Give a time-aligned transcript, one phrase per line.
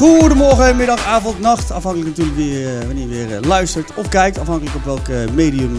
[0.00, 1.70] Goedemorgen, middag, avond, nacht.
[1.70, 4.38] Afhankelijk natuurlijk wie, eh, wanneer je weer eh, luistert of kijkt.
[4.38, 5.76] Afhankelijk op welk eh, medium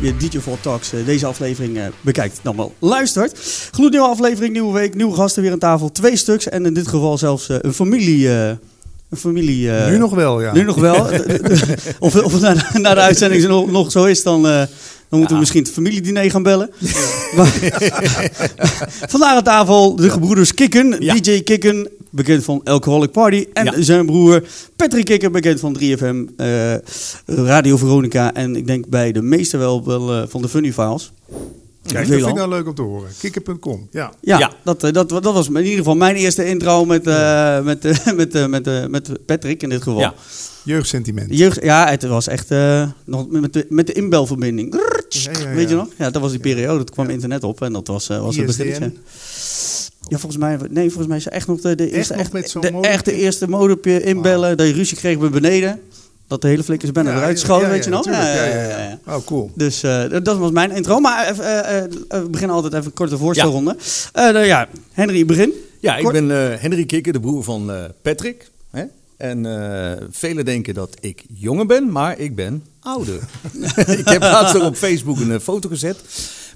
[0.00, 2.40] je DJ Vol Talks deze aflevering bekijkt.
[2.42, 3.38] Dan wel luistert.
[3.70, 5.92] Gloednieuwe aflevering, nieuwe week, nieuwe gasten weer aan tafel.
[5.92, 8.28] Twee stuks en in dit geval zelfs een familie...
[8.28, 8.58] een
[9.16, 10.52] familie nu nog wel, ja.
[10.52, 11.04] Nu nog wel.
[11.98, 14.66] of of na, de- na de uitzending nog, nog zo is, dan,
[15.12, 16.70] dan moeten we misschien het familiediner gaan bellen.
[17.36, 17.46] Maar-
[19.12, 20.96] Vandaag aan tafel de gebroeders Kikken.
[20.98, 21.14] Ja.
[21.14, 23.46] DJ Kikken, bekend van Alcoholic Party.
[23.52, 23.82] En Ja.
[23.82, 24.42] zijn broer
[24.76, 26.74] Patrick Kikken, bekend van 3FM, eh,
[27.26, 28.34] Radio Veronica.
[28.34, 31.12] En ik denk bij de meesten wel, wel eh, van de Funny Files.
[31.86, 33.10] Kijk, dat vind ik nou leuk om te horen.
[33.20, 34.12] Kikker.com, ja.
[34.20, 34.52] Ja, Ja.
[34.64, 37.82] Dat, eh, dat, dat was in ieder geval mijn eerste intro met, eh, met,
[38.16, 40.00] met, eh, met, met Patrick in dit geval.
[40.00, 40.14] Ja.
[40.64, 41.38] Jeugdsentiment.
[41.38, 44.80] Jeugd, ja, het was echt eh, nog met de, met de inbelverbinding.
[45.12, 45.88] Ja, ja, Weet je nog?
[45.98, 46.78] Ja, dat was die periode.
[46.78, 48.92] Dat kwam internet op en dat was, eh, was het beginnetje.
[50.08, 53.04] Ja, volgens mij, nee, volgens mij is echt nog de, de eerste, nog echt, met
[53.04, 54.56] de, eerste modempje inbellen.
[54.56, 55.80] Dat je ruzie kreeg bij beneden.
[56.26, 58.04] Dat de hele flikkers bijna Ja, eruit schoten, ja, weet je ja, nog?
[58.04, 58.98] Ja, ja, ja.
[59.06, 59.50] Oh, cool.
[59.54, 61.00] Dus eh, dat- was mijn intro.
[61.00, 63.76] Maar eh, eh, we beginnen altijd even een korte voorstelronde.
[64.12, 65.52] Eh, nou ja, Henry, begin.
[65.80, 68.50] Ja, ik ben eh Henry Kikker, de broer van eh, Patrick.
[68.70, 68.84] Hè?
[69.16, 73.20] En eh, velen denken dat ik jonger ben, maar ik ben ouder.
[73.98, 75.98] ik heb laatst ook op Facebook een eh, foto gezet.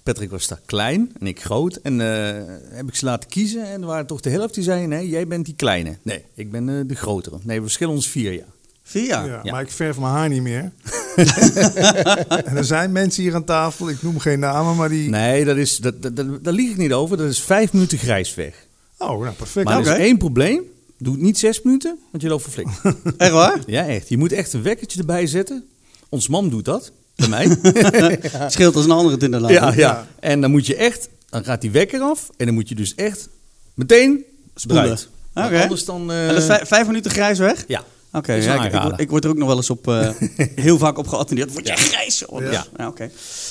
[0.03, 1.77] Patrick was daar klein en ik groot.
[1.77, 3.65] En eh, heb ik ze laten kiezen.
[3.65, 5.97] En er waren toch de helft die zeiden, nee, jij bent die kleine.
[6.03, 7.39] Nee, ik ben eh, de grotere.
[7.43, 8.55] Nee, we verschillen ons vier jaar.
[8.83, 9.27] Vier jaar.
[9.27, 9.53] Ja, Ja.
[9.53, 10.73] Maar ik verf mijn haar niet meer.
[12.45, 15.11] en er zijn mensen hier aan tafel, ik noem geen namen, maar die...
[15.11, 17.17] Nee, dat is, dat, dat, dat, daar lieg ik niet over.
[17.17, 18.67] Dat is vijf minuten grijs weg.
[18.99, 19.67] Oh, nou perfect.
[19.69, 20.63] Maar er is één probleem.
[20.99, 22.71] Doe het niet zes minuten, want je loopt verflikt.
[23.17, 23.61] Echt waar?
[23.67, 24.09] Ja, echt.
[24.09, 25.65] Je moet echt een wekkertje erbij zetten.
[26.09, 27.59] Ons mam doet dat, bij mij.
[28.51, 29.51] Scheelt als een andere het inderdaad.
[29.51, 30.07] ja, ja.
[30.21, 32.31] En dan moet je echt, dan gaat die wekker af.
[32.37, 33.29] En dan moet je dus echt
[33.75, 34.99] meteen Spoelen.
[35.35, 35.61] Oké.
[35.63, 36.13] Anders dan...
[36.13, 37.65] eh, dat vijf, vijf minuten grijs weg?
[37.69, 37.85] ja.
[38.13, 40.09] Oké, ja, ik, ik, word- er ook nog wel eens op eh,
[40.67, 41.53] heel vaak op geattendeerd.
[41.53, 42.19] Word jij grijs?
[42.19, 42.41] joh?
[42.41, 42.51] Ja.
[42.51, 43.11] Ja, ja oké.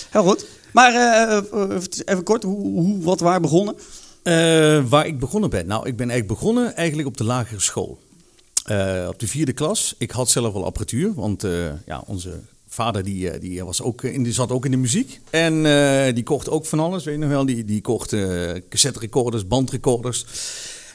[0.10, 0.46] Heel goed.
[0.72, 1.38] Maar eh,
[2.06, 3.76] even- kort, hoe, hoe, wat, waar begonnen?
[4.90, 5.68] Waar ik begonnen ben?
[5.68, 8.00] Nou, ik ben eigenlijk begonnen eigenlijk op de lagere school.
[8.66, 9.96] Eh, op de vierde klas.
[9.98, 11.52] Ik had zelf al apparatuur, want eh,
[11.86, 15.20] ja, onze vader die, eh, die, was ook, in, die zat ook in de muziek.
[15.30, 15.64] En
[16.14, 17.46] die kocht ook van alles, weet je nog wel.
[17.46, 18.16] Die, die kocht
[18.70, 20.26] cassette recorders, bandrecorders.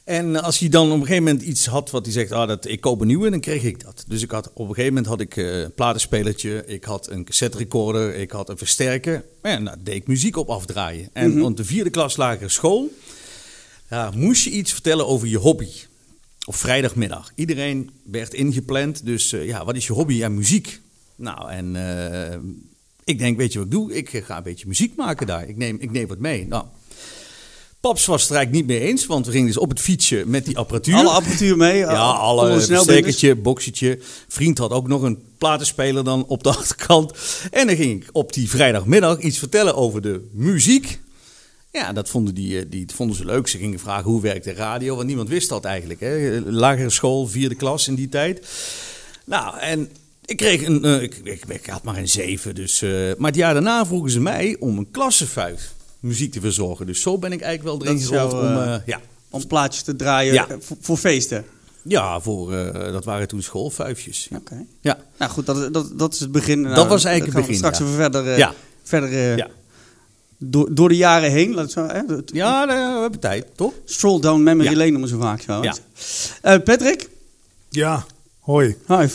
[0.05, 2.67] En als hij dan op een gegeven moment iets had wat hij zegt, ah, dat,
[2.67, 4.05] ik koop een nieuwe, dan kreeg ik dat.
[4.07, 7.59] Dus ik had, op een gegeven moment had ik een platenspelertje, ik had een cassette
[7.59, 9.25] recorder, ik had een versterker.
[9.43, 11.09] En daar deed ik muziek op afdraaien.
[11.13, 12.91] En op de vierde klas lagere school
[13.91, 15.69] ja, moest je iets vertellen over je hobby.
[16.51, 17.33] Op vrijdagmiddag.
[17.35, 19.05] Iedereen werd ingepland.
[19.05, 20.15] Dus eh, ja, wat is je hobby?
[20.15, 20.81] Ja, muziek.
[21.17, 22.39] Nou, en eh,
[23.05, 23.95] ik denk, weet je wat ik doe?
[23.95, 25.49] Ik eh, ga een beetje muziek maken daar.
[25.49, 26.47] Ik neem, ik neem wat mee.
[26.47, 26.65] Nou,
[27.81, 30.25] Paps was het er eigenlijk niet mee eens, want we gingen dus op het fietsje
[30.27, 30.95] met die apparatuur.
[30.95, 31.79] Alle apparatuur mee?
[31.79, 33.99] Ja, alle versterkertje, boxetje.
[34.29, 37.13] Vriend had ook nog een platenspeler dan op de achterkant.
[37.51, 41.01] En dan ging ik op die vrijdagmiddag iets vertellen over de muziek.
[41.73, 43.49] Ja, dat vonden, die, eh, die vonden ze leuk.
[43.49, 46.01] Ze gingen vragen hoe werkt de radio, want niemand wist dat eigenlijk.
[46.01, 46.41] Hè?
[46.45, 48.47] Lagere school, vierde klas in die tijd.
[49.25, 49.89] Nou, en
[50.25, 52.55] ik kreeg een, eh, ik, ik, ik had maar een zeven.
[52.55, 55.71] Dus, eh, maar het jaar daarna vroegen ze mij om een klassenfuik
[56.01, 56.87] muziek te verzorgen.
[56.87, 58.57] Dus zo ben ik eigenlijk wel erin gerold om...
[58.63, 60.47] eh, ja, Om plaatjes te draaien Ja.
[60.61, 61.45] voor, voor feesten?
[61.83, 64.27] ja voor, dat waren toen schoolfuifjes.
[64.31, 64.37] Ja.
[64.37, 64.65] Oké.
[64.81, 64.99] ja.
[65.19, 66.61] Nou goed, dat, dat, dat is het begin.
[66.61, 67.85] Nou, Dat was eigenlijk dan het begin, Straks ja.
[67.85, 68.55] even verder, Ja.
[68.83, 69.49] verder Ja.
[70.45, 71.55] Door, door de jaren heen.
[71.55, 72.01] Laat zo, hè?
[72.15, 73.73] Het- Ja, nou, we hebben tijd, toch?
[73.85, 74.77] Stroll down memory Ja.
[74.77, 75.63] lane noemen ze vaak zo.
[75.63, 75.75] Ja.
[76.43, 77.09] Eh, Patrick?
[77.69, 78.05] Ja,
[78.41, 78.77] hoi.
[78.87, 79.07] Hi.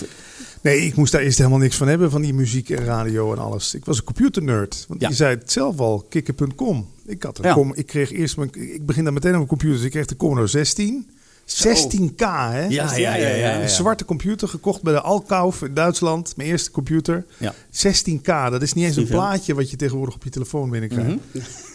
[0.62, 3.40] Nee, ik moest daar eerst helemaal niks van hebben, van die muziek en radio en
[3.40, 3.74] alles.
[3.74, 4.86] Ik was een computernerd.
[4.88, 5.08] Want Ja.
[5.10, 6.88] je zei het zelf al, kikker.com.
[7.06, 7.54] Ik, had een Ja.
[7.54, 9.76] com, ik kreeg eerst mijn, ik begin daar meteen op mijn computer.
[9.76, 11.10] Dus ik kreeg de Commodore 16.
[11.46, 12.66] 16K, hè?
[12.66, 13.16] Ja, ja, ja.
[13.16, 16.36] ja, ja, Een zwarte computer gekocht bij de Alkauf in Duitsland.
[16.36, 17.26] Mijn eerste computer.
[17.38, 17.54] Ja.
[17.72, 21.20] 16K, dat is niet eens een plaatje wat je tegenwoordig op je telefoon binnenkrijgt.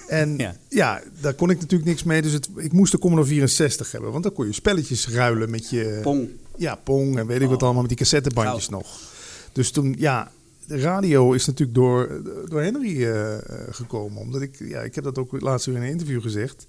[0.08, 0.55] En ja.
[0.69, 1.02] Ja.
[1.20, 2.22] daar kon ik natuurlijk niks mee.
[2.22, 4.11] Dus het, ik moest de Commodore 64 hebben.
[4.11, 5.99] Want dan kon je spelletjes ruilen met je...
[6.02, 6.28] Pong.
[6.56, 9.00] Ja, Pong en weet ik wat allemaal met die cassettebandjes nog.
[9.52, 10.31] Dus toen, ja,
[10.67, 14.20] de radio is natuurlijk door, door Henry eh, eh, gekomen.
[14.20, 16.67] Omdat ik, ja, ik heb dat ook laatst weer in een interview gezegd.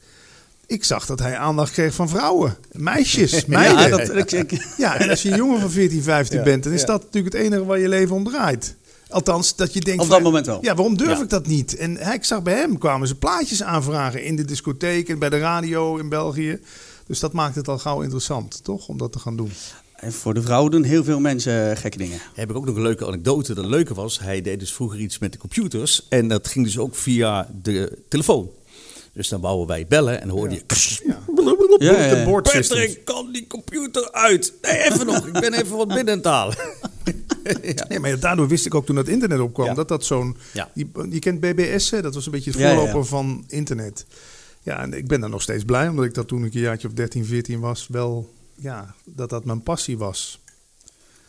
[0.68, 3.78] Ik zag dat hij aandacht kreeg van vrouwen, meisjes, meiden.
[3.80, 6.64] Ja, Ja, dat, ik, ik- en als je een jongen van 14, 15 Ja, bent,
[6.64, 6.86] dan is ja.
[6.86, 8.76] dat natuurlijk het enige waar je leven om draait.
[9.10, 10.02] Althans, dat je denkt...
[10.02, 10.58] Op van, dat moment wel.
[10.62, 11.24] Ja, waarom durf Ja.
[11.24, 11.76] ik dat niet?
[11.76, 15.30] En hij, ik zag bij hem kwamen ze plaatjes aanvragen in de discotheek en bij
[15.30, 16.60] de radio in België.
[17.08, 18.88] Dus dat maakt het al gauw interessant, toch?
[18.88, 19.52] Om dat te gaan doen.
[19.96, 22.20] En voor de vrouwen doen heel veel mensen eh, gekke dingen.
[22.34, 23.54] Heb ik ook nog een leuke anekdote.
[23.54, 26.06] De leuke was, hij deed dus vroeger iets met de computers.
[26.10, 28.50] En dat ging dus ook via de telefoon.
[29.14, 30.62] Dus dan wouden wij bellen en hoorde je...
[31.04, 32.42] Ja, ja, ja.
[32.42, 34.54] Patrick, kan die computer uit?
[34.62, 35.28] Nee, even nog.
[35.28, 36.58] Ik ben even wat binnen aan het halen.
[37.62, 37.86] ja.
[37.88, 39.74] Nee, maar daardoor wist ik ook toen het internet opkwam Ja.
[39.74, 40.38] dat dat zo'n.
[41.10, 42.02] Je kent BBS, hè?
[42.02, 42.78] dat was een beetje het Ja, ja, ja.
[42.80, 44.06] voorloper van internet.
[44.64, 46.88] Ja, en ik ben daar nog steeds blij, omdat ik dat toen ik een jaartje
[46.88, 50.40] of 13, 14 was, wel, ja, dat dat mijn passie was.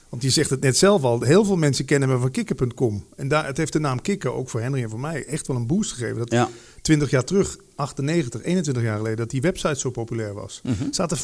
[0.08, 3.04] Want je zegt het net zelf al, heel veel mensen kennen me van kikker.com.
[3.16, 5.56] En daar, het heeft de naam Kikker, ook voor Henry en voor mij, echt wel
[5.56, 6.18] een boost gegeven.
[6.18, 6.48] Dat Ja.
[6.82, 10.60] 20 jaar terug, 98, 21 jaar geleden, dat die website zo populair was.
[10.62, 10.74] Mhm.
[10.90, 11.16] Zaten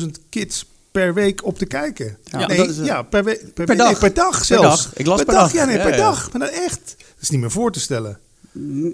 [0.00, 2.18] 25.000 kids per week op te kijken.
[2.24, 3.90] Ja, nee, dat is, eh, ja, per, week, per, per dag.
[3.90, 4.82] nee, per dag Per zelfs.
[4.84, 4.92] dag.
[4.96, 5.52] Ik las per dag.
[5.52, 5.96] Ja, nee, Ja, per ja.
[5.96, 6.32] dag.
[6.32, 6.94] Maar dan echt.
[6.98, 8.18] Dat is niet meer voor te stellen.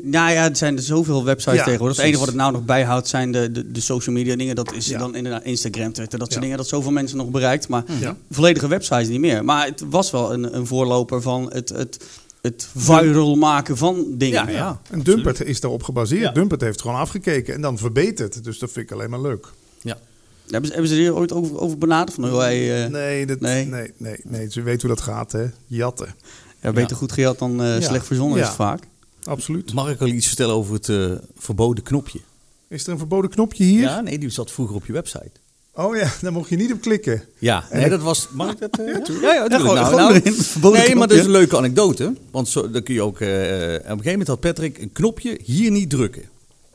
[0.03, 1.97] Nou ja, er zijn er zoveel websites Ja, tegenwoordig.
[1.97, 4.55] Het enige wat het nou nog bijhoudt zijn de, de, de social media dingen.
[4.55, 4.99] Dat is Ja.
[4.99, 6.41] dan inderdaad Instagram, Twitter, dat soort Ja.
[6.41, 6.57] dingen.
[6.57, 7.69] Dat zoveel mensen nog bereikt.
[7.69, 8.17] Maar Ja.
[8.31, 9.45] volledige websites niet meer.
[9.45, 12.05] Maar het was wel een, een voorloper van het, het,
[12.43, 14.45] het viral maken van dingen.
[14.47, 14.81] Ja, ja.
[14.91, 16.21] En Dumpert is daarop gebaseerd.
[16.23, 16.31] Ja.
[16.33, 18.45] Dumpert heeft gewoon afgekeken en dan verbeterd.
[18.45, 19.47] Dus dat vind ik alleen maar leuk.
[19.81, 19.99] Ja.
[20.49, 22.15] Hebben, ze, hebben ze hier ooit over, over benaderd?
[22.15, 23.67] Van, oh, hij, eh, Nee, dat, nee.
[23.67, 23.93] nee.
[23.97, 25.47] Nee, nee, Ze weten hoe dat gaat, hè.
[25.67, 26.15] Jatten.
[26.61, 26.97] ja, beter Ja.
[26.97, 27.81] goed gejat dan eh, Ja.
[27.81, 28.43] slecht verzonnen Ja.
[28.43, 28.83] is het vaak.
[29.25, 29.73] Absoluut.
[29.73, 32.21] Mag ik al iets vertellen over het eh, verboden knopje?
[32.69, 33.81] Is er een verboden knopje hier?
[33.81, 35.31] Ja, nee, die zat vroeger op je website.
[35.75, 37.23] Oh ja, daar mocht je niet op klikken.
[37.39, 38.29] Ja, nee, dat was.
[38.31, 38.79] Mag ik dat?
[38.79, 38.87] eh,
[39.23, 40.21] ja, ja, Ja, nou, nou,
[40.73, 42.15] nee, maar dat is een leuke anekdote.
[42.31, 43.21] Want zo, dan kun je ook.
[43.21, 46.23] eh, op een gegeven moment had Patrick een knopje hier niet drukken.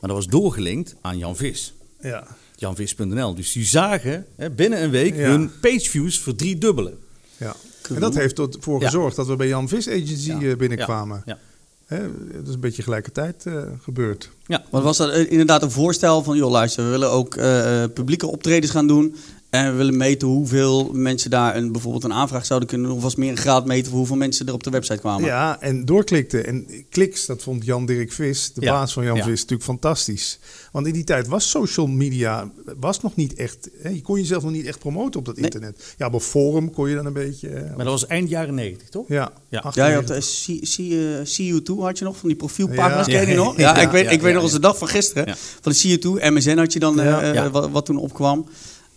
[0.00, 1.74] Maar dat was doorgelinkt aan Jan Vis.
[2.00, 2.26] Ja.
[2.56, 3.34] Janvis.nl.
[3.34, 6.98] Dus die zagen hè, binnen een week hun pageviews verdriedubbelen.
[7.36, 7.54] ja.
[7.94, 11.22] En dat heeft ervoor gezorgd dat we bij Jan Vis Agency eh, binnenkwamen.
[11.26, 11.38] Ja.
[11.88, 14.30] Dat is een beetje gelijkertijd eh, gebeurd.
[14.46, 14.64] Ja.
[14.70, 18.26] Want was dat inderdaad een voorstel van, joh luister, we willen ook eh, eh, publieke
[18.26, 19.16] optredens gaan doen.
[19.50, 22.96] En we willen meten hoeveel mensen daar een, bijvoorbeeld een aanvraag zouden kunnen doen.
[22.96, 25.24] Of was meer een graad meten voor hoeveel mensen er op de website kwamen.
[25.26, 26.40] Ja, en doorklikte.
[26.40, 29.22] En kliks, dat vond Jan-Dirk Vis, de Ja, baas van Jan ja.
[29.22, 30.38] Vis, natuurlijk fantastisch.
[30.72, 32.50] Want in die tijd was social media
[32.80, 33.70] was nog niet echt...
[33.82, 35.44] Hè, je kon jezelf nog niet echt promoten op dat Nee.
[35.44, 35.94] internet.
[35.98, 37.48] Ja, op forum kon je dan een beetje...
[37.48, 39.08] eh, Maar dat was eind jaren 90, toch?
[39.08, 39.30] ja, Ja.
[39.48, 40.06] Ja, 98.
[40.06, 43.06] je had eh, See- See, eh, See You Too had je nog, van die profielpagina's,
[43.06, 43.12] Ja.
[43.12, 43.56] ken je die Ja, nog?
[43.56, 44.56] Ja, ja, ik weet, ja, ik weet ja, nog als ja.
[44.58, 45.26] de dag van gisteren.
[45.26, 45.34] Ja.
[45.60, 47.20] Van de See You Too, MSN had je dan, Ja.
[47.20, 47.50] eh, eh, Ja.
[47.50, 48.46] wat, wat toen opkwam.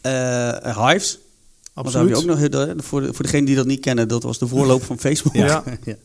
[0.02, 1.20] Eh Hives.
[1.74, 2.40] Want daar heb absoluut.
[2.40, 4.48] je ook nog, eh, voor, de, voor degenen die dat niet kennen, dat was de
[4.48, 5.34] voorloper van Facebook.
[5.34, 5.64] Ja.
[5.84, 5.96] Ja.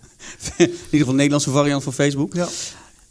[0.56, 2.34] In ieder geval de Nederlandse variant van Facebook.
[2.34, 2.48] Ja.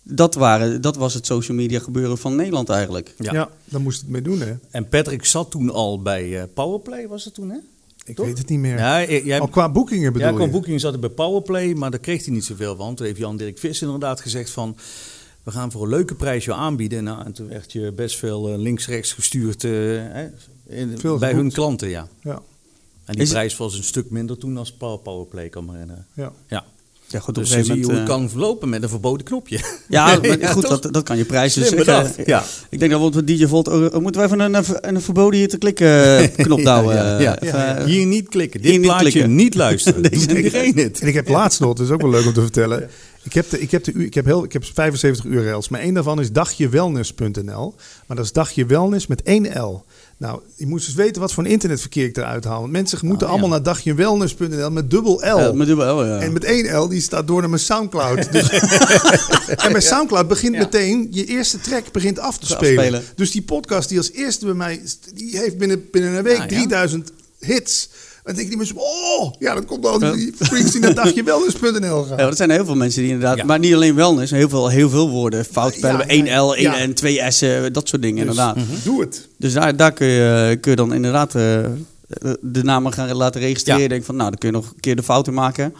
[0.03, 3.13] Dat, waren, dat was het social media gebeuren van Nederland eigenlijk.
[3.17, 3.33] Ja.
[3.33, 3.49] Ja.
[3.65, 4.53] daar moest het mee doen, hè?
[4.71, 7.57] En Patrick zat toen al bij eh, Powerplay, was het toen, hè?
[8.05, 8.25] Ik Toch?
[8.25, 8.77] weet het niet meer.
[8.77, 10.49] Ja, jij, Al qua boekingen bedoel ja, qua je?
[10.49, 12.95] boeking zat hij bij Powerplay, maar daar kreeg hij niet zoveel van.
[12.95, 14.77] Toen heeft Jan-Dirk Vis inderdaad gezegd van...
[15.45, 17.03] We gaan voor een leuke prijs je aanbieden.
[17.03, 20.27] Nou, en toen werd je best veel eh, links-rechts gestuurd eh, hè,
[20.67, 22.07] in- Veel bij hun klanten, ja.
[22.21, 22.41] Ja,
[23.05, 26.05] En die Is- prijs was een stuk minder toen als Power- Powerplay, kan me herinneren.
[26.13, 26.31] ja.
[26.47, 26.63] Ja.
[27.07, 28.89] Ja, goed, op Dus een dan zie gegeven je hoe het kan verlopen met een
[28.89, 29.55] verboden knopje.
[29.57, 31.61] eh, ja, maar Ja, goed, dat, dat kan je prijzen.
[31.61, 32.43] Dus ik, eh, ja.
[32.69, 33.91] ik denk dat we op DJ Volt...
[34.01, 34.65] moeten we even een, een,
[34.95, 36.95] een verboden hier te klikken eh, knop douwen?
[36.95, 37.39] Ja, eh, ja.
[37.41, 38.59] even, eh, Hier niet klikken.
[38.61, 39.35] hier Dit niet plaatje klikken.
[39.35, 40.01] niet luisteren.
[40.09, 40.99] Deze- Doet iedereen het.
[40.99, 42.89] En ik heb laatst nog, dat is ook wel leuk om te vertellen.
[43.25, 45.93] Ik heb, de, ik, heb de, ik, heb heel, ik heb 75 URL's, maar één
[45.93, 47.75] daarvan is dagjewellness.nl.
[48.05, 49.85] Maar dat is dagjewellness met één L.
[50.17, 52.59] Nou, je moet dus weten wat voor een internetverkeer ik eruit haal.
[52.59, 53.33] Want mensen moeten ja.
[53.33, 55.53] allemaal naar dagjewellness.nl met dubbel L.
[55.53, 56.19] met dubbel L, ja.
[56.19, 58.31] En met één L, die staat door naar mijn Soundcloud.
[58.31, 58.49] Dus,
[59.65, 62.77] en mijn Soundcloud begint meteen, je eerste track begint af te spelen.
[62.77, 63.03] afspelen.
[63.15, 64.81] Dus die podcast die als eerste bij mij,
[65.13, 66.47] die heeft binnen, binnen een week Ja, ja.
[66.47, 67.89] 3000 hits.
[68.25, 70.93] En dan denk ik die mensen, oh, ja, dat komt dan die freaks die naar
[70.95, 72.17] dagjewellness.nl gaan.
[72.17, 73.45] Ja, dat zijn heel veel mensen die inderdaad, Ja.
[73.45, 75.99] maar niet alleen wellness, heel veel, heel veel woorden fout spellen.
[75.99, 76.85] Ja, één ja, L, één ja.
[76.87, 78.57] N, twee S'en, dat soort dingen Dus, inderdaad.
[78.83, 79.27] Doe het.
[79.37, 81.41] Dus daar, daar kun, je, kun je dan inderdaad eh,
[82.41, 83.81] de namen gaan laten registreren.
[83.81, 83.87] Ja.
[83.87, 85.73] Denk van, nou, dan kun je nog een keer de fouten maken.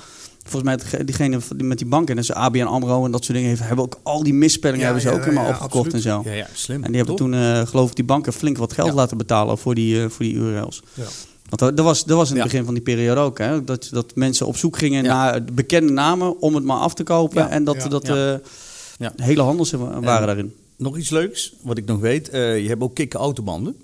[0.48, 3.86] Volgens mij, diegene met die banken, dus ABN AMRO en dat soort dingen, heeft, hebben
[3.86, 6.22] ook al die misspellingen Ja, hebben ze ja, ook helemaal ja, opgekocht en zo.
[6.26, 6.84] Ja, ja, slim.
[6.84, 8.94] En die hebben toen, eh, geloof ik, die banken flink wat geld Ja.
[8.94, 10.82] laten betalen voor die, eh, voor die URL's.
[10.94, 11.04] Ja.
[11.50, 12.50] Want dat, dat was, dat was in het Ja.
[12.52, 13.38] begin van die periode ook.
[13.38, 13.64] Hè?
[13.64, 15.14] Dat, dat mensen op zoek gingen Ja.
[15.14, 17.42] naar bekende namen om het maar af te kopen.
[17.42, 17.50] Ja.
[17.50, 17.88] En dat, Ja.
[17.88, 18.34] dat Ja.
[18.34, 18.40] eh,
[18.98, 19.14] Ja.
[19.16, 20.54] hele handels waren En- daarin.
[20.78, 22.30] Nog iets leuks, wat ik nog weet.
[22.30, 23.76] eh, je hebt ook kikken autobanden.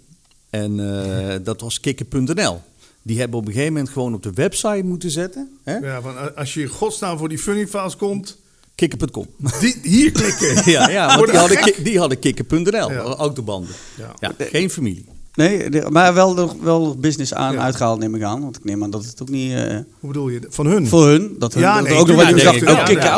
[0.49, 2.61] En eh, dat was kikken.nl.
[3.03, 5.57] Die hebben op een gegeven moment gewoon op de website moeten zetten.
[5.63, 5.75] Hè?
[5.77, 8.37] Ja, van, als je in godsnaam voor die funny files komt,
[8.75, 9.25] Kikken.com.
[9.59, 10.61] die, hier klikken.
[10.71, 12.97] ja, ja want die hadden, die hadden kikken.nl, Ja.
[12.99, 13.75] autobanden.
[13.97, 14.13] Ja.
[14.19, 15.05] Ja, geen familie.
[15.41, 17.59] Nee, de- maar wel wel business aan Ja.
[17.61, 18.41] uitgehaald neem ik aan.
[18.41, 19.53] Want ik neem aan dat het ook niet...
[19.53, 19.63] eh,
[19.99, 20.39] Hoe bedoel je?
[20.49, 20.87] Van hun?
[20.87, 23.09] voor hun, dat hun Ja, dat nee, ook nog wel denk dacht ik ook kikken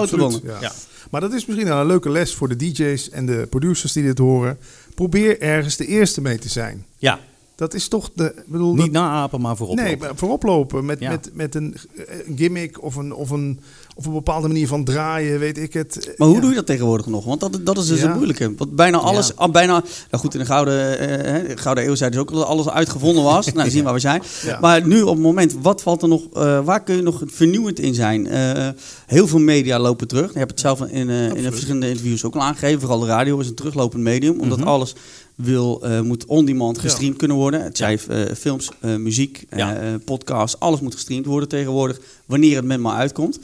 [0.62, 0.72] Ja.
[1.12, 4.04] Maar dat is misschien wel een leuke les voor de DJ's en de producers die
[4.04, 4.58] dit horen.
[4.96, 6.86] Probeer ergens de eerste mee te zijn.
[6.98, 7.20] Ja,
[7.56, 8.34] Dat is toch de...
[8.48, 9.76] bedoel, Niet dat- naapen, maar voorop.
[9.76, 10.08] Nee, lopen.
[10.08, 11.10] maar voorop lopen met, Ja.
[11.10, 11.76] met, met een,
[12.28, 13.60] een gimmick of een, of, een,
[13.96, 16.14] of een bepaalde manier van draaien, weet ik het.
[16.18, 16.42] Maar hoe Ja.
[16.42, 17.26] doe je dat tegenwoordig nog?
[17.26, 18.06] Want dat, dat is dus Ja.
[18.06, 18.54] het moeilijke.
[18.58, 19.72] Want bijna alles, ah, bijna,
[20.12, 23.24] nou goed, in de Gouden, eh, hè, Gouden Eeuw zeiden ze ook dat alles uitgevonden
[23.24, 23.52] was.
[23.54, 24.24] nou, zien waar we zijn.
[24.62, 27.80] Maar nu op het moment, wat valt er nog, eh, waar kun je nog vernieuwend
[27.80, 28.28] in zijn?
[28.28, 28.70] Eh,
[29.06, 30.34] heel veel media lopen terug.
[30.34, 32.80] Je hebt het zelf in, eh, in verschillende interviews ook al aangegeven.
[32.80, 34.68] Vooral de radio is een teruglopend medium, omdat Mhm.
[34.68, 34.96] alles
[35.36, 36.82] wil, eh, moet on-demand Ja.
[36.82, 37.64] gestreamd kunnen worden.
[37.64, 39.76] Het zij eh, films, eh, muziek, Ja.
[39.76, 43.40] eh, podcasts, alles moet gestreamd worden tegenwoordig, wanneer het met maar uitkomt.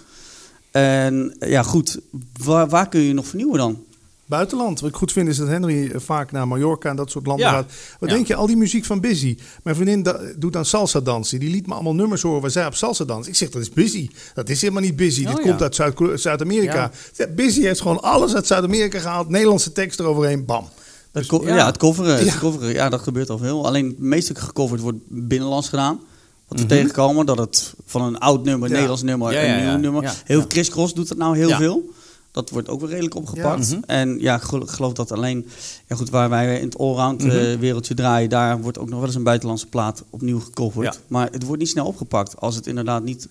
[0.71, 1.99] En ja, goed,
[2.43, 3.83] waar, waar kun je nog vernieuwen dan?
[4.25, 4.79] Buitenland.
[4.79, 7.51] Wat ik goed vind is dat Henry vaak naar Mallorca en dat soort landen Ja.
[7.51, 7.71] gaat.
[7.99, 8.15] Wat Ja.
[8.15, 9.37] denk je, al die muziek van Busy.
[9.63, 11.39] Mijn vriendin da- doet dan salsa dansen.
[11.39, 13.31] Die liet me allemaal nummers horen waar zij op salsa dansen.
[13.31, 14.09] Ik zeg, dat is Busy.
[14.33, 15.25] Dat is helemaal niet Busy.
[15.25, 15.49] Oh, Dit ja.
[15.49, 16.91] komt uit Zuid- Zuid-Amerika.
[17.35, 19.29] Busy heeft gewoon alles uit Zuid-Amerika gehaald.
[19.29, 20.45] Nederlandse tekst eroverheen.
[20.45, 20.67] Bam.
[21.11, 21.55] Het co- ja.
[21.55, 21.65] ja.
[21.65, 22.37] het coveren, het Ja.
[22.39, 23.65] coveren, ja, dat gebeurt al veel.
[23.65, 25.99] Alleen het meeste gecoverd wordt binnenlands gedaan.
[26.47, 26.73] Wat we Mhm.
[26.75, 28.73] tegenkomen, dat het van een oud nummer, Ja.
[28.73, 29.75] Nederlands nummer, Ja, een ja, nieuw ja.
[29.77, 30.01] nummer.
[30.03, 30.13] Ja.
[30.25, 30.45] Heel.
[30.47, 31.57] Chris Cross doet dat nou heel Ja.
[31.57, 31.89] veel.
[32.31, 33.69] Dat wordt ook weer redelijk opgepakt.
[33.69, 33.75] Ja.
[33.75, 33.83] Mhm.
[33.85, 35.47] En ja, ik gel- geloof dat alleen,
[35.87, 37.37] ja goed, waar wij in het allround Mhm.
[37.37, 40.93] eh, wereldje draaien, daar wordt ook nog wel eens een buitenlandse plaat opnieuw gecoverd.
[40.93, 40.99] Ja.
[41.07, 43.27] Maar het wordt niet snel opgepakt als het inderdaad niet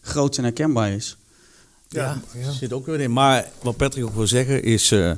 [0.00, 1.16] groot en herkenbaar is.
[1.88, 2.50] Ja, ja.
[2.50, 3.12] zit ook weer in.
[3.12, 5.10] Maar wat Patrick ook wil zeggen is, eh,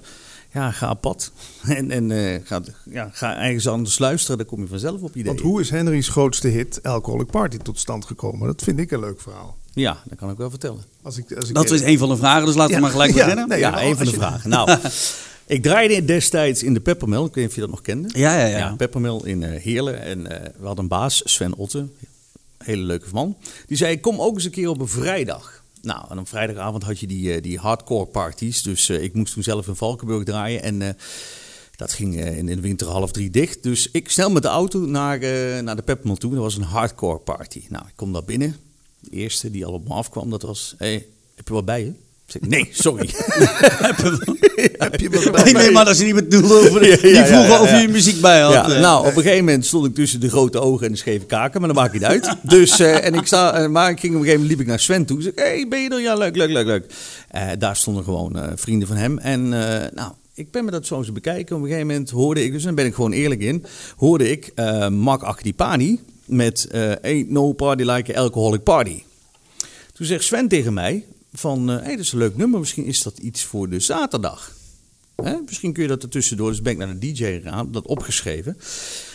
[0.52, 1.32] ja, ga op pad.
[1.68, 5.26] En, en eh, ga, ja, ga ergens anders luisteren, dan kom je vanzelf op ideeën.
[5.26, 8.46] Want hoe is Henry's grootste hit Alcoholic Party tot stand gekomen?
[8.46, 9.56] Dat vind ik een leuk verhaal.
[9.74, 10.84] Ja, dat kan ik wel vertellen.
[11.02, 12.80] Als ik, als ik Dat is een van de vragen, dus laten we Ja.
[12.82, 13.16] maar gelijk Ja.
[13.22, 13.48] beginnen.
[13.48, 14.50] Nee, ja, een van de je- vragen.
[14.50, 14.78] Nou,
[15.46, 17.24] ik draaide destijds in de Peppermill.
[17.24, 18.08] Ik weet niet of je dat nog kende.
[18.18, 18.58] Ja, ja, ja.
[18.58, 20.00] Ja, Peppermill in eh, Heerlen.
[20.02, 21.86] En eh, we hadden een baas, Sven Otte.
[22.58, 23.36] Hele leuke man.
[23.66, 25.61] Die zei, kom ook eens een keer op een vrijdag.
[25.82, 28.62] Nou, en op vrijdagavond had je die, eh, die hardcore parties.
[28.62, 30.62] Dus eh, ik moest toen zelf in Valkenburg draaien.
[30.62, 30.94] En eh,
[31.76, 33.62] dat ging in de winter half drie dicht.
[33.62, 35.18] Dus ik snel met de auto naar,
[35.62, 36.34] naar de Peppermill toe.
[36.34, 37.62] Dat was een hardcore party.
[37.68, 38.56] Nou, ik kom daar binnen.
[39.00, 40.74] De eerste die al op me afkwam, dat was...
[40.78, 41.92] Hey, heb je wat bij je?
[42.26, 43.08] Zeg, nee, sorry.
[44.78, 46.80] Heb je wat Nee, nee, maar dat is niet bedoeld over.
[46.80, 48.52] Die ja, vroegen ja, of je muziek bij had.
[48.52, 48.80] Ja, eh.
[48.80, 51.60] nou, op een gegeven moment stond ik tussen de grote ogen en de scheve kaken,
[51.60, 52.36] maar dat maakt niet uit.
[52.42, 54.66] Dus, eh, en ik sta, eh, maar ik ging op een gegeven moment liep ik
[54.66, 55.16] naar Sven toe.
[55.16, 56.00] Ik zei, hey, ben je er?
[56.00, 56.86] Ja, leuk, leuk, leuk, leuk.
[57.58, 59.18] Daar stonden gewoon vrienden van hem.
[59.18, 59.48] En
[59.94, 61.56] nou, ik ben me dat zo eens bekijken.
[61.56, 63.64] Op een gegeven moment hoorde ik, dus daar ben ik gewoon eerlijk in,
[63.96, 64.52] hoorde ik
[64.90, 66.68] Mark Agdipani met
[67.02, 69.02] Ain't No Party Like an Alcoholic Party.
[69.92, 73.02] Toen zegt Sven tegen mij van, hé, hey, dat is een leuk nummer, misschien is
[73.02, 74.52] dat iets voor de zaterdag.
[75.22, 75.36] Hè?
[75.46, 76.48] Misschien kun je dat er tussendoor.
[76.50, 78.56] Dus ben ik naar de DJ gegaan, dat opgeschreven.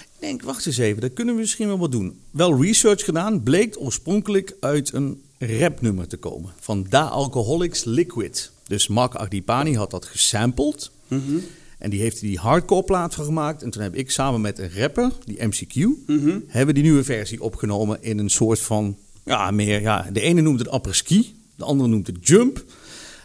[0.04, 2.20] Ik denk, wacht eens even, dat kunnen we misschien wel wat doen.
[2.32, 6.54] Wel research gedaan, bleek oorspronkelijk uit een rapnummer te komen.
[6.60, 8.52] Van Da Alcoholics Liquid.
[8.68, 10.92] Dus Mark Agdipani had dat gesampled.
[11.08, 11.38] Mhm.
[11.78, 13.64] En die heeft die hardcore plaat van gemaakt.
[13.64, 15.76] En toen heb ik samen met een rapper, die MCQ,
[16.08, 16.40] Mhm.
[16.48, 20.60] hebben die nieuwe versie opgenomen in een soort van, ja, meer, ja, de ene noemt
[20.60, 22.64] het apres-ski, de andere noemt het jump.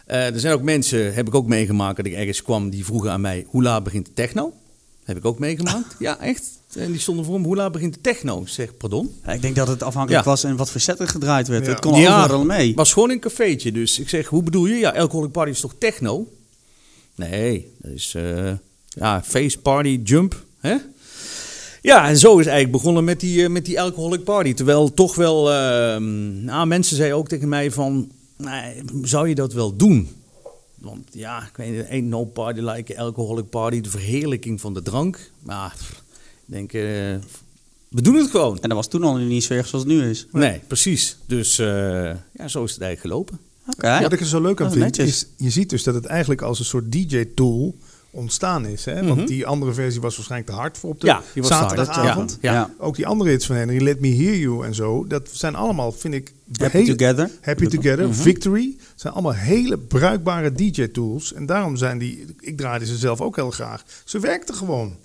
[0.05, 3.11] Eh, er zijn ook mensen, heb ik ook meegemaakt, dat ik ergens kwam, die vroegen
[3.11, 4.53] aan mij, hoe laat begint de techno?
[5.03, 5.95] Heb ik ook meegemaakt.
[5.99, 6.43] Ja, echt.
[6.75, 8.41] En die stonden voor me, hoe laat begint de techno?
[8.41, 9.15] Ik zeg, pardon?
[9.25, 10.29] Ja, ik denk dat het afhankelijk Ja.
[10.29, 11.65] was en wat voor set er gedraaid werd.
[11.65, 11.71] Ja.
[11.71, 12.19] Het kon Ja.
[12.19, 12.67] overal mee.
[12.67, 13.71] Het was gewoon een cafeetje.
[13.71, 14.75] Dus ik zeg, hoe bedoel je?
[14.75, 16.27] Ja, alcoholic party is toch techno?
[17.15, 18.51] Nee, dat is eh,
[18.87, 20.43] ja, face party jump.
[20.59, 20.75] Hè?
[21.81, 24.53] Ja, en zo is eigenlijk begonnen met die, eh, met die alcoholic party.
[24.53, 28.11] Terwijl toch wel, ehm, nou, mensen zeiden ook tegen mij van,
[28.43, 30.09] nee, zou je dat wel doen?
[30.79, 33.81] Want ja, ik weet niet, ain't no party like an alcoholic party.
[33.81, 35.31] De verheerlijking van de drank.
[35.39, 36.03] Maar pff,
[36.45, 36.81] ik denk, eh,
[37.89, 38.59] we doen het gewoon.
[38.61, 40.27] En dat was toen al niet zo erg zoals het nu is.
[40.31, 41.17] Nee, precies.
[41.25, 41.67] Dus eh,
[42.33, 43.39] ja, zo is het eigenlijk gelopen.
[43.67, 44.01] Oké.
[44.01, 45.07] Wat ik er zo leuk aan vind, netjes.
[45.07, 47.75] is je ziet dus dat het eigenlijk als een soort DJ-tool
[48.13, 48.85] ontstaan is.
[48.85, 49.07] Hè?
[49.07, 51.15] Want die andere versie was waarschijnlijk te hard voor op de Mhm.
[51.15, 51.69] Ja, die was te hard.
[51.69, 52.37] zaterdagavond.
[52.41, 52.53] Ja.
[52.53, 52.73] Ja.
[52.77, 55.05] Ook die andere hits van Henry, Let Me Hear You en zo.
[55.07, 56.31] Dat zijn allemaal, vind ik...
[56.57, 57.29] Happy hele- Together.
[57.41, 58.13] Happy Together, Mhm.
[58.13, 58.75] Victory.
[58.95, 61.33] Zijn allemaal hele bruikbare DJ-tools.
[61.33, 62.25] En daarom zijn die...
[62.39, 63.83] Ik draaide ze zelf ook heel graag.
[64.03, 64.95] Ze werkten gewoon.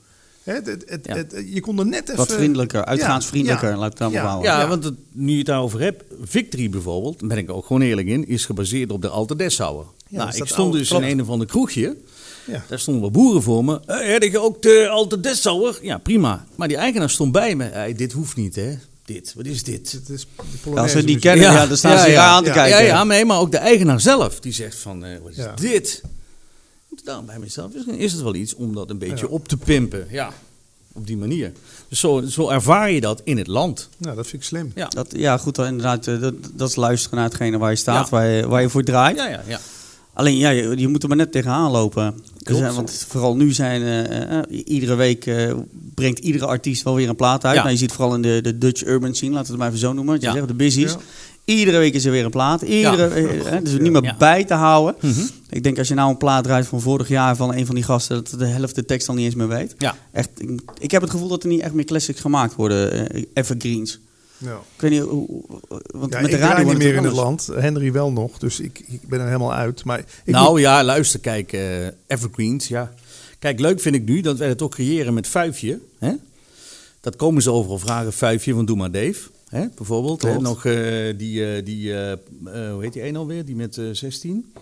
[0.42, 1.14] Hè, het, het, het, Ja.
[1.16, 2.16] het- je kon er net even...
[2.16, 4.38] Wat vriendelijker, uitgaansvriendelijker, Ja, laat ik het dan ja.
[4.42, 4.68] Ja, Ja.
[4.68, 8.06] want het, nu je het daarover hebt, Victory bijvoorbeeld, daar ben ik ook gewoon eerlijk
[8.08, 9.84] in, is gebaseerd op de Alte Dessauer.
[10.08, 11.96] Ja, nou, ik stond oude- dus in een of ander kroegje,
[12.48, 12.64] Ja.
[12.68, 13.80] daar stonden wat boeren voor me.
[13.86, 15.78] Eh, heb je ook de Alte Dessauer?
[15.82, 16.44] Ja, prima.
[16.56, 17.64] Maar die eigenaar stond bij me.
[17.64, 18.74] Hey, dit hoeft niet, hè?
[19.04, 19.92] Dit, wat is dit?
[19.92, 20.26] Het is
[20.64, 22.54] de Ja, als we die kennen, ja, dan staan ze ja, aan te ja.
[22.54, 22.78] kijken.
[22.78, 25.54] Ja, ja, maar, maar ook de eigenaar zelf, die zegt van, eh, wat is Ja.
[25.54, 26.02] dit?
[26.90, 29.32] Ik bij mezelf, is het wel iets om dat een beetje Ja.
[29.32, 30.06] op te pimpen.
[30.10, 30.32] Ja,
[30.92, 31.52] op die manier.
[31.88, 33.88] Dus zo, zo ervaar je dat in het land.
[33.96, 34.72] Nou, dat vind ik slim.
[34.74, 37.76] Ja, Dat, ja, goed, dan inderdaad, eh, dat, dat is luisteren naar hetgene waar je
[37.76, 38.10] staat, Ja.
[38.10, 39.16] waar, je, waar je voor draait.
[39.16, 39.42] ja, ja.
[39.46, 39.60] ja.
[40.12, 42.22] Alleen ja, je, je moet er maar net tegenaan lopen.
[42.48, 42.70] Dus, Klopt.
[42.70, 45.52] eh, want vooral nu zijn, eh, eh, iedere week eh,
[45.94, 47.54] brengt iedere artiest wel weer een plaat uit.
[47.54, 47.60] Ja.
[47.60, 49.80] Nou, je ziet vooral in de, de Dutch urban scene, laten we het maar even
[49.80, 50.12] zo noemen.
[50.12, 50.34] wat Je Ja.
[50.34, 50.92] zegt, de busies.
[50.92, 50.98] Ja.
[51.44, 52.62] Iedere week is er weer een plaat.
[52.62, 53.10] Iedere, Ja.
[53.10, 54.14] eh, eh, dus er niet meer Ja.
[54.18, 54.94] bij te houden.
[55.00, 55.20] Mhm.
[55.50, 57.84] Ik denk als je nou een plaat draait van vorig jaar van een van die
[57.84, 59.74] gasten, dat de helft de tekst al niet eens meer weet.
[59.78, 59.96] Ja.
[60.12, 63.22] Echt, ik, ik heb het gevoel dat er niet echt meer classics gemaakt worden, eh,
[63.32, 63.98] evergreens.
[64.38, 64.54] Ja.
[64.74, 65.44] Ik weet niet hoe,
[65.86, 67.48] want Ja, met de ik radio draai niet meer in het land.
[67.54, 69.84] Henry wel nog, dus ik, ik ben er helemaal uit.
[69.84, 72.92] Maar ik nou moet- ja, luister, kijk, eh, Evergreens, ja.
[73.38, 75.78] Kijk, leuk vind ik nu dat wij het ook creëren met Vuifje.
[75.98, 76.12] Hè?
[77.00, 79.18] Dat komen ze overal vragen, Vuifje van Doe maar Dave.
[79.48, 79.64] Hè?
[79.76, 80.38] Bijvoorbeeld, hè?
[80.40, 80.74] Nog eh,
[81.16, 81.92] die, eh, die
[82.72, 84.52] hoe heet die een alweer, die met eh 16?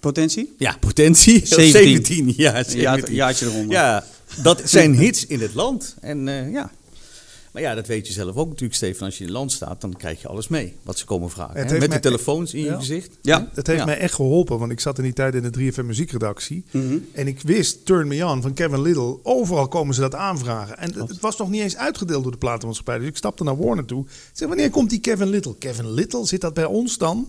[0.00, 0.54] Potentie?
[0.58, 1.46] Ja, potentie.
[1.46, 1.70] 17.
[1.70, 2.80] 17, ja, Een 17.
[2.80, 3.70] jaar, jaartje eronder.
[3.70, 4.04] Ja,
[4.42, 5.94] dat zijn hits in het land.
[6.00, 6.70] En eh, ja.
[7.56, 9.06] Maar ja, dat weet je zelf ook natuurlijk, Stefan.
[9.06, 11.54] Als je in het land staat, dan krijg je alles mee wat ze komen vragen.
[11.56, 11.68] Het hè.
[11.68, 13.16] heeft Met mij- de telefoons in je gezicht.
[13.22, 13.48] Ja.
[13.54, 13.84] Het heeft Ja.
[13.84, 16.64] mij echt geholpen, want ik zat in die tijd in de 3FM muziekredactie.
[16.70, 16.98] Mhm.
[17.12, 19.18] En ik wist Turn Me On van Kevin Little.
[19.22, 20.78] Overal komen ze dat aanvragen.
[20.78, 22.98] En het, het was nog niet eens uitgedeeld door de platenmaatschappij.
[22.98, 24.04] Dus ik stapte naar Warner toe.
[24.04, 25.54] Ik zeg, wanneer komt die Kevin Little?
[25.58, 27.28] Kevin Little, zit dat bij ons dan?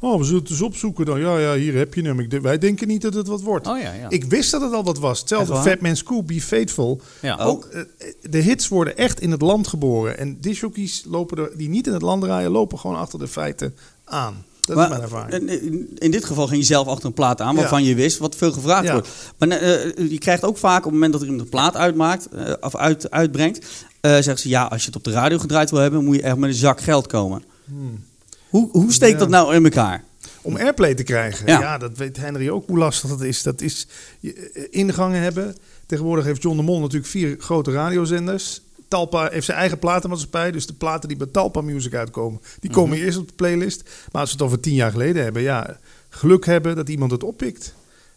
[0.00, 1.20] Oh, we zullen het eens opzoeken dan.
[1.20, 2.20] Ja, ja, hier heb je hem.
[2.20, 3.66] Ik, wij denken niet dat het wat wordt.
[3.66, 4.08] Oh ja, ja.
[4.08, 5.20] Ik wist dat het al wat was.
[5.20, 5.54] Hetzelfde?
[5.56, 7.00] Fat Man Scoop, Be Faithful.
[7.22, 7.36] Ja.
[7.36, 7.82] Ook, eh,
[8.30, 10.18] de hits worden echt in het land geboren.
[10.18, 13.74] En discjockeys lopen er, die niet in het land draaien, lopen gewoon achter de feiten
[14.04, 14.44] aan.
[14.60, 15.50] Dat is mijn ervaring.
[15.98, 18.52] in, dit geval ging je zelf achter een plaat aan waarvan je wist wat veel
[18.52, 18.92] gevraagd Ja.
[18.92, 19.08] wordt.
[19.38, 22.28] Maar eh, je krijgt ook vaak op het moment dat er iemand een plaat uitmaakt
[22.28, 23.66] eh, of uit, uitbrengt,
[24.00, 26.22] eh, zeggen ze ja, als je het op de radio gedraaid wil hebben, moet je
[26.22, 27.42] echt met een zak geld komen.
[28.48, 29.18] Hoe, hoe steekt Ja.
[29.18, 30.04] dat nou in elkaar?
[30.42, 31.46] Om airplay te krijgen.
[31.46, 31.60] Ja.
[31.60, 31.78] Ja.
[31.78, 33.42] dat weet Henry ook hoe lastig dat is.
[33.42, 33.86] Dat is
[34.22, 34.30] eh,
[34.70, 35.56] ingangen hebben.
[35.86, 38.60] Tegenwoordig heeft John de Mol natuurlijk vier grote radiozenders.
[38.88, 40.50] Talpa heeft zijn eigen platenmaatschappij.
[40.50, 43.06] Dus de platen die bij Talpa Music uitkomen, die komen Mhm.
[43.06, 43.82] eerst op de playlist.
[44.12, 45.78] Maar als we het over tien jaar geleden hebben, ja,
[46.08, 47.74] geluk hebben dat iemand het oppikt.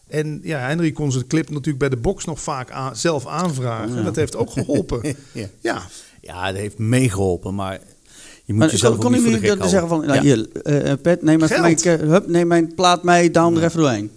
[0.08, 3.98] En ja, Henry kon zijn clip natuurlijk bij de box nog vaak aan- zelf aanvragen.
[3.98, 5.02] En dat heeft ook geholpen.
[5.32, 5.48] Ja.
[5.62, 5.82] ja,
[6.22, 7.80] Ja, dat heeft meegeholpen, maar
[8.52, 10.00] je moet Maar jezelf kon, ook kon niet je voor de niet gek zeggen van,
[10.00, 10.22] nou, Ja.
[10.22, 13.64] hier, eh, eh, Pet, neem, even mijn, eh, hup, neem mijn plaat mee, down er
[13.64, 14.12] even doorheen.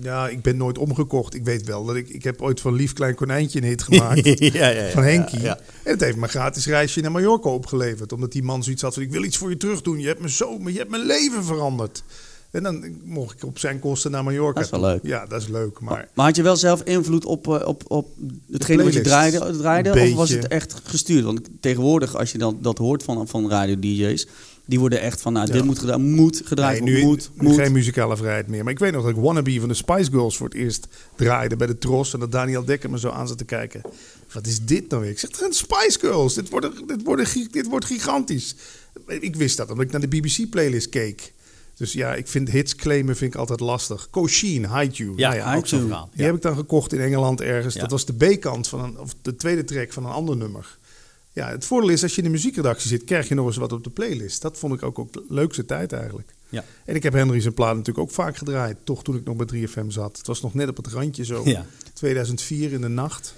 [0.00, 1.34] ja, ik ben nooit omgekocht.
[1.34, 4.24] Ik weet wel dat ik, ik heb ooit van Lief Klein Konijntje een hit gemaakt.
[4.38, 5.38] ja, ja, ja, van Henkie.
[5.40, 5.58] ja, ja.
[5.82, 8.12] En het heeft me een gratis reisje naar Mallorca opgeleverd.
[8.12, 10.00] Omdat die man zoiets had van, ik wil iets voor je terug doen.
[10.00, 12.02] Je hebt me zo, maar je hebt mijn leven veranderd.
[12.50, 14.52] En dan mocht ik op zijn kosten naar Mallorca.
[14.54, 14.88] Dat is wel toe.
[14.88, 15.00] leuk.
[15.02, 15.80] Ja, dat is leuk.
[15.80, 18.08] Maar Maar had je wel zelf invloed op, eh, op, op
[18.50, 21.24] hetgene wat je draaide, of was het echt gestuurd?
[21.24, 24.26] Want tegenwoordig, als je dat, dat hoort van, van radio-dj's,
[24.64, 25.52] die worden echt van, nou, Ja.
[25.52, 27.56] dit moet, gedaan, moet gedraaid nee, nu, moet, nu moet.
[27.56, 28.62] geen muzikale vrijheid meer.
[28.64, 31.56] Maar ik weet nog dat ik Wannabe van de Spice Girls voor het eerst draaide
[31.56, 32.14] bij de Tros.
[32.14, 33.80] En dat Daniel Dekker me zo aan zat te kijken.
[34.32, 35.10] Wat is dit nou weer?
[35.10, 36.34] Ik zeg, het zijn Spice Girls.
[36.34, 38.54] Dit wordt, dit, wordt, dit wordt gigantisch.
[39.06, 41.32] Ik wist dat, omdat ik naar de BBC-playlist keek.
[41.76, 44.10] Dus ja, ik vind hits claimen vind ik altijd lastig.
[44.10, 45.12] Cochine, Hide You.
[45.16, 46.08] Ja, Nou ja, ook zo'n verhaal.
[46.12, 46.26] Die Ja.
[46.26, 47.74] heb ik dan gekocht in Engeland ergens.
[47.74, 47.80] Ja.
[47.80, 50.78] Dat was de B-kant van een, of de tweede track van een ander nummer.
[51.32, 53.72] Ja, het voordeel is als je in de muziekredactie zit, krijg je nog eens wat
[53.72, 54.42] op de playlist.
[54.42, 56.34] Dat vond ik ook, ook de leukste tijd eigenlijk.
[56.48, 56.64] Ja.
[56.84, 58.76] En ik heb Henry zijn plaat natuurlijk ook vaak gedraaid.
[58.84, 60.16] Toch toen ik nog bij 3FM zat.
[60.16, 61.42] Het was nog net op het randje zo.
[61.44, 61.66] Ja.
[61.92, 63.34] 2004 in de nacht.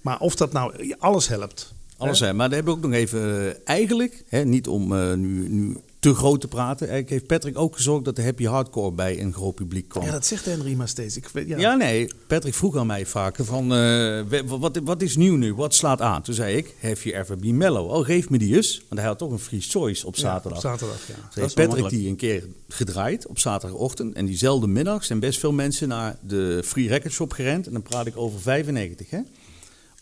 [0.00, 1.74] Maar of dat nou alles helpt.
[1.96, 2.32] Alles hè?
[2.32, 5.76] Maar daar heb ik ook nog even, eh, eigenlijk, hè, niet om eh, nu, nu
[6.04, 6.88] te groot te praten.
[6.88, 10.04] Eigenlijk heeft Patrick ook gezorgd dat de happy hardcore bij een groot publiek kwam.
[10.04, 11.16] Ja, dat zegt Henry maar steeds.
[11.16, 11.58] Ik weet, ja.
[11.58, 11.74] Ja.
[11.74, 15.54] nee, Patrick vroeg aan mij vaker van, eh, wat, wat is nieuw nu?
[15.54, 16.22] Wat slaat aan?
[16.22, 17.90] Toen zei ik, have you ever been mellow?
[17.90, 18.82] Oh, geef me die eens.
[18.88, 20.58] Want hij had toch een free choice op Ja, zaterdag.
[20.58, 21.14] op zaterdag, ja.
[21.40, 24.14] Heeft wel Patrick die een keer gedraaid op zaterdagochtend.
[24.14, 27.66] En diezelfde middag zijn best veel mensen naar de Free Record Shop gerend.
[27.66, 29.20] En dan praat ik over 95, hè.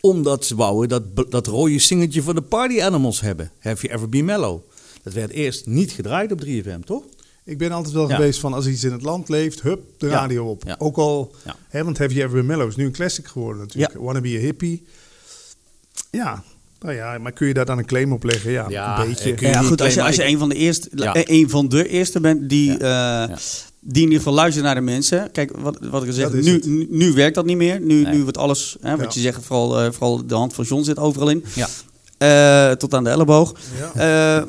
[0.01, 3.51] Omdat ze wouden dat, dat rode singeltje van de Party Animals hebben.
[3.59, 4.61] Have you ever been mellow?
[5.03, 7.03] Dat werd eerst niet gedraaid op 3FM, toch?
[7.45, 8.15] Ik ben altijd wel Ja.
[8.15, 10.11] geweest van als iets in het land leeft, hup, de Ja.
[10.11, 10.63] radio op.
[10.65, 10.75] Ja.
[10.79, 11.55] Ook al, Ja.
[11.69, 13.93] hè, want Have You Ever Been Mellow is nu een classic geworden natuurlijk.
[13.97, 14.85] Wanna Be a Hippie.
[16.11, 16.43] Ja,
[16.79, 18.51] nou ja, maar kun je daar dan een claim op leggen?
[18.51, 19.29] Ja, Ja, een beetje.
[19.31, 21.13] eh, kun je Ja, goed, als je, als je een van de eerste, Ja.
[21.13, 22.73] eh, een van de eerste bent die, Ja.
[22.77, 23.37] eh, Ja.
[23.79, 25.31] die in ieder geval luistert naar de mensen.
[25.31, 27.81] Kijk, wat, wat ik al zeg, nu, nu, nu werkt dat niet meer.
[27.81, 28.13] Nu, Nee.
[28.13, 29.21] nu wordt alles, hè, wat Ja.
[29.21, 31.43] je zegt, vooral, vooral de hand van John zit overal in.
[31.55, 31.67] Ja.
[32.17, 33.53] Eh, tot aan de elleboog.
[33.77, 34.45] Ja, Eh,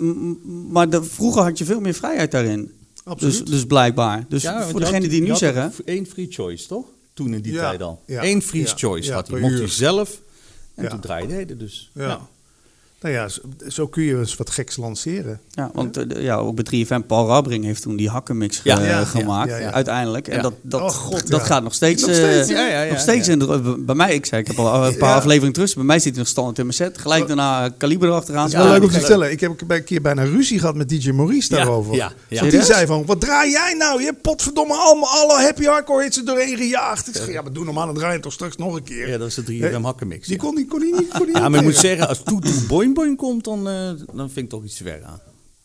[0.70, 2.72] maar de, vroeger had je veel meer vrijheid daarin.
[3.04, 3.38] absoluut.
[3.38, 4.24] Dus, dus blijkbaar.
[4.28, 5.72] Dus Ja, voor had- die nu zeggen...
[5.84, 6.86] één free choice, toch?
[7.14, 8.02] Toen in die Ja, tijd al.
[8.06, 9.40] ja, Eén free ja, choice ja, had hij.
[9.40, 10.20] Mocht hij zelf.
[10.74, 10.90] En Ja.
[10.90, 11.90] toen draaide hij er dus.
[11.94, 12.28] ja.
[13.04, 15.40] Nou ja, zo, zo kun je eens wat geks lanceren.
[15.50, 18.78] Ja, want eh, de- ja, ook bij 3FM, Paul Rabbering heeft toen die hakkenmix Ja,
[18.80, 19.72] eh, ja, gemaakt, ja, ja, ja.
[19.72, 20.28] uiteindelijk.
[20.28, 20.42] En Ja.
[20.42, 21.46] dat, dat, Oh, god, dat ja.
[21.46, 23.32] gaat nog steeds, Nog eh, steeds, ja, ja, ja, nog steeds ja.
[23.32, 25.14] in de, bij mij, ik zei, ik heb al een paar Ja.
[25.16, 26.98] afleveringen terug, bij mij zit hij nog standaard in mijn set.
[26.98, 28.42] Gelijk daarna Kaliber erachteraan.
[28.44, 29.30] Het is wel Ja, leuk om te vertellen.
[29.30, 31.94] Ik heb een keer bijna ruzie gehad met DJ Maurice Ja, daarover.
[31.94, 32.38] ja, ja.
[32.40, 34.00] Want die zei van, wat draai jij nou?
[34.00, 37.08] Je hebt potverdomme allemaal alle happy hardcore hits er doorheen gejaagd.
[37.08, 39.08] Ik zeg, ja, maar doe normaal, dan draai je toch straks nog een keer.
[39.08, 40.26] Ja, dat is de 3FM Nee, hakkenmix.
[40.26, 40.42] Die ja.
[40.42, 41.08] kon, die kon hij niet.
[41.12, 43.74] Kon die Ja, maar ik moet zeggen, als Toet Toet Boing Boing komt, dan, eh,
[44.14, 45.20] dan vind ik toch iets te ver aan.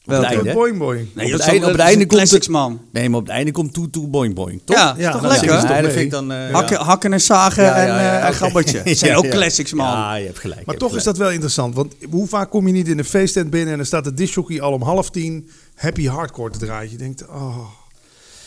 [0.06, 0.54] Op het einde?
[0.54, 1.08] Boing, boing.
[1.16, 2.82] Nee, op het einde- op het komt het- man.
[2.92, 4.76] Nee, maar op het einde komt Toet Toet Boing Boing, toch?
[4.78, 5.50] Ja, Ja, toch dan lekker?
[5.50, 6.32] Ja, dat vind ik dan...
[6.32, 6.84] eh, Hakken, ja.
[6.84, 8.82] hakken en zagen Ja, en ja, ja, eh, gabbertje.
[8.84, 9.88] Dat zijn Ja, ook classics, man.
[9.88, 10.66] Ja, je hebt gelijk.
[10.66, 11.76] Maar toch is dat wel interessant.
[11.76, 14.62] Want hoe vaak kom je niet in een feesttent binnen en dan staat de discjockey
[14.62, 16.92] al om half tien happy hardcore te draaien.
[16.92, 17.58] Je denkt, oh,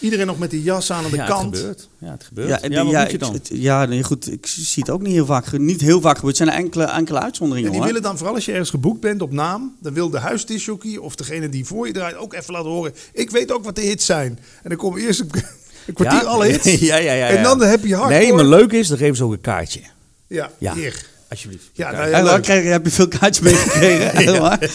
[0.02, 1.50] iedereen nog met die jas aan aan de Ja, kant.
[1.54, 1.88] het gebeurt.
[1.98, 2.48] Ja, het gebeurt.
[2.48, 3.32] Ja, en ja, moet je dan?
[3.32, 4.32] het- ja, nee, goed.
[4.32, 6.38] Ik zie het ook niet heel vaak, ge- niet heel vaak gebeuren.
[6.42, 7.92] Het zijn enkele, enkele uitzonderingen, En die hoor.
[7.92, 11.14] willen dan vooral als je ergens geboekt bent op naam, dan wil de huisdisjockey of
[11.14, 12.94] degene die voor je draait ook even laten horen.
[13.12, 14.38] Ik weet ook wat de hits zijn.
[14.62, 15.30] En dan komen eerst een,
[15.86, 16.24] een kwartier Ja?
[16.26, 16.64] alle hits.
[16.90, 17.42] ja, ja, ja, En ja.
[17.42, 18.18] dan de happy hardcore.
[18.18, 19.80] Nee, maar leuk is, dan geven ze ook een kaartje.
[20.26, 20.74] Ja, Ja.
[20.74, 21.10] hier.
[21.32, 21.70] Alsjeblieft.
[21.72, 22.42] Ja, nou ja, En dan leuk.
[22.42, 24.40] krijg, je- heb je veel kaartjes meegekregen.
[24.40, 24.70] Waar.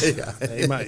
[0.56, 0.86] Nee, maar,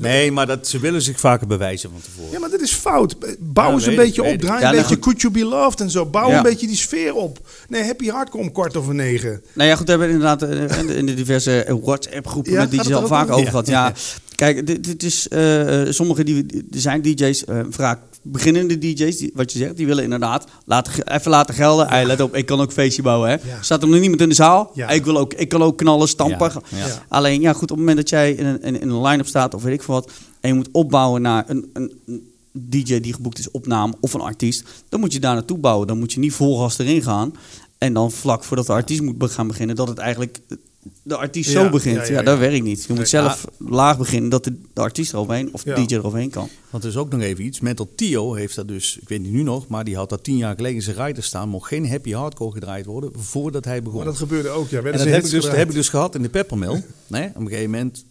[0.00, 2.32] Nee, maar dat, ze willen zich vaker bewijzen van tevoren.
[2.32, 3.16] ja, maar dat is fout.
[3.38, 4.38] Bouw Ja, eens een beetje op.
[4.38, 5.02] Draai Ja, een nou beetje goed.
[5.04, 6.06] Could You Be Loved en zo.
[6.06, 6.36] Bouw Ja.
[6.36, 7.38] een beetje die sfeer op.
[7.68, 9.42] Nee, happy hardcore om kwart over negen.
[9.54, 12.58] Nou ja, goed, we hebben inderdaad eh, in de- in de diverse eh, WhatsApp-groepen Ja,
[12.60, 13.46] met DJ's het al vaak over?
[13.50, 13.66] gehad.
[13.66, 13.92] Ja,
[14.34, 19.16] kijk, dit, dit is, eh, eh, sommige die, er zijn DJ's, eh, vaak beginnende DJ's,
[19.16, 21.88] die, wat je zegt, die willen inderdaad laten, even laten gelden.
[21.88, 23.28] Hey, let op, ik kan ook feestje bouwen.
[23.28, 23.34] Hè.
[23.34, 23.62] Ja.
[23.62, 24.70] Staat er nog niemand in de zaal?
[24.74, 24.88] Ja.
[24.88, 26.52] Ik, wil ook, ik kan ook knallen, stampen.
[26.54, 26.86] Ja, ja.
[26.86, 27.02] Ja.
[27.08, 29.54] Alleen, ja, goed, op het moment dat jij in een, in, in een line-up staat
[29.54, 33.14] of weet ik veel wat, en je moet opbouwen naar een, een, een DJ die
[33.14, 35.86] geboekt is op naam of een artiest, dan moet je daar naartoe bouwen.
[35.86, 37.34] Dan moet je niet vol gas erin gaan.
[37.78, 40.40] En dan vlak voordat de artiest moet gaan beginnen, dat het eigenlijk
[41.02, 41.96] de artiest Ja, zo begint.
[41.96, 42.22] ja, Ja, ja, ja.
[42.22, 42.80] dat werkt niet.
[42.80, 45.72] Je moet Nee, zelf laag beginnen dat de, de artiest eroverheen of de.
[45.72, 46.48] DJ eroverheen kan.
[46.70, 47.60] Want er is ook nog even iets.
[47.60, 50.36] Mental Tio heeft dat dus, ik weet niet nu nog, maar die had dat tien
[50.36, 51.48] jaar geleden in zijn rider staan.
[51.48, 53.96] Mocht geen happy hardcore gedraaid worden voordat hij begon.
[53.96, 54.78] Maar dat gebeurde ook, ja.
[54.78, 56.82] en dat ze heb, ik dus, dat heb ik dus gehad in de Peppermill.
[57.06, 58.04] nee, op een gegeven moment.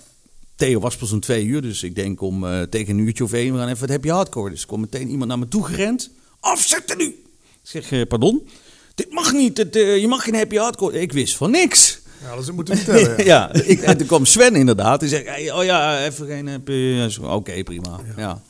[0.55, 3.33] Theo was pas om twee uur, dus ik denk om eh, tegen een uurtje of
[3.33, 4.49] één, we gaan even wat happy hardcore.
[4.49, 6.09] Dus er kwam meteen iemand naar me toe gerend.
[6.39, 7.03] Afzetten nu!
[7.05, 7.15] Ik
[7.63, 8.47] zeg, eh, pardon?
[8.95, 11.01] Dit mag niet, het, eh, je mag geen happy hardcore.
[11.01, 12.00] Ik wist van niks.
[12.23, 13.17] Ja, dat ze moeten vertellen.
[13.25, 13.49] ja.
[13.53, 14.99] ja, ik, en toen kwam Sven inderdaad.
[14.99, 17.11] Die zegt, hey, oh ja, even geen...
[17.11, 17.99] zo, Oké, prima.
[18.17, 18.41] Ja.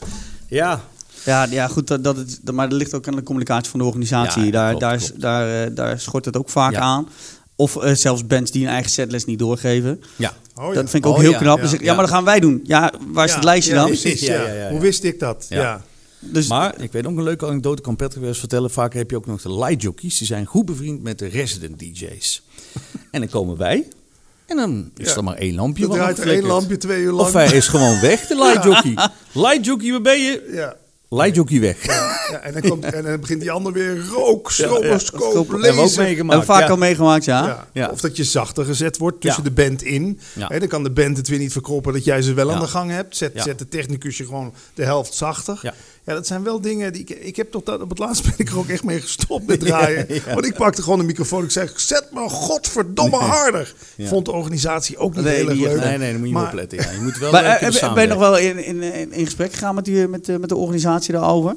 [0.47, 0.81] ja.
[1.25, 3.85] Ja, ja goed, dat, dat, dat- maar dat ligt ook aan de communicatie van de
[3.85, 4.43] organisatie.
[4.43, 5.21] Ja, daar, klopt, daar, klopt.
[5.21, 6.79] daar, eh, daar schort het ook vaak Ja.
[6.79, 7.09] aan.
[7.55, 10.01] Of eh, zelfs bands die hun eigen setlist niet doorgeven.
[10.15, 10.33] ja.
[10.55, 10.73] Oh, ja.
[10.73, 11.57] Dat vind ik ook Oh, heel ja, knap.
[11.57, 12.59] ja, Dus ik- ja, maar dat gaan wij doen.
[12.63, 13.87] Ja, waar is Ja, het lijstje ja, dan?
[13.87, 14.41] Precies, Ja, ja.
[14.41, 14.69] ja, ja, ja.
[14.69, 15.45] Hoe wist ik dat?
[15.49, 15.61] Ja.
[15.61, 15.81] Ja.
[16.19, 18.71] Dus, Maar ik weet ook een leuke anekdote, kan Patrick wel eens vertellen.
[18.71, 20.17] Vaak heb je ook nog de light jockeys.
[20.17, 22.43] Die zijn goed bevriend met de resident DJ's.
[23.11, 23.87] En dan komen wij.
[24.45, 25.15] En dan is Ja.
[25.15, 25.81] er maar één lampje.
[25.83, 27.27] Je wat draait er één lampje twee uur lang.
[27.27, 28.95] Of hij is gewoon weg, de light jockey.
[29.31, 30.49] Light jockey, waar ben je?
[30.51, 30.75] Ja.
[31.09, 31.85] Light jockey weg.
[31.85, 35.75] Ja, en, dan komt, en dan begint die ander weer rook, stroboscoop, Hebben we ook
[35.75, 36.03] laser.
[36.03, 36.07] meegemaakt.
[36.17, 36.67] hebben we vaak ja.
[36.69, 37.45] al meegemaakt, ja.
[37.47, 37.67] Ja.
[37.73, 37.89] Ja.
[37.89, 39.49] Of dat je zachter gezet wordt tussen Ja.
[39.49, 40.19] de band in.
[40.33, 40.47] Ja.
[40.47, 42.61] Hè, dan kan de band het weer niet verkroppen dat jij ze wel aan Ja.
[42.61, 43.17] de gang hebt.
[43.17, 43.43] Zet, Ja.
[43.43, 45.73] zet de technicus je gewoon de helft zachter.
[46.03, 46.13] Ja.
[46.13, 47.09] Dat zijn wel dingen die ik...
[47.09, 49.59] Ik heb tot dat, op het laatst ben ik er ook echt mee gestopt met
[49.59, 50.05] draaien.
[50.09, 50.33] Ja, ja.
[50.33, 51.43] Want ik pakte gewoon de microfoon.
[51.43, 53.73] Ik zei, zet me godverdomme harder.
[53.95, 54.07] Ja.
[54.07, 55.79] Vond de organisatie ook niet Nee, heel erg leuk.
[55.83, 56.77] Nee, nee, dan moet je Maar- opletten.
[56.77, 56.91] Ja.
[56.91, 59.53] Je moet wel Maar eh, eh, ben, je nog wel in, in, in, in gesprek
[59.53, 61.55] gegaan met, die, met, eh, met de organisatie daarover?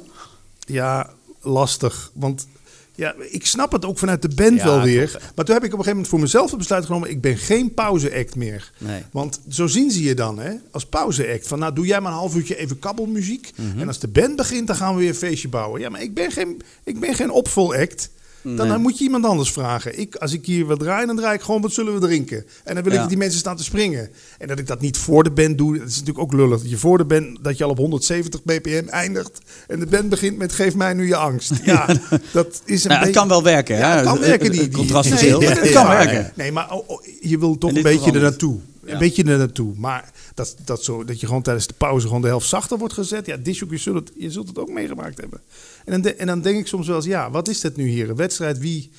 [0.59, 1.09] Ja,
[1.41, 2.11] lastig.
[2.13, 2.47] Want
[2.95, 5.07] ja, ik snap het ook vanuit de band Ja, wel weer.
[5.09, 5.31] klopt.
[5.35, 7.09] Maar toen heb ik op een gegeven moment voor mezelf het besluit genomen...
[7.09, 8.71] ik ben geen pauze-act meer.
[8.77, 9.01] Nee.
[9.11, 11.47] Want zo zien ze je dan, hè, als pauze-act.
[11.47, 13.51] Van nou, doe jij maar een half uurtje even kabbelmuziek.
[13.55, 13.79] Mhm.
[13.79, 15.81] En als de band begint, dan gaan we weer een feestje bouwen.
[15.81, 18.09] Ja, maar ik ben geen, ik ben geen opvol-act.
[18.45, 18.67] Dan, Nee.
[18.67, 19.99] dan moet je iemand anders vragen.
[19.99, 22.45] Ik, als ik hier wat draai, dan draai ik gewoon wat zullen we drinken.
[22.63, 23.07] En dan wil ik Ja.
[23.07, 24.09] die mensen staan te springen.
[24.37, 26.61] En dat ik dat niet voor de band doe, dat is natuurlijk ook lullig.
[26.61, 29.39] Dat je voor de band, dat je al op 170 bpm eindigt.
[29.67, 31.51] En de band begint met geef mij nu je angst.
[31.65, 31.87] Ja,
[32.31, 33.77] dat is een Nou, het kan wel werken.
[33.77, 34.51] Ja, het kan werken.
[34.51, 35.41] Die, die- contrast is nee, heel.
[35.41, 36.31] Het kan werken.
[36.35, 38.59] Nee, maar oh, oh, je wil toch En een beetje er naartoe.
[38.85, 38.93] Ja.
[38.93, 39.73] Een beetje er naartoe.
[39.77, 42.93] Maar dat, dat, zo, dat je gewoon tijdens de pauze gewoon de helft zachter wordt
[42.93, 43.25] gezet.
[43.25, 45.41] Ja, zullen het, je zult het ook meegemaakt hebben.
[45.85, 48.09] En dan, en dan denk ik soms wel eens, ja, wat is dit nu hier?
[48.09, 48.91] Een wedstrijd wie,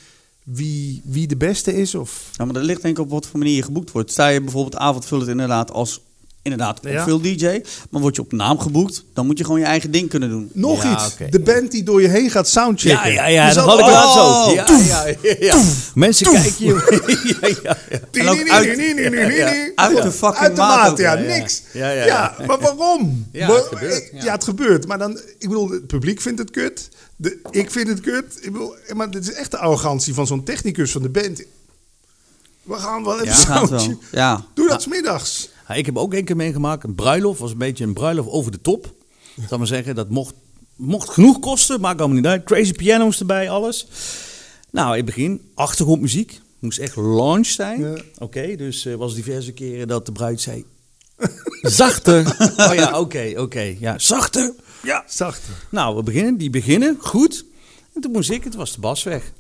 [0.44, 1.94] wie, wie de beste is?
[1.94, 4.11] Of, Ja, maar dat ligt denk ik op wat voor manier je geboekt wordt.
[4.11, 6.01] Sta je bijvoorbeeld avondvullend inderdaad als
[6.50, 7.04] inderdaad Ja.
[7.04, 10.09] veel DJ, maar word je op naam geboekt, dan moet je gewoon je eigen ding
[10.09, 10.50] kunnen doen.
[10.52, 11.26] nog Ja, iets, oké.
[11.30, 13.12] de band die door je heen gaat soundchecken.
[13.12, 13.92] Ja, ja, ja, Je dat had ik ook.
[13.92, 15.62] Oh, Ja, ja, ja, ja.
[15.94, 16.74] Mensen kijken je.
[17.40, 17.76] ja, ja,
[19.74, 21.37] uit- de fucking Uit de maat ja, ja, ja.
[21.37, 21.62] niks.
[21.72, 23.26] Ja, maar waarom?
[23.32, 24.32] Ja, het gebeurt, ja.
[24.32, 24.87] Het gebeurt.
[24.87, 26.88] Maar dan, ik bedoel, het publiek vindt het kut.
[27.16, 28.38] De, ik vind het kut.
[28.40, 31.42] Ik bedoel, maar dit is echt de arrogantie van zo'n technicus van de band.
[32.62, 33.68] We gaan wel even Ja.
[33.68, 33.98] wel.
[34.12, 34.44] Ja.
[34.54, 35.48] Doe dat 's middags.
[35.54, 36.85] Ja, ik heb ook één keer meegemaakt.
[36.85, 38.94] Een bruiloft was een beetje een bruiloft over de top.
[39.37, 40.35] Ik zal maar zeggen, dat mocht,
[40.76, 41.81] mocht genoeg kosten.
[41.81, 42.44] Maakt allemaal niet uit.
[42.44, 43.87] Crazy piano's erbij, alles.
[44.70, 46.40] Nou, in het begin, achtergrondmuziek.
[46.59, 47.81] Moest echt launch zijn.
[47.81, 47.96] Ja.
[48.18, 50.64] Oké, dus er was diverse keren dat de bruid zei...
[51.62, 52.37] Zachter.
[52.57, 53.76] Oh ja, oké, oké.
[53.79, 54.55] Ja, zachter.
[54.83, 55.05] Ja.
[55.07, 55.55] Zachter.
[55.70, 56.37] Nou, we beginnen.
[56.37, 56.96] Die beginnen.
[57.00, 57.44] Goed.
[57.94, 59.33] En toen moest ik, het was de bas weg.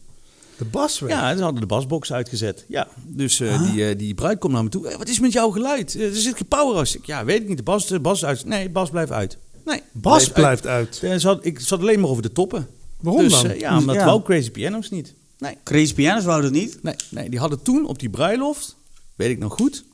[0.58, 1.10] De bas weg.
[1.10, 2.64] Ja, ze hadden de basbox uitgezet.
[2.68, 4.88] Ja, dus eh, die, eh, die bruid komt naar me toe.
[4.88, 5.94] "Eh, wat is met jouw geluid?
[6.00, 7.06] Er zit geen power als ik.
[7.06, 7.56] Ja, weet ik niet.
[7.56, 8.44] De bas, de bas uit.
[8.44, 9.38] Nee, bas blijft uit.
[9.64, 10.96] Nee, Bas blijft uit.
[10.96, 12.66] Ze had- ik zat alleen maar over de toppen.
[13.00, 13.58] Waarom dus, dan?
[13.58, 14.04] ja, omdat Ja.
[14.04, 15.14] wou Crazy Piano's niet.
[15.38, 16.78] Nee, Crazy Pianos wouden het niet.
[16.82, 18.76] nee, nee, die hadden toen op die bruiloft,
[19.14, 19.84] weet ik nog goed,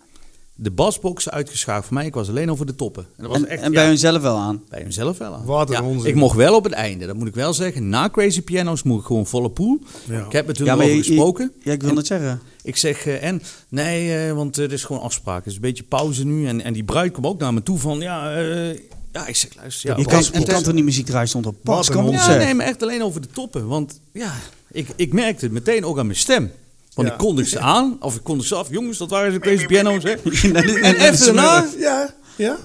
[0.62, 2.06] de basbox uitgeschaafd voor mij.
[2.06, 3.06] Ik was alleen over de toppen.
[3.16, 4.62] En dat was En, echt, en bij ja, hunzelf wel aan.
[4.68, 5.44] bij hunzelf wel aan.
[5.44, 6.08] Wat een Ja, onzin.
[6.10, 7.88] Ik mocht wel op het einde, dat moet ik wel zeggen.
[7.88, 9.78] Na Crazy Piano's mocht ik gewoon volle pool.
[10.04, 10.24] Ja.
[10.26, 11.52] Ik heb met hun Ja, maar over je- je- gesproken.
[11.62, 12.40] Ja, ik wil het zeggen.
[12.62, 13.42] Ik zeg, eh, en?
[13.68, 15.38] Nee, eh, want er is gewoon afspraak.
[15.38, 16.46] Het is een beetje pauze nu.
[16.46, 18.68] En, en die bruid kwam ook naar me toe van, ja, eh,
[19.12, 19.90] ja ik zeg, luister.
[19.90, 22.16] Ja, je kan, en kan toch niet muziek draaien stond op Wat pas.
[22.26, 23.66] Ja, nee, maar echt alleen over de toppen.
[23.66, 24.32] Want ja,
[24.70, 26.50] ik, ik merkte het meteen ook aan mijn stem.
[26.94, 28.70] Want ik kondigde ze aan, of ik kondigde ze af.
[28.70, 30.10] Jongens, dat waren de crazy piano's, hè?
[30.12, 32.56] en En even daarna, Ja, ja.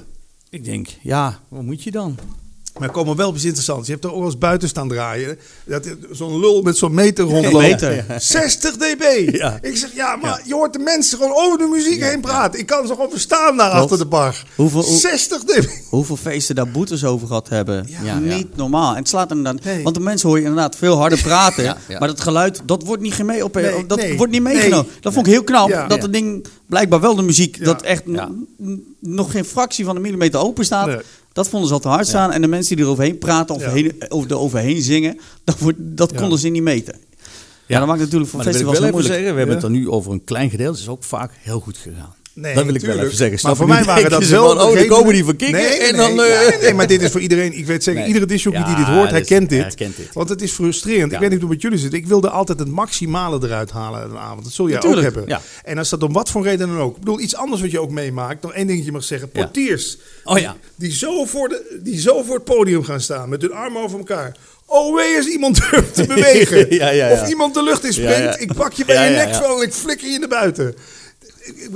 [0.50, 2.18] ik denk, ja, wat moet je dan?
[2.80, 3.86] Maar komen wel op iets interessants.
[3.88, 5.38] Je hebt er ook wel eens buiten staan draaien.
[5.66, 7.66] Dat Zo'n lul met zo'n meter rondloopt.
[7.66, 8.06] meter.
[8.18, 9.30] 60 dB.
[9.36, 9.58] Ja.
[9.62, 12.60] Ik zeg, ja, maar je hoort de mensen gewoon over de muziek heen praten.
[12.60, 13.82] Ik kan ze gewoon verstaan daar Klopt.
[13.84, 14.44] achter de bar.
[14.56, 15.66] Hoeveel- hoe- 60 dB.
[15.90, 17.88] Hoeveel feesten daar boetes over gehad hebben.
[18.04, 18.20] Ja.
[18.20, 18.92] Niet normaal.
[18.92, 19.64] En het slaat inderdaad.
[19.64, 19.84] Nee.
[19.84, 21.64] Want de mensen hoor je inderdaad veel harder praten.
[21.68, 22.00] Ja, ja.
[22.00, 23.14] Maar dat geluid, dat wordt niet,
[23.44, 24.86] op, Nee, dat nee, wordt niet meegenomen.
[24.86, 24.98] nee.
[25.02, 25.70] Dat vond ik heel knap.
[25.70, 25.88] Ja.
[25.88, 27.64] dat het ding blijkbaar wel de muziek, Ja.
[27.66, 28.28] dat echt Ja.
[28.28, 31.02] n- n- nog geen fractie van een millimeter open staat.
[31.38, 32.32] Dat vonden ze al te hard staan.
[32.32, 35.78] En de mensen die er overheen praten of heen, over de overheen zingen, dat, wordt,
[35.80, 36.96] dat konden ze niet meten.
[37.66, 39.14] Ja, dat maakt natuurlijk voor Maar ik festivals wel moeilijk.
[39.14, 40.72] zeggen, we hebben het dan nu over een klein gedeelte.
[40.72, 42.16] Het is ook vaak heel goed gegaan.
[42.40, 43.40] Nee, dat wil ik wel even zeggen.
[43.42, 44.48] Maar voor mij waren dat wel...
[44.56, 46.22] van, oh, dan komen die van Nee, en nee, dan...
[46.22, 47.54] eh, ja, nee, maar dit is voor iedereen.
[47.58, 49.62] Ik weet zeker, iedere disjockey die dit hoort, is- herkent dit.
[49.62, 50.10] herkent dit.
[50.14, 51.12] Want het is frustrerend.
[51.12, 51.94] Ik weet niet hoe het met jullie zit.
[51.94, 54.44] Ik wilde altijd het maximale eruit halen uit een avond.
[54.44, 55.40] Dat zul jij ook hebben.
[55.64, 56.94] En als dat om wat voor reden dan ook.
[56.94, 58.42] Ik bedoel, iets anders wat je ook meemaakt.
[58.42, 59.30] Nog één dingetje mag zeggen.
[59.30, 59.98] Portiers.
[60.24, 60.56] Oh ja.
[60.76, 63.30] Die, zo voor de, die zo voor het podium gaan staan.
[63.30, 64.36] Met hun armen over elkaar.
[64.70, 66.74] Oh, wee eens iemand durft te bewegen.
[66.76, 67.22] Ja, ja, ja.
[67.22, 68.42] Of iemand de lucht in springt.
[68.42, 70.76] Ik pak je bij je nek van en ik flikker je naar buiten.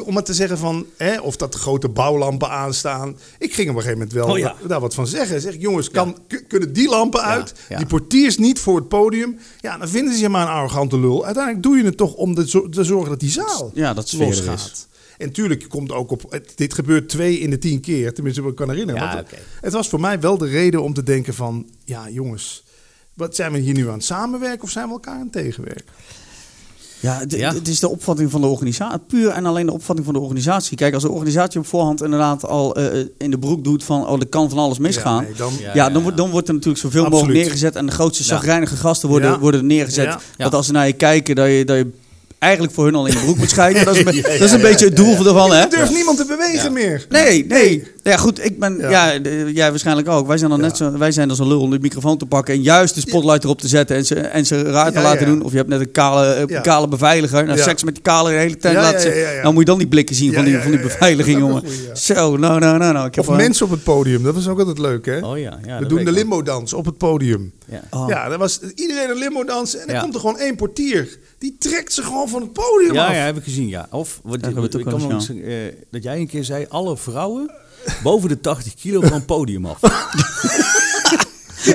[0.03, 3.17] Om het te zeggen van, hè, of dat de grote bouwlampen aanstaan.
[3.39, 4.55] Ik ging op een gegeven moment wel Oh, ja.
[4.67, 5.41] daar wat van zeggen.
[5.41, 7.53] Zeg, jongens, kan, kunnen die lampen uit?
[7.69, 7.77] ja.
[7.77, 9.39] Die portiers niet voor het podium?
[9.59, 11.25] Ja, dan vinden ze je maar een arrogante lul.
[11.25, 14.13] Uiteindelijk doe je het toch om te, zo- te zorgen dat die zaal Ja, dat
[14.13, 14.87] losgaat.
[15.17, 16.39] En tuurlijk komt ook op.
[16.55, 18.13] Dit gebeurt twee in de tien keer.
[18.13, 19.01] Tenminste, wat ik kan herinneren.
[19.01, 19.23] Ja.
[19.61, 21.69] Het was voor mij wel de reden om te denken van...
[21.85, 22.63] Ja, jongens,
[23.13, 24.63] wat zijn we hier nu aan het samenwerken...
[24.63, 25.85] of zijn we elkaar aan het tegenwerken?
[27.01, 27.53] Ja, het, Ja.
[27.53, 28.99] het is de opvatting van de organisatie.
[29.07, 30.77] Puur en alleen de opvatting van de organisatie.
[30.77, 34.07] Kijk, als de organisatie op voorhand inderdaad al eh, in de broek doet van...
[34.07, 35.15] oh, er kan van alles misgaan.
[35.15, 37.21] Ja, nee, dan, Ja, Ja, dan, ja, wordt- dan wordt er natuurlijk zoveel Absoluut.
[37.23, 37.75] mogelijk neergezet.
[37.75, 38.29] En de grootste Ja.
[38.29, 39.39] zagrijnige gasten worden, Ja.
[39.39, 40.15] worden neergezet.
[40.37, 40.45] Ja.
[40.47, 41.89] als ze naar je kijken, dat je, dat je
[42.39, 43.85] eigenlijk voor hun al in de broek moet schijnen.
[43.85, 45.59] Dat is, een, be- Ja, ja, dat is een ja, beetje het doel ervan, hè?
[45.61, 47.05] Er durft niemand te bewegen meer.
[47.09, 47.83] Nee, nee.
[48.03, 48.89] Ja, goed, ik ben, Ja.
[49.11, 49.19] ja.
[49.53, 50.27] jij waarschijnlijk ook.
[50.27, 50.65] Wij zijn dan Ja.
[50.65, 53.01] net zo, wij zijn als een lul om de microfoon te pakken en juist de
[53.01, 55.25] spotlight erop te zetten en ze, en ze raar te Ja, laten ja.
[55.33, 55.43] doen.
[55.43, 56.61] Of je hebt net een kale, eh, Ja.
[56.61, 57.45] kale beveiliger.
[57.45, 57.63] Nou, Ja.
[57.63, 59.21] seks met die kale de hele tijd Ja, laten ja, zien.
[59.21, 59.41] ja, ja.
[59.43, 60.91] Dan moet je dan die blikken zien Ja, van die, ja, van die ja, ja.
[60.91, 61.97] beveiliging, Dat jongen.
[61.97, 63.07] Zo, nou, nou, nou, nou.
[63.07, 64.23] Ik heb Of mensen op het podium.
[64.23, 65.19] Dat was ook altijd leuk, hè?
[65.25, 67.51] Oh ja, ja we dat doen de limbo-dans op het podium.
[67.65, 67.81] Ja.
[67.89, 68.09] Oh.
[68.09, 69.75] Ja, daar was iedereen een limbo-dans.
[69.77, 70.01] En dan Ja.
[70.01, 71.17] komt er gewoon één portier.
[71.37, 73.13] Die trekt ze gewoon van het podium Ja, af.
[73.13, 73.87] ja, heb ik gezien, ja.
[73.91, 75.21] Of wat, dat ik kan
[75.91, 77.51] dat jij een keer zei, alle vrouwen
[78.03, 79.79] boven de 80 kilo van het podium af.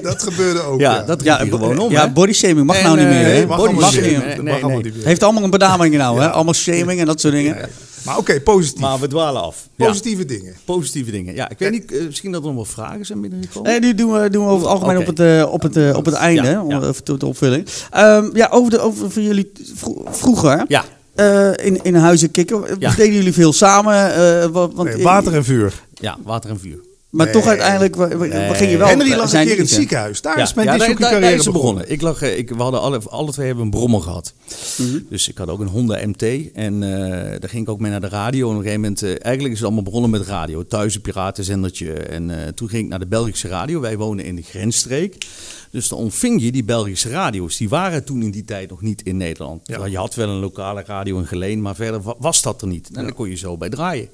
[0.02, 0.80] Dat gebeurde ook.
[0.80, 2.10] Ja, Ja, dat Ja, gewoon om, ja hè?
[2.12, 3.24] bodyshaming mag En, nou niet eh, meer.
[3.24, 3.32] hè?
[3.32, 4.18] Nee, mag body allemaal mag niet meer.
[4.26, 4.82] Nee, mag allemaal nee.
[4.82, 5.04] niet meer.
[5.06, 6.30] Heeft allemaal een benaming nou, hè?
[6.30, 7.56] Allemaal shaming en dat soort dingen.
[7.56, 7.68] Ja.
[8.04, 8.80] Maar oké, positief.
[8.80, 9.68] Maar we dwalen af.
[9.76, 10.54] Ja, Positieve dingen.
[10.64, 11.34] positieve dingen.
[11.34, 13.70] Ja, ik weet niet, eh, misschien dat er nog wel vragen zijn binnengekomen.
[13.70, 15.96] Nee, die doen we, doen we over het algemeen op, het, eh, op, het, eh,
[15.96, 16.92] op het einde, Ja, hè, om ja.
[17.04, 17.66] tot de opvulling.
[17.90, 20.84] Ehm, ja, over, de, over voor jullie vro- vroeger Ja,
[21.16, 22.64] eh, in, in huizen kikken.
[22.78, 22.90] Ja.
[22.94, 23.94] Deden jullie veel samen?
[24.14, 25.72] eh, wa- want, Nee, water en vuur.
[25.94, 26.78] ja, water en vuur.
[27.16, 27.34] Maar Nee.
[27.34, 28.54] toch uiteindelijk Nee.
[28.54, 28.86] ging je wel.
[28.86, 30.20] Henry lag een keer in het ziekenhuis.
[30.20, 31.74] Daar Ja, is mijn ja, daar, daar, daar carrière is het begonnen.
[31.86, 31.92] begonnen.
[31.92, 34.32] Ik lag, eh, ik, we hadden alle, alle twee hebben een brommer gehad.
[34.78, 34.98] Mhm.
[35.10, 36.22] Dus ik had ook een Honda MT.
[36.54, 38.44] En eh, daar ging ik ook mee naar de radio.
[38.50, 40.66] En op een gegeven moment, eh, eigenlijk is het allemaal begonnen met radio.
[40.66, 41.92] Thuis een piratenzendertje.
[41.92, 43.80] En eh, toen ging ik naar de Belgische radio.
[43.80, 45.26] Wij wonen in de grensstreek.
[45.70, 47.56] Dus dan ontving je die Belgische radio's.
[47.56, 49.60] Die waren toen in die tijd nog niet in Nederland.
[49.64, 49.84] Ja.
[49.86, 52.88] Je had wel een lokale radio in Geleen, maar verder wa- was dat er niet.
[52.88, 53.02] En Ja.
[53.02, 54.08] dan kon je zo bij draaien.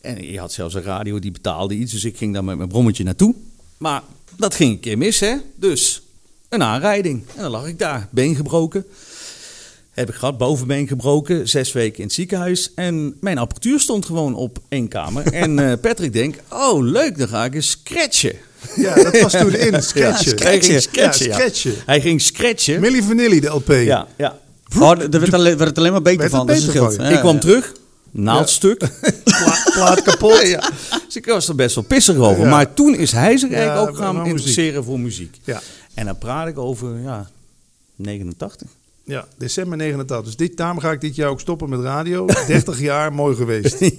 [0.00, 1.92] En je had zelfs een radio die betaalde iets.
[1.92, 3.34] Dus ik ging daar met mijn brommetje naartoe.
[3.78, 4.02] Maar
[4.36, 5.34] dat ging een keer mis, hè.
[5.56, 6.02] Dus
[6.48, 7.22] een aanrijding.
[7.34, 8.84] En dan lag ik daar, been gebroken.
[9.90, 12.74] Heb ik gehad, bovenbeen gebroken, zes weken in het ziekenhuis.
[12.74, 15.32] En mijn apparatuur stond gewoon op één kamer.
[15.42, 18.34] En eh, Patrick denkt, oh leuk, dan ga ik eens scratchen.
[18.76, 20.38] Ja, dat was toen in, scratchen.
[20.42, 21.38] Hij ging scratchen, Ja, ja.
[21.38, 21.74] scratchen.
[21.86, 22.80] Hij ging scratchen.
[22.80, 23.68] Milli Vanilli, de LP.
[23.68, 24.38] Ja, ja.
[24.78, 26.46] Oh, er werd, alleen, werd het alleen maar beter Werd van.
[26.46, 26.96] Dus beter het scheelt.
[26.96, 27.40] van, Ja, ik kwam ja.
[27.40, 27.72] terug,
[28.10, 28.78] naaldstuk.
[29.24, 30.46] Pla- plaat kapot.
[30.46, 30.70] ja.
[31.06, 32.42] Dus ik was er best wel pissig over.
[32.44, 32.50] Ja.
[32.50, 34.30] Maar toen is hij zich eigenlijk ook gaan muziek.
[34.32, 35.36] interesseren voor muziek.
[35.44, 35.60] Ja.
[35.94, 37.30] En dan praat ik over, ja,
[37.96, 38.68] 89.
[39.04, 40.24] Ja, december 89.
[40.26, 42.26] Dus dit, daarom ga ik dit jaar ook stoppen met radio.
[42.46, 43.78] 30 jaar, mooi geweest.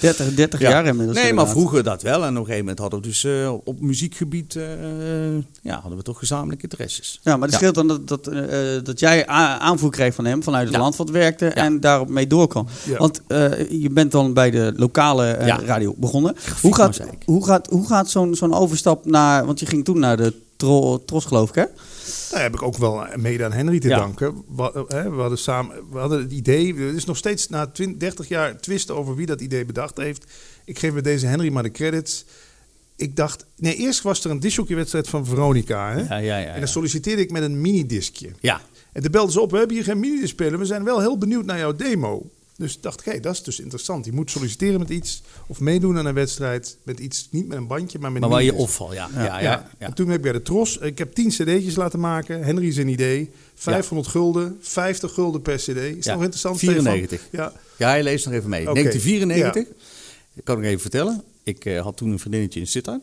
[0.00, 0.68] 30, 30 Ja.
[0.70, 1.18] jaar inmiddels.
[1.18, 2.14] Nee, maar vroeger dat wel.
[2.24, 4.62] En op een gegeven moment hadden we dus eh, op muziekgebied, eh,
[5.62, 7.20] ja, hadden we toch gezamenlijke interesses.
[7.22, 7.56] Ja, maar het Ja.
[7.56, 8.38] scheelt dan dat, dat, eh,
[8.82, 10.80] dat jij aanvoer kreeg van hem vanuit het Ja.
[10.80, 12.68] land wat werkte en daarop mee door kan.
[12.84, 12.96] Ja.
[12.98, 13.20] Want
[13.70, 15.30] je bent dan bij de lokale
[15.64, 16.36] radio begonnen.
[16.62, 20.16] Hoe gaat, hoe gaat, hoe gaat zo'n zo'n overstap naar, want je ging toen naar
[20.16, 21.64] de tro, Tros geloof ik hè?
[22.30, 23.96] Daar heb ik ook wel mede aan Henry te Ja.
[23.98, 24.42] danken.
[24.56, 27.98] We, hè, we hadden samen, we hadden het idee, er is nog steeds na 20,
[27.98, 30.24] 30 jaar twist over wie dat idee bedacht heeft.
[30.64, 32.24] Ik geef met deze Henry maar de credits.
[32.96, 35.92] Ik dacht, nee, eerst was er een discjockeywedstrijd van Veronica.
[35.92, 36.00] Hè?
[36.00, 36.52] Ja, ja, ja.
[36.52, 38.28] En dan solliciteerde ik met een minidiscje.
[38.40, 38.60] Ja,
[38.92, 40.58] En toen belden ze op, we hebben hier geen minidisc spelen.
[40.58, 42.30] We zijn wel heel benieuwd naar jouw demo.
[42.56, 44.04] Dus dacht ik, hé, dat is dus interessant.
[44.04, 47.66] Je moet solliciteren met iets of meedoen aan een wedstrijd met iets, niet met een
[47.66, 49.08] bandje, maar met maar een waar je opval, ja.
[49.14, 49.24] Ja.
[49.24, 49.86] Ja, ja, ja.
[49.86, 52.44] En toen heb ik bij de Tros, ik heb 10 cd'tjes laten maken.
[52.44, 53.30] Henry zijn idee.
[53.54, 55.68] 500 gulden, 50 gulden per cd.
[55.68, 56.58] Is nog interessant?
[56.58, 57.20] 94.
[57.20, 57.44] Stefan?
[57.44, 58.70] Ja, Ja, hij leest nog even mee.
[58.70, 59.76] Oké, 1994,
[60.34, 61.22] ik kan nog even vertellen.
[61.42, 63.00] Ik eh, had toen een vriendinnetje in Sittard.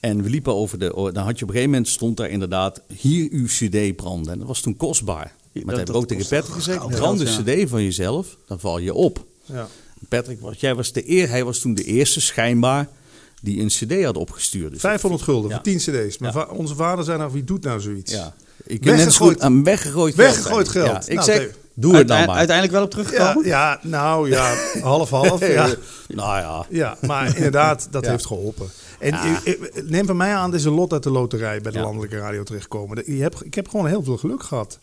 [0.00, 1.10] En we liepen over de...
[1.12, 2.82] Dan had je op een gegeven moment stond daar inderdaad...
[2.96, 4.32] Hier uw cd branden.
[4.32, 5.34] En dat was toen kostbaar.
[5.64, 6.78] Maar dat- dat heb ik ook tegen Patrick gezegd.
[6.78, 7.62] geld, Brand de ja.
[7.64, 9.24] cd van jezelf, dan val je op.
[9.44, 9.68] ja.
[10.08, 12.88] Patrick, was, jij was de eer, hij was toen de eerste schijnbaar
[13.42, 14.70] die een cd had opgestuurd.
[14.72, 15.54] Dus 500 gulden Ja.
[15.54, 16.16] voor 10 cd's.
[16.20, 18.12] Va- onze vader zei nou, wie doet nou zoiets?
[18.12, 18.34] ja.
[18.66, 19.32] Ik net Weggegooid.
[19.34, 20.26] goed aan weggegooid geld.
[20.28, 20.92] Weggegooid zei hij.
[20.92, 21.04] geld.
[21.06, 22.36] Ja, ik Nou, zeg, doe het dan maar.
[22.36, 23.44] Uiteindelijk wel op teruggekomen?
[23.46, 25.48] ja, nou ja, half-half.
[25.48, 25.68] ja.
[26.08, 26.66] Nou ja.
[26.70, 28.10] ja, maar inderdaad, dat Ja.
[28.10, 28.68] heeft geholpen.
[28.98, 29.40] En Ja.
[29.84, 31.84] neem van mij aan, dit is een lot uit de loterij bij de Ja.
[31.84, 33.02] landelijke radio terechtkomen.
[33.14, 34.78] Je hebt, ik heb gewoon heel veel geluk gehad.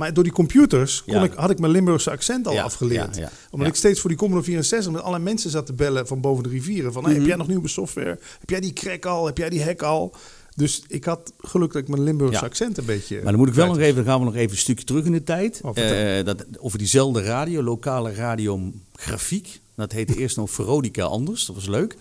[0.00, 1.22] Maar door die computers kon Ja.
[1.22, 3.16] ik, had ik mijn Limburgse accent al Ja, afgeleerd.
[3.16, 3.30] ja.
[3.50, 6.42] Omdat ik steeds voor die Commodore 64 met alle mensen zat te bellen van boven
[6.42, 6.92] de rivieren.
[6.92, 8.18] Van, hey, heb jij nog nieuwe software?
[8.40, 9.26] Heb jij die crack al?
[9.26, 10.14] Heb jij die hack al?
[10.56, 13.14] Dus ik had geluk dat ik mijn Limburgse accent een beetje...
[13.14, 15.04] Maar dan moet ik wel nog even, dan gaan we nog even een stukje terug
[15.04, 15.60] in de tijd.
[15.62, 15.76] Oh.
[16.18, 19.60] Eh, dat, over diezelfde radio, lokale radio Grafiek.
[19.76, 21.96] Dat heette eerst nog Veronica Anders, dat was leuk.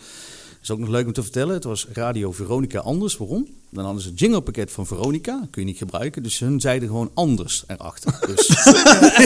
[0.60, 1.54] Dat is ook nog leuk om te vertellen.
[1.54, 3.18] Het was Radio Veronica Anders.
[3.18, 3.48] Waarom?
[3.72, 5.48] Dan hadden ze een jinglepakket van Veronica.
[5.52, 6.24] kun je niet gebruiken.
[6.24, 8.20] Dus hun zeiden gewoon anders erachter.
[8.36, 8.48] Dus,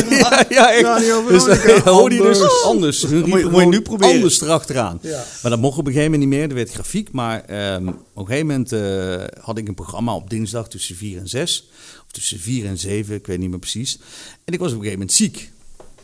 [0.09, 0.81] ja, ja, echt.
[0.83, 3.01] Radio Dus, Veronica, hoorde je dus anders.
[3.01, 4.13] Hun moet je- riepen moet je nu proberen.
[4.15, 4.99] Anders erachteraan.
[5.01, 5.25] Ja.
[5.41, 6.49] Maar dat mocht op een gegeven moment niet meer.
[6.49, 7.11] Er werd grafiek.
[7.11, 11.17] Maar ehm, op een gegeven moment eh, had ik een programma op dinsdag tussen 4
[11.17, 11.69] en 6.
[12.05, 13.99] Of tussen 4 en 7, ik weet niet meer precies.
[14.45, 15.51] En ik was op een gegeven moment ziek.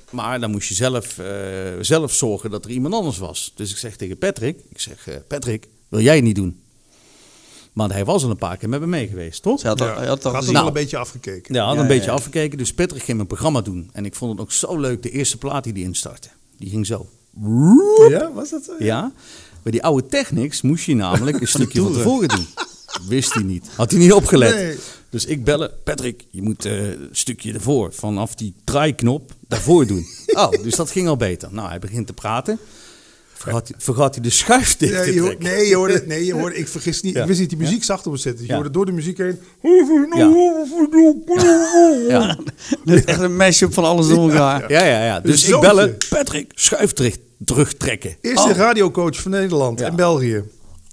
[0.09, 1.27] Maar dan moest je zelf, eh,
[1.81, 3.51] zelf zorgen dat er iemand anders was.
[3.55, 6.59] Dus ik zeg tegen Patrick, ik zeg, eh, Patrick, wil jij het niet doen?
[7.73, 9.59] Maar hij was al een paar keer met me mee geweest, toch?
[9.59, 10.67] Ze had, al- Ja, hij had al had wel Nou.
[10.67, 11.53] een beetje afgekeken.
[11.53, 12.15] Ja, had Ja, een ja, beetje ja.
[12.15, 12.57] afgekeken.
[12.57, 13.89] Dus Patrick ging mijn programma doen.
[13.93, 16.29] En ik vond het ook zo leuk, de eerste plaat die die instartte.
[16.57, 17.09] Die ging zo.
[18.09, 18.73] Ja, was dat zo?
[18.79, 19.11] Ja.
[19.63, 22.47] Bij die oude Technics moest je namelijk een stukje van tevoren doen.
[23.07, 23.67] Wist hij niet.
[23.75, 24.55] Had hij niet opgelet.
[24.55, 24.77] Nee.
[25.09, 25.71] Dus ik bellen.
[25.83, 27.93] Patrick, je moet eh, een stukje ervoor.
[27.93, 30.05] Vanaf die draaiknop daarvoor doen.
[30.33, 31.49] Oh, dus dat ging al beter.
[31.51, 32.59] Nou, hij begint te praten.
[33.33, 36.25] Vergat, hij- vergat hij de schuif dicht Ja, te je hoort, nee, je hoorde, nee,
[36.25, 37.13] je hoorde, ik vergis niet.
[37.15, 37.21] Ja.
[37.21, 38.41] Ik wist niet die muziek zachter moet zetten.
[38.41, 38.55] Je Ja.
[38.55, 39.39] hoorde door de muziek heen.
[42.07, 42.37] Ja.
[43.05, 44.71] Echt een mashup van alles door elkaar.
[44.71, 45.19] Ja, ja, ja.
[45.19, 45.97] Dus ik bellen.
[46.09, 48.15] Patrick, schuif terug, terugtrekken.
[48.21, 49.87] Eerste radiocoach van Nederland Ja.
[49.87, 50.43] en België.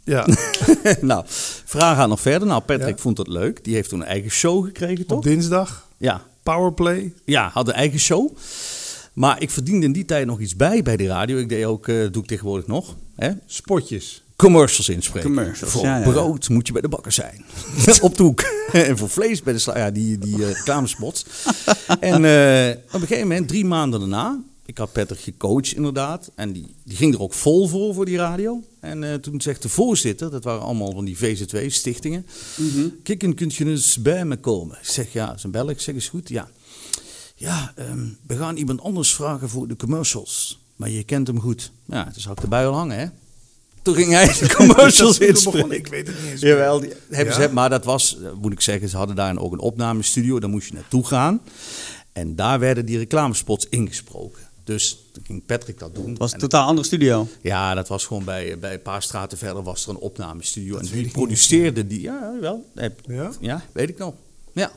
[0.06, 0.26] Ja,
[1.00, 1.24] nou,
[1.64, 2.48] vraag gaat nog verder.
[2.48, 3.02] Nou, Patrick Ja.
[3.02, 3.64] vond het leuk.
[3.64, 5.16] Die heeft toen een eigen show gekregen, toch?
[5.18, 5.88] op dinsdag.
[5.96, 7.12] Ja, Powerplay.
[7.24, 8.36] ja, had een eigen show.
[9.12, 11.36] Maar ik verdiende in die tijd nog iets bij bij de radio.
[11.36, 13.30] Ik deed ook, eh doe ik tegenwoordig nog, hè?
[13.46, 14.22] Spotjes.
[14.36, 15.28] commercials inspreken.
[15.34, 16.10] Commercials, voor ja, ja.
[16.10, 17.44] brood moet je bij de bakker zijn.
[18.00, 18.40] Op de hoek.
[18.72, 19.78] en voor vlees bij de sla.
[19.78, 21.24] Ja, die, die eh, reclamespots.
[22.00, 24.40] en eh, op een gegeven moment, drie maanden daarna...
[24.66, 26.30] Ik had Patrick gecoacht inderdaad.
[26.34, 28.62] En die, die ging er ook vol voor, voor die radio.
[28.86, 32.26] En eh, toen zegt de voorzitter, dat waren allemaal van die VZ2-stichtingen...
[33.02, 34.76] Kikken, kunt je eens bij me komen?
[34.82, 35.70] Ik zeg, ja, zijn bel.
[35.70, 36.48] Ik zeg, is goed, ja.
[37.34, 40.60] Ja, ehm, we gaan iemand anders vragen voor de commercials.
[40.76, 41.72] Maar je kent hem goed.
[41.84, 43.06] Ja, dus had ik erbij al hangen, hè.
[43.82, 45.70] Toen ging hij de commercials inspreken.
[45.70, 46.40] Ik weet het niet eens.
[46.40, 47.40] Jawel, die hebben Ja?
[47.48, 50.40] ze, maar dat was, eh, moet ik zeggen, ze hadden daar ook een opnamestudio.
[50.40, 51.40] Daar moest je naartoe gaan.
[52.12, 54.45] En daar werden die reclamespots ingesproken.
[54.66, 56.08] Dus toen ging Patrick dat doen.
[56.08, 57.28] Het was een En- totaal andere studio.
[57.42, 60.76] ja, dat was gewoon bij, bij een paar straten verder was er een opnamestudio.
[60.76, 62.00] en die niet produceerde die.
[62.00, 62.70] Ja, wel.
[62.74, 63.30] Heb- Ja?
[63.40, 64.14] Ja, weet ik nog.
[64.52, 64.70] Ja.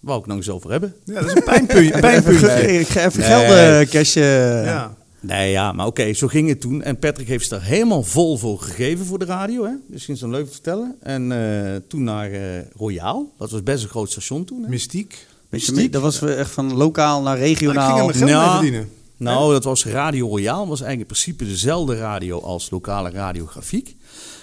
[0.00, 0.94] Wou ik nog eens over hebben.
[1.04, 2.00] Ja, dat is een pijnpuntje.
[2.10, 2.78] pijnpuntje.
[2.78, 3.28] Ik ga even Nee.
[3.28, 4.60] gelden, cashje.
[4.64, 4.96] Ja.
[5.20, 6.82] Nee, ja, maar oké, zo ging het toen.
[6.82, 9.64] En Patrick heeft zich er helemaal vol voor gegeven voor de radio.
[9.64, 9.70] Hè?
[9.88, 10.96] Misschien is dat leuk te vertellen.
[11.00, 12.40] En eh, toen naar eh
[12.76, 13.32] Royaal.
[13.38, 14.62] Dat was best een groot station toen.
[14.62, 14.68] Hè?
[14.68, 15.26] Mystiek.
[15.50, 18.04] Je, dat was echt van lokaal naar Nou, ik ging er regionaal.
[18.06, 18.42] mijn geld Ja.
[18.44, 18.90] mee verdienen.
[19.16, 20.68] Nou, dat was Radio Royaal.
[20.68, 23.96] was eigenlijk in principe dezelfde radio als lokale radiografiek.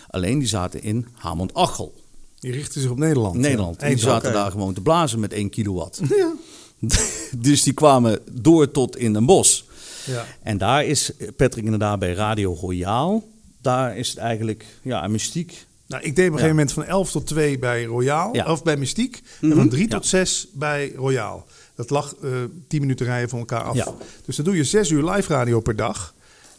[0.10, 1.94] Alleen die zaten in Hamond-Achel,
[2.40, 3.36] Die richtte zich op Nederland.
[3.36, 3.76] Nederland.
[3.82, 3.88] Ja.
[3.88, 6.00] En die zaten daar gewoon te blazen met 1 kilowatt.
[6.18, 6.34] Ja.
[7.38, 9.62] dus die kwamen door tot in Den Bosch.
[10.06, 10.26] Ja.
[10.42, 13.24] En daar is Patrick inderdaad bij Radio Royaal.
[13.62, 15.66] Daar is het eigenlijk, ja, mystiek.
[15.88, 18.78] Nou, ik deed op een gegeven moment van 11 tot 2 bij Royaal, of bij
[18.78, 19.22] Mystiek.
[19.42, 19.52] Mhm.
[19.52, 19.90] En van 3 Ja.
[19.90, 21.46] tot 6 bij Royaal.
[21.76, 22.30] Dat lag eh
[22.68, 23.76] 10 minuten rijden van elkaar af.
[23.76, 23.94] Ja.
[24.26, 26.14] Dus dan doe je 6 uur live radio per dag.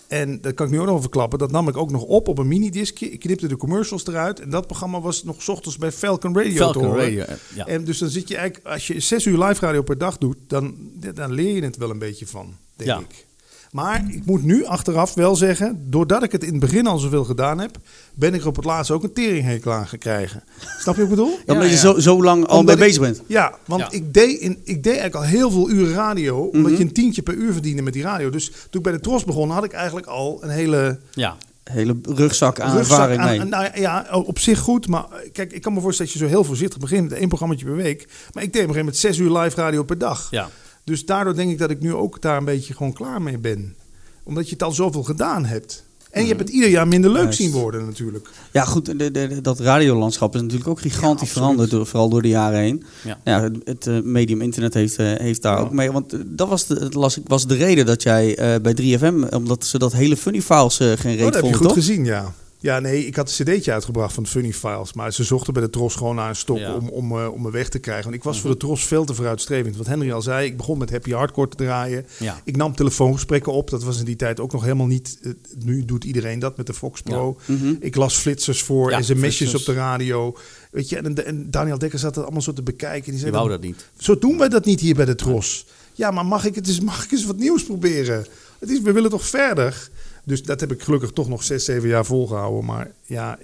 [0.09, 1.39] En dat kan ik nu ook nog verklappen.
[1.39, 3.11] Dat nam ik ook nog op op een minidiscje.
[3.11, 4.41] Ik knipte de commercials eruit.
[4.41, 6.99] En dat programma was nog 's ochtends bij Falcon Radio te Falcon horen.
[7.05, 7.23] Radio.
[7.23, 7.67] eh, Ja.
[7.67, 10.37] En dus dan zit je eigenlijk, als je 6 uur live radio per dag doet,
[10.47, 10.77] dan,
[11.15, 12.99] dan leer je het wel een beetje van, denk Ja.
[12.99, 13.27] ik.
[13.75, 17.25] Maar ik moet nu achteraf wel zeggen, doordat ik het in het begin al zoveel
[17.25, 17.77] gedaan heb,
[18.15, 20.43] ben ik er op het laatst ook een teringhekel aan gekregen.
[20.79, 21.39] Snap je wat ik bedoel?
[21.47, 23.23] Ja, omdat Ja, je zo, zo lang al mee bezig bent.
[23.27, 23.91] Ja, want Ja.
[23.91, 26.81] Ik, deed in, ik deed eigenlijk al heel veel uren radio, omdat Mhm.
[26.81, 28.31] je een tientje per uur verdiende met die radio.
[28.31, 31.37] Dus toen ik bij de Tros begon, had ik eigenlijk al een hele ja.
[31.65, 33.41] Hele rugzak aan rugzak ervaring aan- mee.
[33.41, 34.89] aan- nou ja, op zich goed.
[34.89, 37.29] Maar eh, kijk, ik kan me voorstellen dat je zo heel voorzichtig begint met één
[37.29, 38.09] programma per week.
[38.33, 40.29] Maar ik deed op een gegeven moment zes uur live radio per dag.
[40.31, 40.51] ja.
[40.85, 43.75] Dus daardoor denk ik dat ik nu ook daar een beetje gewoon klaar mee ben.
[44.23, 45.85] Omdat je het al zoveel gedaan hebt.
[46.11, 47.39] En je hebt het ieder jaar minder leuk Juist.
[47.39, 48.29] zien worden natuurlijk.
[48.53, 52.23] Ja, goed, de, de, dat radiolandschap is natuurlijk ook gigantisch Ja, veranderd, door, vooral door
[52.23, 52.85] de jaren heen.
[53.05, 53.19] Ja.
[53.25, 55.63] Ja, het, het, eh, medium internet heeft, eh, heeft daar Ja.
[55.65, 55.93] ook mee.
[55.93, 59.79] Want eh, dat was de, las, was de reden dat jij bij 3FM, omdat ze
[59.79, 61.75] dat hele funny files eh, geen Oh, reet dat heb je goed toch?
[61.77, 62.35] gezien, ja.
[62.65, 64.93] Ja, nee, ik had een cd'tje uitgebracht van Funny Files.
[64.93, 66.75] Maar ze zochten bij de Tros gewoon naar een stok Ja.
[66.75, 68.05] om, om, eh, om me weg te krijgen.
[68.05, 69.77] Want ik was voor de Tros veel te vooruitstrevend.
[69.77, 72.07] Wat Henry al zei, ik begon met Happy Hardcore te draaien.
[72.19, 72.41] Ja.
[72.45, 73.71] Ik nam telefoongesprekken op.
[73.71, 75.19] Dat was in die tijd ook nog helemaal niet...
[75.23, 75.31] eh,
[75.65, 77.37] nu doet iedereen dat met de Fox Pro.
[77.47, 77.75] Mhm.
[77.81, 80.37] Ik las flitsers voor, Ja, sms'jes op de radio.
[80.71, 83.03] Weet je, en, en Daniel Dekker zat het allemaal zo te bekijken.
[83.03, 83.89] Die Die zei, wou dat niet.
[83.99, 85.67] zo doen wij dat niet hier bij de Tros.
[85.93, 88.27] Ja, maar mag ik, het eens, mag ik eens wat nieuws proberen?
[88.59, 89.89] Het is, we willen toch verder?
[90.25, 92.65] Dus dat heb ik gelukkig toch nog zes, zeven jaar volgehouden.
[92.65, 93.39] Maar ja,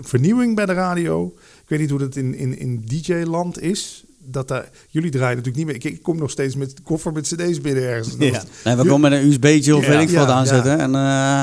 [0.00, 1.34] vernieuwing bij de radio.
[1.36, 4.04] Ik weet niet hoe dat in, in, in DJ-land is.
[4.28, 5.74] Dat daar, jullie draaien natuurlijk niet meer.
[5.74, 8.16] Ik, ik kom nog steeds met koffer met cd's binnen ergens.
[8.16, 8.32] Dat Ja.
[8.32, 10.34] was- Nee, we komen met een USB'tje of Ja, weet ik ja, wat ja.
[10.34, 10.78] aanzetten.
[10.78, 11.42] En eh,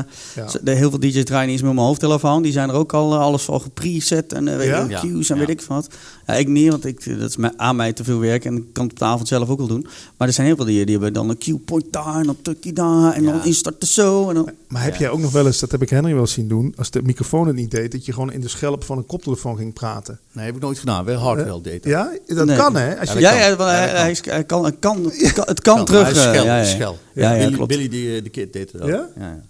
[0.63, 2.41] de, heel veel DJ's draaien niet eens met mijn hoofdtelefoon.
[2.41, 4.99] Die zijn er ook al eh, alles al gepreset en eh, weet Ja.
[4.99, 5.45] cues en Ja.
[5.45, 5.87] weet ik wat.
[6.27, 8.63] Ja, ik niet, want ik, dat is mij- aan mij te veel werk en ik
[8.73, 9.87] kan het op de avond zelf ook wel doen.
[10.17, 12.37] Maar er zijn heel veel die, die hebben dan een cue point daar en dan
[12.41, 13.31] tukkie daar en Ja.
[13.31, 14.29] dan instarten zo.
[14.29, 14.99] En dan, Maar heb Ja.
[14.99, 17.01] jij ook nog wel eens, dat heb ik Henry wel eens zien doen, als de
[17.01, 20.19] microfoon het niet deed, dat je gewoon in de schelp van een koptelefoon ging praten?
[20.31, 21.05] Nee, heb ik nooit gedaan.
[21.05, 21.91] Wel Hardwell deed dat.
[21.91, 22.57] Ja, dat Nee.
[22.57, 22.99] kan hè?
[22.99, 23.37] Als je, ja, kan.
[23.39, 23.67] ja, hij, dat kan.
[23.67, 26.01] hij, is- hij kan, het kan, het kan, het kan Kan, terug.
[26.01, 26.63] hij is eh, schel, ja, ja.
[26.65, 26.97] schel.
[27.13, 27.69] Ja, ja, Billy, klopt.
[27.69, 28.87] Billy die, de kid deed ook.
[28.87, 29.07] Ja?
[29.19, 29.41] Ja,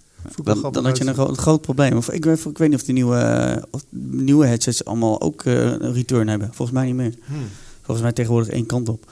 [0.72, 1.98] Dan, had je een, groot probleem.
[1.98, 5.44] Of ik, weet, ik weet niet of die nieuwe, eh, of nieuwe headsets allemaal ook
[5.44, 6.48] eh, een return hebben.
[6.54, 7.14] Volgens mij niet meer.
[7.26, 7.48] Hmm.
[7.82, 9.12] Volgens mij tegenwoordig één kant op.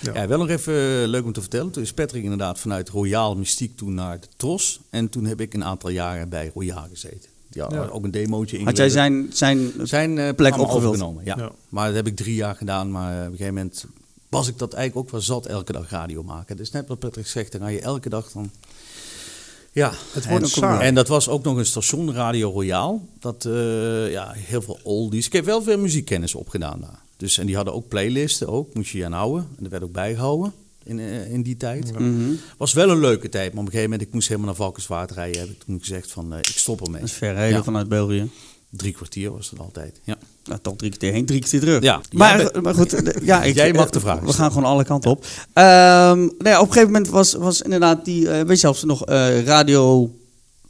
[0.00, 0.14] Ja.
[0.14, 1.70] Ja, wel nog even eh, leuk om te vertellen.
[1.70, 4.80] Toen is Patrick inderdaad vanuit Royaal Mystiek toen naar de Tros.
[4.90, 7.30] En toen heb ik een aantal jaren bij Royaal gezeten.
[7.50, 7.86] Ja, Ja.
[7.86, 11.24] ook een demootje Had jij zijn, zijn zijn plek overgenomen?
[11.24, 11.34] Ja.
[11.38, 11.52] Ja.
[11.68, 12.90] Maar dat heb ik drie jaar gedaan.
[12.90, 13.86] Maar op een gegeven moment
[14.28, 16.56] was ik dat eigenlijk ook wel zat elke dag radio maken.
[16.56, 18.50] Dus net wat Patrick zegt, dan ga je elke dag dan...
[19.72, 20.86] Ja, Het wordt en, saai.
[20.86, 23.08] en dat was ook nog een station, Radio Royaal.
[23.20, 25.26] Dat, eh, ja, heel veel oldies.
[25.26, 27.00] Ik heb wel veel muziekkennis opgedaan daar.
[27.16, 29.42] Dus, en die hadden ook playlisten, ook, moest je je aan houden.
[29.56, 30.52] En dat werd ook bijgehouden
[30.84, 31.92] in, eh, in die tijd.
[31.98, 32.32] Mhm.
[32.56, 35.10] Was wel een leuke tijd, maar op een gegeven moment, ik moest helemaal naar Valkenswaard
[35.10, 35.40] rijden.
[35.40, 37.00] Heb ik toen gezegd van, eh, ik stop ermee.
[37.00, 37.64] Dat is ver rijden Ja.
[37.64, 38.30] vanuit België.
[38.70, 40.16] Drie kwartier was het altijd, ja.
[40.44, 41.82] Nou, toch drie keer heen, drie keer terug.
[41.82, 42.00] Ja.
[42.12, 44.68] Maar, bent- maar goed, de- ja, ik, Jij mag eh, de vraag We gaan gewoon
[44.68, 45.24] alle kanten op.
[45.52, 48.84] Ehm, nou ja, op een gegeven moment was, was inderdaad die, eh weet je zelfs
[48.84, 50.10] nog, eh, radio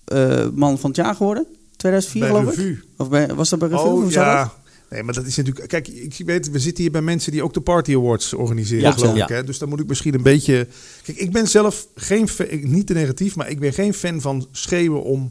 [0.05, 1.47] eh, man van het jaar geworden.
[1.77, 2.59] 2004 Bij geloof ik.
[2.59, 2.81] Revue.
[2.97, 3.85] Of bij, was dat bij Revue?
[3.87, 4.13] Oh dat?
[4.13, 4.53] ja.
[4.91, 5.69] Nee, maar dat is natuurlijk.
[5.69, 8.93] Kijk, ik weet, we zitten hier bij mensen die ook de Party Awards organiseren, Ja,
[8.93, 9.23] geloof ja.
[9.23, 9.29] ik.
[9.29, 9.45] Hè?
[9.45, 10.67] Dus dan moet ik misschien een beetje.
[11.03, 12.29] Kijk, ik ben zelf geen.
[12.49, 15.31] ik- Niet te negatief, maar ik ben geen fan van schreeuwen om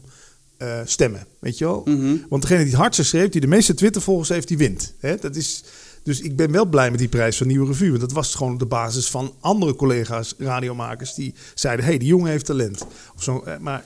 [0.62, 1.26] eh, stemmen.
[1.38, 1.82] Weet je wel?
[1.84, 2.16] Mhm.
[2.28, 4.92] Want degene die het hardste schreeuwt, die de meeste Twitter-volgers heeft, die wint.
[5.00, 5.16] Hè?
[5.16, 5.64] Dat is.
[6.04, 7.88] Dus ik ben wel blij met die prijs van Nieuwe Revue.
[7.88, 11.98] Want dat was gewoon op de basis van andere collega's, radiomakers, die zeiden: hé, hey,
[11.98, 12.86] die jongen heeft talent.
[13.16, 13.42] Of zo.
[13.46, 13.84] Eh, Maar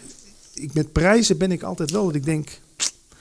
[0.54, 2.48] ik, met prijzen ben ik altijd wel dat ik denk.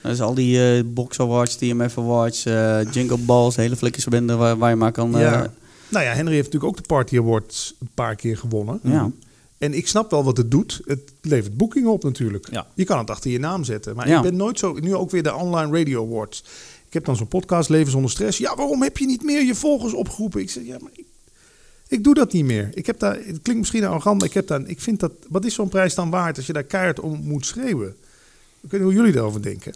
[0.02, 4.70] Dus al die eh Box Awards, TMF Awards, eh, Jingle Balls, hele flikkersbende waar, waar
[4.70, 5.14] je maar kan...
[5.14, 5.52] eh, Ja.
[5.88, 8.80] Nou ja, Henry heeft natuurlijk ook de Party Awards een paar keer gewonnen.
[8.82, 9.10] ja.
[9.58, 10.80] En ik snap wel wat het doet.
[10.84, 12.48] Het levert boekingen op natuurlijk.
[12.50, 12.66] Ja.
[12.74, 13.96] Je kan het achter je naam zetten.
[13.96, 14.16] Maar Ja.
[14.16, 14.72] ik ben nooit zo...
[14.72, 16.44] Nu ook weer de Online Radio Awards.
[16.86, 18.38] Ik heb dan zo'n podcast, Leven zonder stress.
[18.38, 20.40] Ja, waarom heb je niet meer je volgers opgeroepen?
[20.40, 21.04] Ik zeg, ja, maar ik,
[21.88, 22.70] Ik doe dat niet meer.
[22.74, 25.12] Ik heb daar, het klinkt misschien arrogant, maar ik, heb daar, ik vind dat...
[25.28, 27.88] Wat is zo'n prijs dan waard als je daar keihard om moet schreeuwen?
[28.60, 29.72] Ik weet niet hoe jullie daarover denken.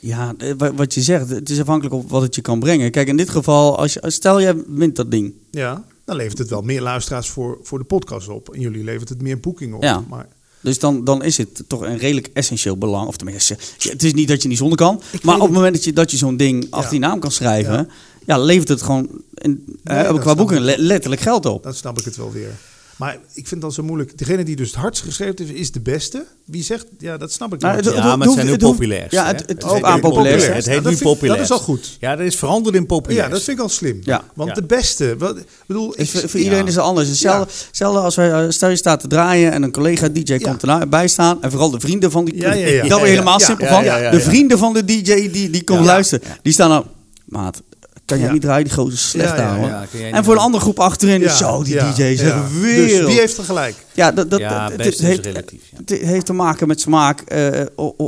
[0.00, 2.90] Ja, eh, wa- wat je zegt, het is afhankelijk op wat het je kan brengen.
[2.90, 5.32] Kijk, in dit geval, als je, stel jij wint dat ding.
[5.50, 8.54] Ja, dan levert het wel meer luisteraars voor, voor de podcast op.
[8.54, 9.82] En jullie levert het meer boekingen op.
[9.82, 10.04] Ja.
[10.08, 10.26] Maar
[10.60, 13.08] Dus dan, dan is het toch een redelijk essentieel belang.
[13.08, 15.02] Of tenminste, het is niet dat je niet zonder kan.
[15.22, 15.50] maar op het.
[15.50, 17.72] moment dat je, dat je zo'n ding achter je naam kan schrijven...
[17.72, 17.86] Ja.
[18.26, 18.38] Ja.
[18.38, 21.62] levert het gewoon in, eh, dat qua boeken letterlijk geld op.
[21.62, 22.50] dan snap ik het wel weer.
[22.96, 24.18] Maar ik vind het dan zo moeilijk.
[24.18, 26.24] Degene die dus het hardst geschreven heeft, is de beste.
[26.44, 27.84] Wie zegt, ja, dat snap ik Nou, niet.
[27.84, 29.06] Ja, maar het zijn nu hoeft- populair.
[29.10, 30.54] ja, het- het heet ook aan populair.
[30.54, 31.36] Het heet dat nu populair.
[31.38, 31.96] dat is al goed.
[32.00, 33.22] Ja, dat is veranderd in populair.
[33.24, 34.00] ja, dat vind ik al slim.
[34.02, 34.24] Ja.
[34.34, 34.54] Want Ja.
[34.54, 37.08] de beste, wat, ik bedoel, ik, voor, iedereen is het anders.
[37.08, 40.62] Hetzelfde, hetzelfde als wij, eh, stel je staat te draaien en een collega DJ komt
[40.62, 41.42] erbij staan.
[41.42, 42.36] En vooral de vrienden van die...
[42.36, 42.84] Ja, ja, ja.
[42.84, 43.84] Ja, helemaal ja, simpel ja, van.
[43.84, 44.22] ja, ja, de ja.
[44.22, 45.90] vrienden van de DJ die, die komen Ja.
[45.90, 46.28] luisteren.
[46.42, 46.84] Die staan dan...
[47.24, 47.62] Maat,
[48.06, 48.32] kan jij Ja.
[48.32, 48.64] niet draaien?
[48.64, 52.20] Die gozer slecht Ja, En voor een andere groep achterin, zo, die ja, DJ is
[52.20, 52.26] ja.
[52.26, 53.74] echt Dus wie heeft er gelijk?
[53.96, 55.76] Ja, dat, dat, Ja, dat- best het, is heeft, relatief, ja.
[55.84, 57.20] het heeft te maken met smaak.
[57.20, 57.60] eh,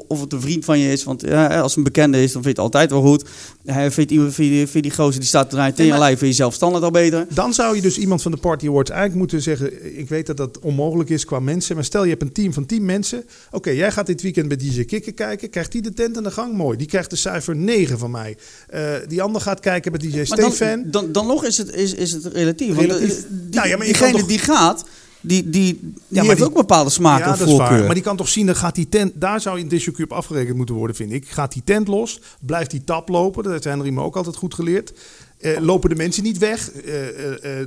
[0.08, 1.04] of het een vriend van je is.
[1.04, 3.24] Want ja, als het een bekende is, dan vind je het altijd wel goed.
[3.64, 6.18] Hij vindt iemand, vind je, vind je die gozer die staat te draaien tegen lijf,
[6.18, 7.26] vind je zelf standaard al beter.
[7.34, 9.98] Dan zou je dus iemand van de Party Awards eigenlijk moeten zeggen...
[9.98, 11.74] ik weet dat dat onmogelijk is qua mensen...
[11.74, 13.24] maar stel je hebt een team van 10 mensen...
[13.50, 15.50] oké, jij gaat dit weekend bij DJ Kikker kijken...
[15.50, 16.52] krijgt die de tent aan de gang?
[16.54, 16.76] Mooi.
[16.78, 18.36] Die krijgt de cijfer 9 van mij.
[18.68, 20.68] Eh, die ander gaat kijken bij DJ Maar Stefan...
[20.82, 22.74] dan, dan, dan nog is het, is, is het relatief.
[22.74, 23.08] Want Relatief.
[23.16, 24.84] eh, die, Nou ja, maar diegene toch- die gaat,
[25.20, 27.84] die, die, die maar heeft die- ook bepaalde smaak ja, en voorkeur.
[27.84, 29.12] Maar die kan toch zien, dan gaat die tent...
[29.14, 31.28] Daar zou in Disjockey op afgerekend moeten worden, vind ik.
[31.28, 32.20] Gaat die tent los?
[32.40, 33.42] Blijft die tap lopen?
[33.42, 34.92] Dat heeft Henry me ook altijd goed geleerd.
[35.38, 36.70] Eh, lopen de mensen niet weg?
[36.72, 36.94] Eh,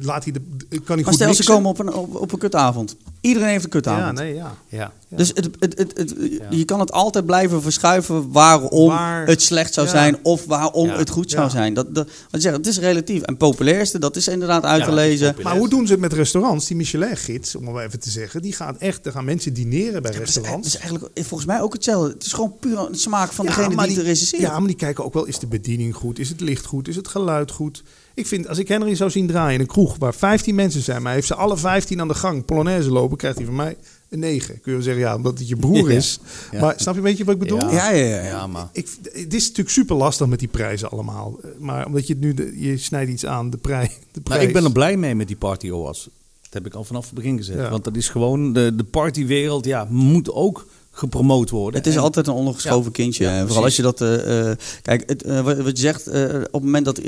[0.02, 2.40] laat hij de, kan hij maar goed stel ze komen op een, op, op een
[2.40, 2.96] kutavond.
[3.22, 4.18] Iedereen heeft een kutavond.
[4.18, 4.56] Ja, nee, ja.
[4.70, 4.92] Ja.
[5.10, 6.16] Dus het, het, het, het,
[6.50, 9.92] je kan het altijd blijven verschuiven waarom Waar- het slecht zou Ja.
[9.92, 10.98] zijn of waarom Ja.
[10.98, 11.50] het goed zou Ja.
[11.50, 11.74] zijn.
[11.74, 13.22] Dat, dat, wat je zegt, het is relatief.
[13.22, 15.36] En populairste, dat is inderdaad uit te lezen.
[15.44, 16.66] Maar hoe doen ze het met restaurants?
[16.68, 20.02] Die Michelin-gids, om het maar even te zeggen, die gaat echt, er gaan mensen dineren
[20.02, 20.68] bij is, het restaurants.
[20.68, 22.10] is eigenlijk volgens mij ook hetzelfde.
[22.14, 24.42] Het is gewoon puur een smaak van Ja, degene maar die het recenseert.
[24.42, 26.20] Ja, maar die kijken ook wel, is de bediening goed?
[26.20, 26.88] Is het licht goed?
[26.88, 27.84] Is het geluid goed?
[28.14, 30.98] Ik vind, als ik Henry zou zien draaien in een kroeg waar 15 mensen zijn,
[30.98, 33.78] maar hij heeft ze alle 15 aan de gang Polonaise lopen, krijgt hij van mij
[34.10, 34.48] een 9.
[34.48, 36.20] Kun je wel zeggen, ja, omdat het je broer is.
[36.52, 36.62] Ja.
[36.62, 37.60] Maar snap je een beetje wat ik bedoel?
[37.60, 37.72] Ja.
[37.72, 38.24] ja, ja, ja.
[38.24, 38.70] Ja, maar...
[38.72, 41.40] Ik, het is natuurlijk super lastig met die prijzen allemaal.
[41.60, 44.44] Maar omdat je het nu, de, je snijdt iets aan, de, prij, de Nou, prijs.
[44.48, 46.10] ik ben er blij mee met die Party Awards.
[46.42, 47.60] Dat heb ik al vanaf het begin gezegd.
[47.60, 47.70] Ja.
[47.70, 50.68] Want dat is gewoon, de, de partywereld ja, moet ook
[51.02, 51.80] gepromoot worden.
[51.80, 52.92] Het is En- altijd een ondergeschoven Ja.
[52.92, 53.24] kindje.
[53.24, 53.48] Ja, En precies.
[53.54, 54.02] Vooral als je dat...
[54.02, 57.02] eh, eh, kijk, het, eh, wat, je zegt, eh, op het moment dat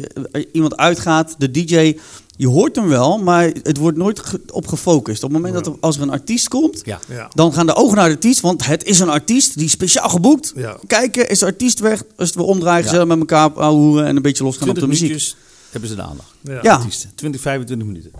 [0.51, 1.97] iemand uitgaat, de DJ...
[2.35, 4.21] Je hoort hem wel, maar het wordt nooit
[4.51, 5.23] op gefocust.
[5.23, 6.99] Op het moment dat er, als er een artiest komt, Ja.
[7.09, 7.29] Ja.
[7.33, 8.41] dan gaan de ogen naar de artiest.
[8.41, 10.53] Want het is een artiest die speciaal geboekt.
[10.55, 10.77] Ja.
[10.87, 12.03] Kijken, is de artiest weg.
[12.17, 12.89] Als het weer omdraaien, Ja.
[12.89, 15.33] gezellig met elkaar houden en een beetje losgaan op 20 de muziek.
[15.71, 16.29] hebben ze de aandacht.
[16.41, 16.59] Ja.
[16.61, 16.75] Ja.
[16.75, 17.11] Artiesten.
[17.15, 18.11] 20, 25 minuten.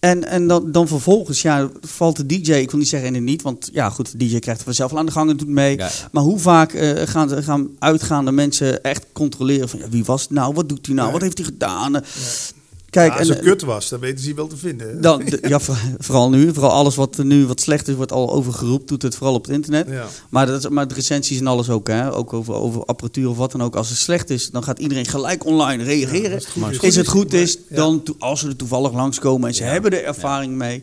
[0.00, 3.22] En, en dan, dan vervolgens, ja, valt de DJ, ik wil niet zeggen in het
[3.22, 5.48] niet, want ja, goed, de DJ krijgt er vanzelf wel aan de gang en doet
[5.48, 5.76] mee.
[5.76, 5.90] Ja, ja.
[6.12, 10.30] Maar hoe vaak eh, gaan, gaan uitgaande mensen echt controleren van ja, wie was het
[10.30, 11.12] nou, wat doet hij nou, Nee.
[11.12, 12.02] wat heeft hij gedaan?
[12.98, 15.00] Kijk, Ja, als en, het kut was, dan weten ze je wel te vinden.
[15.00, 18.32] dan, de- ja, voor- vooral nu, vooral alles wat nu wat slecht is, wordt al
[18.32, 19.86] overgeroepen, doet het vooral op het internet.
[19.90, 20.06] Ja.
[20.28, 22.14] Maar, dat, is- maar de recensies en alles ook, hè?
[22.14, 23.76] ook over, over apparatuur of wat dan ook.
[23.76, 26.32] Als het slecht is, dan gaat iedereen gelijk online reageren.
[26.34, 27.76] als het goed is, is het goed is, ja.
[27.76, 29.70] dan als ze er toevallig langskomen en ze Ja.
[29.70, 30.82] hebben er ervaring mee.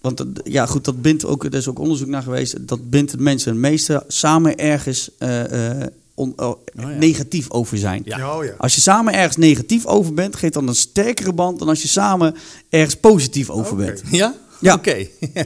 [0.00, 2.68] Want ja, goed, dat bindt ook, er is ook onderzoek naar geweest.
[2.68, 6.86] Dat bindt het mensen het meeste samen ergens eh, eh, on- oh, ja.
[6.86, 8.02] negatief over zijn.
[8.04, 8.36] Ja.
[8.36, 8.54] Oh ja.
[8.58, 11.88] Als je samen ergens negatief over bent, geeft dan een sterkere band dan als je
[11.88, 12.34] samen
[12.68, 14.02] ergens positief over bent.
[14.10, 14.34] Ja?
[14.60, 14.74] Ja.
[14.74, 15.06] Oké.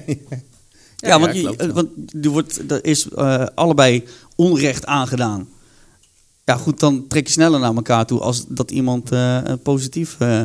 [1.00, 1.88] Ja, want, je, want
[2.24, 4.04] er, wordt, er is eh, allebei
[4.36, 5.48] onrecht aangedaan.
[6.44, 10.44] Ja, goed, dan trek je sneller naar elkaar toe als dat iemand eh, positief, eh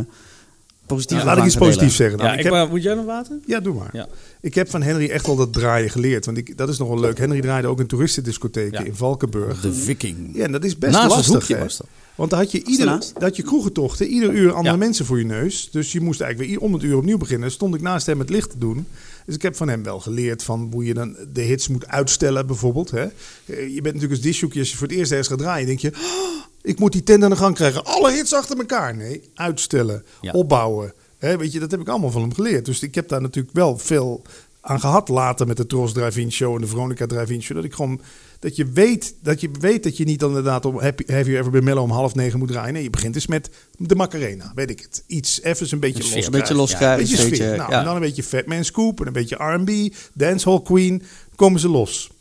[0.94, 2.18] positief Ja, laat ik iets positiefs zeggen.
[2.18, 2.28] Dan.
[2.28, 3.38] Ja, ik ik heb, wou- moet jij nog water?
[3.46, 3.90] ja, doe maar.
[3.94, 4.08] Ja.
[4.42, 6.26] Ik heb van Henry echt wel dat draaien geleerd.
[6.26, 7.18] Want ik, dat is nog wel leuk.
[7.18, 8.86] Henry draaide ook in toeristendiscotheken Ja.
[8.86, 9.62] in Valkenburg.
[9.62, 10.30] De Viking.
[10.34, 11.34] Ja, en dat is best Naast het lastig.
[11.34, 11.62] hoekje hè.
[11.62, 11.88] was dat.
[12.16, 14.80] Want dan had je, ieder, had je kroegentochten, ieder uur andere Ja.
[14.86, 15.70] mensen voor je neus.
[15.72, 17.52] Dus je moest eigenlijk weer om het uur opnieuw beginnen.
[17.52, 18.86] Stond ik naast hem het licht te doen.
[19.26, 22.48] Dus ik heb van hem wel geleerd van hoe je dan de hits moet uitstellen
[22.48, 22.92] bijvoorbeeld.
[22.92, 23.02] Hè.
[23.02, 23.10] Eh,
[23.46, 25.92] Je bent natuurlijk als disjockey, als je voor het eerst ergens gaat draaien, denk je...
[25.94, 27.86] "Oh, ik moet die tent aan de gang krijgen.
[27.86, 28.96] Alle hits achter elkaar.
[28.96, 30.32] Nee, uitstellen, Ja.
[30.32, 30.94] opbouwen.
[31.18, 32.66] Hè, weet je, dat heb ik allemaal van hem geleerd.
[32.66, 34.22] Dus ik heb daar natuurlijk wel veel
[34.62, 37.56] aan gehad later met de Tros Drive-In Show en de Veronica Drive-In Show.
[37.56, 38.02] Dat ik gewoon
[38.40, 41.50] dat je weet dat je weet dat je niet dan inderdaad om Have You Ever
[41.52, 42.74] Been Mellow om half negen moet draaien.
[42.74, 45.04] Nee, je begint dus met de Macarena, weet ik het.
[45.08, 46.26] Iets even een beetje los.
[46.26, 46.92] Een beetje loskrijgen.
[47.04, 47.40] Een beetje een sfeer.
[47.50, 47.80] beetje, Nou, ja.
[47.80, 51.04] En dan een beetje Fatman Scoop en een beetje R&B, Dancehall Queen.
[51.36, 52.12] Komen ze los.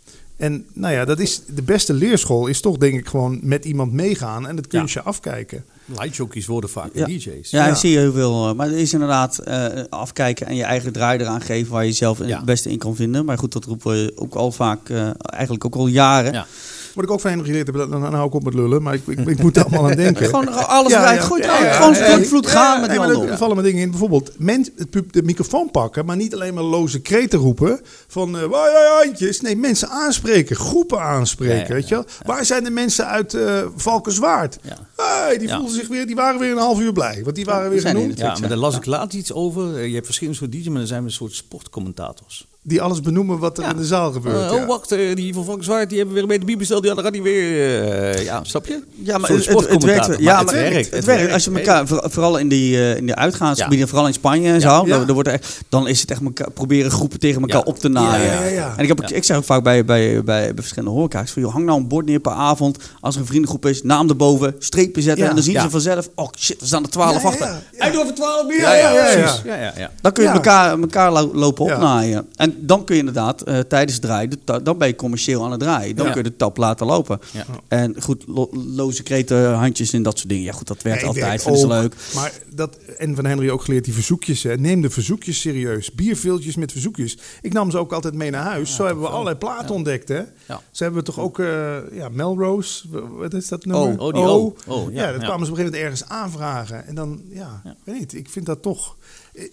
[0.42, 3.92] En nou ja, dat is de beste leerschool is toch denk ik gewoon met iemand
[3.92, 5.64] meegaan en het kunstje afkijken.
[5.84, 7.06] Lightjockeys worden vaak Ja.
[7.06, 7.50] DJ's.
[7.50, 7.68] Ja, Ja.
[7.68, 8.48] dat zie je heel veel.
[8.48, 11.92] eh, Maar het is inderdaad eh, afkijken en je eigen draai eraan geven waar je
[11.92, 12.36] zelf Ja.
[12.36, 13.24] het beste in kan vinden.
[13.24, 16.46] Maar goed, dat roepen we ook al vaak, eh, eigenlijk ook al jaren.
[16.94, 18.94] Wat ik ook van hen geleerd heb, dan, dan hou ik op met lullen, maar
[18.94, 20.26] ik, ik, ik moet er allemaal aan denken.
[20.26, 21.20] Gewoon alles ja.
[21.20, 23.26] goed, gewoon Ja, vloed, gaan met die handel.
[23.26, 23.90] Er vallen me dingen in.
[23.90, 27.80] Bijvoorbeeld men, het de microfoon pakken, maar niet alleen maar loze kreten roepen.
[28.08, 29.40] Van jij handjes.
[29.40, 31.74] Nee, mensen aanspreken, groepen aanspreken.
[31.74, 32.04] Weet je?
[32.22, 34.58] Waar zijn de mensen uit eh Valkenswaard?
[34.62, 34.76] Ja.
[35.26, 35.56] Hey, die Ja.
[35.56, 37.20] voelden zich weer, die waren weer een half uur blij.
[37.24, 38.18] Want die waren Ja, weer genoemd.
[38.18, 39.76] Ja, maar daar las ik laatst iets over.
[39.76, 42.46] Eh, Je hebt verschillende soorten DJ's, maar dan zijn we een soort sportcommentators.
[42.64, 43.70] Die alles benoemen wat er Ja.
[43.70, 44.36] in de zaal gebeurt.
[44.50, 44.62] Eh, ja.
[44.62, 46.84] Oh, wacht, eh, die van Volkswaard, die hebben weer een beetje bier besteld.
[46.84, 47.82] Dan gaat die weer...
[48.14, 48.82] eh, ja, snap je?
[48.94, 49.64] Ja, maar het, het, het werkt.
[49.64, 50.20] sportcommentator.
[50.22, 51.32] Ja, Maar het het, werkt, het het werkt.
[51.32, 54.60] Als je elkaar, voor- vooral in die, eh, in de uitgaansgebieden, vooral in Spanje en
[54.60, 55.04] zo, Ja.
[55.04, 57.64] Dan, wordt er echt, dan is het echt elkaar, proberen groepen tegen elkaar Ja.
[57.64, 58.26] op te naaien.
[58.26, 58.74] Ja, ja, ja.
[58.76, 61.52] En ik, heb, ik zeg ook vaak bij, bij, bij, bij verschillende horeca's van, joh,
[61.52, 62.78] hang nou een bord neer per avond.
[63.00, 64.54] Als er een vriendengroep is, naam erboven,
[65.00, 65.28] zetten Ja.
[65.28, 65.62] en dan zien Ja.
[65.62, 67.46] ze vanzelf, oh shit, er staan er twaalf Ja, achter.
[67.46, 67.78] ja, ja.
[67.78, 68.60] Hij doet over twaalf bier.
[68.60, 69.42] Ja, ja, ja, precies.
[69.44, 69.54] ja.
[69.54, 69.90] Ja, ja, ja.
[70.00, 70.34] Dan kun je Ja.
[70.34, 71.74] elkaar, elkaar lo- lopen Ja.
[71.74, 72.28] opnaaien.
[72.36, 74.30] En dan kun je inderdaad eh, tijdens het draaien,
[74.62, 75.96] dan ben je commercieel aan het draaien.
[75.96, 76.12] Dan Ja.
[76.12, 77.20] kun je de tap laten lopen.
[77.30, 77.44] Ja.
[77.68, 80.44] En goed, lo- loze kreten, handjes en dat soort dingen.
[80.44, 81.42] Ja goed, dat werkt Nee, altijd.
[81.42, 81.66] ze ook.
[81.68, 81.94] leuk.
[82.14, 84.42] Maar dat, en van Henry ook geleerd, die verzoekjes.
[84.42, 84.56] Hè.
[84.56, 85.92] Neem de verzoekjes serieus.
[85.92, 87.18] Bierveeltjes met verzoekjes.
[87.42, 88.74] Ik nam ze ook altijd mee naar huis.
[88.74, 90.08] Zo hebben we allerlei platen ontdekt.
[90.08, 90.20] Hè.
[90.48, 90.60] Ja.
[90.70, 91.46] Ze hebben toch ook uh,
[91.92, 92.82] ja, Melrose,
[93.18, 93.98] wat is dat nummer?
[94.00, 94.54] Oh, oh, die O.
[94.72, 95.26] Oh, ja, ja, dat ja.
[95.26, 96.86] kwamen ze op een gegeven moment ergens aanvragen.
[96.86, 97.74] En dan, ja, Ja.
[97.84, 98.14] weet niet.
[98.14, 98.96] Ik vind dat toch...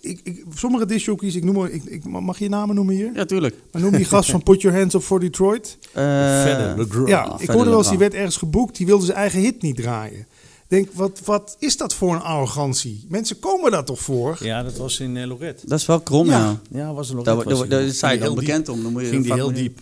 [0.02, 3.12] Ik, ik, sommige discjockeys, ik noem maar, ik, ik, mag je namen noemen hier?
[3.14, 3.56] Ja, tuurlijk.
[3.72, 5.78] Maar noem die gast van Put Your Hands Up for Detroit.
[5.82, 6.04] Eh,
[6.42, 8.86] Verder, de Gro- Ja, Ah, ik verder hoorde wel eens, die werd ergens geboekt, die
[8.86, 10.28] wilde zijn eigen hit niet draaien.
[10.68, 13.06] Denk, wat, wat is dat voor een arrogantie?
[13.10, 14.38] Mensen komen daar toch voor?
[14.42, 15.68] Ja, dat was in uh, Lorette.
[15.68, 16.40] Dat is wel krom, ja.
[16.40, 16.60] Ja.
[16.80, 17.68] Ja, was in Daar, Lorette.
[17.68, 18.18] daar, daar hij.
[18.20, 18.84] heel bekend om.
[18.84, 19.08] Dan moet je.
[19.08, 19.80] Ging die heel diep.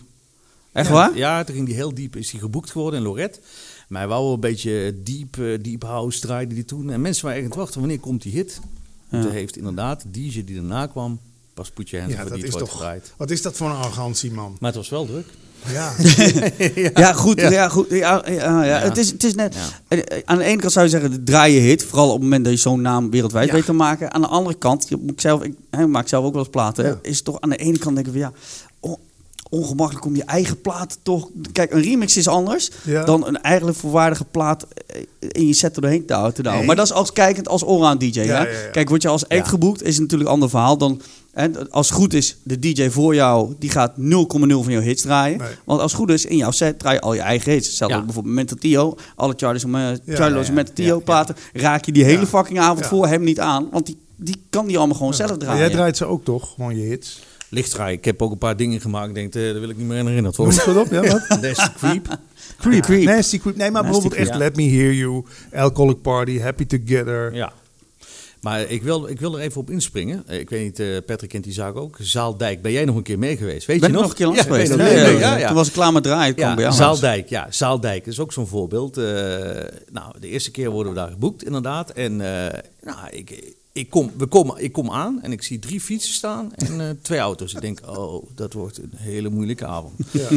[0.72, 1.16] Echt ja, waar?
[1.16, 2.16] Ja, toen ging die heel diep.
[2.16, 3.40] Is hij geboekt geworden in Lorette.
[3.88, 6.90] Maar hij wou wel een beetje deep, eh, deep house draaide die toen.
[6.90, 8.60] En mensen waren echt aan het wachten, wanneer komt die hit?
[9.10, 9.22] Ja.
[9.22, 11.18] Toen heeft inderdaad de DJ die daarna kwam,
[11.54, 12.72] pas Put Your Hands Ja, dat is Detroit toch.
[12.74, 13.12] gedraaid.
[13.16, 14.56] Wat is dat voor een arrogantie, man?
[14.60, 15.26] Maar het was wel druk.
[15.72, 15.92] Ja.
[16.94, 17.40] Ja, goed.
[17.40, 17.50] Ja.
[17.50, 17.68] Ja.
[17.68, 18.64] goed ja, ja, ja.
[18.64, 18.78] Ja.
[18.78, 19.54] Het, is, het is net...
[19.54, 19.96] Ja.
[19.96, 21.84] eh, Aan de ene kant zou je zeggen, de draaien hit.
[21.84, 23.54] Vooral op het moment dat je zo'n naam wereldwijd Ja.
[23.54, 24.12] weet te maken.
[24.12, 26.98] Aan de andere kant, je moet zelf, ik ik maak zelf ook wel eens platen.
[27.02, 28.32] Is toch aan de ene kant denken van ja...
[29.50, 31.28] on- ongemakkelijk om je eigen plaat toch...
[31.52, 33.04] Kijk, een remix is anders Ja.
[33.04, 36.44] dan een eigenlijk volwaardige plaat eh, in je set er doorheen te houden.
[36.44, 36.64] Nee.
[36.66, 38.06] Maar dat is als kijkend als allround DJ.
[38.20, 38.32] Ja, hè?
[38.32, 38.70] ja, ja.
[38.72, 39.44] Kijk, word je als act Ja.
[39.44, 41.00] geboekt, is het natuurlijk een ander verhaal dan...
[41.32, 43.96] hè, als het goed is, de DJ voor jou, die gaat 0,0
[44.38, 45.38] van jouw hits draaien.
[45.38, 45.48] Nee.
[45.64, 47.66] Want als het goed is, in jouw set draai je al je eigen hits.
[47.66, 48.04] Hetzelfde Ja.
[48.04, 48.96] bijvoorbeeld met Mental Tio.
[49.16, 49.70] Alle Charlie's en
[50.08, 51.02] uh, Charlie's ja, Mental ja, Tio ja.
[51.04, 51.36] platen.
[51.52, 52.26] Raak je die hele Ja.
[52.26, 52.88] fucking avond Ja.
[52.88, 53.68] voor hem niet aan.
[53.72, 55.58] Want die, die kan die allemaal gewoon zelf Maar draaien.
[55.60, 57.22] jij draait ze ook toch, gewoon je hits?
[57.50, 57.98] Licht draaien.
[57.98, 59.08] Ik heb ook een paar dingen gemaakt.
[59.08, 60.80] Ik denk, eh, daar wil ik niet meer aan herinnerd Noem worden.
[60.80, 61.26] op, ja, wat?
[61.42, 62.18] That's Creep.
[62.58, 62.82] Creep.
[62.82, 63.04] Creep.
[63.04, 63.56] Nasty Creep.
[63.56, 64.38] Nee, maar Nasty bijvoorbeeld echt.
[64.38, 65.24] Let Me Hear You,
[65.54, 67.34] Alcoholic Party, Happy Together.
[67.34, 67.52] Ja.
[68.40, 70.22] Maar ik wil, ik wil er even op inspringen.
[70.26, 71.96] Eh, Ik weet niet, eh, Patrick kent die zaak ook.
[72.00, 73.66] Zaaldijk, ben jij nog een keer mee geweest?
[73.66, 74.02] Weet ben je ik nog?
[74.02, 74.74] nog een keer langs Ja, geweest.
[74.74, 75.36] Ja, ja, Ja, ja.
[75.38, 75.46] ja.
[75.46, 76.34] Toen was ik klaar met draaien.
[76.36, 78.96] Ja, bij Zaaldijk, ja, Zaaldijk is ook zo'n voorbeeld.
[78.96, 79.04] Eh,
[79.92, 81.90] nou, de eerste keer worden we daar geboekt, inderdaad.
[81.90, 85.80] En eh, nou, ik, ik, kom, we komen, ik kom aan en ik zie drie
[85.80, 87.54] fietsen staan en eh, twee auto's.
[87.54, 89.92] Ik denk, oh, dat wordt een hele moeilijke avond.
[90.12, 90.28] Ja.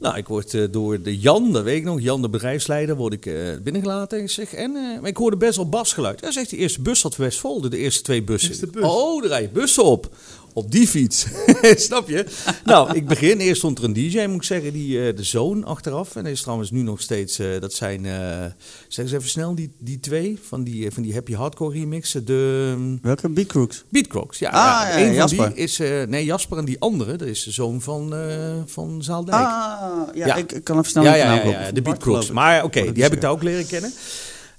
[0.00, 3.12] Nou, ik word eh, door de Jan, dat weet ik nog, Jan de bedrijfsleider, word
[3.12, 4.22] ik eh, binnengelaten.
[4.22, 6.20] Ik zeg, en, maar ik hoorde best wel basgeluid.
[6.20, 8.50] Hij zegt, de eerste bus zat Westvolle, de eerste twee bussen.
[8.50, 8.84] Eerste bus.
[8.84, 10.10] Oh, er rijden bussen op.
[10.54, 11.26] Op die fiets.
[11.86, 12.26] Snap je?
[12.64, 13.38] Nou, ik begin.
[13.38, 16.16] Eerst stond er een DJ, moet ik zeggen, die, eh, de zoon achteraf.
[16.16, 18.44] En is trouwens nu nog steeds, eh, dat zijn, eh,
[18.88, 22.24] zeg eens even snel, die, die twee van die, van die Happy Hardcore remixen.
[22.24, 23.28] De um, Welke?
[23.28, 23.84] Beat Crooks.
[23.88, 24.50] Beatcrocs, ja.
[24.50, 24.88] Ah, ja.
[24.88, 25.54] ja, Eén van Jasper.
[25.54, 25.78] die is,
[26.08, 28.14] nee, Jasper en die andere, dat is de zoon van,
[28.66, 29.42] van Zaaldijk.
[29.42, 30.36] Ah, ja, Ja.
[30.36, 32.32] Ik, ik kan even snel Ja, ja, ja, de ik.
[32.32, 33.92] Maar oké, die heb ik daar ook leren kennen.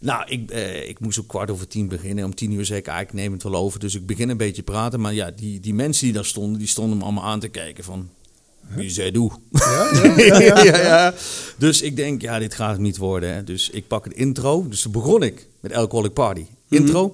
[0.04, 2.26] Nou, ik, eh, ik moest om kwart over tien beginnen.
[2.26, 3.80] Om tien uur zei ik, ah, ik neem het wel over.
[3.80, 5.00] Dus ik begin een beetje praten.
[5.00, 7.84] Maar ja, die, die mensen die daar stonden, die stonden me allemaal aan te kijken
[7.84, 8.10] van...
[8.68, 9.32] Wie zei doe?
[9.52, 10.78] Ja, ja, ja, ja.
[10.78, 11.14] ja.
[11.58, 13.34] Dus ik denk, ja, dit gaat het niet worden.
[13.34, 13.44] Hè.
[13.44, 14.68] Dus ik pak het intro.
[14.68, 16.46] Dus toen begon ik met Alcoholic Party.
[16.70, 17.14] Intro.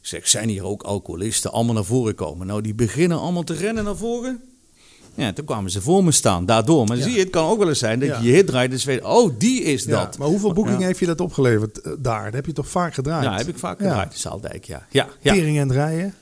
[0.00, 2.46] Ik zeg, zijn hier ook alcoholisten allemaal naar voren komen?
[2.46, 4.40] Nou, die beginnen allemaal te rennen naar voren.
[5.14, 6.86] Ja, toen kwamen ze voor me staan, daardoor.
[6.86, 7.02] Maar Ja.
[7.02, 8.18] zie je, het kan ook wel eens zijn dat Ja.
[8.20, 8.70] je je hit draait.
[8.70, 10.18] Dus weet, oh, die is Ja, dat.
[10.18, 10.86] Maar hoeveel boekingen Ja.
[10.86, 12.24] heeft je dat opgeleverd eh, daar?
[12.24, 13.24] Dat heb je toch vaak gedraaid?
[13.24, 13.86] Ja, heb ik vaak Ja.
[13.88, 14.86] gedraaid, Zaaldijk, ja.
[14.90, 15.32] Ja, ja.
[15.32, 16.14] Tering en draaien.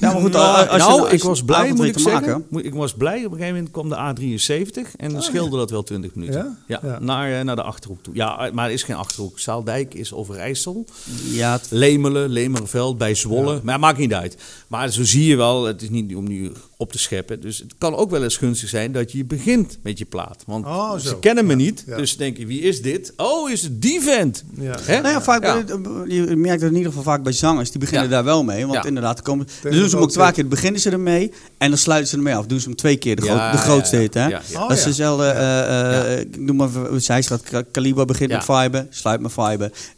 [0.00, 1.98] Ja, maar goed, Nou, als je- nou, als ik je was blij, moet ik te
[1.98, 2.44] zeggen.
[2.50, 2.64] maken.
[2.64, 3.16] Ik was blij.
[3.24, 6.56] Op een gegeven moment kwam de A73 en dan scheelde dat wel 20 minuten.
[6.66, 6.78] Ja?
[6.82, 6.98] Ja, Ja.
[7.00, 8.14] Naar, eh, naar de Achterhoek toe.
[8.14, 9.38] Ja, maar er is geen Achterhoek.
[9.38, 10.84] Zaaldijk is Overijssel.
[11.30, 13.60] Ja, het- Lemelen, Lemerenveld, bij Zwolle.
[13.62, 14.36] Maar maakt niet uit.
[14.68, 17.40] Maar zo zie je wel, het is niet om nu op te scheppen.
[17.40, 20.42] Dus het kan ook wel eens gunstig zijn dat je begint met je plaat.
[20.46, 21.84] Want Oh, ze kennen me niet.
[21.86, 21.96] Ja.
[21.96, 23.12] Dus denk je, wie is dit?
[23.16, 24.44] Oh, is het die vent?
[24.60, 24.76] Ja.
[24.82, 25.00] Hè?
[25.00, 25.64] Nou ja, vaak, Ja.
[26.06, 28.14] je merkt het in ieder geval vaak bij zangers, die beginnen Ja.
[28.14, 28.62] daar wel mee.
[28.66, 28.84] Want Ja.
[28.84, 32.08] inderdaad, komen, dan doen ze hem ook twee keer, beginnen ze ermee en dan sluiten
[32.10, 32.46] ze ermee af.
[32.46, 34.14] Doen ze hem twee keer, de, Ja, groot- de grootste ja, hit.
[34.14, 34.26] Hè?
[34.26, 34.62] ja, ja.
[34.62, 34.88] Oh, dat is ja.
[34.88, 36.18] dezelfde, eh, eh, Ja.
[36.20, 38.36] ik noem maar, Zijstraat, Ka- Kaliba begint Ja.
[38.36, 39.34] met viben, sluit met.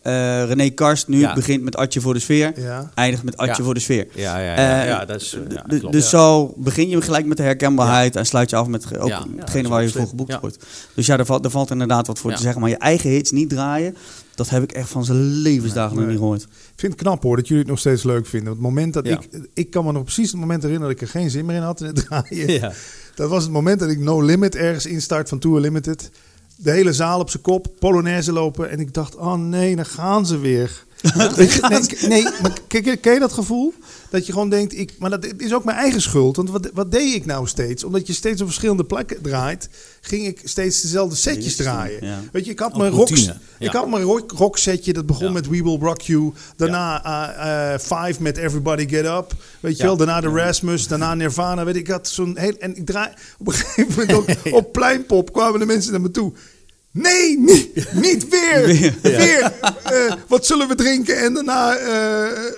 [0.02, 1.34] Eh René Karst nu Ja.
[1.34, 2.90] begint met Atje voor de sfeer, Ja.
[2.94, 3.62] eindigt met Atje Ja.
[3.64, 4.06] voor de sfeer.
[4.14, 5.92] Ja, ja, ja, Eh, ja, dat is, eh, klopt.
[5.92, 9.68] dus zo begin je gelijk met de herkenbaarheid en sluit je af met ook hetgene
[9.68, 10.40] waar je voor geboekt Ja.
[10.40, 10.64] wordt.
[10.94, 12.36] Dus ja, daar valt, daar valt inderdaad wat voor Ja.
[12.36, 12.60] te zeggen.
[12.60, 13.96] Maar je eigen hits niet draaien,
[14.34, 16.08] dat heb ik echt van zijn levensdagen nog Nee.
[16.12, 16.42] niet gehoord.
[16.42, 18.52] Ik vind het knap hoor dat jullie het nog steeds leuk vinden.
[18.52, 19.12] Het moment dat Ja.
[19.30, 21.56] ik, ik kan me nog precies het moment herinneren dat ik er geen zin meer
[21.56, 22.52] in had in het draaien.
[22.52, 22.72] Ja.
[23.14, 26.10] Dat was het moment dat ik No Limit ergens instart van Tour Limited.
[26.56, 28.70] De hele zaal op zijn kop, Polonaise lopen.
[28.70, 30.86] En ik dacht, oh nee, dan gaan ze weer.
[31.36, 33.74] Nee, nee, maar ken, ken je dat gevoel?
[34.10, 36.36] Dat je gewoon denkt, ik, maar dat is ook mijn eigen schuld.
[36.36, 37.84] Want wat, wat deed ik nou steeds?
[37.84, 39.68] Omdat je steeds op verschillende plekken draait,
[40.00, 42.06] ging ik steeds dezelfde setjes draaien.
[42.06, 42.20] ja.
[42.32, 43.08] Weet je, ik had mijn rock,
[43.58, 45.32] ik had mijn rock, rock setje, dat begon Ja.
[45.32, 46.32] met We Will Rock You.
[46.56, 47.04] Daarna
[47.74, 49.34] eh, Five met Everybody Get Up.
[49.60, 51.64] Weet je wel, daarna de Rasmus, daarna Nirvana.
[51.64, 52.54] Weet je, ik had zo'n heel...
[52.58, 54.26] En ik draai op een gegeven moment ook
[54.60, 56.32] op Pleinpop kwamen de mensen naar me toe.
[56.92, 58.66] Nee, niet, niet weer.
[59.02, 59.52] Weer.
[59.84, 61.18] Eh, wat zullen we drinken?
[61.18, 62.52] En daarna, eh, eh,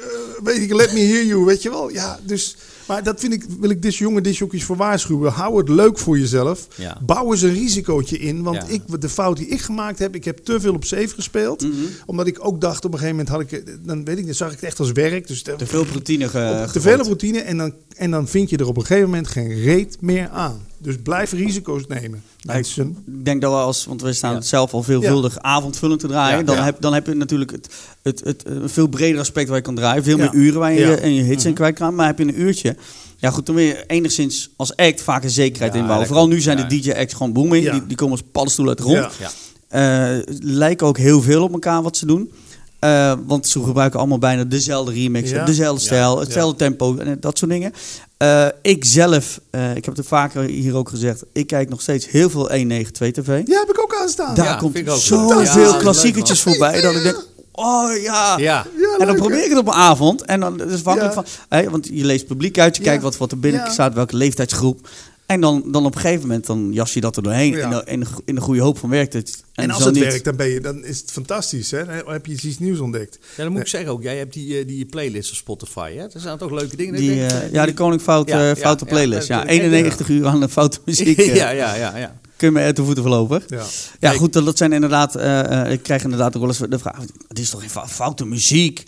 [0.44, 1.44] weet ik, let me hear you.
[1.44, 1.90] Weet je wel?
[1.90, 2.56] Ja, dus...
[2.86, 5.32] Maar dat vind ik, wil ik dus jonge disjockeys voor waarschuwen.
[5.32, 6.66] Hou het leuk voor jezelf.
[6.76, 6.98] Ja.
[7.02, 8.42] Bouw eens een risicootje in.
[8.42, 8.64] Want Ja.
[8.68, 11.62] ik, de fout die ik gemaakt heb, ik heb te veel op safe gespeeld.
[11.62, 11.72] Mhm.
[12.06, 14.48] Omdat ik ook dacht, op een gegeven moment had ik, dan weet ik, dan zag
[14.48, 15.26] ik het echt als werk.
[15.26, 16.28] Dus Te veel routine
[16.72, 17.40] te veel routine.
[17.40, 20.66] En dan, en dan vind je er op een gegeven moment geen reet meer aan.
[20.82, 22.22] Dus blijf risico's nemen.
[22.46, 22.96] Mensen.
[23.06, 24.40] Ik denk dat we als, want we staan Ja.
[24.40, 26.38] zelf al veelvuldig avondvullend te draaien.
[26.38, 26.64] Ja, dan, ja.
[26.64, 27.68] Heb, dan heb je natuurlijk het,
[28.02, 30.04] het, het, een veel breder aspect waar je kan draaien.
[30.04, 30.24] Veel Ja.
[30.24, 30.90] meer uren waar je Ja.
[30.90, 31.94] je, en je hits in kwijt kan.
[31.94, 32.76] Maar heb je een uurtje.
[33.16, 36.06] Ja goed, dan wil je enigszins als act vaak een zekerheid Ja, inbouwen.
[36.06, 36.64] Vooral nu zijn Ja.
[36.64, 37.64] de DJ-acts gewoon booming.
[37.64, 37.72] Ja.
[37.72, 39.14] Die, die komen als paddenstoelen uit de grond.
[39.18, 39.30] Ja.
[39.70, 40.16] Ja.
[40.16, 42.32] Eh, lijken ook heel veel op elkaar wat ze doen.
[42.80, 45.44] Eh, want ze gebruiken allemaal bijna dezelfde remixen, Ja.
[45.44, 45.86] dezelfde Ja.
[45.86, 47.72] stijl, hetzelfde tempo en dat soort dingen.
[48.16, 52.08] Eh, ik zelf, eh, ik heb het vaker hier ook gezegd, ik kijk nog steeds
[52.10, 53.42] heel veel 192 TV.
[53.46, 54.34] Ja, heb ik ook aanstaan.
[54.34, 58.38] Daar Ja, komt zoveel klassiekertjes voorbij dat ik denk, oh ja.
[58.38, 58.66] Ja.
[58.78, 60.24] Ja, En dan probeer ik het op een avond.
[60.24, 61.22] En dan is het afhankelijk Ja.
[61.22, 61.58] van.
[61.58, 62.88] Hè, want je leest publiek uit, je Ja.
[62.88, 63.70] kijkt wat, wat er binnen Ja.
[63.70, 64.88] staat, welke leeftijdsgroep.
[65.30, 67.52] En dan, dan op een gegeven moment dan jas je dat er doorheen.
[67.56, 67.64] Ja.
[67.64, 69.44] In, de, in, de, in de goede hoop van werkt het.
[69.54, 70.02] En, als het niet.
[70.02, 71.70] werkt, dan, ben je, dan is het fantastisch.
[71.70, 71.84] Hè?
[71.84, 73.18] Dan heb je iets nieuws ontdekt.
[73.36, 76.02] Ja, dan moet ik zeggen ook, jij hebt die, eh, die playlist op Spotify, hè?
[76.02, 76.94] Er zijn toch leuke dingen.
[76.94, 79.28] Die, Ik denk, eh, eh, ja, de Koning Fout, Ja, eh, Foute ja, Playlist.
[79.28, 81.18] Ja, dat- 91 uur aan de foute muziek.
[81.18, 82.18] eh, ja, ja, ja, ja.
[82.36, 83.42] Kun je me er te voeten verlopen.
[83.46, 83.64] Ja.
[84.00, 85.14] Ja, goed, dat dat zijn inderdaad...
[85.16, 86.96] eh, eh, ik krijg inderdaad ook wel eens de vraag...
[87.28, 88.82] Het is toch geen fou- foute muziek?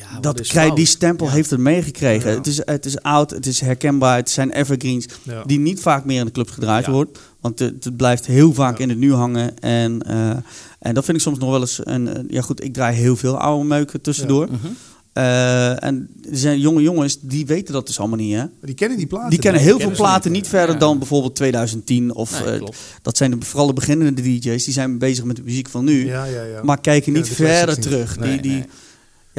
[0.00, 1.32] Ja, dat krijg, die stempel Ja.
[1.32, 2.30] heeft het meegekregen.
[2.30, 2.36] Ja.
[2.36, 5.06] Het, is, het is oud, het is herkenbaar, het zijn evergreens...
[5.22, 5.42] Ja.
[5.46, 6.92] die niet vaak meer in de club gedraaid Ja.
[6.92, 7.18] wordt.
[7.40, 8.82] Want het, het blijft heel vaak Ja.
[8.82, 9.58] in het nu hangen.
[9.58, 10.30] En, eh,
[10.78, 11.80] en dat vind ik soms nog wel eens...
[11.84, 14.46] Een, eh, ja goed, ik draai heel veel oude meuken tussendoor.
[14.46, 14.66] Mhm.
[15.12, 18.38] Eh, en er zijn jonge jongens, die weten dat dus allemaal niet, hè?
[18.38, 19.30] Maar die kennen die platen.
[19.30, 19.70] Die kennen niet.
[19.70, 20.80] heel veel kennen platen niet, verder ja.
[20.80, 22.14] dan bijvoorbeeld 2010.
[22.14, 22.60] Of, Nee,
[23.02, 24.64] dat zijn de, vooral de beginnende DJ's.
[24.64, 26.06] Die zijn bezig met de muziek van nu.
[26.06, 26.62] Ja, ja, ja.
[26.62, 28.18] Maar kijken niet verder terug.
[28.18, 28.66] Nee, die, die, nee.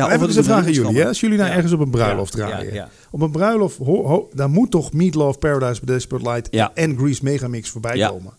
[0.10, 1.00] Ja, maar eens een vraag aan jullie.
[1.00, 1.08] Hè?
[1.08, 1.56] Als jullie nou Ja.
[1.56, 2.74] ergens op een bruiloft draaien.
[2.74, 2.90] ja.
[3.12, 7.24] Op een bruiloft, ho, ho, daar moet toch Meatloaf, Paradise by Desperate Light en Grease
[7.24, 8.34] Megamix voorbij komen.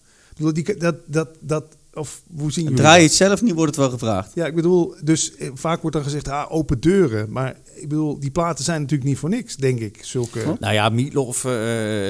[0.78, 1.64] Dat, dat, dat,
[1.94, 4.30] of hoe zien jullie Draai je het zelf niet, wordt het wel gevraagd.
[4.34, 7.32] Ja, ik bedoel, dus eh, vaak wordt dan gezegd, ah, open deuren.
[7.32, 9.98] Maar ik bedoel, die platen zijn natuurlijk niet voor niks, denk ik.
[10.00, 10.56] Zulke...
[10.60, 11.52] Nou ja, Meatloaf, eh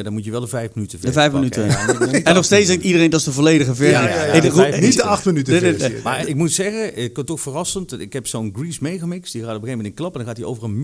[0.04, 1.66] dan moet je wel de vijf minuten De vijf minuten.
[1.66, 2.10] pakken.
[2.10, 3.94] Ja, En nog steeds denkt iedereen dat is de volledige versie.
[3.94, 4.30] Ja, ja, ja.
[4.30, 5.92] Hey, de de groep- vijf- Niet de acht minuten Nee, nee, versie.
[5.94, 6.02] nee.
[6.02, 8.00] Maar ik moet zeggen, ik had toch verrassend.
[8.00, 9.30] Ik heb zo'n Grease Megamix.
[9.30, 10.12] Die gaat op een gegeven moment in klap.
[10.12, 10.80] En dan gaat hij over een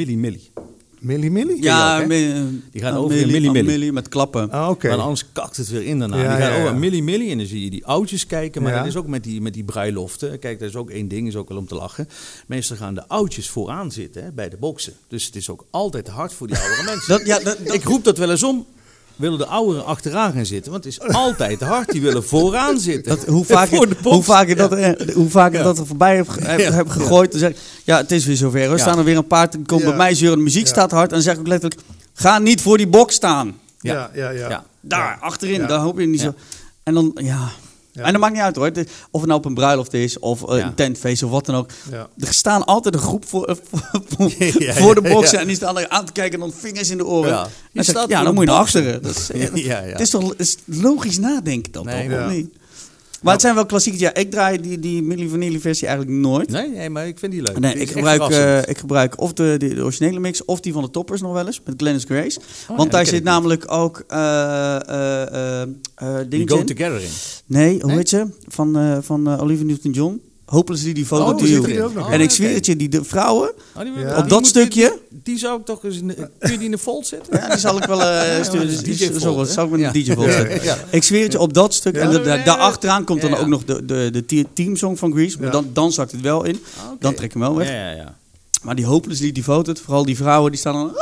[1.01, 1.31] milli milli.
[1.31, 1.63] Millie Millie?
[1.63, 3.67] Ja, ook, Die gaan een over in milli- milli- een milli.
[3.79, 4.51] milli met klappen.
[4.51, 4.89] Ah, oké.
[4.89, 6.17] Maar anders kakt het weer in daarna.
[6.17, 6.71] Ja, die gaan ja, over ja.
[6.71, 7.31] een milli milli.
[7.31, 8.63] En dan zie je die oudjes kijken.
[8.63, 8.79] Maar Ja.
[8.79, 10.39] dat is ook met die, met die bruiloften.
[10.39, 11.27] Kijk, dat is ook één ding.
[11.29, 12.09] is ook wel om te lachen.
[12.47, 14.93] Meestal gaan de oudjes vooraan zitten hè, bij de boksen.
[15.09, 17.09] Dus het is ook altijd hard voor die oudere mensen.
[17.09, 18.67] Dat, ja, dat, dat- Ik roep dat wel eens om.
[19.19, 20.73] Willen de ouderen achteraan gaan zitten?
[20.73, 21.91] Want het is altijd te hard.
[21.93, 23.17] Die willen vooraan zitten.
[23.17, 25.63] dat, hoe vaak, Voor de hoe vaak ik dat, eh, hoe vaak Ja.
[25.63, 26.73] dat er voorbij heb, ge- heb, Ja.
[26.73, 27.31] heb gegooid.
[27.31, 28.61] Dan zeg ik, ja, het is weer zover.
[28.63, 28.77] Er Ja.
[28.77, 29.51] staan er weer een paar.
[29.51, 29.89] Dan komt Ja.
[29.89, 30.69] bij mij zeuren, de muziek Ja.
[30.73, 31.09] staat hard.
[31.09, 31.81] En dan zeg ik ook letterlijk,
[32.15, 33.57] ga niet voor die box staan.
[33.81, 34.49] Ja, ja, ja.
[34.49, 34.65] Ja.
[34.81, 35.67] Daar, achterin, Ja.
[35.67, 36.27] daar hoop je niet Ja.
[36.27, 36.35] zo.
[36.83, 37.49] En dan, ja,
[37.99, 38.05] Ja.
[38.05, 38.67] En dat maakt niet uit hoor.
[39.11, 40.67] Of het nou op een bruiloft is, of eh, Ja.
[40.67, 41.71] een tentfeest, of wat dan ook.
[41.91, 42.09] Ja.
[42.19, 44.29] Er staan altijd een groep voor, voor, voor-
[44.95, 45.39] de ja.
[45.39, 47.31] En die staan aan te kijken en dan vingers in de oren.
[47.31, 47.49] Ja.
[47.73, 49.03] En staat dan moet je naar achteren.
[49.03, 49.93] Dat is, eh, Ja, ja.
[49.93, 52.25] Het is toch is logisch nadenken dan Nee, toch?
[52.25, 52.55] Of niet?
[53.23, 54.03] Maar het zijn wel klassiekers.
[54.03, 56.51] Ja, ik draai die, die Milli Vanilli versie eigenlijk nooit.
[56.51, 57.59] Nee, nee, maar ik vind die leuk.
[57.59, 60.73] Nee, Die ik gebruik, eh, ik gebruik of de, de, de originele mix of die
[60.73, 62.41] van de toppers nog wel eens, met Glennis Grace.
[62.41, 64.19] ja, Want die daar zit namelijk ook eh
[64.77, 65.63] eh eh
[65.95, 66.67] eh, Die dingetje Go in.
[66.67, 67.09] Together in.
[67.47, 67.97] Nee, hoe Nee?
[67.97, 68.27] heet ze?
[68.49, 70.21] Van, eh van eh, Olivia Newton-John.
[70.45, 71.63] Hopelessly Oh, die You.
[71.63, 71.83] zit erin.
[71.83, 72.07] ook nog.
[72.07, 74.15] Oh, en ik zweer het je, die de vrouwen, Oh, die, Ja.
[74.15, 74.99] die Op dat stukje?
[75.23, 75.97] Die, zou ik toch eens...
[75.99, 76.07] In,
[76.39, 77.37] kun je die in de fold zetten?
[77.41, 78.69] ja, die zal ik wel eh sturen.
[78.69, 79.45] Die- DJ Volt, zo, hè?
[79.47, 79.93] zal ik met een Ja.
[79.93, 80.63] DJ Volt zetten.
[80.65, 80.77] Ja.
[80.91, 81.95] Ik zweer het je, op dat stuk.
[81.95, 82.01] Ja.
[82.01, 82.45] En da- da- Ja.
[82.45, 83.43] daarachteraan komt dan Ja, ja.
[83.43, 85.37] ook nog de, de, de te- teamsong van Grease.
[85.37, 85.53] Maar Ja.
[85.53, 86.63] dan, dan zakt het wel in.
[86.79, 86.85] Ah.
[87.01, 87.69] Dan trek ik hem wel weg.
[87.69, 88.17] Ja, ja, ja.
[88.63, 90.93] Maar die Hopelessly Devoted, vooral die vrouwen, die staan dan...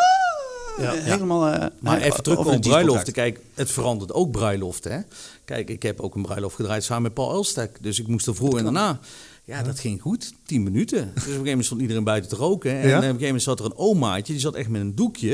[0.79, 0.95] Ja.
[0.95, 1.47] eh, helemaal...
[1.49, 3.13] eh, Maar eh, even over terug op bruiloften.
[3.13, 4.93] Kijk, het verandert ook bruiloften.
[4.93, 4.99] Hè?
[5.45, 7.77] Kijk, ik heb ook een bruiloft gedraaid samen met Paul Elstek.
[7.81, 8.99] Dus ik moest er voor en daarna.
[9.47, 10.33] Ja, dat ging goed.
[10.47, 10.99] Tien minuten.
[10.99, 12.71] Dus op een gegeven moment stond iedereen buiten te roken.
[12.71, 12.83] En Ja?
[12.83, 14.33] op een gegeven moment zat er een omaatje.
[14.33, 15.33] Die zat echt met een doekje.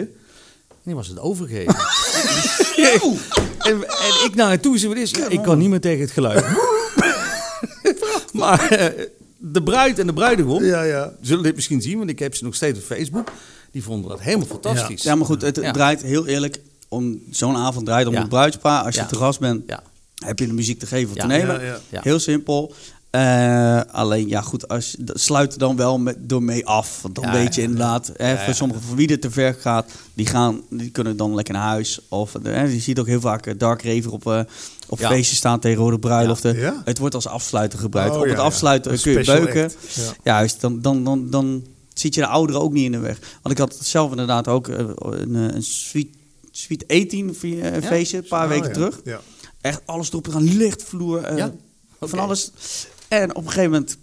[0.68, 1.74] En die was het overgegeven.
[3.58, 4.86] en, en ik naar haar toe.
[4.88, 5.10] Wat is?
[5.10, 6.44] Ja, ik kan niet meer tegen het geluid.
[8.32, 9.04] maar eh,
[9.38, 11.12] de bruid en de bruidegom Ja, ja.
[11.20, 11.98] zullen dit misschien zien.
[11.98, 13.28] Want ik heb ze nog steeds op Facebook.
[13.70, 15.02] Die vonden dat helemaal fantastisch.
[15.02, 18.20] Ja, maar goed, het, draait heel eerlijk om zo'n avond draait om Ja.
[18.20, 18.84] het bruidspaar.
[18.84, 19.06] Als je Ja.
[19.06, 19.82] te gast bent, Ja.
[20.24, 21.20] heb je de muziek te geven of Ja.
[21.22, 21.54] te nemen.
[21.60, 21.78] Ja, ja.
[21.88, 22.00] Ja.
[22.02, 22.74] Heel simpel.
[23.12, 27.02] Eh, alleen, ja goed, als, sluit er dan wel met, door mee af.
[27.02, 27.66] Want dan Ja, weet je ja.
[27.66, 28.52] inderdaad, hè, Ja, voor ja.
[28.52, 32.00] sommigen voor wie dit te ver gaat, die, gaan, die kunnen dan lekker naar huis.
[32.08, 34.40] Of eh, je ziet ook heel vaak eh, Dark Raver op, eh,
[34.88, 35.08] op Ja.
[35.08, 36.56] feestjes staan tegenwoordig bruiloften.
[36.56, 36.82] Ja?
[36.84, 38.14] Het wordt als afsluiter gebruikt.
[38.14, 39.70] Oh, op ja, het afsluiten kun je beuken.
[40.24, 43.18] Juist, dan, dan, dan, dan zit je de ouderen ook niet in de weg.
[43.42, 46.08] Want ik had zelf inderdaad ook een, een Sweet,
[46.50, 47.86] sweet 18 fe- eh, Ja?
[47.88, 48.72] feestje, een paar Oh, weken ja.
[48.74, 49.00] terug.
[49.04, 49.20] Ja.
[49.60, 51.52] Echt alles erop gaan, lichtvloer, eh, Ja?
[52.00, 52.52] van alles.
[53.12, 53.96] En op een gegeven moment,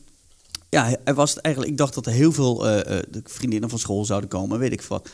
[0.70, 3.70] ja, er was het eigenlijk, ik dacht dat er heel veel eh, eh, de vriendinnen
[3.70, 5.10] van school zouden komen, weet ik wat.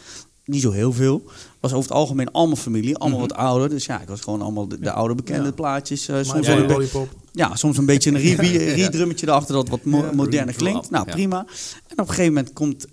[0.45, 1.23] Niet zo heel veel.
[1.59, 3.69] Was over het algemeen allemaal familie, allemaal wat ouder.
[3.69, 5.51] Dus ja, ik was gewoon allemaal de, de oude bekende Ja.
[5.51, 6.07] plaatjes.
[6.07, 6.89] My soms, ja, een
[7.31, 8.35] ja, soms een beetje een
[8.75, 10.89] re-drummetje erachter dat wat mo- moderner klinkt.
[10.89, 11.39] Nou, prima.
[11.87, 12.87] En op een gegeven moment komt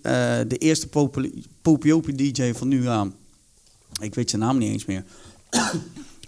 [0.48, 3.14] de eerste populi- popiopi DJ van nu aan.
[4.00, 5.04] Ik weet zijn naam niet eens meer.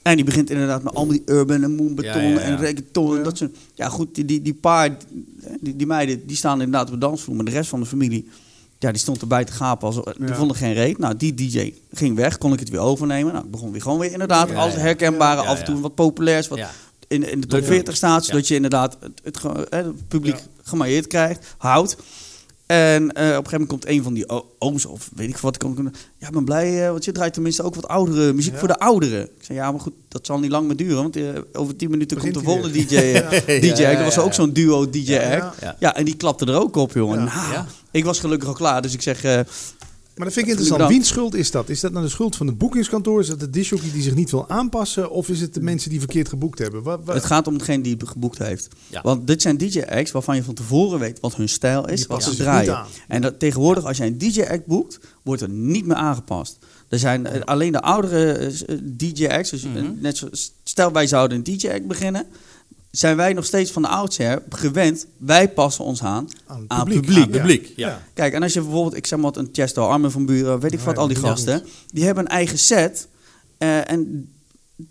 [0.05, 2.39] En die begint inderdaad met allemaal die urban en moonbeton Ja, ja, ja.
[2.41, 3.17] en reggaeton.
[3.17, 4.97] En dat soort, ja, goed, die, die, die paar,
[5.61, 7.37] die, die meiden, die staan inderdaad op de dansvloer.
[7.37, 8.29] Maar de rest van de familie,
[8.79, 9.87] ja, die stond erbij te gapen.
[9.87, 10.35] Als, die Ja.
[10.35, 10.99] vonden geen reet.
[10.99, 13.33] Nou, die DJ ging weg, kon ik het weer overnemen.
[13.33, 14.81] Nou, ik begon weer gewoon weer inderdaad alles ja.
[14.81, 16.71] herkenbare, Ja, af en toe wat populairs, wat Ja.
[17.09, 17.69] in, in de top Leuk.
[17.69, 18.31] 40 staat, Ja.
[18.31, 20.43] zodat je inderdaad het, het, publiek Ja.
[20.63, 21.97] gemailleerd krijgt, houdt.
[22.67, 24.25] En eh, op een gegeven moment komt een van die
[24.59, 25.79] ooms, of weet ik wat, komt,
[26.19, 28.59] ja, ik ben blij, eh, want je draait tenminste ook wat oudere muziek Ja.
[28.59, 29.23] voor de ouderen.
[29.23, 31.91] Ik zei, ja, maar goed, dat zal niet lang meer duren, want eh, over 10
[31.91, 32.95] minuten Begint komt de volgende DJ.
[32.97, 33.29] Ja.
[33.61, 33.93] DJ Ja.
[33.95, 35.61] Dat was ook zo'n duo DJ Ja, act.
[35.61, 35.77] ja.
[35.79, 35.95] Ja.
[35.97, 37.19] en die klapte er ook op, jongen.
[37.25, 39.23] Nou, ik was gelukkig al klaar, dus ik zeg,
[40.15, 40.91] Maar dat vind ik interessant.
[40.91, 41.69] Wiens schuld is dat?
[41.69, 43.21] Is dat nou de schuld van het boekingskantoor?
[43.21, 45.11] Is dat de disjockey die zich niet wil aanpassen?
[45.11, 46.83] Of is het de mensen die verkeerd geboekt hebben?
[46.83, 48.69] Wa- wa- Het gaat om hetgeen die geboekt heeft.
[48.87, 49.01] Ja.
[49.03, 52.37] Want dit zijn DJ-acts waarvan je van tevoren weet wat hun stijl is, wat ze
[52.37, 52.85] draaien.
[53.09, 56.59] En dat, tegenwoordig, als jij een DJ-act boekt, wordt er niet meer aangepast.
[56.89, 60.29] Er zijn eh, alleen de oudere eh, DJ-acts, dus eh, net zo,
[60.65, 62.27] stel wij zouden een DJ-act beginnen,
[62.97, 67.01] zijn wij nog steeds van de oudsher gewend, wij passen ons aan Aan publiek.
[67.01, 67.17] publiek.
[67.17, 67.89] Aan het publiek, ja.
[67.89, 68.03] Ja.
[68.15, 70.73] Kijk, en als je bijvoorbeeld, ik zeg maar wat, een Chesto Armen van Buren, weet
[70.73, 73.09] ik Ja, wat, al die gasten, die hebben een eigen set.
[73.59, 74.29] eh, en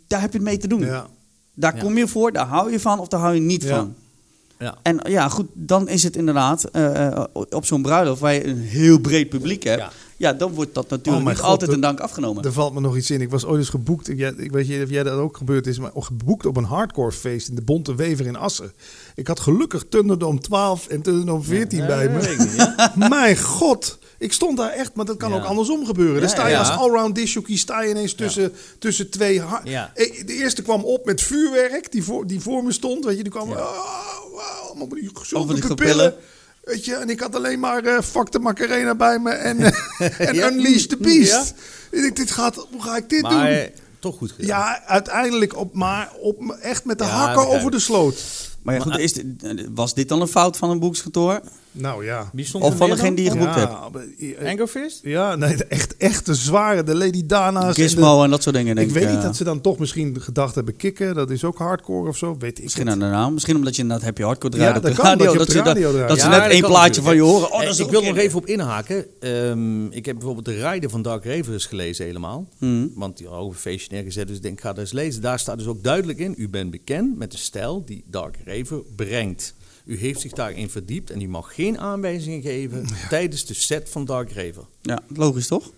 [0.08, 0.80] daar heb je het mee te doen.
[0.82, 1.08] Ja.
[1.54, 1.82] Daar Ja.
[1.82, 3.76] kom je voor, daar hou je van of daar hou je niet Ja.
[3.78, 3.96] van.
[4.64, 4.78] Ja.
[4.82, 8.62] En ja, goed, dan is het inderdaad eh, eh, op zo'n bruiloft waar je een
[8.62, 9.82] heel breed publiek hebt.
[9.82, 9.92] Ja.
[10.18, 12.44] Ja, dan wordt dat natuurlijk Oh mijn niet God, altijd een dank afgenomen.
[12.44, 13.22] Er valt me nog iets in.
[13.22, 14.10] Ik was ooit eens geboekt.
[14.10, 15.80] Ik, weet niet of jij dat ook gebeurd is.
[15.80, 18.72] Maar geboekt op een hardcore feest in de Bonte Wever in Assen.
[19.16, 22.74] Ik had gelukkig Thunderdome 12 en Thunderdome 14 Ja, bij me.
[23.10, 24.00] Mijn god.
[24.24, 25.36] Ik stond daar echt, maar dat kan Ja.
[25.36, 26.22] ook andersom gebeuren.
[26.22, 26.60] Dan sta je ja.
[26.60, 29.42] als allround disjockey sta je ineens tussen, tussen twee...
[29.94, 33.06] Ik- De eerste kwam op met vuurwerk, die voor, die voor me stond.
[33.06, 33.50] Weet je, die kwam...
[33.52, 33.56] Oh,
[34.32, 36.14] wow, allemaal met die gezonde pupillen.
[36.64, 40.20] Weet je, en ik had alleen maar eh Fuck de Macarena bij me en, eh,
[40.20, 40.48] en Ja.
[40.52, 41.32] Unleash the Beast.
[41.32, 41.44] Ja.
[41.98, 43.42] Ik denk, dit gaat, hoe ga ik dit Maar doen?
[43.46, 43.70] eh,
[44.00, 44.48] toch goed gedaan.
[44.48, 48.16] Ja, uiteindelijk op, maar op, echt met de Ja, hakken over de sloot.
[48.62, 49.26] Maar ja, goed, is dit-
[49.74, 51.42] was dit dan een fout van een boekskantoor?
[51.76, 52.30] Nou ja.
[52.34, 53.72] Wie stond Of van degene die je geboekt hebt.
[54.18, 55.00] Ja, Angerfist?
[55.04, 57.64] ja, nee, de echt, echt de zware, de Lady Dana's.
[57.64, 59.02] en de- Gizmo en dat soort dingen, denk ik ik.
[59.04, 61.16] weet niet dat ze dan toch misschien gedacht hebben kicken.
[61.16, 62.94] Dat is ook hardcore of zo, weet ik Misschien het.
[62.94, 63.34] aan de naam.
[63.34, 65.26] Misschien omdat je inderdaad heb je hardcore Ja, draait op dat de kan, radio.
[65.26, 66.08] dat je op Dat, de dat, radio draait.
[66.08, 67.52] dat ze Ja, net dat één plaatje van je horen.
[67.52, 69.06] Oh, Eh, dat is ik wil nog even op inhaken.
[69.20, 72.48] Ehm, ik heb bijvoorbeeld de rijden van Dark Raver eens gelezen helemaal.
[72.58, 72.92] Hmm.
[72.96, 75.22] Want die een feestje neergezet, dus ik denk, ga dat eens lezen.
[75.22, 78.82] Daar staat dus ook duidelijk in, u bent bekend met de stijl die Dark Raver
[78.96, 79.54] brengt.
[79.86, 84.06] U heeft zich daarin verdiept en u mag geen aanwijzingen geven tijdens de set van
[84.06, 84.56] Dark.
[84.82, 85.72] Ja, logisch toch?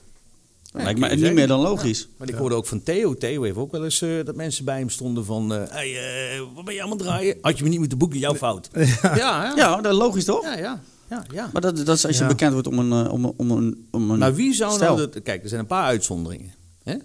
[0.64, 1.36] Ja, Lijkt me niet zeggen.
[1.36, 2.08] meer dan logisch.
[2.18, 3.14] Maar ik hoorde ook van Theo.
[3.16, 5.54] Theo heeft ook wel eens eh, dat mensen bij hem stonden van...
[5.54, 7.38] eh hey, eh, wat ben je allemaal draaien?
[7.42, 8.70] Had je me niet moeten boeken, jouw fout.
[9.02, 9.54] Ja, ja.
[9.56, 10.44] Ja, dat is logisch toch?
[10.44, 10.82] Ja, ja.
[11.10, 11.50] ja, ja.
[11.54, 12.30] Maar dat, dat is als je Ja.
[12.30, 14.96] bekend wordt om een, om, een- om een, om een Maar wie zou stijl.
[14.96, 15.10] nou...
[15.12, 16.54] Dat, kijk, er zijn een paar uitzonderingen.
[16.84, 16.96] Hè?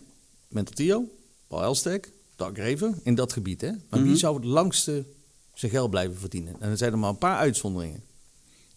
[0.48, 1.08] Mental Theo,
[1.48, 2.58] Paul Elstek, Dark
[3.02, 3.60] in dat gebied.
[3.60, 3.70] Hè?
[3.90, 4.08] Maar Mhm.
[4.08, 5.04] wie zou het langste
[5.60, 6.54] zijn geld blijven verdienen?
[6.60, 8.00] En er zijn er maar een paar uitzonderingen.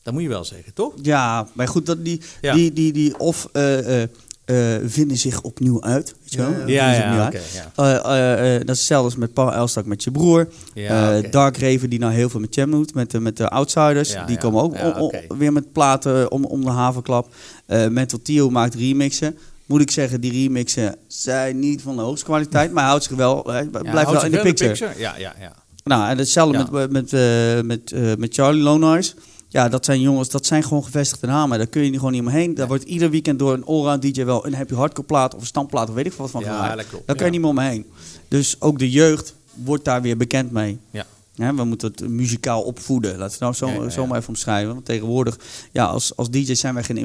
[0.03, 0.93] Dat moet je wel zeggen, toch?
[1.01, 2.53] Ja, maar goed, dat die, Ja.
[2.53, 4.09] die, die, die of eh, eh,
[4.45, 6.15] eh, vinden zich opnieuw uit.
[6.21, 6.49] Weet je wel?
[6.49, 7.51] Ja, Vinden ja, ja, opnieuw oké, uit.
[7.53, 7.71] ja.
[7.75, 10.47] Eh, eh, eh, dat is hetzelfde als met Paul Elstak met je broer.
[10.73, 11.29] Ja, Eh, oké.
[11.29, 14.11] Dark Raven die nou heel veel met Jam doet, met, de- met de Outsiders.
[14.11, 14.41] Ja, die ja.
[14.41, 15.21] komen ook Ja, o- o- oké.
[15.37, 17.33] weer met platen om, om de havenklap.
[17.65, 19.37] Eh Mental Theo maakt remixen.
[19.65, 23.51] Moet ik zeggen, die remixen zijn niet van de hoogste kwaliteit, maar houdt zich wel,
[23.53, 24.75] Ja, blijft houdt wel in de wel picture.
[24.97, 25.53] Ja, ja, ja.
[25.83, 26.67] Nou, en hetzelfde Ja.
[26.71, 29.15] met, met, eh, met, eh, met Charlie Lonars.
[29.47, 31.57] Ja, dat zijn jongens, dat zijn gewoon gevestigde namen.
[31.57, 32.55] Daar kun je niet gewoon niet omheen.
[32.55, 35.45] Daar wordt ieder weekend door een allround DJ wel een happy hardcore plaat of een
[35.47, 37.07] standplaat of weet ik veel wat van Ja, klopt.
[37.07, 37.85] Daar kan je niet meer omheen.
[38.27, 40.79] Dus ook de jeugd wordt daar weer bekend mee.
[40.91, 41.05] Ja.
[41.35, 43.09] Hè, we moeten het muzikaal opvoeden.
[43.17, 43.89] Laten we het nou zo, Ja, ja, ja.
[43.89, 44.73] zo maar even omschrijven.
[44.73, 45.39] Want tegenwoordig,
[45.71, 46.97] ja, als, als DJ's zijn wij geen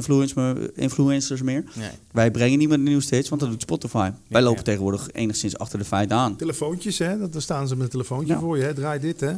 [0.74, 1.64] influencers meer.
[1.74, 1.90] Nee.
[2.12, 4.10] Wij brengen niet meer de nieuwste hits, want dat doet Spotify.
[4.26, 4.64] Wij lopen ja.
[4.64, 6.36] tegenwoordig enigszins achter de feiten aan.
[6.36, 7.18] Telefoontjes, hè?
[7.18, 8.40] Dat, daar staan ze met een telefoontje Ja.
[8.40, 8.62] voor je.
[8.64, 8.74] Hè?
[8.74, 9.32] Draai dit, hè?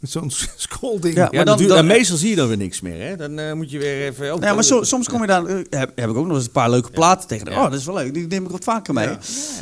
[0.00, 1.14] Met zo'n scrollding.
[1.14, 3.00] Ja, Ja, maar dan, dan- meestal zie je dan weer niks meer.
[3.08, 3.16] Hè?
[3.16, 4.32] Dan eh, moet je weer even...
[4.32, 6.44] ook- Ja, maar so- soms kom je daar, eh, heb, heb ik ook nog eens
[6.46, 7.50] een paar leuke platen tegen.
[7.50, 7.56] Ja.
[7.64, 8.14] Oh, dat is wel leuk.
[8.14, 9.04] Die neem ik wat vaker mee.
[9.04, 9.10] Ja.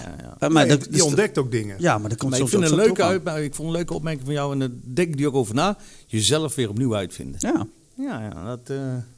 [0.04, 0.36] Ja, ja.
[0.38, 1.76] Eh, maar Nee, dat, je dus- ontdekt ook dingen.
[1.78, 3.54] Ja, maar dat komt Maar ik soms vind ook een zo leuke uit, maar ik
[3.54, 5.76] vond een leuke opmerking van jou en daar denk ik die ook over na.
[6.06, 7.36] Jezelf weer opnieuw uitvinden.
[7.40, 7.66] Ja.
[7.96, 8.76] Ja, ja, dat...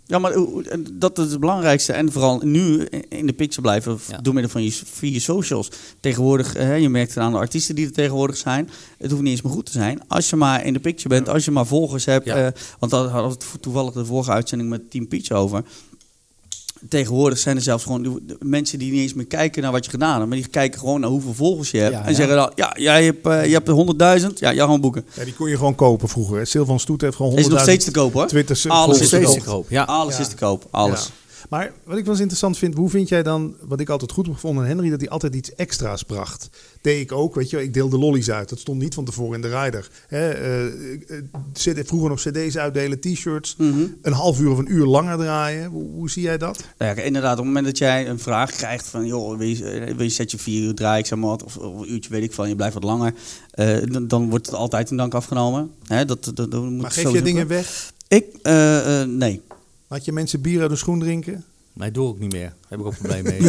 [0.09, 0.33] Ja, maar
[0.93, 1.93] dat is het belangrijkste.
[1.93, 4.19] En vooral nu in de picture blijven Ja.
[4.19, 5.71] door middel van je, via je socials.
[6.01, 8.71] Tegenwoordig, eh, je merkt het aan de artiesten die er tegenwoordig zijn.
[8.99, 10.01] Het hoeft niet eens meer goed te zijn.
[10.09, 12.25] Als je maar in de picture bent, als je maar volgers hebt.
[12.27, 12.47] Ja.
[12.47, 15.63] eh, want daar hadden we het toevallig de vorige uitzending met Team Peach over.
[16.89, 19.84] Tegenwoordig zijn er zelfs gewoon de- de mensen die niet eens meer kijken naar wat
[19.84, 20.26] je gedaan hebt.
[20.28, 21.93] Maar die kijken gewoon naar hoeveel volgers je hebt.
[21.93, 22.16] Ja, en ja.
[22.16, 24.39] zeggen dan, ja, jij hebt, eh, je hebt 100.000.
[24.39, 25.05] Ja, jou gaan boeken.
[25.14, 26.37] Ja, die kon je gewoon kopen vroeger.
[26.39, 26.45] hè.
[26.45, 28.28] Silvan Stoet heeft gewoon Is het nog 100.000 steeds te kopen hoor.
[28.28, 29.66] Twitter Alles is te steeds koop.
[29.68, 29.78] koop.
[29.89, 30.20] Alles Ja.
[30.20, 30.66] is te koop.
[30.70, 31.11] Alles.
[31.49, 34.24] Maar wat ik wel eens interessant vind, hoe vind jij dan, wat ik altijd goed
[34.26, 36.49] heb gevonden aan Henry, dat hij altijd iets extra's bracht.
[36.80, 38.49] Deed ik ook, weet je ik deelde lollies uit.
[38.49, 39.91] Dat stond niet van tevoren in de rider.
[40.07, 41.22] Hè, eh, eh,
[41.53, 43.55] CD vroeger nog cd's uitdelen, t-shirts.
[43.59, 43.87] Mhm.
[44.03, 45.70] Een half uur of een uur langer draaien.
[45.70, 46.64] Hoe, hoe zie jij dat?
[46.78, 49.07] Nou ja, inderdaad, op het moment dat jij een vraag krijgt van...
[49.07, 51.57] joh, wil je, eh, wil je setje vier uur draaien, ik zeg maar wat, of,
[51.57, 53.14] of een uurtje weet ik van, je blijft wat langer...
[53.51, 55.70] eh, dan, dan wordt het altijd in dank afgenomen.
[55.87, 57.95] Hè, dat, dat, dat moet Maar geef je dingen weg?
[58.09, 58.26] Ik?
[58.43, 59.43] eh, eh, nee.
[59.89, 61.45] Laat je mensen bier uit de schoen drinken?
[61.72, 62.43] Maar doe ook niet meer.
[62.43, 63.41] Daar heb ik ook probleem mee.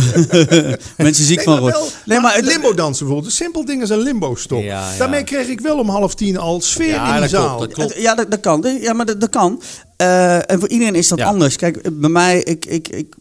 [1.07, 3.35] Mensen ziek van wel, Nee, maar het- limbo dansen bijvoorbeeld.
[3.35, 4.61] Simpel ding als een limbo stop.
[4.63, 4.97] Ja, ja.
[4.97, 7.59] Daarmee kreeg ik wel om half tien al sfeer Ja, in die dat klopt, zaal.
[7.59, 7.95] dat klopt.
[8.01, 8.77] Ja, dat, dat kan.
[8.81, 9.61] Ja, maar dat, dat kan.
[9.97, 11.25] Eh, en voor iedereen is dat Ja.
[11.25, 11.55] anders.
[11.55, 13.15] Kijk, bij mij, ik, ik, ik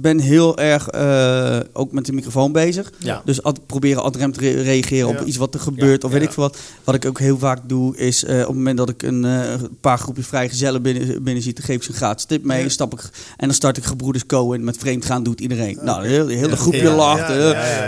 [0.00, 2.92] ben heel erg eh, ook met de microfoon bezig.
[2.98, 3.22] Ja.
[3.24, 5.20] Dus ad, proberen ad rem te re- reageren Ja.
[5.20, 6.02] op iets wat er gebeurt.
[6.02, 6.56] Ja, of weet ik veel wat.
[6.84, 9.54] Wat ik ook heel vaak doe, is eh, op het moment dat ik een eh,
[9.80, 12.68] paar groepjes vrijgezellen binnen, binnen zie, dan geef ik ze een gratis tip mee.
[12.68, 13.00] Stap ik,
[13.36, 15.78] en dan start ik gebroeders Cohen met vreemd gaan doet iedereen.
[15.82, 17.28] Nou, de hele, de groepje lacht.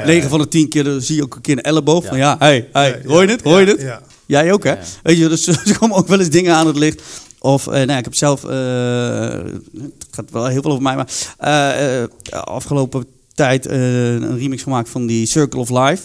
[0.07, 2.05] 9 van de 10 keer dan zie je ook een keer een elleboog.
[2.05, 2.37] Van Ja.
[2.39, 3.43] hey, hey, hoor je het?
[3.43, 3.87] Hoor je het?
[4.27, 4.75] Jij ook, hè?
[5.03, 7.03] Weet je, dus er komen ook wel eens dingen aan het licht.
[7.45, 8.51] Of, eh, nou, ja, ik heb zelf, eh,
[9.83, 15.07] het gaat wel heel veel over mij, maar eh, afgelopen tijd een remix gemaakt van
[15.07, 16.03] die Circle of Life.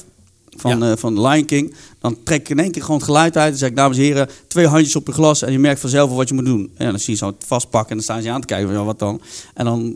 [0.57, 0.97] Van, Ja.
[0.97, 1.73] van Lion King.
[1.99, 3.49] Dan trek ik in één keer gewoon het geluid uit.
[3.49, 5.41] Dan zeg ik, dames en heren, twee handjes op je glas.
[5.41, 6.71] En je merkt vanzelf wat je moet doen.
[6.77, 7.89] En dan zie je zo het vastpakken.
[7.89, 8.67] En dan staan ze aan te kijken.
[8.67, 9.21] van, Ja, wat dan?
[9.53, 9.95] En dan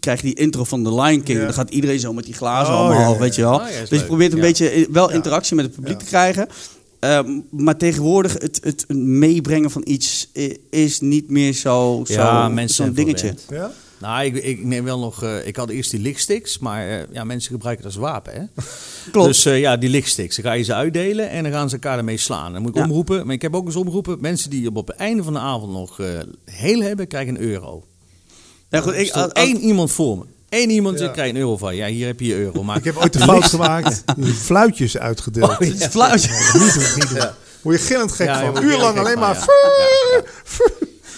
[0.00, 1.38] krijg je die intro van de Lion King.
[1.38, 1.44] Ja.
[1.44, 3.54] Dan gaat iedereen zo met die glazen Oh, allemaal, ja, weet je wel.
[3.54, 6.48] Oh, dus je probeert een beetje wel interactie met het publiek te krijgen.
[7.00, 10.30] Ehm, maar tegenwoordig, het, het meebrengen van iets
[10.70, 13.34] is niet meer zo, zo Ja, mensen zo'n dingetje.
[13.50, 13.70] Ja?
[14.00, 15.22] Nou, ik, ik neem wel nog...
[15.22, 18.42] eh, ik had eerst die lichtsticks, maar eh, ja, mensen gebruiken dat als wapen, hè?
[19.12, 19.26] Klopt.
[19.26, 20.36] Dus eh, ja, die lichtsticks.
[20.36, 22.52] Dan ga je ze uitdelen en dan gaan ze elkaar ermee slaan.
[22.52, 22.82] Dan moet ik Ja.
[22.82, 23.26] omroepen.
[23.26, 24.16] Maar ik heb ook eens omgeroepen.
[24.20, 26.06] Mensen die op, op het einde van de avond nog eh,
[26.44, 27.84] heel hebben, krijgen een euro.
[28.68, 30.24] ja, goed, ik, als- als- één iemand voor me.
[30.48, 31.00] Eén iemand Ja.
[31.00, 31.76] zegt, krijg een euro van.
[31.76, 32.62] Ja, hier heb je je euro.
[32.62, 34.04] Maar Ik heb ooit de fout gemaakt.
[34.34, 35.58] Fluitjes uitgedeeld.
[35.58, 36.14] het is flauw.
[36.14, 37.28] Niet doen, niet doen.
[37.62, 38.56] Word je gillend gek Ja, van.
[38.56, 39.46] Een uur lang alleen van, maar...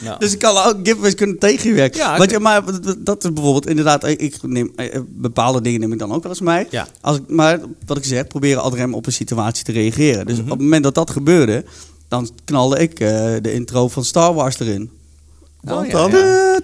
[0.03, 0.17] ja.
[0.17, 1.99] Dus ik kan ook giveaways kunnen tegenwerken.
[2.01, 2.63] Ja, je, maar
[2.99, 6.41] dat- is bijvoorbeeld inderdaad, ik neem, eh, bepaalde dingen neem ik dan ook wel eens
[6.41, 6.67] mee.
[6.71, 6.87] Ja.
[7.01, 10.27] Als ik, maar wat ik zeg, proberen altijd op een situatie te reageren.
[10.27, 10.45] Dus Mhm.
[10.45, 11.65] op het moment dat dat gebeurde,
[12.09, 13.09] dan knalde ik eh,
[13.41, 14.91] de intro van Star Wars erin.
[15.69, 16.11] Oh, ja, dan?
[16.11, 16.59] ja.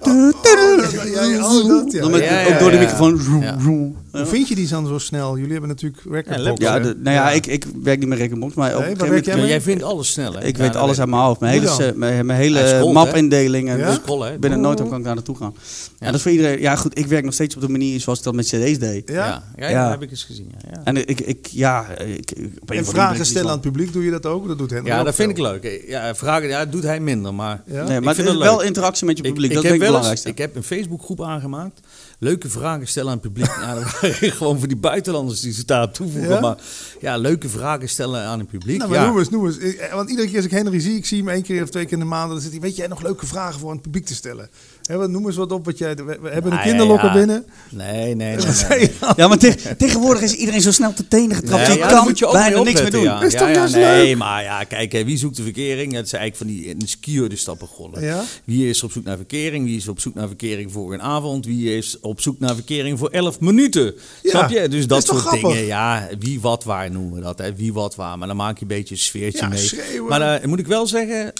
[1.13, 2.01] Ja, ja, oh, dat, ja.
[2.01, 2.81] Dan met, Ja, ook ja, door de ja.
[2.81, 3.95] microfoon.
[4.17, 5.35] Hoe vind je die dan zo snel?
[5.37, 6.61] Jullie hebben natuurlijk recordbox.
[6.61, 9.25] Ja, de- nou ja, Ik, ik werk niet met Recordbox, maar op Nee, een moment...
[9.25, 10.43] jij vindt alles snel, hè?
[10.43, 11.39] Ik Ja, weet alles uit mijn hoofd.
[11.39, 13.69] Mijn hele, mijn, mijn hele mapindeling.
[13.69, 13.85] en Ja?
[13.85, 14.37] dus Scrollen, hè?
[14.39, 15.53] binnen nooit kan ik daar naartoe gaan.
[15.99, 16.05] Ja.
[16.05, 16.59] dat is voor iedereen...
[16.61, 19.09] Ja, goed, ik werk nog steeds op de manier zoals ik dat met cd's deed.
[19.09, 19.15] Ja?
[19.15, 19.81] Ja, ja, Ja.
[19.83, 20.51] dat heb ik eens gezien.
[20.61, 20.81] Ja, ja.
[20.83, 21.87] En ik, ik ja...
[21.97, 24.47] Ik, ik, op En vragen stellen aan ben het publiek, doe je dat ook?
[24.47, 25.81] Dat doet Henry Ja, dat vind ik leuk.
[25.87, 27.61] Ja, vragen, ja, dat doet hij minder, maar...
[27.65, 29.53] Ik- Nee, maar vind het is wel interactie met je publiek.
[29.53, 30.29] dat ik is ik het belangrijkste.
[30.29, 31.79] ik heb een Facebookgroep aangemaakt.
[32.19, 33.47] Leuke vragen stellen aan het publiek.
[33.61, 36.29] ja, dat waren gewoon voor die buitenlanders die ze daar toevoegen.
[36.31, 36.39] Ja?
[36.39, 36.57] Maar
[37.01, 38.77] ja, leuke vragen stellen aan het publiek.
[38.77, 39.07] Nou, maar ja.
[39.07, 39.57] noem eens, noem eens.
[39.57, 41.69] Ik- eh, Want iedere keer als ik Henry zie, ik zie hem één keer of
[41.69, 43.75] twee keer in de maand, dan zit hij, weet jij nog leuke vragen voor aan
[43.75, 44.49] het publiek te stellen?
[44.87, 47.13] Noem eens wat op wat jij, we, we hebben een kinderlokker ja.
[47.13, 47.45] binnen.
[47.69, 48.35] Nee, nee,
[48.69, 48.91] nee.
[49.15, 51.61] Ja, maar te- tegenwoordig is iedereen zo snel te tenen getrapt.
[51.67, 53.03] Nee, je ja, kan daar moet je ook bijna niks meer doen.
[53.03, 53.21] Ja.
[53.23, 54.17] Is Ja, toch ja, juist nee, leuk?
[54.17, 55.93] maar ja, kijk, hè, wie zoekt de verkering?
[55.93, 58.01] Het is eigenlijk van die in skiën de stappen gollen.
[58.03, 58.23] Ja?
[58.43, 59.65] Wie is op zoek naar verkering?
[59.65, 61.45] Wie is op zoek naar verkering voor een avond?
[61.45, 63.95] Wie is op zoek naar verkering voor 11 minuten?
[64.23, 64.67] Ja, Snap je?
[64.67, 65.41] Dus dat soort grappig?
[65.49, 65.65] dingen.
[65.65, 67.37] Ja, wie wat waar noemen we dat.
[67.37, 67.55] Hè?
[67.55, 68.17] Wie wat waar.
[68.17, 69.57] Maar dan maak je een beetje een sfeertje Ja, mee.
[69.59, 70.09] schreeuwen.
[70.09, 71.33] Maar dan moet ik wel zeggen,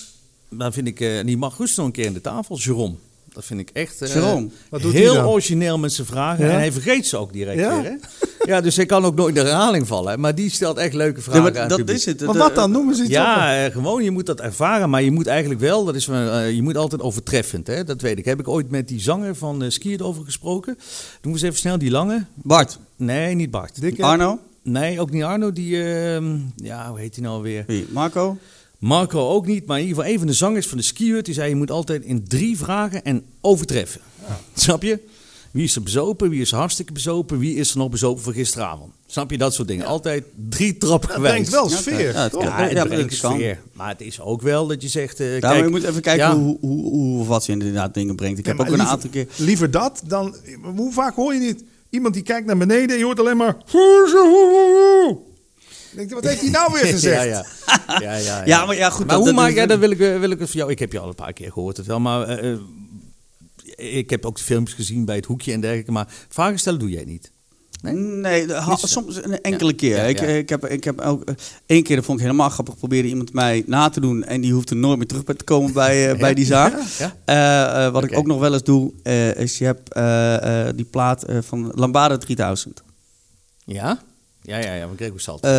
[0.49, 2.57] dan vind ik, eh, die mag rustig nog een keer aan de tafel.
[2.57, 2.95] Jerome.
[3.33, 6.45] Dat vind ik echt eh, Jerome, wat doet hij heel origineel met zijn vragen.
[6.45, 6.51] Ja?
[6.51, 7.81] En hij vergeet ze ook direct Ja?
[7.81, 7.91] weer.
[7.91, 7.95] Hè?
[8.45, 10.19] Ja, dus hij kan ook nooit in de herhaling vallen.
[10.19, 11.97] Maar die stelt echt leuke vragen Ja, aan maar het dat publiek.
[11.97, 12.25] is het.
[12.25, 12.71] Maar wat dan?
[12.71, 13.13] Noem eens iets op.
[13.13, 16.51] Ja, eh, gewoon, je moet dat ervaren, maar je moet eigenlijk wel, dat is, eh,
[16.51, 17.83] je moet altijd overtreffend, hè?
[17.83, 18.25] dat weet ik.
[18.25, 20.73] Heb ik ooit met die zanger van uh, Skiert over gesproken.
[21.21, 22.25] Doen we eens even snel, die lange.
[22.33, 23.81] Bart, Nee, niet Bart.
[23.81, 24.03] Dikke?
[24.03, 27.63] Arno, Nee, ook niet Arno, die, ehm, ja, hoe heet hij nou weer?
[27.67, 27.87] wie?
[27.89, 28.37] Marco.
[28.79, 31.33] Marco ook niet, maar in ieder geval een van de zangers van de skihut, die
[31.33, 34.01] zei je moet altijd in drie vragen en overtreffen.
[34.53, 34.99] Snap je?
[35.51, 36.29] Wie is er bezopen?
[36.29, 37.39] Wie is er hartstikke bezopen?
[37.39, 38.93] Wie is er nog bezopen voor gisteravond?
[39.07, 39.85] Snap je dat soort dingen?
[39.85, 41.33] Altijd drie trappen Dat gewijs.
[41.33, 42.13] brengt wel Ja, sfeer.
[42.13, 42.43] ja, het toch?
[42.43, 43.33] Ja, het Ja, brengt dat kan.
[43.33, 43.59] sfeer.
[43.73, 45.19] Maar het is ook wel dat je zegt...
[45.19, 46.35] eh, Ja, kijk, maar je moet even kijken ja.
[46.37, 48.39] hoe, hoe, hoe of wat ze inderdaad dingen brengt.
[48.39, 49.27] Ik Ja, heb ook een liever- aantal keer...
[49.35, 50.35] Liever dat dan.
[50.75, 51.63] Hoe vaak hoor je niet?
[51.89, 53.57] Iemand die kijkt naar beneden en je hoort alleen maar.
[55.97, 57.15] Denk wat heeft hij nou weer gezegd?
[57.15, 57.45] Ja, ja.
[57.87, 58.45] Ja, ja, ja.
[58.45, 60.29] Ja, maar ja, goed, Maar dat- hoe dat maak jij, dat wil ik, eh, wil
[60.31, 60.71] ik het voor jou...
[60.71, 62.21] Ik heb je al een paar keer gehoord het wel, maar...
[62.27, 62.57] eh, eh,
[63.97, 66.89] ik heb ook de filmpjes gezien bij het hoekje en dergelijke, maar vragen stellen doe
[66.89, 67.31] jij niet.
[67.81, 67.93] Nee?
[67.93, 68.45] Nee,
[68.75, 69.95] soms een enkele Ja, keer.
[69.97, 70.25] ja, ik, ja.
[70.27, 71.23] ik heb, ik heb ook
[71.65, 74.53] één keer, dat vond ik helemaal grappig, probeerde iemand mij na te doen en die
[74.53, 76.73] hoeft er nooit meer terug bij te komen bij, bij die zaak.
[76.97, 77.15] Ja?
[77.25, 80.75] Eh, eh, wat ik ook nog wel eens doe, eh, is je hebt eh, eh,
[80.75, 82.83] die plaat van Lambada 3000.
[83.65, 83.99] Ja?
[84.47, 85.41] Ja, ja, ja, van Gregor Salt.
[85.43, 85.51] Eh,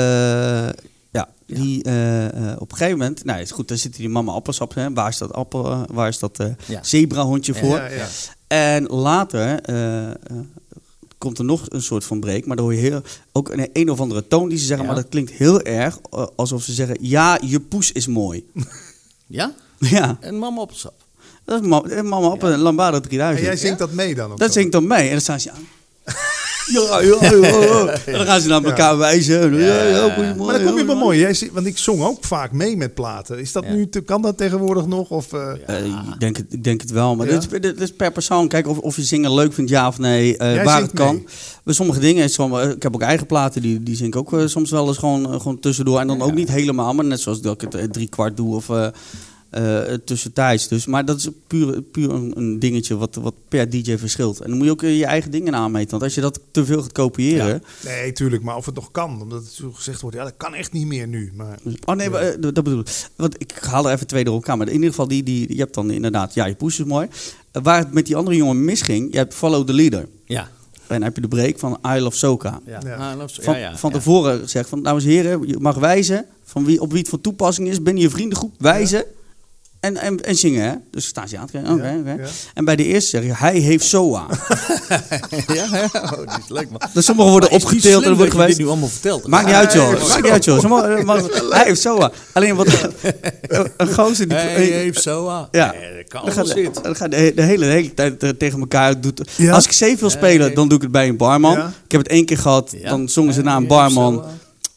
[1.10, 4.32] ja, die eh, eh, op een gegeven moment, nou is goed, daar zit die mama
[4.32, 4.92] appelsap, hè.
[4.92, 6.82] waar is dat appel, waar is dat eh Ja.
[6.82, 7.76] zebrahondje voor?
[7.76, 8.06] Ja, ja.
[8.46, 9.60] En later
[11.18, 13.90] komt er nog een soort van break, maar dan hoor je heel, ook een, een
[13.90, 14.92] of andere toon die ze zeggen, Ja.
[14.92, 15.98] maar dat klinkt heel erg
[16.36, 18.44] alsof ze zeggen, ja, je poes is mooi.
[19.26, 19.54] Ja?
[19.78, 20.94] ja, En mama appelsap.
[21.44, 23.46] dat is ma- mama op een Lambada En 3000.
[23.46, 24.32] jij zingt dat mee dan?
[24.32, 25.68] Of Dat zingt dan mee en dan staan ze aan.
[26.72, 27.86] Ja, ja, ja.
[28.06, 29.54] En dan gaan ze naar elkaar wijzen.
[29.54, 30.16] Ja.
[30.36, 30.94] Maar dan kom je ja.
[30.94, 31.18] mooi.
[31.18, 33.38] Jij, want ik zong ook vaak mee met platen.
[33.38, 35.10] Is dat nu kan dat tegenwoordig nog?
[35.10, 37.92] Of, eh, Eh, ik, denk het, ik denk het wel, maar dit, is, dit is
[37.92, 38.48] per persoon.
[38.48, 41.26] Kijk of, of je zingen leuk vindt, ja of nee, eh, waar het kan.
[41.64, 44.16] Bij sommige dingen, is somm- eh, ik heb ook eigen platen, die, die zing ik
[44.16, 46.00] ook soms wel eens gewoon, gewoon tussendoor.
[46.00, 48.70] En dan ook niet helemaal, maar net zoals dat ik het drie kwart doe of
[49.50, 50.68] eh tussentijds.
[50.68, 54.40] Dus, maar dat is puur, puur een, een dingetje wat, wat per DJ verschilt.
[54.40, 55.90] En dan moet je ook je eigen dingen aanmeten.
[55.90, 57.62] Want als je dat te veel gaat kopiëren...
[57.84, 58.42] nee, tuurlijk.
[58.42, 59.22] Maar of het nog kan.
[59.22, 60.16] Omdat het zo gezegd wordt.
[60.16, 61.32] Ja, dat kan echt niet meer nu.
[61.34, 63.06] Maar, Oh nee, maar, eh, dat bedoel ik.
[63.16, 64.56] Want ik haal er even twee door elkaar.
[64.56, 67.08] Maar in ieder geval, die, die, je hebt dan inderdaad, ja, je poes is mooi.
[67.52, 70.08] Waar het met die andere jongen misging, je hebt Follow the Leader.
[70.24, 70.50] Ja.
[70.86, 72.60] En dan heb je de break van I Love Soka.
[72.66, 72.80] Ja.
[72.84, 73.26] Ja.
[73.28, 73.96] Van, ja, ja, van ja.
[73.96, 77.20] tevoren gezegd van, dames en heren, je mag wijzen van wie, op wie het van
[77.20, 77.82] toepassing is.
[77.82, 79.04] Binnen je vriendengroep wijzen
[79.80, 80.62] en, en, en zingen.
[80.68, 80.72] Hè?
[80.90, 81.72] Dus staan ze aan het kijken.
[81.72, 82.28] Oké, Ja.
[82.54, 84.26] En bij de eerste zeg je, hij heeft SOA.
[85.46, 85.88] ja, ja.
[85.94, 86.80] Oh, die is leuk, man.
[86.94, 88.56] dus sommigen worden opgeteeld en wordt dat je geweest.
[88.56, 89.26] dit nu allemaal vertelt.
[89.26, 90.08] Maakt niet uit, joh.
[90.08, 90.58] Maakt niet uit, joh.
[90.60, 92.10] Sommigen- maar- Hij heeft SOA.
[92.32, 92.66] Alleen wat
[93.76, 94.38] een- gozer die...
[94.38, 95.48] Hij heeft aan.
[95.50, 95.72] Ja.
[95.72, 96.82] Nee, dat kan Dan wel gaat, zitten.
[96.82, 99.00] dan gaat de, he- de hele, de hele tijd eh, tegen elkaar.
[99.00, 99.52] Doet, Ja?
[99.52, 101.58] Als ik safe wil spelen, dan doe ik het bij een barman.
[101.58, 102.74] Ik heb het één keer gehad.
[102.82, 104.24] Dan zongen ze naar een barman.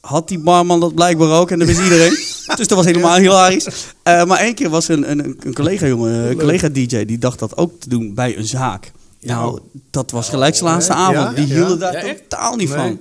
[0.01, 2.09] Had die barman dat blijkbaar ook en dat wist iedereen.
[2.55, 3.67] dus dat was helemaal hilarisch.
[4.03, 7.79] Eh, maar één keer was een, een, een collega-jongen, een collega-DJ, die dacht dat ook
[7.79, 8.91] te doen bij een zaak.
[9.21, 9.59] Nou,
[9.91, 11.35] dat was gelijk zijn laatste avond.
[11.35, 12.77] Die hielden daar totaal niet Nee.
[12.77, 12.99] van.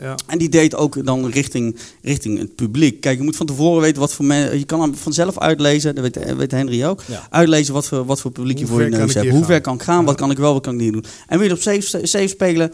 [0.00, 0.14] Ja.
[0.26, 3.00] En die deed ook dan richting, richting het publiek.
[3.00, 4.58] Kijk, je moet van tevoren weten wat voor mensen.
[4.58, 7.02] Je kan hem vanzelf uitlezen, dat weet, weet Henry ook.
[7.06, 7.26] Ja.
[7.30, 9.28] Uitlezen wat voor, wat voor publiek je voor je neus hebt.
[9.28, 10.04] Hoe ver kan ik gaan?
[10.04, 11.04] Wat kan ik wel, wat kan ik niet doen?
[11.26, 12.72] En je op safe, safe spelen?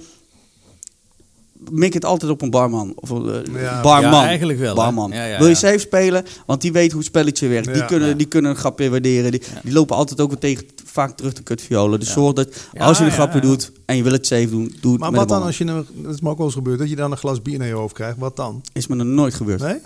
[1.71, 2.93] Mik het altijd op een barman.
[2.97, 3.81] Of een eh, Ja.
[3.83, 4.11] barman.
[4.21, 4.75] Ja, eigenlijk wel?
[4.75, 5.11] Barman.
[5.11, 6.25] Ja, ja, Wil je safe spelen?
[6.47, 7.75] Want die weet hoe het spelletje werkt.
[7.75, 8.15] die, kunnen, Ja.
[8.15, 9.31] die kunnen een grapje waarderen.
[9.31, 11.99] Die, die lopen altijd ook weer tegen, vaak terug de kutviolen.
[11.99, 12.15] Dus Ja.
[12.15, 13.47] zorg dat Ja, als je een grapje ja.
[13.47, 15.65] doet en je wil het safe doen, doe het Maar met wat dan als je,
[15.65, 17.69] een, dat is me ook wel eens gebeurd, dat je dan een glas bier naar
[17.69, 18.63] je hoofd krijgt, wat dan?
[18.73, 19.61] Is me nog nooit gebeurd.
[19.61, 19.77] Nee?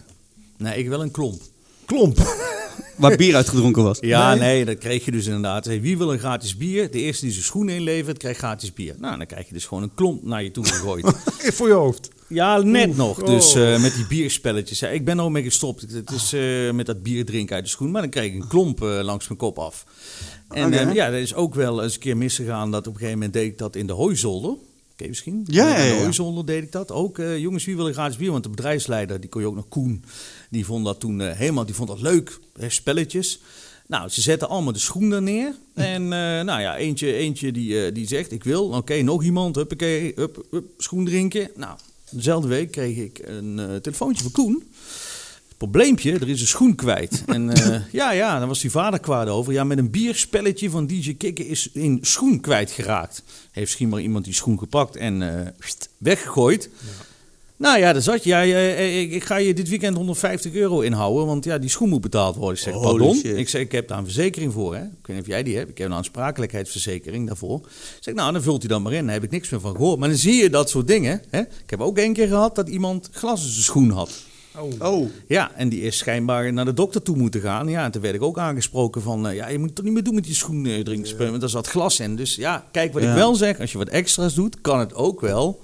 [0.57, 1.41] Nee, ik wel een klomp.
[1.87, 2.19] Klomp.
[2.99, 3.99] Waar bier uitgedronken was.
[4.01, 4.39] Ja, Nee.
[4.39, 5.65] nee, dat kreeg je dus inderdaad.
[5.65, 6.91] Hey, wie wil een gratis bier?
[6.91, 8.95] De eerste die zijn schoenen inlevert, krijgt gratis bier.
[8.99, 11.07] Nou, dan krijg je dus gewoon een klomp naar je toe gegooid.
[11.57, 12.11] Voor je hoofd.
[12.29, 13.21] Ja, net nog.
[13.21, 13.27] oh.
[13.27, 14.79] Dus eh, met die bierspelletjes.
[14.81, 15.81] Ja, ik ben er ook mee gestopt.
[15.93, 17.91] Het- is eh, met dat bier drinken uit de schoen.
[17.91, 19.85] Maar dan kreeg ik een klomp eh, langs mijn kop af.
[20.51, 20.91] En Oké.
[20.93, 22.71] ja, dat is ook wel eens een keer misgegaan.
[22.71, 24.55] Dat op een gegeven moment deed ik dat in de hooizolder.
[24.97, 25.43] Je misschien?
[25.47, 26.91] Ja, ja, In de hooizolder deed ik dat.
[26.93, 28.31] Ook, jongens, wie wil een gratis bier?
[28.31, 30.05] Want de bedrijfsleider, die kon je ook nog Koen.
[30.49, 32.39] Die vond dat toen eh, helemaal, die vond dat leuk.
[32.59, 33.41] Hè, spelletjes.
[33.87, 35.55] Nou, ze zetten allemaal de schoen daar neer.
[35.75, 38.69] En eh, nou ja, eentje, eentje die, eh, die zegt, ik wil.
[38.69, 39.57] Oké, nog iemand.
[39.57, 41.51] Huppakee, hup, hup, schoen drinken.
[41.57, 41.79] Nou,
[42.11, 44.63] dezelfde week kreeg ik een telefoontje van Koen.
[45.57, 47.23] Probleempje, er is een schoen kwijt.
[47.27, 47.53] En
[47.93, 49.53] ja, ja, dan was die vader kwaad over.
[49.53, 53.23] Ja, met een bierspelletje van DJ Kikker is een schoen kwijtgeraakt.
[53.51, 56.71] Heeft misschien maar iemand die schoen gepakt en pst, weggegooid.
[57.59, 58.29] Nou ja, daar zat je.
[58.29, 61.89] Ja, eh, ik, ik ga je dit weekend 150 euro inhouden, want ja, die schoen
[61.89, 62.57] moet betaald worden.
[62.57, 63.15] Ik zeg, Holy pardon?
[63.15, 63.37] shit.
[63.37, 64.75] Ik zeg, ik heb daar een verzekering voor.
[64.75, 64.83] Hè?
[64.83, 65.69] Ik weet niet of jij die hebt.
[65.71, 67.59] Ik heb een aansprakelijkheidsverzekering daarvoor.
[67.65, 69.05] Ik zeg, nou, dan vult hij dan maar in.
[69.05, 69.99] Daar heb ik niks meer van gehoord.
[69.99, 71.23] Maar dan zie je dat soort dingen.
[71.31, 71.41] Hè?
[71.41, 74.11] Ik heb ook één keer gehad dat iemand glas in zijn schoen had.
[74.79, 75.07] Oh.
[75.29, 77.69] Ja, en die is schijnbaar naar de dokter toe moeten gaan.
[77.69, 79.29] Ja, en toen werd ik ook aangesproken van...
[79.29, 81.17] eh, ja, je moet het toch niet meer doen met die schoen eh, drinken.
[81.29, 82.17] Want daar zat glas in.
[82.17, 83.09] Dus ja, kijk wat Ja.
[83.11, 83.61] ik wel zeg.
[83.61, 85.61] Als je wat extra's doet, kan het ook wel.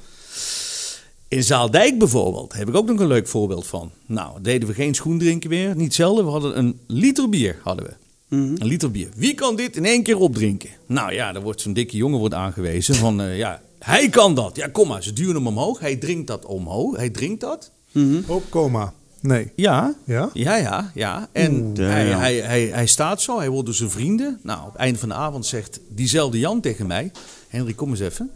[1.29, 3.91] In Zaaldijk bijvoorbeeld heb ik ook nog een leuk voorbeeld van.
[4.07, 5.77] Nou, deden we geen schoen drinken meer.
[5.77, 6.25] Niet zelden.
[6.25, 7.59] We hadden een liter bier.
[7.63, 7.93] Hadden we.
[8.37, 8.43] Mhm.
[8.59, 9.09] Een liter bier.
[9.17, 10.71] Wie kan dit in één keer opdrinken?
[10.87, 13.21] Nou ja, dan wordt zo'n dikke jongen wordt aangewezen van...
[13.21, 14.57] eh, ja, hij kan dat.
[14.57, 15.03] Ja, kom maar.
[15.03, 15.79] Ze duwen hem omhoog.
[15.79, 16.97] Hij drinkt dat omhoog.
[16.97, 17.71] Hij drinkt dat.
[17.93, 18.21] Mhm.
[18.27, 18.93] Op coma.
[19.21, 19.53] Nee.
[19.57, 20.31] Ja, Ja?
[20.33, 21.29] ja, ja, ja.
[21.33, 24.41] En Oeh, hij, hij, hij, hij staat zo, hij wordt door zijn vrienden.
[24.43, 27.13] Nou, op het einde van de avond zegt diezelfde Jan tegen mij...
[27.49, 28.31] Henry, kom eens even.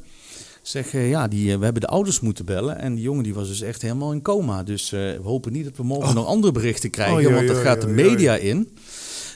[0.69, 2.79] Zeg, eh, ja, die, eh, we hebben de ouders moeten bellen.
[2.79, 4.63] En die jongen die was dus echt helemaal in coma.
[4.63, 6.15] Dus eh, we hopen niet dat we morgen Oh.
[6.15, 7.17] nog andere berichten krijgen.
[7.17, 8.77] Oei, want dat gaat de media in.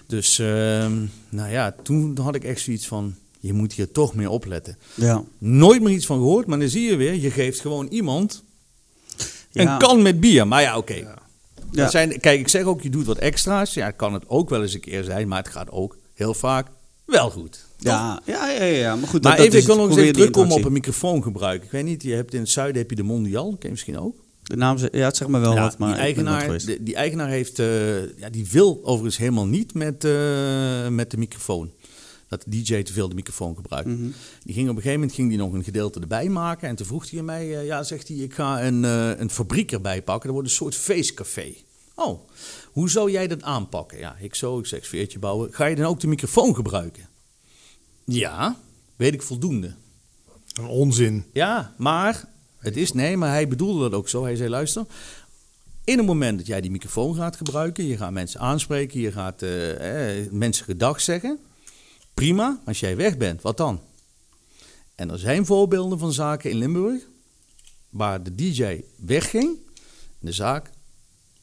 [0.06, 0.92] Dus, ehm,
[1.28, 3.14] nou ja, toen had ik echt zoiets van...
[3.40, 4.78] Je moet hier toch meer opletten.
[4.94, 5.24] Ja.
[5.38, 7.14] Nooit meer iets van gehoord, maar dan zie je weer...
[7.14, 8.44] Je geeft gewoon iemand
[9.50, 9.72] Ja.
[9.72, 10.48] een kan met bier.
[10.48, 10.94] Maar ja, oké.
[10.94, 11.18] Ja.
[11.70, 13.74] Dat Zijn, kijk, ik zeg ook, je doet wat extra's.
[13.74, 16.66] Ja, kan het ook wel eens een keer zijn, maar het gaat ook heel vaak
[17.04, 17.64] wel goed.
[17.84, 18.96] Ja, ja, ja, ja.
[18.96, 21.64] Maar goed, Maar dat, even, dat ik wil nog eens even terugkomen op een microfoongebruik.
[21.64, 23.98] Ik weet niet, je hebt in het zuiden heb je de Mondial, ken je misschien
[23.98, 24.16] ook.
[24.42, 27.28] De naam, ja, het zegt me wel Ja, wat, maar die, eigenaar, de- die eigenaar
[27.28, 31.70] heeft, eh, ja, die wil overigens helemaal niet met, eh, met de microfoon.
[32.28, 33.88] Dat de DJ te veel de microfoon gebruikt.
[33.88, 34.08] Mhm.
[34.42, 36.68] Die ging op een gegeven moment ging die nog een gedeelte erbij maken.
[36.68, 38.82] En toen vroeg hij mij, eh, ja, zegt hij, ik ga een,
[39.20, 40.24] een fabriek erbij pakken.
[40.24, 41.54] Dat wordt een soort feestcafé.
[41.94, 42.20] Oh,
[42.72, 43.98] hoe zou jij dat aanpakken?
[43.98, 45.52] Ja, ik zo, ik zeg sfeertje bouwen.
[45.52, 47.08] Ga je dan ook de microfoon gebruiken?
[48.04, 48.56] Ja,
[48.96, 49.74] weet ik voldoende.
[50.52, 51.24] Een onzin.
[51.32, 54.24] Ja, maar het is nee, maar hij bedoelde dat ook zo.
[54.24, 54.86] Hij zei: luister.
[55.84, 59.42] In het moment dat jij die microfoon gaat gebruiken, je gaat mensen aanspreken, je gaat
[59.42, 61.38] eh, eh, mensen gedag zeggen.
[62.14, 63.80] Prima, als jij weg bent, wat dan?
[64.94, 67.02] En er zijn voorbeelden van zaken in Limburg
[67.90, 69.56] waar de DJ wegging
[70.20, 70.70] en de zaak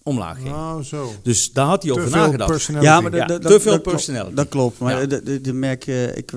[0.10, 0.49] omlaag ging.
[0.49, 1.14] Nou, zo.
[1.23, 2.65] Dus daar had hij Te over nagedacht.
[2.81, 4.36] Ja, maar Ja, dat, te dat, veel personality.
[4.36, 5.06] Dat klopt, maar Ja.
[5.06, 6.31] de, de, de merk je, ik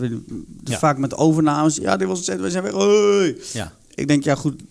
[0.65, 1.77] vaak met overnames.
[1.77, 2.73] Ja, dit was het, we zijn weer.
[2.73, 3.37] Hoi.
[3.53, 3.73] Ja.
[3.95, 4.63] Ik denk, ja goed,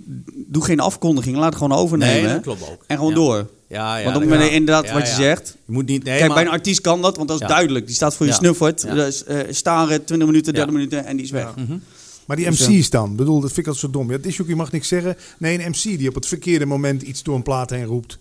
[0.48, 2.24] doe geen afkondiging, laat het gewoon overnemen.
[2.24, 2.84] Nee, dat klopt ook.
[2.88, 3.16] En gewoon Ja.
[3.18, 3.48] door.
[3.68, 4.56] Ja, ja, Want op moment ja.
[4.56, 5.16] inderdaad Ja, wat je ja.
[5.16, 5.56] zegt.
[5.66, 6.04] Je moet niet.
[6.04, 7.54] Nee, Kijk, maar- bij een artiest kan dat, want dat is Ja.
[7.54, 7.86] duidelijk.
[7.86, 8.38] Die staat voor je Ja.
[8.38, 8.82] snuffert.
[8.82, 8.94] Ja.
[8.94, 10.78] Dus, eh, staren, 20 minuten, 30 Ja.
[10.78, 11.54] minuten en die is weg.
[11.56, 11.64] Ja.
[11.64, 11.78] Mhm.
[12.26, 13.12] Maar die Dus, MC's dan?
[13.12, 14.12] Ik bedoel, dat vind ik altijd zo dom.
[14.12, 15.16] Ja, disjockey mag niks zeggen.
[15.38, 18.18] Nee, een MC die op het verkeerde moment iets door een plaat heen roept.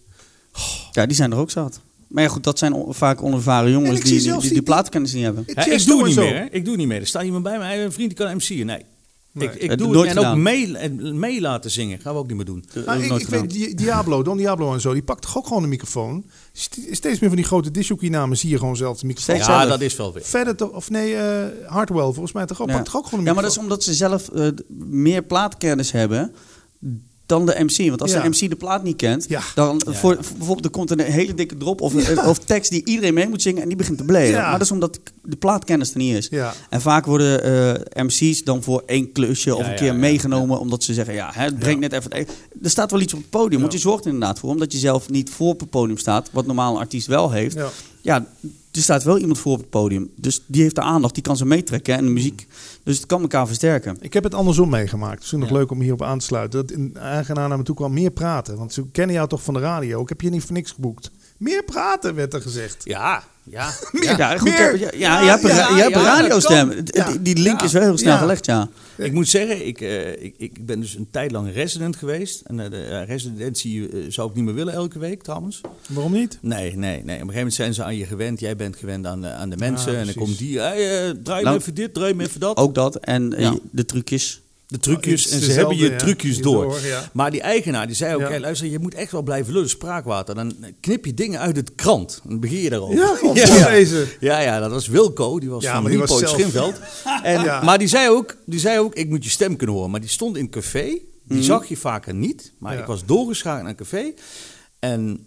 [0.92, 1.80] Ja, die zijn er ook zat.
[2.08, 5.12] Maar ja, goed, dat zijn on- vaak onervaren jongens die, die, die, die- die plaatkennis
[5.12, 5.44] niet hebben.
[5.46, 6.44] Hè, ik doe niet meer, hè?
[6.44, 7.00] Ik doe het niet meer.
[7.00, 8.66] Er staat iemand bij mij, een vriend die kan MC'en.
[8.66, 8.84] Nee.
[9.32, 9.48] Nee.
[9.48, 11.98] Ik, ik Het doe nooit het en ook mee, en mee laten zingen.
[12.00, 12.64] Gaan we ook niet meer doen.
[12.86, 15.62] Maar heb ik, weet, Di- Diablo, Don Diablo en zo, die pakt toch ook gewoon
[15.62, 16.24] een microfoon.
[16.52, 19.36] St- Steeds meer van die grote disjockey namen zie je gewoon zelf de microfoon.
[19.36, 19.68] Ja, zelf.
[19.68, 20.22] dat is wel weer.
[20.24, 22.74] Verder toch, of nee, eh Hardwell volgens mij toch ook, Ja.
[22.74, 23.78] pakt toch ook gewoon een Ja, maar dat is microfoon.
[23.78, 26.32] omdat ze zelf eh, meer plaatkennis hebben
[27.30, 27.88] dan de MC.
[27.88, 28.22] Want als Ja.
[28.22, 29.40] de MC de plaat niet kent, Ja.
[29.54, 33.28] dan voor, bijvoorbeeld er komt een hele dikke drop of, of tekst die iedereen mee
[33.28, 34.28] moet zingen en die begint te blaren.
[34.28, 34.40] Ja.
[34.42, 36.28] Maar dat is omdat de plaatkennis er niet is.
[36.30, 36.52] Ja.
[36.70, 37.42] En vaak worden
[37.94, 40.94] eh, MC's dan voor één klusje of Ja, een keer ja, ja, meegenomen omdat ze
[40.94, 42.10] zeggen, ja, hè, het brengt net even...
[42.62, 44.78] Er staat wel iets op het podium, want je zorgt er inderdaad voor, omdat je
[44.78, 47.56] zelf niet voor op het podium staat, wat normaal een artiest wel heeft.
[48.02, 48.26] Ja.
[48.72, 50.10] Er staat wel iemand voor op het podium.
[50.16, 52.46] Dus die heeft de aandacht, die kan ze meetrekken en de muziek.
[52.82, 53.96] Dus het kan elkaar versterken.
[54.00, 55.18] Ik heb het andersom meegemaakt.
[55.18, 55.54] Misschien nog Ja.
[55.54, 56.66] leuk om hierop aan te sluiten.
[56.66, 58.56] Dat een eigenaar naar me toe kwam, meer praten.
[58.56, 60.02] Want ze kennen jou toch van de radio.
[60.02, 61.10] Ik heb je niet voor niks geboekt.
[61.36, 62.84] Meer praten, werd er gezegd.
[62.84, 63.70] Ja, ja.
[63.92, 64.78] Meer, Ja, goed, meer.
[64.80, 66.68] ja, ja, je hebt een, je hebt een radiostem.
[66.68, 67.16] Die- Ja.
[67.20, 67.66] Die link Ja.
[67.66, 68.18] is wel heel snel Ja.
[68.18, 68.68] gelegd, ja.
[68.96, 72.40] Ik moet zeggen, ik, eh, ik, ik ben dus een tijd lang resident geweest.
[72.40, 75.60] En eh, de residentie eh, zou ik niet meer willen elke week trouwens.
[75.88, 76.38] Waarom niet?
[76.40, 76.98] Nee, nee, nee.
[77.00, 78.40] Op een gegeven moment zijn ze aan je gewend.
[78.40, 79.92] Jij bent gewend aan, de- aan de mensen.
[79.92, 82.40] Ja, en dan komt die, hey, eh, draai Nou, me even dit, draai me even
[82.40, 82.56] dat.
[82.56, 82.96] Ook dat.
[82.96, 83.54] En Ja.
[83.70, 84.40] de trucjes.
[84.70, 85.28] De trucjes.
[85.30, 85.96] En ze hebben je ja.
[85.96, 86.64] trucjes Je door.
[86.64, 87.10] door, ja.
[87.12, 90.34] Maar die eigenaar die zei ook, hey, luister, je moet echt wel blijven lullen, spraakwater.
[90.34, 92.20] Dan knip je dingen uit het krant.
[92.26, 92.96] Dan begin je daarover.
[92.96, 93.74] Ja, op ja.
[94.20, 96.80] Ja, ja, dat was Wilco, die was Ja, van zelf- Schinveld.
[97.22, 97.64] En.
[97.64, 99.90] Maar die zei, ook, die zei ook, ik moet je stem kunnen horen.
[99.90, 102.52] Maar die stond in een café, die zag je vaker niet.
[102.58, 104.12] Maar ik was doorgeschakeld naar een café.
[104.78, 105.26] En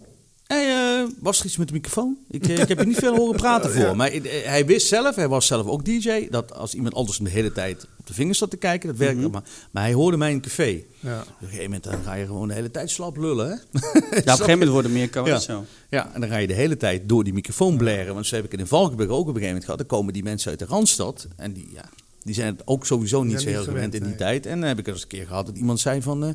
[0.54, 2.16] hey, eh, was er iets met de microfoon?
[2.30, 3.82] Ik, eh, ik heb je niet veel horen praten voor.
[3.82, 3.94] Ja.
[3.94, 7.30] Maar eh, hij wist zelf, hij was zelf ook DJ, dat als iemand anders de
[7.30, 9.28] hele tijd op de vingers zat te kijken, dat werkte.
[9.28, 10.82] maar, maar hij hoorde mij in een café.
[11.00, 11.20] Ja.
[11.20, 13.54] Op een gegeven moment dan ga je gewoon de hele tijd slap lullen, hè?
[13.80, 15.38] Ja, op een gegeven moment worden meer kan Ja.
[15.38, 15.64] zo.
[15.90, 18.14] Ja, en dan ga je de hele tijd door die microfoon blaren.
[18.14, 19.78] Want zo heb ik het in Valkenburg ook op een gegeven moment gehad.
[19.78, 21.28] Dan komen die mensen uit de Randstad.
[21.36, 21.84] En die, ja,
[22.22, 24.18] die zijn het ook sowieso niet zo heel gewend gewend, in die nee.
[24.18, 24.46] tijd.
[24.46, 26.24] En dan heb ik eens een keer gehad dat iemand zei van...
[26.24, 26.30] eh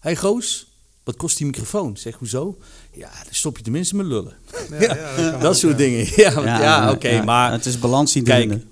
[0.00, 0.66] hey Goos,
[1.04, 1.96] wat kost die microfoon?
[1.96, 2.58] Zeg, hoezo?
[2.96, 4.32] Ja, dan stop je tenminste met lullen.
[4.70, 5.78] Ja, ja, dat kan dat ook, soort ja.
[5.78, 6.06] dingen.
[6.16, 7.52] Ja, ja, oké, ja, maar...
[7.52, 8.64] Het is balans Kijk, vinden.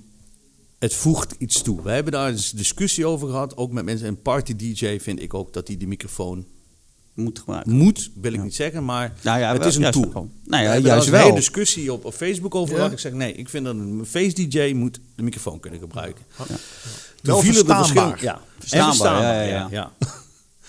[0.78, 1.82] het voegt iets toe.
[1.82, 3.56] We hebben daar eens discussie over gehad.
[3.56, 4.08] Ook met mensen.
[4.08, 6.46] Een party DJ vind ik ook dat hij die microfoon
[7.14, 7.72] Moet gebruiken.
[7.72, 8.10] moet.
[8.20, 10.12] Wil ik niet zeggen, maar Nou ja, het wel- is een juist tool.
[10.12, 10.22] wel.
[10.22, 11.36] Nou We ja, hebben daar juist eens een hele wel.
[11.40, 12.76] discussie op, op Facebook over Ja?
[12.76, 12.92] gehad.
[12.92, 16.24] Ik zeg nee, ik vind dat een face DJ moet de microfoon kunnen gebruiken.
[16.36, 16.46] Wel
[17.36, 18.08] Toen vielen de verstaanbaar.
[18.08, 19.92] verschillen- Ja, Verstaanbaar, En verstaanbaar, ja, ja, ja.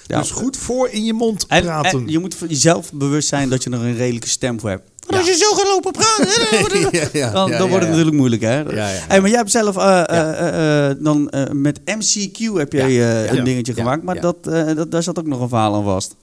[0.08, 0.20] Ja.
[0.20, 2.00] Dus goed voor in je mond En, praten.
[2.00, 4.90] en je moet jezelf bewust zijn dat je er een redelijke stem voor hebt.
[5.08, 5.18] Ja.
[5.18, 8.42] Als je zo gaat lopen praten, dan, dan wordt het natuurlijk moeilijk.
[8.42, 8.60] Hè?
[8.60, 9.04] ja, ja.
[9.08, 13.74] Hey, maar jij hebt zelf eh, eh, eh, dan met MCQ heb jij een dingetje
[13.74, 16.16] gemaakt, maar dat, dat, daar zat ook nog een verhaal aan vast.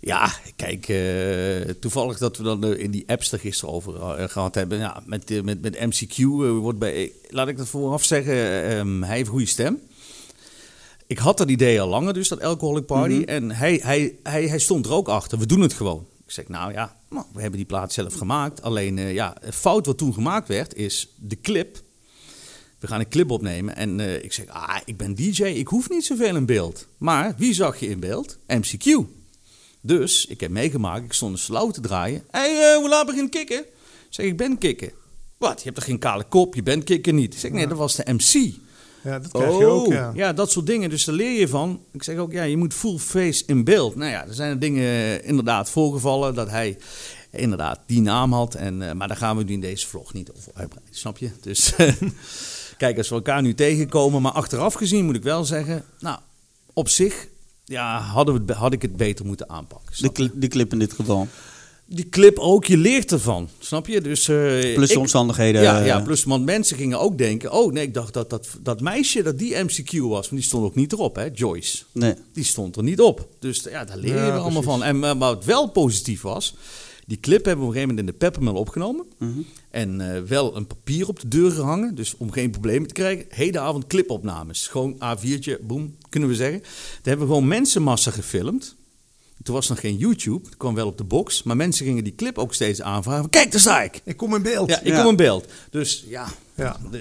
[0.00, 0.92] Ja, kijk,
[1.80, 4.78] toevallig dat we dan in die apps er gisteren over eh, gehad hebben.
[4.78, 6.24] Ja, met, met, met MCQ
[6.60, 9.78] wordt bij, laat ik dat vooraf zeggen, eh, ehm, hij heeft een goede stem.
[11.10, 13.14] Ik had dat idee al langer, dus dat Alcoholic Party.
[13.14, 13.22] Mhm.
[13.28, 15.38] En hij, hij, hij, hij stond er ook achter.
[15.38, 16.06] We doen het gewoon.
[16.24, 18.62] Ik zeg, nou ja, nou, we hebben die plaat zelf gemaakt.
[18.62, 21.82] Alleen, eh, ja, een fout wat toen gemaakt werd, is de clip.
[22.78, 23.76] We gaan een clip opnemen.
[23.76, 26.86] En eh, ik zeg, ah, ik ben DJ, ik hoef niet zoveel in beeld.
[26.98, 28.38] Maar wie zag je in beeld?
[28.46, 29.06] MCQ.
[29.80, 32.24] Dus ik heb meegemaakt, ik stond een slauw te draaien.
[32.30, 33.58] Hé, hey, hoe laat begint kikken?
[33.58, 33.66] Ik
[34.08, 34.92] zeg, ik ben kikken.
[35.38, 37.34] Wat, je hebt toch geen kale kop, je bent kikken niet?
[37.34, 38.54] Ik zeg, nee, dat was de MC.
[39.02, 40.08] Ja, dat krijg je ook, ja.
[40.08, 40.90] Oh, ja, dat soort dingen.
[40.90, 41.80] Dus daar leer je van.
[41.92, 43.96] Ik zeg ook, ja, je moet full face in beeld.
[43.96, 46.78] Nou ja, er zijn dingen eh, inderdaad voorgevallen dat hij
[47.30, 48.54] inderdaad die naam had.
[48.54, 51.30] En, eh, maar daar gaan we nu in deze vlog niet over uitbreiden, snap je?
[51.40, 51.74] Dus
[52.76, 56.18] kijk, als we elkaar nu tegenkomen, maar achteraf gezien moet ik wel zeggen, nou,
[56.72, 57.28] op zich
[57.70, 60.12] ja, hadden we had ik het beter moeten aanpakken.
[60.12, 61.28] De, de clip in dit geval.
[61.92, 64.00] Die clip ook, je leert ervan, snap je?
[64.00, 64.36] Dus, eh,
[64.74, 65.62] Plus de ik- omstandigheden.
[65.62, 67.52] ja, eh, ja, plus want mensen gingen ook denken...
[67.52, 70.10] oh nee, ik dacht dat dat, dat meisje, dat die MCQ was.
[70.10, 71.82] Want die stond ook niet erop, hè, Joyce.
[71.92, 72.14] Nee.
[72.32, 73.28] Die stond er niet op.
[73.38, 74.82] Dus ja, daar leer je Ja, er allemaal van.
[74.84, 76.54] En maar wat wel positief was...
[77.06, 79.06] die clip hebben we op een gegeven moment in de Peppermill opgenomen.
[79.18, 79.40] Mhm.
[79.70, 81.94] En eh, wel een papier op de deur gehangen.
[81.94, 83.24] Dus om geen problemen te krijgen.
[83.28, 84.66] Hedenavond clipopnames.
[84.66, 86.60] Gewoon A4'tje, boem, kunnen we zeggen.
[86.60, 86.70] Daar
[87.02, 88.76] hebben we gewoon mensenmassa gefilmd.
[89.42, 90.44] Toen was nog geen YouTube.
[90.46, 91.42] Het kwam wel op de box.
[91.42, 93.30] Maar mensen gingen die clip ook steeds aanvragen.
[93.30, 94.00] Kijk, daar sta ik.
[94.04, 94.68] Ik kom in beeld.
[94.70, 95.00] Ja, ik Ja.
[95.00, 95.46] kom in beeld.
[95.70, 96.76] Dus ja, Ja.
[96.90, 96.98] de,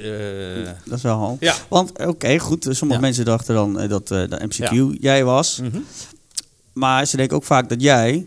[0.68, 1.38] eh, Dat is wel al.
[1.40, 1.56] Ja.
[1.70, 2.64] Want oké, goed.
[2.70, 3.06] Sommige Ja.
[3.06, 4.95] mensen dachten dan eh, dat eh de MCQ Ja.
[4.99, 5.60] jij was.
[5.61, 5.80] mhm.
[6.74, 8.26] Maar ze denken ook vaak dat jij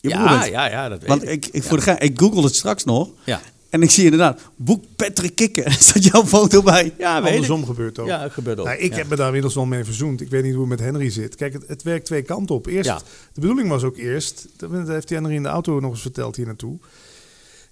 [0.00, 0.50] je ja, bent.
[0.52, 1.30] ja, ja, dat weet Want ik.
[1.30, 3.08] ik, ik, voor de ik google het straks nog.
[3.24, 3.40] Ja,
[3.74, 5.64] En ik zie inderdaad, boek Patrick Kikker.
[5.72, 6.94] Er staat jouw foto bij.
[6.98, 7.30] ja weet ik.
[7.30, 8.06] Andersom gebeurt ook.
[8.06, 8.66] Ja, het gebeurt ook.
[8.66, 8.96] Nou, ik ja.
[8.96, 10.20] heb me daar inmiddels wel mee verzoend.
[10.20, 11.34] Ik weet niet hoe het met Henry zit.
[11.34, 12.66] Kijk, het, het werkt twee kanten op.
[12.66, 12.98] Eerst, Ja.
[13.32, 16.46] De bedoeling was ook eerst, dat heeft Henry in de auto nog eens verteld hier
[16.46, 16.78] naartoe.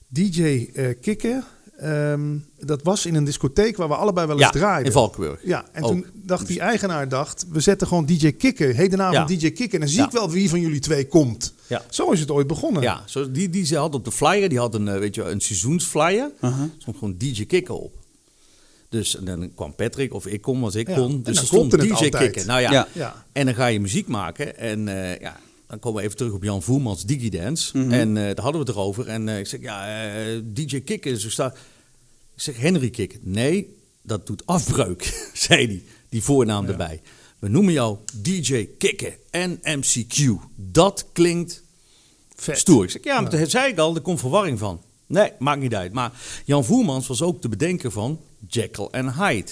[0.08, 1.44] DJ eh Kikker,
[1.82, 4.86] ehm, dat was in een discotheek waar we allebei wel eens ja, draaiden.
[4.86, 5.40] in Valkenburg.
[5.44, 5.90] Ja, en Ook.
[5.90, 9.36] toen dacht die eigenaar, dacht, we zetten gewoon DJ Kikker, hedenavond Ja.
[9.36, 9.74] DJ Kikker.
[9.74, 10.06] En dan zie Ja.
[10.06, 11.54] ik wel wie van jullie twee komt.
[11.66, 11.82] Ja.
[11.90, 12.82] Zo is het ooit begonnen.
[12.82, 15.22] Ja, zo, die, die ze had op de flyer, die had een, eh, weet je,
[15.22, 16.30] een seizoensflyer.
[16.40, 17.94] Er stond gewoon DJ Kikker op.
[18.88, 21.10] Dus en dan kwam Patrick of ik kon als ik Ja, kon.
[21.10, 22.16] en Dus dan er stond DJ altijd.
[22.16, 22.46] kicken.
[22.46, 22.72] Nou ja.
[22.72, 22.88] Ja.
[22.92, 23.24] Ja.
[23.32, 24.58] En dan ga je muziek maken.
[24.58, 25.36] En eh, ja,
[25.66, 27.78] dan komen we even terug op Jan Voermans Digidance.
[27.78, 27.92] Mhm.
[27.92, 29.06] En eh, daar hadden we het erover.
[29.08, 31.12] En eh, ik zeg, ja, eh, DJ kicken.
[31.12, 31.54] Dus ik, sta, ik
[32.42, 33.20] zeg, Henry kicken.
[33.22, 35.02] Nee, dat doet afbreuk,
[35.34, 35.82] zei hij.
[36.08, 37.00] Die voornaam erbij.
[37.38, 40.30] We noemen jou DJ kicken en MCQ.
[40.56, 41.62] Dat klinkt
[42.36, 42.58] Vet.
[42.58, 42.84] stoer.
[42.84, 44.82] Ik zeg, ja, maar dat zei ik al, er komt verwarring van.
[45.06, 45.92] Nee, maakt niet uit.
[45.92, 46.12] Maar
[46.44, 49.50] Jan Voermans was ook de bedenker van Jekyll en Hyde.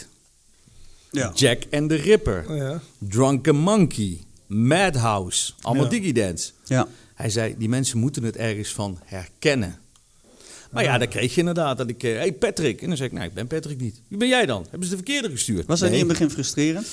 [1.11, 1.33] Ja.
[1.35, 2.45] Jack and the Ripper.
[2.49, 2.81] Oh, Ja.
[2.99, 4.21] Drunken Monkey.
[4.47, 5.53] Madhouse.
[5.61, 5.91] Allemaal Ja.
[5.91, 6.53] digidance.
[6.65, 6.89] Ja.
[7.15, 9.79] Hij zei, die mensen moeten het ergens van herkennen.
[10.71, 12.03] Maar ja, dan kreeg je inderdaad dat ik...
[12.03, 12.83] Hé, hey Patrick.
[12.83, 14.03] En dan zeg ik, nee, ik ben Patrick niet.
[14.09, 14.67] Wie ben jij dan?
[14.71, 15.67] Hebben ze de verkeerde gestuurd?
[15.67, 15.99] Was dat nee.
[15.99, 16.87] niet in het begin frustrerend?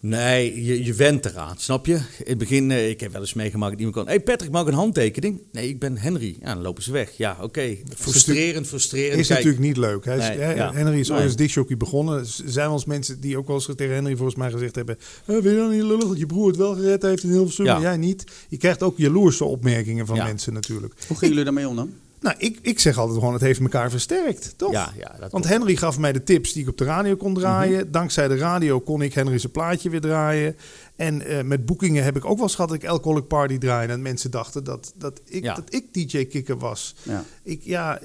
[0.00, 1.94] Nee, je, je went eraan, snap je?
[1.94, 4.06] In het begin, eh, ik heb wel eens meegemaakt dat iemand kan...
[4.06, 5.40] Hé hey Patrick, mag ik een handtekening?
[5.52, 6.36] Nee, ik ben Henry.
[6.40, 7.10] Ja, dan lopen ze weg.
[7.16, 7.76] Ja, oké.
[7.96, 9.18] Frustrerend, frustrerend.
[9.20, 10.04] Is Kijk, natuurlijk niet leuk.
[10.04, 10.72] Nee, ja.
[10.72, 12.18] Henry is ooit als discjockey begonnen.
[12.18, 14.98] Er zijn wel eens mensen die ook wel eens tegen Henry volgens mij gezegd hebben...
[14.98, 17.64] Eh, vind je dan niet lullig dat je broer het wel gered heeft in Hilversum
[17.64, 17.76] Ja.
[17.76, 18.24] en jij niet?
[18.48, 20.24] Je krijgt ook jaloerse opmerkingen van Ja.
[20.24, 20.94] mensen natuurlijk.
[21.06, 21.92] Hoe gingen jullie daarmee om dan?
[22.20, 24.72] Nou, ik, ik zeg altijd gewoon, het heeft elkaar versterkt, toch?
[24.72, 25.48] Ja, ja, dat Want.
[25.48, 27.80] Henry gaf mij de tips die ik op de radio kon draaien.
[27.80, 27.90] Mhm.
[27.90, 30.56] Dankzij de radio kon ik Henry zijn plaatje weer draaien.
[30.96, 33.92] En eh, met boekingen heb ik ook wel eens gehad dat ik Alcoholic Party draaide.
[33.92, 35.54] En mensen dachten dat, dat, ik, Ja.
[35.54, 36.94] dat ik DJ Kikker was.
[37.02, 37.24] Ja.
[37.42, 37.98] Ik, ja,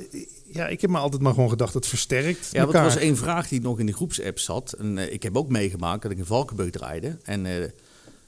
[0.45, 2.83] ja, ik heb me altijd maar gewoon gedacht, het versterkt Ja, er elkaar.
[2.83, 4.73] was één vraag die nog in de groepsapp zat.
[4.73, 7.17] En eh, ik heb ook meegemaakt dat ik in Valkenburg draaide.
[7.23, 7.53] En eh,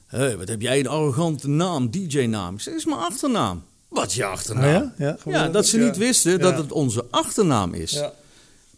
[0.06, 2.56] hé, wat heb jij een arrogante naam, DJ-naam?
[2.64, 3.62] Dat is mijn achternaam.
[3.96, 4.64] Wat je achternaam?
[4.64, 5.16] Ah, ja?
[5.24, 6.38] Ja, Ja, dat ze niet wisten Ja.
[6.38, 7.90] dat het onze achternaam is.
[7.92, 8.12] Ja,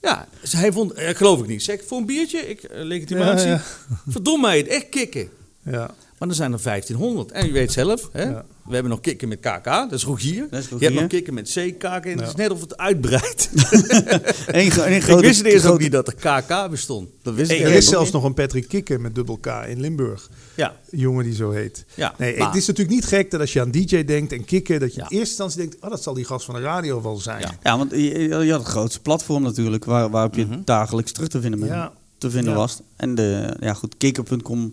[0.03, 0.27] Ja.
[0.51, 1.63] hij vond, eh, geloof ik niet.
[1.63, 3.49] Zeg, voor een biertje, ik, eh, legitimatie.
[3.49, 3.63] Ja,
[4.09, 5.29] Verdomme mij het, echt kicken.
[5.63, 5.91] Ja.
[6.19, 7.31] Maar er zijn er 1500.
[7.33, 8.23] En je weet zelf, hè?
[8.23, 8.45] Ja.
[8.65, 10.47] we hebben nog kikken met KK, dat is Rogier.
[10.51, 12.27] Dat is Je hebt nog kikken met CKK en het Ja.
[12.27, 13.49] is net of het uitbreidt.
[14.47, 17.09] Eén één ik wist eerst ook niet dat er KK bestond.
[17.23, 20.31] Dat wist ik er is zelfs nog een Patrick Kikker met dubbel K in Limburg.
[20.55, 21.85] Ja, Een jongen die zo heet.
[21.95, 22.15] ja.
[22.19, 24.81] Nee, maar- het is natuurlijk niet gek dat als je aan DJ denkt en kikken,
[24.81, 25.07] dat je Ja.
[25.09, 27.41] in eerste instantie denkt, oh, dat zal die gast van de radio wel zijn.
[27.41, 27.55] Ja.
[27.63, 30.59] Ja, want je, je had het grootste platform natuurlijk, waar, waarop je Mhm.
[30.65, 32.59] dagelijks terug te vinden, bent- Ja, te vinden Ja.
[32.59, 32.81] was.
[32.97, 34.71] En de, ja goed, kikker.com.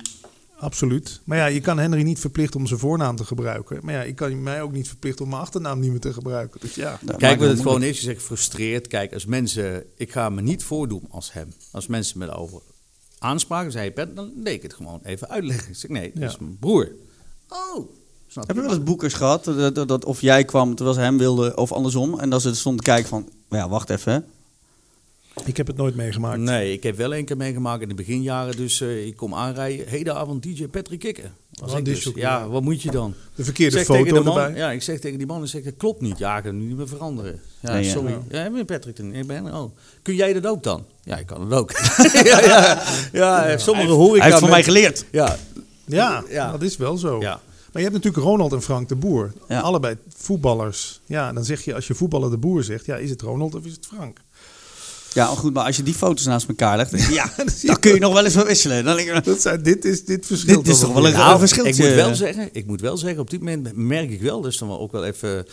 [0.60, 1.22] absoluut.
[1.24, 3.80] Maar ja, je kan Henry niet verplichten om zijn voornaam te gebruiken.
[3.84, 6.60] Maar ja, ik kan mij ook niet verplichten om mijn achternaam niet meer te gebruiken.
[6.62, 7.00] Dus ja.
[7.02, 8.88] dat Kijk, wat het gewoon is, je zegt frustreerd.
[8.88, 11.54] Kijk, als mensen, ik ga me niet voordoen als hem.
[11.72, 12.62] Als mensen me over
[13.20, 15.70] aanspraken, zei Pet, dan deed ik het gewoon even uitleggen.
[15.70, 16.30] Ik zeg, nee, dat Ja.
[16.30, 16.92] is mijn broer.
[17.50, 17.90] Oh,
[18.28, 21.02] snap Heb je wel eens boekers gehad, dat, dat, dat of jij kwam terwijl ze
[21.04, 24.20] hem wilden, of andersom, en dat ze stonden te kijken van, ja, wacht even, hè.
[25.44, 26.40] Ik heb het nooit meegemaakt.
[26.40, 28.56] Nee, ik heb wel één keer meegemaakt in de beginjaren.
[28.56, 29.88] Dus eh, ik kom aanrijden.
[29.88, 31.22] Hedenavond DJ Patrick.
[31.60, 32.12] Was Oh, ik dus.
[32.16, 33.14] Ja, wat moet je dan?
[33.36, 34.60] De verkeerde Zeg tegen foto de man, erbij.
[34.60, 36.18] Ja, ik zeg tegen die man, ik zeg, dat klopt niet.
[36.18, 37.40] Ja, ik kan het niet meer veranderen.
[37.60, 38.18] Ja, Nee, sorry.
[38.30, 38.50] Ja.
[38.50, 38.96] Ben Patrick.
[38.96, 39.14] dan.
[39.14, 39.72] Ik ben, oh.
[40.02, 40.86] Kun jij dat ook dan?
[41.04, 41.72] Ja, ik kan het ook.
[42.24, 42.42] ja,
[43.12, 44.18] ja, ja, sommige horeca...
[44.22, 45.06] Hij heeft van mij geleerd.
[45.12, 45.38] Ja,
[45.86, 46.52] Ja, Ja.
[46.52, 47.20] dat is wel zo.
[47.22, 47.40] ja.
[47.72, 49.34] Maar je hebt natuurlijk Ronald en Frank de Boer.
[49.48, 49.60] Ja.
[49.60, 51.02] Allebei voetballers.
[51.06, 53.66] Ja, dan zeg je als je voetballer de Boer zegt, ja, is het Ronald of
[53.66, 54.20] is het Frank?
[55.16, 57.34] Ja, goed, maar als je die foto's naast elkaar legt, ja,
[57.64, 58.84] dan kun je nog wel eens wel wisselen.
[58.84, 60.62] Dan denk je, Dat zijn, dit is dit verschil.
[60.64, 61.72] Dit is toch wel een- Nou, verschiltje.
[61.74, 64.58] Ik moet wel zeggen, ik moet wel zeggen, op dit moment merk ik wel, dus
[64.58, 65.46] dan ook wel even,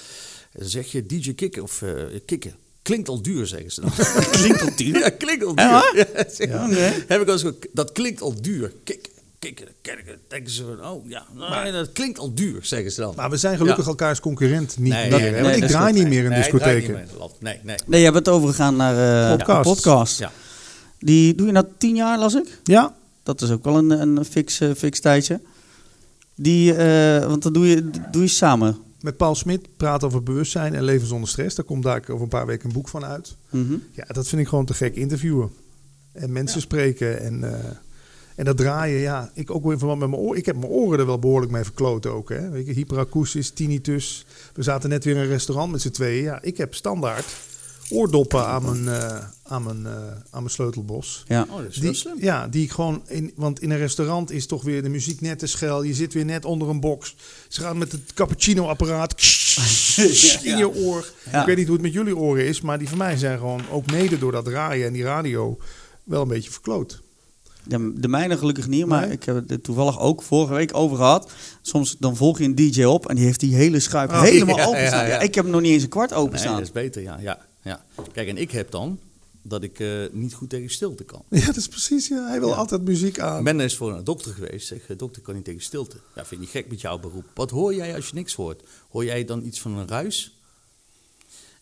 [0.52, 1.90] dan zeg je DJ Kikker of eh
[2.26, 2.56] Kikker.
[2.82, 3.90] Klinkt al duur, zeggen ze dan.
[4.40, 4.98] klinkt al duur.
[4.98, 5.64] Ja, klinkt al duur.
[5.66, 6.06] Ja,
[6.38, 6.66] Ja.
[6.66, 6.92] Oké.
[7.06, 8.72] Heb ik al eens dat klinkt al duur.
[8.84, 9.11] Kikker,
[9.42, 10.18] kikker, kikker.
[10.28, 11.24] Denken ze van, oh ja,
[11.62, 13.12] nee, dat klinkt al duur, zeggen ze dan.
[13.16, 13.90] Maar we zijn gelukkig Ja.
[13.90, 15.18] elkaars concurrent niet Nee, meer.
[15.20, 15.34] nee, hè?
[15.34, 17.28] nee, Want ik draai niet meer in Nee, ik draai niet discotheken.
[17.40, 17.76] Nee, nee.
[17.86, 19.72] Nee, je hebt het overgegaan naar eh Podcasts.
[19.72, 20.18] podcast.
[20.18, 20.32] Ja.
[20.98, 22.58] Die doe je na tien jaar, las ik.
[22.64, 25.40] Ja, Dat is ook wel een, een fix, eh, fix tijdje.
[26.34, 28.76] Die, eh, want dat doe je, doe je samen.
[29.00, 31.56] met Paul Smit praat over bewustzijn en leven zonder stress.
[31.56, 33.36] Daar komt daar over een paar weken een boek van uit.
[33.50, 33.72] Mhm.
[33.92, 34.96] Ja, dat vind ik gewoon te gek.
[34.96, 35.50] Interviewen.
[36.12, 37.20] En mensen spreken.
[37.20, 37.70] En, eh,
[38.36, 39.30] en dat draaien, ja.
[39.34, 40.38] Ik ook weer in verband met mijn oren.
[40.38, 42.28] Ik heb mijn oren er wel behoorlijk mee verkloot ook.
[42.28, 42.50] Hè.
[42.50, 44.26] Weet je, hyperakoestisch, tinnitus.
[44.54, 46.22] We zaten net weer in een restaurant met z'n tweeën.
[46.22, 47.26] Ja, ik heb standaard
[47.90, 49.92] oordoppen aan mijn, eh, aan mijn, eh,
[50.30, 51.24] aan mijn sleutelbos.
[51.28, 51.46] Ja.
[51.50, 52.16] Oh, dat is wel Die, slim.
[52.20, 53.02] ja, die ik gewoon.
[53.06, 55.82] In, want in een restaurant is toch weer de muziek net te schel.
[55.82, 57.16] Je zit weer net onder een box.
[57.48, 59.12] Ze gaan met het cappuccino-apparaat
[60.42, 61.12] in je oor.
[61.32, 61.40] Ja.
[61.40, 63.62] Ik weet niet hoe het met jullie oren is, maar die van mij zijn gewoon
[63.70, 65.58] ook mede door dat draaien en die radio
[66.04, 67.01] wel een beetje verkloot.
[67.64, 69.10] De, de mijne gelukkig niet, maar Nee?
[69.16, 71.32] ik heb het toevallig ook vorige week over gehad.
[71.62, 74.56] Soms dan volg je een DJ op en die heeft die hele schuif Oh, helemaal
[74.56, 75.00] ja, openstaan.
[75.04, 75.14] ja, ja.
[75.14, 76.52] Ja, ik heb hem nog niet eens een kwart Nee, openstaan.
[76.54, 77.18] dat is beter, ja.
[77.20, 77.84] ja, ja.
[78.12, 78.98] Kijk, en ik heb dan
[79.42, 81.22] dat ik eh, niet goed tegen stilte kan.
[81.28, 82.08] Ja, dat is precies.
[82.08, 82.28] Ja.
[82.28, 82.54] Hij wil Ja.
[82.54, 83.38] altijd muziek aan.
[83.38, 84.66] Ik ben eens voor een dokter geweest.
[84.66, 85.96] Zeg, dokter kan niet tegen stilte.
[86.14, 87.24] Ja, vind je gek met jouw beroep.
[87.34, 88.62] Wat hoor jij als je niks hoort?
[88.90, 90.38] Hoor jij dan iets van een ruis?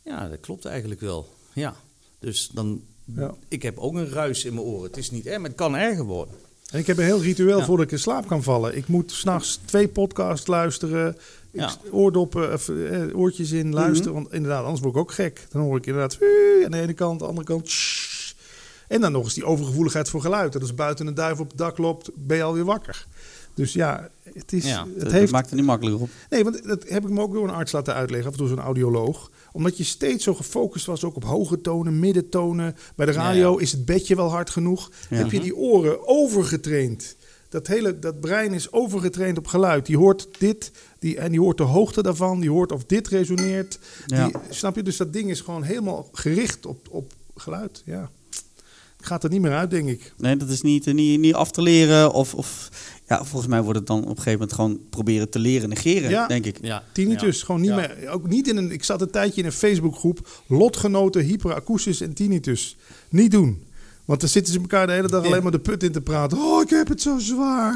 [0.04, 1.34] Ja, dat klopt eigenlijk wel.
[1.52, 1.74] Ja.
[2.18, 2.82] Dus dan
[3.16, 3.34] Ja.
[3.48, 4.82] Ik heb ook een ruis in mijn oren.
[4.86, 6.34] Het is niet erg, maar het kan erger worden.
[6.70, 7.64] En ik heb een heel ritueel Ja.
[7.64, 8.76] voordat ik in slaap kan vallen.
[8.76, 11.16] Ik moet s'nachts twee podcasts luisteren.
[11.52, 11.70] Ja.
[11.90, 14.12] oordoppen, of, eh, oortjes in luisteren.
[14.12, 15.46] Want inderdaad, anders word ik ook gek.
[15.50, 16.18] Dan hoor ik inderdaad
[16.64, 17.68] aan de ene kant, aan de andere kant.
[17.68, 18.32] "Shh."
[18.88, 20.52] En dan nog eens die overgevoeligheid voor geluid.
[20.52, 23.06] Dat als buiten een duif op het dak loopt, ben je alweer wakker.
[23.54, 26.08] Dus ja, het, is, Ja, het Dat, heeft maakt het niet makkelijker op.
[26.30, 28.58] Nee, want dat heb ik me ook door een arts laten uitleggen, of door zo'n
[28.60, 29.30] audioloog.
[29.52, 32.76] Omdat je steeds zo gefocust was ook op hoge tonen, middentonen.
[32.96, 34.90] Bij de radio Ja, is het bedje wel hard genoeg.
[35.10, 35.16] Ja.
[35.16, 37.16] Heb je die oren overgetraind.
[37.48, 39.86] Dat hele dat brein is overgetraind op geluid.
[39.86, 42.40] Die hoort dit die, en die hoort de hoogte daarvan.
[42.40, 43.78] Die hoort of dit resoneert.
[44.06, 44.26] Ja.
[44.26, 44.82] Die, snap je?
[44.82, 47.82] Dus dat ding is gewoon helemaal gericht op, op geluid.
[47.84, 48.10] Ja.
[49.00, 50.12] Gaat er niet meer uit, denk ik.
[50.16, 52.12] Nee, dat is niet, eh, niet, niet af te leren.
[52.12, 52.70] Of, of
[53.10, 56.10] ja, volgens mij wordt het dan op een gegeven moment gewoon proberen te leren negeren,
[56.10, 56.26] Ja.
[56.26, 56.58] denk ik.
[56.62, 56.82] Ja.
[56.92, 57.44] Tinnitus, Ja.
[57.44, 57.76] gewoon niet Ja.
[57.76, 58.08] meer.
[58.08, 58.70] Ook niet in een.
[58.70, 60.42] Ik zat een tijdje in een Facebookgroep.
[60.46, 62.76] Lotgenoten hyperakoestis en tinnitus.
[63.08, 63.62] Niet doen.
[64.10, 66.38] Want dan zitten ze elkaar de hele dag alleen maar de put in te praten.
[66.38, 67.74] Oh, ik heb het zo zwaar.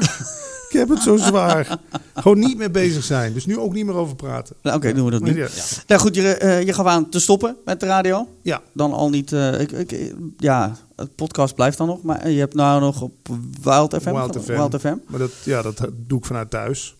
[0.69, 1.79] ik heb het zo zwaar.
[2.15, 3.33] Gewoon niet meer bezig zijn.
[3.33, 4.55] Dus nu ook niet meer over praten.
[4.61, 5.35] Nou, Oké, doen we dat niet.
[5.35, 5.47] Ja.
[5.87, 8.27] Nou goed, je, eh, je gaf aan te stoppen met de radio.
[8.41, 8.61] ja.
[8.73, 12.03] Dan al niet, eh, ik, ik, ja, het podcast blijft dan nog.
[12.03, 13.13] Maar je hebt nou nog op
[13.61, 14.13] Wild FM.
[14.13, 14.51] Wild FM.
[14.51, 14.95] Wild FM.
[15.07, 16.95] Maar dat, ja, dat doe ik vanuit thuis.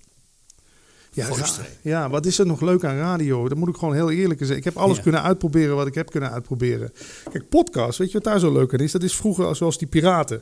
[1.15, 1.45] Ja, ra-
[1.81, 3.47] ja, wat is er nog leuk aan radio?
[3.49, 4.57] Dat moet ik gewoon heel eerlijk zeggen.
[4.57, 5.03] Ik heb alles Ja.
[5.03, 6.91] kunnen uitproberen wat ik heb kunnen uitproberen.
[7.31, 8.91] Kijk, podcast, weet je wat daar zo leuk aan is?
[8.91, 10.41] Dat is vroeger zoals die piraten.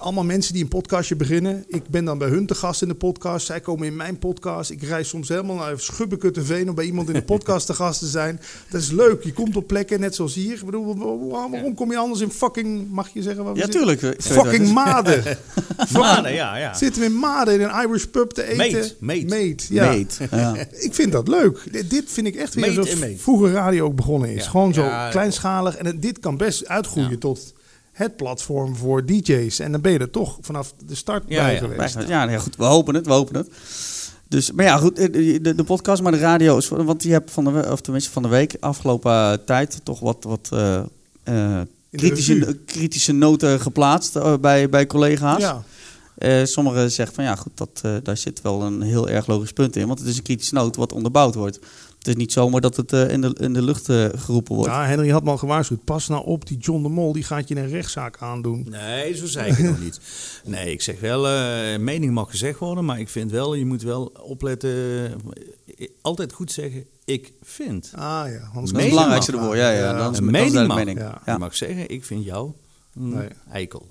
[0.00, 1.64] Allemaal mensen die een podcastje beginnen.
[1.68, 3.46] Ik ben dan bij hun te gast in de podcast.
[3.46, 4.70] Zij komen in mijn podcast.
[4.70, 8.06] Ik reis soms helemaal naar Schubbekutteveen om bij iemand in de podcast te gast te
[8.06, 8.40] zijn.
[8.70, 9.22] Dat is leuk.
[9.24, 10.54] Je komt op plekken net zoals hier.
[10.54, 10.96] Ik bedoel,
[11.28, 13.44] wa- waarom kom je anders in fucking, mag je zeggen?
[13.44, 13.98] Waar we Ja, zitten?
[13.98, 14.22] tuurlijk.
[14.22, 14.72] Fucking.
[14.72, 15.38] Maden.
[15.92, 16.74] Maanden, ja, ja.
[16.74, 18.90] Zitten we in Maden in een Irish pub te eten?
[18.98, 19.66] Meet, meet.
[19.70, 19.92] ja.
[20.30, 20.54] Ja.
[20.86, 21.88] Ik vind dat leuk.
[21.90, 24.44] Dit, vind ik echt weer zoals vroeger radio ook begonnen is.
[24.44, 24.50] Ja.
[24.50, 25.76] Gewoon zo kleinschalig.
[25.76, 27.52] En dit kan best uitgroeien tot
[28.00, 29.58] het platform voor DJ's.
[29.58, 31.58] En dan ben je er toch vanaf de start Ja, bij ja.
[31.58, 31.96] geweest.
[32.08, 33.48] Ja, goed, we hopen het, we hopen het.
[34.28, 37.10] Dus, maar ja, goed, eh, de, de, de podcast, maar de radio is, want je
[37.12, 40.80] hebt van de, of tenminste van de week, afgelopen eh, tijd, toch wat, wat eh,
[41.22, 41.60] eh,
[41.90, 45.40] kritische, kritische noten geplaatst eh, bij, bij collega's.
[45.40, 45.62] Ja.
[46.18, 49.52] Eh, sommigen zeggen van ja, goed, dat, eh, daar zit wel een heel erg logisch
[49.52, 51.58] punt in, want het is een kritische noot wat onderbouwd wordt.
[52.00, 54.70] Het is niet zomaar dat het eh, in, de, in de lucht eh, geroepen wordt.
[54.70, 55.84] Ja, Henry had me al gewaarschuwd.
[55.84, 58.66] Pas nou op, die John de Mol die gaat je een rechtszaak aandoen.
[58.70, 60.00] Nee, zo zei ik het nog niet.
[60.44, 63.82] Nee, ik zeg wel, eh, mening mag gezegd worden, maar ik vind wel, je moet
[63.82, 65.12] wel opletten,
[66.02, 67.90] altijd goed zeggen, ik vind.
[67.94, 69.56] Ah ja, anders dat is het belangrijkste ervoor.
[69.56, 70.10] Ja, ja, Ja.
[70.10, 70.76] dan mening mag.
[70.76, 70.98] mening.
[70.98, 71.20] Ja.
[71.26, 71.32] Ja.
[71.32, 72.50] Je mag zeggen, ik vind jou
[72.94, 73.28] een Nee.
[73.50, 73.86] eikel.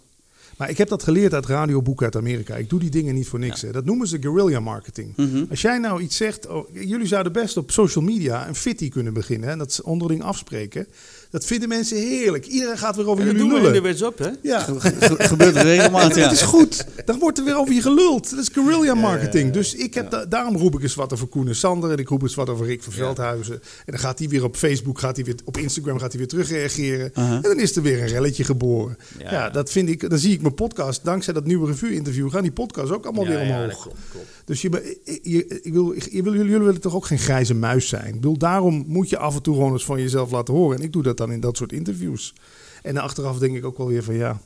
[0.60, 2.56] Maar ik heb dat geleerd uit radioboeken uit Amerika.
[2.56, 3.62] Ik doe die dingen niet voor niks.
[3.62, 3.72] Hè.
[3.72, 5.14] Dat noemen ze guerrilla marketing.
[5.16, 5.46] Mhm.
[5.50, 9.14] Als jij nou iets zegt, oh, jullie zouden best op social media een fitty kunnen
[9.14, 9.48] beginnen.
[9.48, 10.88] Hè, en dat ze onderling afspreken.
[11.32, 12.46] Dat vinden mensen heerlijk.
[12.46, 13.84] Iedereen gaat weer over En dat jullie doen we lullen.
[13.84, 14.30] de WhatsApp, hè?
[14.50, 16.08] Ja, Ge- gebeurt regelmatig.
[16.08, 16.32] het Ja.
[16.32, 16.86] is goed.
[17.06, 18.30] Dan wordt er weer over je geluld.
[18.30, 19.52] Dat is guerrilla marketing.
[19.54, 21.92] Dus ik heb da- daarom roep ik eens wat over Koen en Sander.
[21.92, 23.54] En ik roep eens wat over Rick van Veldhuizen.
[23.56, 26.28] En dan gaat hij weer op Facebook, gaat hij weer, op Instagram gaat hij weer
[26.30, 27.12] terugreageren.
[27.18, 27.34] Uh-huh.
[27.36, 28.98] En dan is er weer een relletje geboren.
[29.20, 29.50] Ja, Ja.
[29.50, 30.10] dat vind ik.
[30.10, 31.04] Dan zie ik mijn podcast.
[31.04, 33.72] Dankzij dat nieuwe revue-interview gaan die podcasts ook allemaal Ja, weer ja, omhoog.
[33.72, 34.28] dat klopt, klopt.
[34.50, 38.08] Dus je, ik wil, wil, jullie willen toch ook geen grijze muis zijn?
[38.08, 40.78] Ik bedoel, daarom moet je af en toe gewoon eens van jezelf laten horen.
[40.78, 42.34] En ik doe dat dan in dat soort interviews.
[42.82, 44.42] En achteraf denk ik ook wel weer van ja.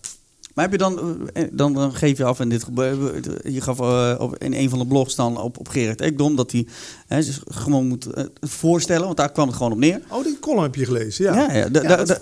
[0.53, 3.79] Maar heb je dan, eh, dan, dan geef je af in dit gebe- je gaf
[3.79, 6.67] eh, op, in een van de blogs dan op, op Gerrit Ekdom dat hij
[7.07, 10.01] hè, zich gewoon moet eh, voorstellen, want daar kwam het gewoon op neer.
[10.09, 11.25] Oh, die column heb je gelezen.
[11.25, 11.69] Ja, Ja, ja,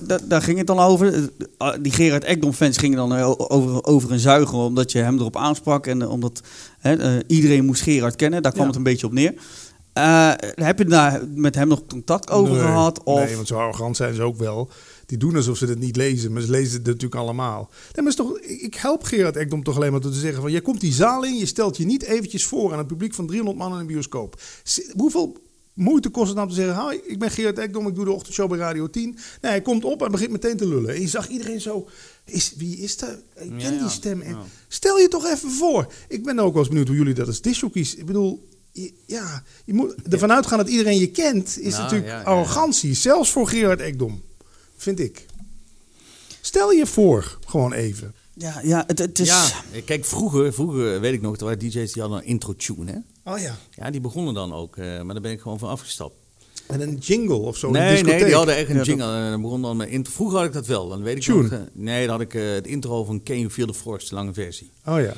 [0.02, 1.14] dat- daar ging het dan over.
[1.14, 1.22] Eh,
[1.58, 5.18] ah, Die Gerard Ekdom fans gingen dan eh, over, over een zuigen omdat je hem
[5.18, 6.42] erop aansprak en eh, omdat
[6.80, 8.42] hè, eh, iedereen moest Gerard kennen.
[8.42, 8.70] Daar kwam Ja.
[8.70, 9.34] het een beetje op neer.
[9.94, 13.04] Eh, heb je daar met hem nog contact over Nee, gehad?
[13.04, 13.20] Of...
[13.26, 14.70] Nee, want zo arrogant zijn ze ook wel.
[15.12, 17.70] Die doen alsof ze het niet lezen, maar ze lezen het natuurlijk allemaal.
[17.84, 20.52] Nee, maar is toch, ik help Gerard Ekdom toch alleen maar door te zeggen van...
[20.52, 23.28] jij komt die zaal in, je stelt je niet eventjes voor aan een publiek van
[23.28, 24.42] 300 man in een bioscoop.
[24.98, 25.38] Hoeveel
[25.74, 26.90] moeite kost het nou om te zeggen...
[26.90, 29.04] Hi, ik ben Gerard Ekdom, ik doe de ochtendshow bij Radio 10.
[29.42, 30.96] Nee, hij komt op en begint meteen te lullen.
[30.96, 31.88] En je zag iedereen zo...
[32.26, 33.18] Is, wie is dat?
[33.36, 34.22] Ik ken Ja, die stem.
[34.22, 34.44] En Ja.
[34.68, 35.94] Stel je toch even voor.
[36.08, 37.96] Ik ben ook wel eens benieuwd hoe jullie dat als disjockeys...
[37.96, 38.48] Ik bedoel...
[38.72, 42.94] je- Ja, je moet ervan uitgaan dat iedereen je kent, is Nou, natuurlijk arrogantie.
[42.94, 44.22] Zelfs voor Gerard Ekdom,
[44.82, 45.26] vind ik.
[46.42, 48.14] Stel je voor, gewoon even.
[48.34, 49.28] Ja, ja, het, het is...
[49.28, 49.50] Ja,
[49.86, 53.32] kijk, vroeger, vroeger weet ik nog, er waren DJ's die hadden een intro-tune, hè?
[53.34, 53.58] Oh ja.
[53.76, 56.16] Ja, die begonnen dan ook, eh, maar daar ben ik gewoon van afgestapt.
[56.68, 57.68] En een jingle of zo.
[57.68, 59.16] in de Nee, nee, die hadden echt een Ja, jingle.
[59.16, 60.14] En dan begon dan met intro.
[60.14, 60.88] Vroeger had ik dat wel.
[60.90, 61.42] Dan weet ik Tune.
[61.42, 61.52] nog.
[61.52, 64.16] eh, nee, dan had ik eh, het intro van Can You Feel the Force, de
[64.16, 64.72] lange versie.
[64.86, 65.14] Oh ja.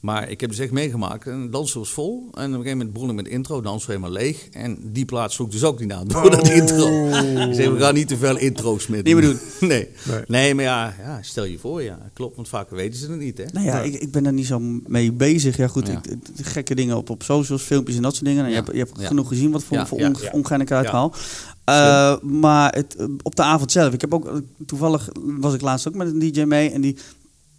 [0.00, 1.26] Maar ik heb dus echt meegemaakt.
[1.26, 2.18] En dans was vol.
[2.20, 3.60] En op een gegeven moment begon ik met de intro.
[3.60, 4.48] Dans was helemaal leeg.
[4.52, 7.06] En die plaats sloeg dus ook niet aan door dat intro.
[7.48, 9.38] Ik zei, we gaan niet te veel intro's meer Niet meer doen.
[9.60, 9.88] Nee.
[10.08, 10.22] Nee.
[10.26, 10.54] nee.
[10.54, 11.82] maar ja, ja, stel je voor.
[11.82, 12.36] Ja, klopt.
[12.36, 13.44] Want vaker weten ze het niet, hè?
[13.52, 13.82] Nou ja, Ja.
[13.82, 15.56] ik, ik ben er niet zo mee bezig.
[15.56, 15.92] Ja, goed, Ja.
[15.92, 18.42] ik- de gekke dingen op, op socials, filmpjes en dat soort dingen.
[18.42, 18.58] Nou, Ja.
[18.60, 19.06] Je hebt, je hebt Ja.
[19.06, 20.30] genoeg gezien wat voor, Ja, voor ja, on, ja.
[20.32, 20.92] ongein ik eruit Ja.
[20.92, 21.14] haal.
[21.64, 23.92] Eh, maar het, op de avond zelf.
[23.92, 26.70] Ik heb ook, toevallig was ik laatst ook met een DJ mee.
[26.70, 26.96] En die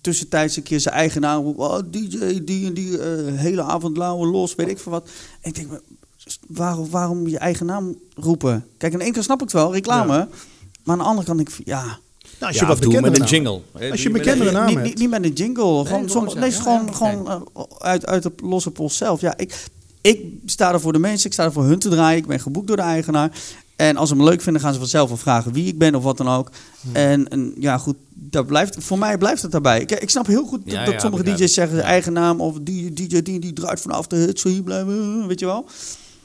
[0.02, 1.60] tussentijds een keer zijn eigen naam roept.
[1.60, 5.10] Oh, DJ, die en die, eh, hele avond lauwe los, weet ik veel wat.
[5.41, 5.80] En ik denk, maar
[6.48, 8.65] waarom, waarom je eigen naam roepen?
[8.78, 10.28] Kijk, aan de ene kant snap ik het wel, reclame.
[10.84, 11.84] Maar aan de andere kant ik, van, ja...
[12.40, 13.61] Nou, als Ja, je wat toe met een jingle.
[13.91, 14.88] Als je bekendere naam niet, hebt.
[14.88, 15.86] niet, niet met een jingle.
[15.86, 19.22] Gewoon, nee, gewoon, ja, gewoon eh, uit, uit de losse pols zelf.
[19.22, 19.65] Ja, ik,
[20.02, 22.18] ik sta er voor de mensen, ik sta er voor hun te draaien.
[22.19, 23.32] Ik ben geboekt door de eigenaar.
[23.76, 26.03] En als ze me leuk vinden, gaan ze vanzelf wel vragen wie ik ben of
[26.03, 26.52] wat dan ook.
[26.91, 29.82] En, en ja, goed, dat blijft, voor mij blijft het daarbij.
[29.82, 31.91] Ik, ik snap heel goed dat, Ja, dat ja, sommige DJ's zeggen zijn Ja.
[31.91, 35.40] eigen naam of die DJ die, die draait vanaf de hut, zo hier blijven, weet
[35.40, 35.65] je wel.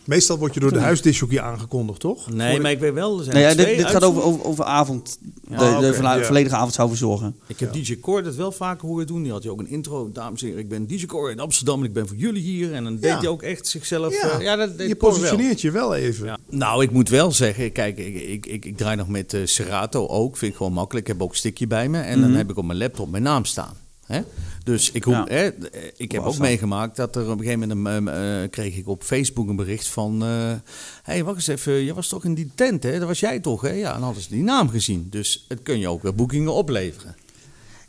[0.06, 2.30] Meestal word je door de huisdisjockey aangekondigd, toch?
[2.30, 3.18] Nee, Voor- maar ik weet wel.
[3.18, 5.18] Er zijn Nou ja, twee dit, dit gaat over, over, over avond,
[5.50, 6.22] Ja, de, de ja.
[6.24, 7.36] volledige avond zou verzorgen.
[7.46, 9.22] Ik heb DJ Cor dat wel vaker horen doen.
[9.22, 10.10] Die had hij ook een intro.
[10.12, 12.72] Dames en heren, ik ben DJ Cor in Amsterdam en ik ben voor jullie hier.
[12.72, 13.18] En dan deed Ja.
[13.18, 14.22] hij ook echt zichzelf...
[14.22, 15.10] Ja, eh, ja dat deed je wel.
[15.10, 16.26] positioneert je wel even.
[16.26, 16.38] Ja.
[16.50, 20.06] Nou, ik moet wel zeggen, kijk, ik, ik, ik, ik draai nog met eh, Serato
[20.06, 20.36] ook.
[20.36, 21.06] Vind ik gewoon makkelijk.
[21.06, 21.98] Ik heb ook een stickje bij me.
[22.00, 22.38] En dan Mhm.
[22.38, 23.74] heb ik op mijn laptop mijn naam staan.
[24.06, 24.20] Hè?
[24.64, 25.24] Dus ik, hoef, Ja.
[25.28, 28.76] hè, eh, ik heb ook meegemaakt dat er op een gegeven moment eh, eh, kreeg
[28.76, 30.20] ik op Facebook een bericht van...
[30.20, 30.58] Hé,
[31.02, 32.98] hey, wacht eens even, jij was toch in die tent, hè?
[32.98, 33.70] Dat was jij toch, hè?
[33.70, 35.06] Ja, en hadden ze die naam gezien.
[35.10, 37.16] Dus het kun je ook weer boekingen opleveren.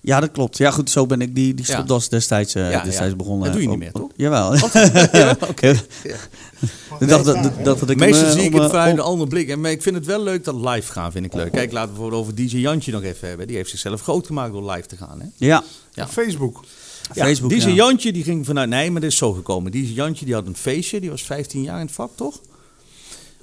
[0.08, 0.58] Ja, dat klopt.
[0.58, 1.74] Ja, goed, zo ben ik die, die Ja.
[1.74, 3.16] stopdas destijds, eh, Ja, destijds ja.
[3.16, 3.44] begonnen.
[3.44, 4.12] Dat doe je niet Op- meer, op- toch?
[4.18, 4.54] Jawel.
[5.22, 5.70] Ja, oké.
[7.00, 9.00] Ik dacht dat, dat, dat, dat ik Meestal eh, zie ik het eh, vanuit een
[9.04, 9.50] andere blik.
[9.50, 11.52] En- Maar ik vind het wel leuk dat live gaan, vind ik leuk.
[11.52, 13.48] Kijk, laten we bijvoorbeeld over DJ Jantje nog even hebben.
[13.48, 15.20] Die heeft zichzelf groot gemaakt door live te gaan.
[15.20, 15.26] Hè?
[15.36, 15.64] Ja,
[15.94, 16.04] Ja.
[16.04, 16.64] Op Facebook.
[17.14, 17.50] Ja, Facebook.
[17.50, 17.74] DJ ja.
[17.74, 18.70] Jantje die ging vanuit...
[18.70, 19.72] Nee, maar dat is zo gekomen.
[19.72, 21.00] DJ Jantje die had een feestje.
[21.00, 22.40] Die was 15 jaar in het vak, toch?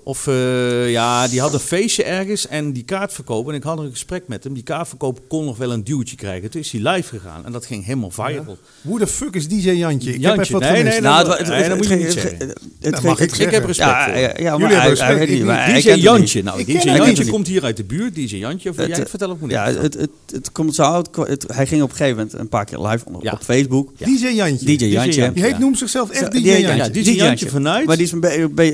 [0.06, 3.52] Of eh, ja, die had een feestje ergens en die kaartverkoper...
[3.52, 4.54] en ik had een gesprek met hem.
[4.54, 6.50] Die kaartverkoper kon nog wel een duwtje krijgen.
[6.50, 8.58] Toen is hij live gegaan en dat ging helemaal viral.
[8.82, 10.08] Hoe de fuck is DJ Jantje?
[10.08, 10.92] Ik heb Jantje, even wat nee, gemist.
[11.00, 12.36] nee, Nou, dat- het, nee, moet je niet zeggen.
[12.38, 13.66] het, het- ik Ik heb zeggen.
[13.66, 16.72] respect Ja, voor ja, ja, maar hij, respect, hij niet, maar DJ Jantje, nou, DJ
[16.72, 18.14] Jantje komt hier uit de buurt.
[18.14, 20.52] DJ Jantje, of jij Het, het vertellen of moet ik Ja, het het, het, het
[20.52, 21.08] komt zo uit.
[21.16, 23.32] Het, hij ging op een gegeven moment een paar keer live op, Ja.
[23.32, 23.92] op Facebook.
[23.96, 24.06] Ja.
[24.06, 24.66] DJ Jantje.
[24.76, 25.32] DJ Jantje.
[25.32, 26.74] Die heet, noemt zichzelf echt DJ Jantje.
[26.76, 27.86] Ja, DJ Jantje vanuit.
[27.86, 28.06] Maar die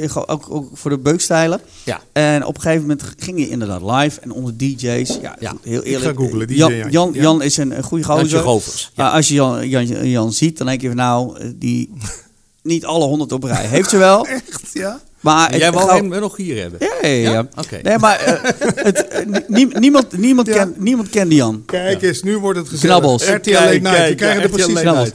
[0.01, 1.60] is ook, ook voor de beukstijlen.
[1.84, 2.01] Ja.
[2.12, 4.20] En op een gegeven moment ging hij inderdaad live.
[4.20, 5.55] En onder DJ's, ja, Ja.
[5.62, 6.05] heel Ik eerlijk.
[6.18, 6.90] ga googlen, DJ Jan.
[6.90, 7.20] Jan, Ja.
[7.20, 8.90] Jan is een, een goede gozer.
[8.94, 9.09] Ja.
[9.10, 11.92] Als je Jan, Jan, Jan ziet, dan denk je van nou, eh, die
[12.62, 13.66] niet alle honderd op rij.
[13.66, 14.26] Heeft ze wel.
[14.48, 15.01] Echt, ja?
[15.20, 16.78] Maar jij het- wil gauw- hem nog hier hebben?
[17.02, 17.30] Ja, ja, ja.
[17.32, 17.47] Ja?
[17.56, 17.78] Oké.
[17.82, 20.52] Nee, maar eh, het, eh, nie- niemand, niemand, Ja.
[20.55, 21.62] kent, niemand kende Jan.
[21.66, 22.97] Kijk eens, nu wordt het gezellig.
[22.97, 23.22] Knabbels.
[23.28, 24.09] RTL Kijk, Late Night.
[24.09, 24.66] We krijgen er precies,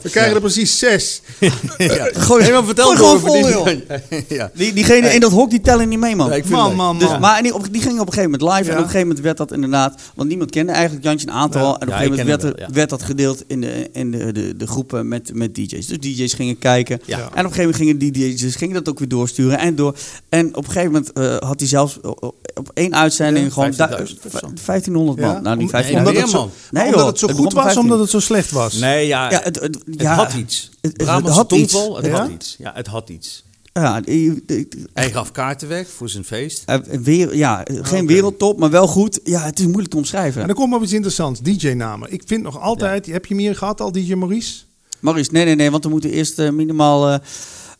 [0.02, 0.34] we krijgen Ja.
[0.34, 1.20] er precies zes.
[1.78, 2.08] Ja.
[2.26, 4.28] Gooi, Hey, maar vertel gooi gewoon over vol, die- joh.
[4.38, 4.50] ja.
[4.54, 6.28] Die, diegene in dat hok, die tellen niet mee, man.
[6.28, 7.20] Ja, ik vind Man, man, Dus, man.
[7.20, 8.64] Maar die, op- die ging op een gegeven moment live.
[8.64, 8.70] Ja.
[8.70, 10.00] En op een gegeven moment werd dat inderdaad...
[10.14, 11.60] Want niemand kende eigenlijk Jantje een aantal.
[11.62, 11.68] Ja.
[11.68, 14.56] En op een gegeven moment werd, er- wel, dat gedeeld in de, in de, de,
[14.56, 15.86] de groepen met, met DJ's.
[15.86, 17.00] Dus DJ's gingen kijken.
[17.06, 19.58] En op een gegeven moment gingen die DJ's gingen dat ook weer doorsturen.
[19.58, 19.95] En, door.
[20.28, 23.72] En op een gegeven moment eh, had hij zelfs op, op één uitzending Ja, gewoon...
[23.72, 23.78] 15.000
[24.24, 24.50] of zo.
[24.66, 25.30] 1500 man.
[25.34, 25.40] Ja?
[25.40, 25.96] Nou, niet Om- 1500.
[25.96, 26.50] omdat, meer, het zo, man.
[26.70, 27.08] Nee, omdat joh.
[27.08, 28.74] het zo Het goed was, omdat het zo slecht was.
[28.74, 30.70] Nee, ja, Ja, het, het, het ja, had iets.
[30.80, 31.72] het- had iets.
[31.96, 32.18] het Ja?
[32.20, 32.56] had iets.
[32.58, 33.44] Ja, het had iets.
[33.72, 34.02] Ja,
[34.92, 36.62] Hij gaf kaarten weg voor zijn feest.
[36.66, 38.12] eh, weer, ja, geen oké.
[38.12, 39.20] wereldtop, maar wel goed.
[39.24, 40.40] Ja, het is moeilijk te omschrijven.
[40.40, 41.40] En dan komt nog iets interessants.
[41.40, 42.12] DJ-namen.
[42.12, 43.06] Ik vind nog altijd...
[43.06, 44.54] Heb je hem hier gehad al, DJ Maurice?
[45.00, 47.18] Maurice, nee, nee, nee, want we moeten eerst eh, minimaal eh,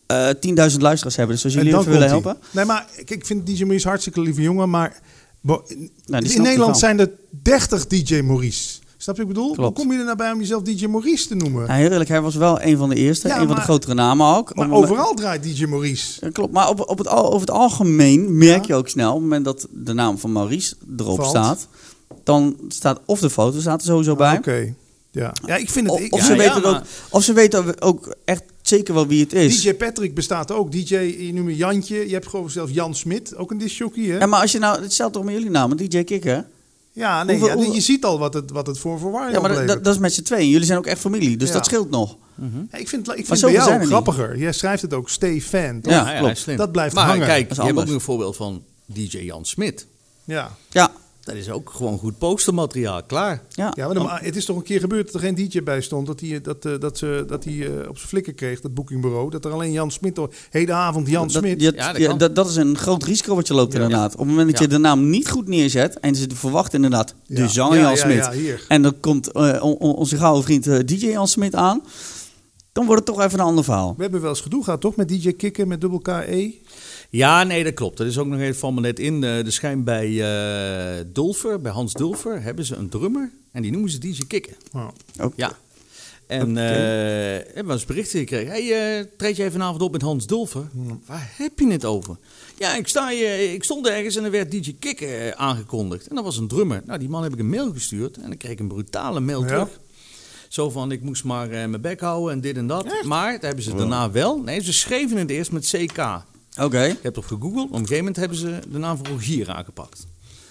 [0.07, 0.29] eh,
[0.71, 1.35] 10.000 luisteraars hebben.
[1.35, 2.37] Dus als jullie even willen helpen.
[2.51, 5.01] Nee, maar ik, ik vind DJ Maurice hartstikke lieve jongen, maar...
[5.41, 5.65] bo-
[6.07, 7.11] die in Nederland zijn er
[7.43, 8.79] 30 DJ Maurice.
[8.99, 9.53] Snap je ik bedoel?
[9.53, 9.77] Klopt.
[9.77, 11.67] Hoe kom je er nou bij om jezelf DJ Maurice te noemen?
[11.67, 13.95] Nou, heel eerlijk, hij was wel een van de eerste, Ja, een van de grotere
[13.95, 14.55] namen ook.
[14.55, 16.19] maar overal draait DJ Maurice.
[16.21, 18.67] Ja, Klopt, maar op, op het, al- over het algemeen merk Ja.
[18.67, 21.29] je ook snel, op het moment dat de naam van Maurice erop Valt.
[21.29, 21.69] staat,
[22.25, 24.37] dan staat of de foto staat er sowieso bij.
[24.37, 24.75] Oké.
[25.17, 25.33] Ja.
[25.47, 25.95] ja, ik vind het...
[25.95, 29.07] Of, ik- of, ja, ze ja, weten ook, of ze weten ook echt zeker wel
[29.07, 29.61] wie het is.
[29.61, 30.73] DJ Patrick bestaat ook.
[30.73, 32.07] DJ, je noemt me Jantje.
[32.07, 34.19] Je hebt gewoon zelf Jan Smit, ook een discjockey, hè?
[34.19, 36.47] Ja, maar als je nou, hetzelfde toch met jullie namen, DJ Kikker.
[36.93, 39.41] Ja, nee, Hoeveel- ja, hoeveel- je ziet al wat het, wat het voor verwarring Ja,
[39.41, 40.49] maar dat, dat is met z'n tweeën.
[40.49, 41.55] Jullie zijn ook echt familie, dus Ja.
[41.55, 42.17] dat scheelt nog.
[42.71, 43.89] Ja, ik vind, ik vind het jou er niet.
[43.89, 44.39] grappiger.
[44.39, 45.81] Jij schrijft het ook, stay fan.
[45.81, 45.93] toch?
[45.93, 46.57] Ja, is slim.
[46.57, 47.27] Dat blijft maar hangen.
[47.27, 49.87] kijk, je hebt ook nog een voorbeeld van DJ Jan Smit.
[50.25, 50.57] Ja.
[50.71, 50.93] Ja,
[51.27, 53.43] Dat is ook gewoon goed postermateriaal, klaar.
[53.51, 53.73] ja.
[53.77, 55.81] Ja, maar, dan- maar het is toch een keer gebeurd dat er geen DJ bij
[55.81, 56.07] stond.
[56.07, 59.31] Dat hij, dat, eh, dat ze, dat hij eh, op zijn flikken kreeg, dat boekingbureau.
[59.31, 60.19] Dat er alleen Jan Smit,
[60.51, 61.61] hedenavond Jan dat, Smit.
[61.61, 63.79] dat- Ja, dat ja, dat, dat is een groot risico wat je loopt Ja.
[63.81, 64.13] inderdaad.
[64.13, 67.35] Op het moment dat je de naam niet goed neerzet en ze verwachten inderdaad de
[67.35, 68.65] Dus, Jan Ja, ja, Smit.
[68.69, 71.83] En dan komt eh, on- on- onze gouden vriend eh, DJ Jan Smit aan.
[72.73, 73.95] dan wordt het toch even een ander verhaal.
[73.97, 74.97] We hebben wel eens gedoe gehad, toch?
[74.97, 76.55] Met DJ Kikken met dubbel KE.
[77.11, 77.97] Ja, nee, dat klopt.
[77.99, 79.25] Dat is ook nog even van me net in.
[79.25, 83.31] Eh, de schijn bij eh Dulfer, bij Hans Dulfer, hebben ze een drummer.
[83.53, 84.55] En die noemen ze DJ Kikken.
[85.21, 85.33] Ook.
[85.37, 85.57] Ja.
[86.27, 86.65] En eh
[87.45, 88.51] hebben we eens berichten gekregen.
[88.51, 90.69] Hey, treed jij vanavond op met Hans Dulfer?
[91.07, 92.17] Waar heb je het over?
[92.59, 96.07] Ja, ik, sta hier, ik stond ergens en er werd DJ Kikken aangekondigd.
[96.09, 96.83] En dat was een drummer.
[96.87, 98.17] Nou, die man heb ik een mail gestuurd.
[98.17, 99.47] En dan kreeg ik een brutale mail Ja.
[99.47, 99.69] terug.
[100.49, 103.03] Zo van, ik moest maar eh, mijn bek houden en dit en dat.
[103.05, 104.39] Maar dat hebben ze daarna wel.
[104.41, 105.97] Nee, ze schreven het eerst met CK.
[106.61, 106.83] Oké.
[106.85, 107.65] Ik heb het op gegoogeld.
[107.69, 110.07] Op een gegeven moment hebben ze de naam van Rogier aangepakt.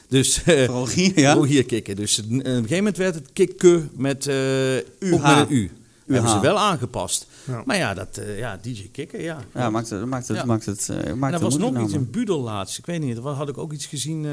[0.07, 1.34] Dus eh Rogier, ja?
[1.34, 1.95] Rogier kikken.
[1.95, 4.76] Dus eh, op een gegeven moment werd het kikken met, eh
[5.14, 5.72] ook met een U.
[6.07, 7.27] Hebben ze wel aangepast.
[7.48, 7.61] Ja.
[7.65, 9.40] Maar ja, dat, eh, ja, DJ Kikken, ja.
[9.53, 10.45] Ja, maakt het, maakt het, Ja.
[10.45, 12.77] maakt het, eh, maakt het er was nog iets in Budel laatst.
[12.77, 14.26] Ik weet niet, wat had ik ook iets gezien.
[14.26, 14.32] eh,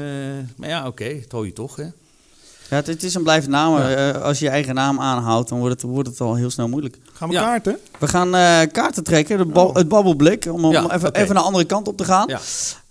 [0.55, 1.85] maar ja, oké, dat hoor je toch, hè?
[2.69, 3.77] Ja, het, het is een blijvende naam.
[3.77, 6.67] Eh, als je je eigen naam aanhoudt, dan wordt het, wordt het al heel snel
[6.67, 6.97] moeilijk.
[7.13, 7.41] Gaan we Ja.
[7.43, 7.77] kaarten?
[7.99, 9.75] We gaan eh, kaarten trekken, de bal- Oh.
[9.75, 12.27] het babbelblik, om, om Ja, even, even naar de andere kant op te gaan.
[12.27, 12.39] Ja.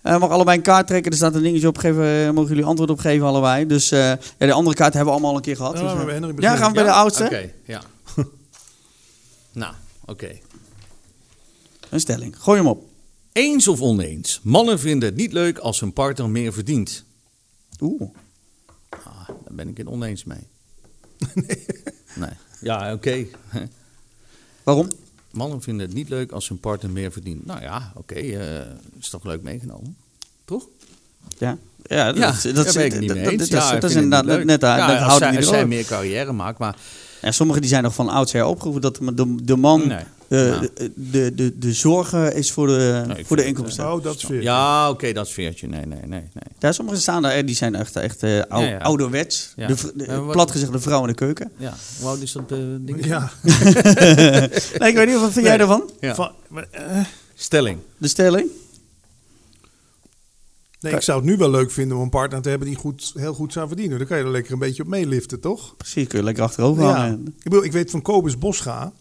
[0.01, 2.89] Eh, mag allebei een kaart trekken, er staat een dingetje op, geven, mogen jullie antwoord
[2.89, 3.65] op geven allebei.
[3.67, 5.73] Dus eh, ja, de andere kaart hebben we allemaal al een keer gehad.
[5.79, 7.23] Ja, Dus, ja, gaan we bij de oudste.
[7.23, 7.81] Oké, ja.
[9.51, 9.73] nou,
[10.05, 10.29] oké.
[11.89, 12.35] Een stelling.
[12.39, 12.83] Gooi hem op.
[13.31, 14.39] Eens of oneens.
[14.43, 17.03] Mannen vinden het niet leuk als hun partner meer verdient.
[17.81, 18.09] Oeh.
[19.55, 20.47] Ben ik het oneens mee.
[22.15, 22.29] Nee.
[22.61, 23.25] Ja, oké.
[24.63, 24.87] Waarom?
[25.31, 27.45] Mannen vinden het niet leuk als hun partner meer verdient.
[27.45, 28.65] Nou ja, oké, eh,
[28.99, 29.95] is toch leuk meegenomen?
[30.45, 30.67] Toch?
[31.37, 34.43] Ja, ja, dat, ja, dat, dat, ik niet dat- mee dat- is- Ja, inderdaad net,
[34.45, 34.77] net daar.
[34.77, 36.75] Ja, dat als zij, als zij meer carrière maakt, maar
[37.21, 40.03] Ja, sommigen die zijn nog van oudsher opgeroepen dat de, de man Nee.
[40.33, 40.59] Eh, Ja.
[40.59, 43.93] de, de, de, de zorgen is voor de, Nee, voor de het, inkomsten.
[43.93, 45.67] Oh, dat ja, oké, dat is veertje.
[45.67, 46.43] Nee, nee, nee, nee.
[46.59, 48.77] Ja, sommigen staan daar, eh, die zijn echt, echt eh, ou- Ja, ja.
[48.77, 49.53] ouderwets.
[49.55, 49.67] Ja.
[49.67, 49.75] De,
[50.07, 51.51] Eh, plat gezegd, de vrouw in de keuken.
[51.57, 53.05] Ja, hoe oud is dat eh, ding?
[53.05, 53.31] Ja.
[54.79, 55.81] nee, ik weet niet, wat vind jij Nee.
[55.99, 56.15] Ja.
[56.15, 56.31] Van-
[56.71, 56.99] eh,
[57.35, 57.79] Stelling.
[57.97, 58.47] De stelling?
[60.79, 63.11] nee, ik zou het nu wel leuk vinden om een partner te hebben die goed,
[63.15, 63.97] heel goed zou verdienen.
[63.97, 65.77] Dan kan je er lekker een beetje op meeliften, toch?
[65.77, 66.95] Precies, kun je lekker achterover Ja.
[66.95, 67.25] hangen.
[67.37, 68.91] Ik, bedoel, ik weet van Kobus Bosga.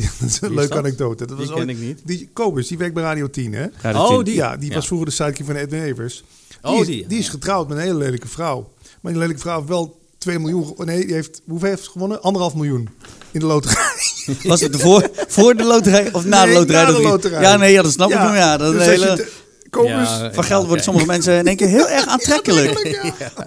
[0.20, 1.26] dat is een leuke anekdote.
[1.26, 2.00] Dat Die was ken ooit- ik niet.
[2.04, 3.66] Die, Kobus, die werkt bij Radio 10, hè?
[3.92, 4.34] Oh, die.
[4.34, 4.74] Ja, die Ja.
[4.74, 6.24] was vroeger de sidekick van Ed Nevers.
[6.62, 7.30] Die, Oh, is, die, die is ja.
[7.30, 8.72] getrouwd met een hele lelijke vrouw.
[9.00, 10.74] Maar die lelijke vrouw heeft wel 2 miljoen...
[10.76, 11.40] Nee, die heeft...
[11.46, 12.22] Hoeveel heeft ze gewonnen?
[12.22, 12.88] Anderhalf miljoen
[13.30, 13.84] in de loterij.
[14.42, 16.80] Was het voor, voor de loterij of na de loterij?
[16.82, 17.10] na de dat niet?
[17.10, 17.40] loterij.
[17.42, 18.34] Ja, nee, ja, dat snap ik hem.
[18.34, 19.28] Ja, dat dus hele.
[19.84, 22.78] Ja, van geld worden sommige mensen in één keer heel erg aantrekkelijk.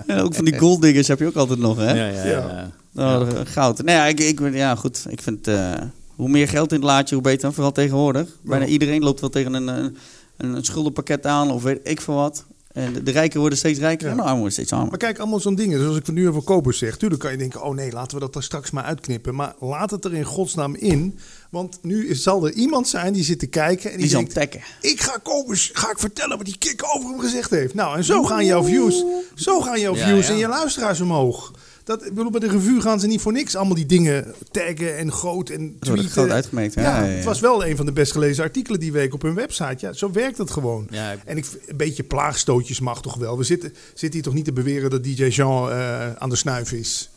[0.08, 1.94] En ook van die golddiggers heb je ook altijd nog, hè?
[1.94, 2.72] Ja, ja, ja.
[2.94, 3.20] Ja.
[3.20, 3.84] Oh, goud.
[3.84, 5.06] Nee, ja, ik, ik, ja, goed.
[5.10, 5.72] Ik vind eh,
[6.15, 7.53] hoe meer geld in het laadje, hoe beter.
[7.53, 8.30] Vooral tegenwoordig.
[8.41, 9.95] Bijna iedereen loopt wel tegen een, een,
[10.38, 12.45] een schuldenpakket aan of weet ik veel wat.
[12.73, 14.11] En de, de rijken worden steeds rijker Ja.
[14.11, 14.88] en de armen worden steeds armer.
[14.90, 15.77] Maar kijk, allemaal zo'n dingen.
[15.80, 18.18] Dus als ik het nu over Kobus zeg, tuurlijk kan je denken: oh nee, laten
[18.18, 19.35] we dat er straks maar uitknippen.
[19.35, 21.19] Maar laat het er in godsnaam in.
[21.52, 24.19] Want nu is- zal er iemand zijn die zit te kijken en die, Die zal
[24.19, 24.61] denkt: tekken.
[24.81, 27.73] ik ga Kobus, ga ik vertellen wat die kick over hem gezegd heeft.
[27.73, 29.03] Nou, en zo gaan jouw views,
[29.35, 30.34] zo gaan jouw Ja, views ja.
[30.34, 31.52] en je luisteraars omhoog.
[31.84, 34.97] Dat, ik bedoel, bij de revue gaan ze niet voor niks allemaal die dingen taggen
[34.97, 36.10] en groot en Dat wordt tweeten.
[36.11, 36.73] groot uitgemerkt.
[36.73, 37.15] Ja, Ja, ja, ja.
[37.15, 39.76] het was wel een van de best gelezen artikelen die week op hun website.
[39.85, 40.88] Ja, zo werkt het gewoon.
[40.89, 43.38] Ja, ik- En ik, een beetje plaagstootjes mag toch wel.
[43.38, 46.72] We zitten, zitten hier toch niet te beweren dat DJ Jean eh, aan de snuif
[46.72, 47.10] is?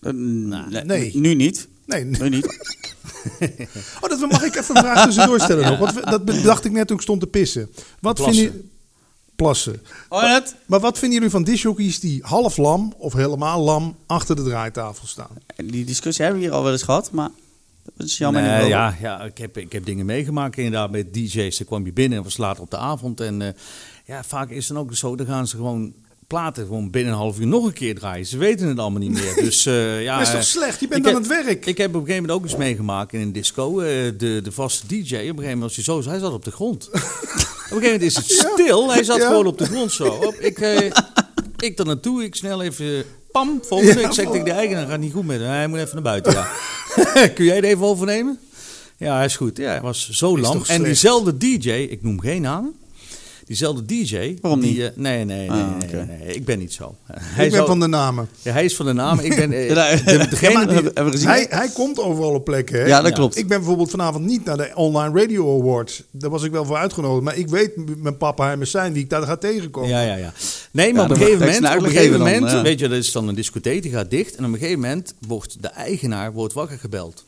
[0.00, 1.10] Eh, nee, nee.
[1.16, 1.68] Nu niet.
[1.86, 2.04] Nee.
[2.04, 2.46] Nu niet.
[4.00, 5.78] Oh, dat mag ik even een vraag tussendoor stellen nog.
[5.78, 7.70] Want dat bedacht ik net toen ik stond te pissen.
[8.00, 8.34] Wat Plassen.
[8.42, 8.70] vinden jullie...
[9.42, 9.82] Plassen.
[10.08, 10.38] Oh?
[10.66, 15.06] Maar wat vinden jullie van disjockeys die half lam of helemaal lam achter de draaitafel
[15.06, 15.36] staan?
[15.56, 17.30] Die discussie hebben we hier al wel eens gehad, maar
[17.96, 18.42] dat is jammer.
[18.42, 21.58] Nee, ja, ja ik, heb, ik heb dingen meegemaakt inderdaad met DJ's.
[21.58, 23.20] Dan kwam je binnen en was later op de avond.
[23.20, 23.48] En eh,
[24.04, 25.94] ja, vaak is het dan ook zo, dan gaan ze gewoon
[26.30, 28.26] platen gewoon binnen een half uur nog een keer draaien.
[28.26, 29.34] Ze weten het allemaal niet meer.
[29.34, 30.80] Dus eh, ja, dat is toch eh, slecht?
[30.80, 31.66] Je bent aan heb- het werk.
[31.66, 33.80] Ik heb op een gegeven moment ook eens meegemaakt in een disco.
[33.80, 33.86] eh,
[34.18, 36.50] de, de vaste DJ, op een gegeven moment was hij zo, hij zat op de
[36.50, 36.88] grond.
[36.92, 38.90] op een gegeven moment is het stil.
[38.92, 39.26] Hij zat Ja.
[39.26, 40.32] gewoon op de grond zo.
[40.38, 40.90] Ik, eh,
[41.68, 43.04] ik er naartoe, ik snel even...
[43.32, 44.00] Pam, volgende.
[44.00, 45.48] Ja, ik zeg tegen de eigenaar, gaat niet goed met hem.
[45.48, 46.48] Hij moet even naar buiten, ja.
[47.34, 48.38] Kun jij het even overnemen?
[48.96, 49.56] Ja, hij is goed.
[49.56, 50.52] Ja, hij was zo lam.
[50.52, 52.74] toch En diezelfde DJ, ik noem geen namen.
[53.50, 54.36] Diezelfde DJ.
[54.40, 54.80] Waarom die, niet?
[54.80, 56.94] eh, nee, nee, nee, Ah, nee, nee, Ik ben niet zo.
[57.12, 58.28] Hij, ik ben van de namen.
[58.42, 59.18] ja, hij is van de naam.
[59.18, 59.74] Ik ben eh, de,
[60.12, 61.28] ja, degene maar die- hebben- we gezien.
[61.28, 62.80] Hij, hij komt overal op plekken.
[62.80, 62.86] Hè?
[62.86, 63.14] Ja, dat Ja.
[63.16, 63.36] klopt.
[63.36, 66.02] Ik ben bijvoorbeeld vanavond niet naar de Online Radio Awards.
[66.10, 67.24] Daar was ik wel voor uitgenodigd.
[67.24, 69.88] Maar ik weet mijn papa en mijn zijn wie ik daar ga tegenkomen.
[69.90, 70.32] Ja, ja, ja.
[70.70, 72.62] Nee, maar Ja, op een gegeven moment, op een gegeven dan, moment ja.
[72.62, 74.34] weet je, dat is dan een discotheek, die gaat dicht.
[74.36, 77.24] En op een gegeven moment wordt de eigenaar wordt wakker gebeld.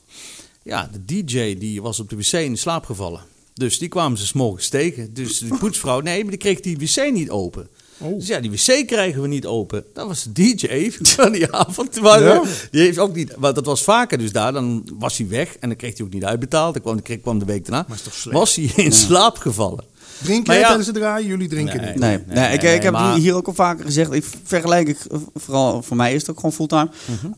[0.63, 3.21] Ja, de DJ die was op de wc in slaap gevallen.
[3.63, 5.15] Dus die kwamen ze s'morgens tegen.
[5.15, 7.69] Dus de poetsvrouw, nee, maar die kreeg die wc niet open.
[7.99, 8.19] Oh.
[8.19, 9.85] Dus ja, die wc krijgen we niet open.
[9.95, 12.01] Dat was de DJ van die avond.
[12.01, 12.43] Maar Ja.
[12.71, 14.53] Die heeft ook niet, want dat was vaker dus daar.
[14.53, 16.75] Dan was hij weg en dan kreeg hij ook niet uitbetaald.
[16.75, 17.85] Dan kwam, kwam de week daarna.
[17.89, 18.37] Maar is toch slecht?
[18.39, 19.85] Was hij in slaap gevallen.
[20.23, 20.67] Drink Maar jij ja.
[20.69, 21.29] tijdens het draaien?
[21.29, 21.91] Jullie drinken Nee.
[21.91, 21.99] niet.
[21.99, 24.13] Nee, Nee, nee, ik, nee, ik heb maar- hier ook al vaker gezegd.
[24.13, 26.91] Ik vergelijk het, eh, vooral voor mij is het ook gewoon fulltime.
[27.05, 27.33] Mhm.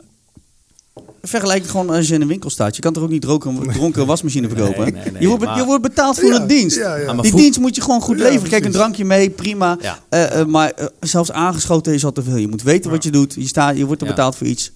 [1.27, 2.77] Vergelijk het gewoon als je in een winkel staat.
[2.77, 4.83] Je kan toch ook niet dronken, dronken een wasmachine verkopen?
[4.83, 6.77] Nee, nee, nee, je, wordt, maar- je wordt betaald voor Ja, een dienst.
[6.77, 7.13] ja, ja.
[7.13, 8.49] Maar Die dienst moet je gewoon goed Ja, leveren.
[8.51, 9.79] Kijk, een drankje mee, prima.
[9.81, 9.99] Ja.
[10.09, 12.37] Eh, eh, maar eh, zelfs aangeschoten is al te veel.
[12.37, 13.35] Je moet weten wat je doet.
[13.35, 14.15] Je, staat, je wordt er Ja.
[14.15, 14.73] betaald voor iets.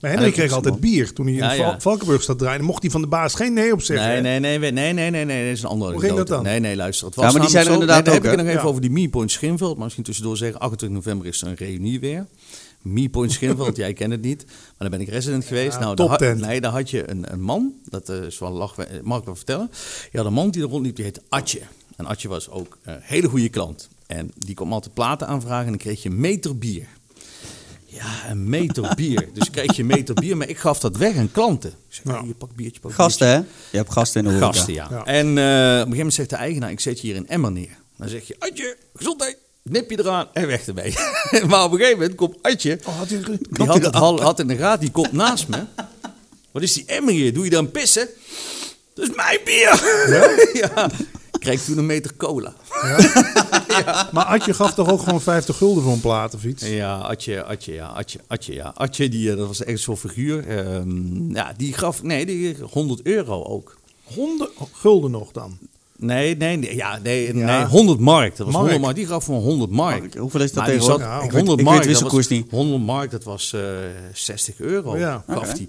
[0.00, 1.80] Maar Henry kreeg altijd bier toen hij in Ja, ja.
[1.80, 2.64] Valkenburg zat draaien.
[2.64, 4.22] Mocht hij van de baas geen nee op zeggen.
[4.22, 6.26] Nee, nee, nee, nee, nee, nee, nee, nee, dat is een andere Hoe ging dat
[6.26, 6.42] dan?
[6.42, 7.06] Nee, nee, luister.
[7.06, 8.64] Het was Ja, maar die zijn er inderdaad nee, ook, Dan heb ik nog even
[8.66, 8.68] Ja.
[8.70, 9.74] over die Me-Point Schinveld.
[9.74, 12.26] Maar misschien tussendoor zeggen, 28 november is er een reunie weer.
[12.84, 14.44] Me-Point Schinveld, jij kent het niet.
[14.46, 15.72] Maar dan ben ik resident geweest.
[15.72, 16.40] Ja, nou, daar, had- toptent.
[16.40, 19.36] nee, daar had je een, een man, dat eh, is wel lach, mag ik wel
[19.36, 19.70] vertellen.
[20.12, 21.60] Je had een man die er rondliep, die heette Atje.
[21.96, 23.88] En Atje was ook een hele goede klant.
[24.06, 26.86] En die kwam altijd platen aanvragen en dan kreeg je een meter bier.
[27.84, 29.28] Ja, een meter bier.
[29.32, 31.70] Dus kreeg je een meter bier, maar ik gaf dat weg aan klanten.
[31.70, 32.18] Ik zei, Ja.
[32.18, 33.36] hey, je pak biertje, pak Gasten, hè?
[33.70, 34.52] Je hebt gasten in de horeca.
[34.56, 34.86] Gasten, ja.
[34.90, 35.04] Ja.
[35.04, 35.38] En eh, op een
[35.76, 37.76] gegeven moment zegt de eigenaar, ik zet je hier een emmer neer.
[37.96, 40.94] Dan zeg je, Adje, gezondheid, nip je eraan en weg ermee.
[41.48, 43.18] maar op een gegeven moment komt Adje, Oh, had die
[43.66, 45.64] had, het had in de raad, die komt naast me.
[46.50, 47.34] Wat is die emmer hier?
[47.34, 48.08] Doe je dan pissen?
[48.94, 49.82] Dat is mijn bier.
[50.52, 50.90] Ja?
[51.34, 52.54] Ik kreeg toen een meter cola.
[54.12, 56.68] Maar Adje gaf toch ook gewoon 50 gulden voor een plaat of iets?
[56.68, 58.72] Ja, Atje, Atje, ja, Atje, Atje, ja.
[58.74, 60.48] Atje, die, eh, dat was echt zo'n figuur.
[60.48, 63.76] Ehm, ja, die gaf, nee, die 100 euro ook.
[64.04, 65.58] 100 gulden nog dan.
[65.98, 67.56] Nee, nee, nee, ja, nee, Ja.
[67.58, 68.36] nee 100 mark.
[68.36, 68.56] Dat was Mark.
[68.56, 68.96] 100 mark.
[68.96, 70.00] Die gaf voor 100 mark.
[70.00, 71.06] Mark, hoeveel is dat Maar tegenwoordig?
[71.06, 72.50] zat- weet- 100 ik weet mark, de dat wisselkoers was- niet.
[72.50, 73.60] 100 mark, dat was eh
[74.12, 74.96] 60 euro.
[74.98, 75.24] Ja.
[75.28, 75.54] gaf Oké.
[75.58, 75.68] die.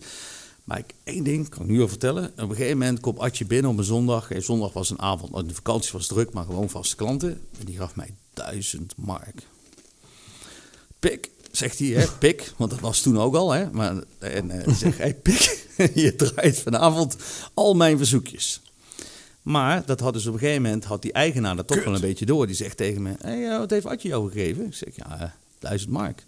[0.64, 2.24] Maar ik, één ding kan ik nu al vertellen.
[2.38, 4.32] Op een gegeven moment komt Adje binnen op een zondag.
[4.32, 5.48] En zondag was een avond.
[5.50, 7.30] De vakantie was druk, maar gewoon vaste klanten.
[7.60, 9.42] En die gaf mij 1000 mark.
[11.00, 12.54] Pik, zegt hij, hè, pik.
[12.58, 13.72] Want dat was toen ook al, hè.
[13.72, 17.16] Maar, en eh, die zegt, hey, pik, je draait vanavond
[17.54, 18.62] al mijn verzoekjes.
[19.46, 22.02] Maar dat hadden ze op een gegeven moment, had die eigenaar dat toch wel een
[22.02, 22.48] beetje door.
[22.48, 24.66] Die zegt tegen me, hey, eh, wat heeft Adje jou gegeven?
[24.66, 26.24] Ik zeg, ja, eh, 1000 mark.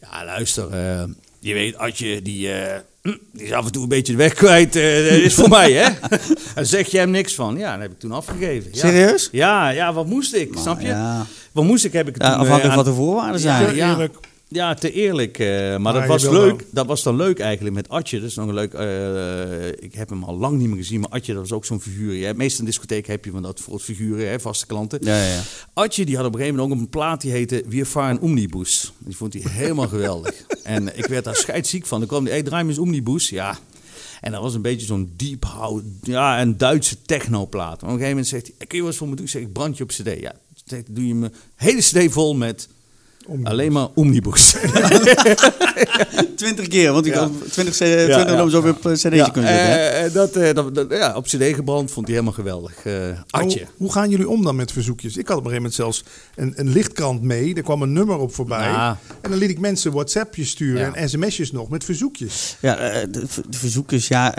[0.00, 1.02] Ja, luister, eh,
[1.38, 4.32] je weet, Adje, die, eh, hm, die is af en toe een beetje de weg
[4.34, 4.76] kwijt.
[4.76, 5.88] eh, dat is voor mij, hè?
[6.54, 7.56] En zeg je hem niks van?
[7.56, 8.70] Ja, dat heb ik toen afgegeven.
[8.72, 8.78] Ja.
[8.78, 9.28] Serieus?
[9.32, 10.86] Ja, ja, wat moest ik, snap je?
[10.86, 11.26] Ja.
[11.52, 12.40] Wat moest ik, heb ik Ja, toen...
[12.40, 13.74] afhankelijk aan- wat de voorwaarden zijn.
[13.74, 13.90] Ja.
[13.90, 14.16] eerlijk.
[14.52, 15.38] Ja, te eerlijk.
[15.38, 16.32] eh, maar, Maar dat was leuk.
[16.32, 18.20] wel- Dat was dan leuk eigenlijk met Atje.
[18.20, 18.72] Dat is nog een leuk.
[18.74, 21.80] eh, ik heb hem al lang niet meer gezien, maar Atje, dat was ook zo'n
[21.80, 22.14] figuur.
[22.14, 24.98] Je hebt meestal in discotheek heb je van dat voor figuren, hè, vaste klanten.
[25.02, 25.42] Ja, ja, ja.
[25.74, 28.92] Atje die had op een gegeven moment ook een plaat die heette Wir fahren Omnibus.
[28.98, 30.34] Die vond hij helemaal geweldig.
[30.62, 31.98] En ik werd daar scheidsziek van.
[31.98, 33.28] Dan kwam hij, hey, draai me eens Omnibus.
[33.28, 33.58] Ja.
[34.20, 37.80] En dat was een beetje zo'n deep house, ja, een Duitse technoplaat.
[37.80, 39.24] Maar op een gegeven moment zegt hij, kun je wat voor me doen?
[39.24, 40.20] Ik zeg, ik brand je op cd.
[40.20, 40.32] Ja,
[40.90, 42.68] doe je me hele cd vol met
[43.26, 43.50] Omnibus.
[43.52, 44.54] alleen maar Omnibus.
[46.36, 47.18] 20 keer, want ik Ja.
[47.20, 48.22] had 20, c- 20 ja.
[48.24, 49.72] nummers over op een cd'tje Ja, kunnen zetten.
[49.72, 49.78] hè?
[49.88, 52.72] eh, eh, dat, eh, dat, dat- ja, op cd gebrand vond hij helemaal geweldig.
[52.84, 52.92] Eh
[53.30, 53.58] Atje.
[53.58, 55.16] Hoe, hoe gaan jullie om dan met verzoekjes?
[55.16, 57.54] Ik had op een gegeven moment zelfs een, een lichtkrant mee.
[57.54, 58.68] Er kwam een nummer op voorbij.
[58.68, 58.98] Ja.
[59.20, 60.94] En dan liet ik mensen WhatsAppjes sturen Ja.
[60.94, 62.56] en sms'jes nog met verzoekjes.
[62.60, 63.10] Ja, de,
[63.48, 64.32] de verzoekers, ja.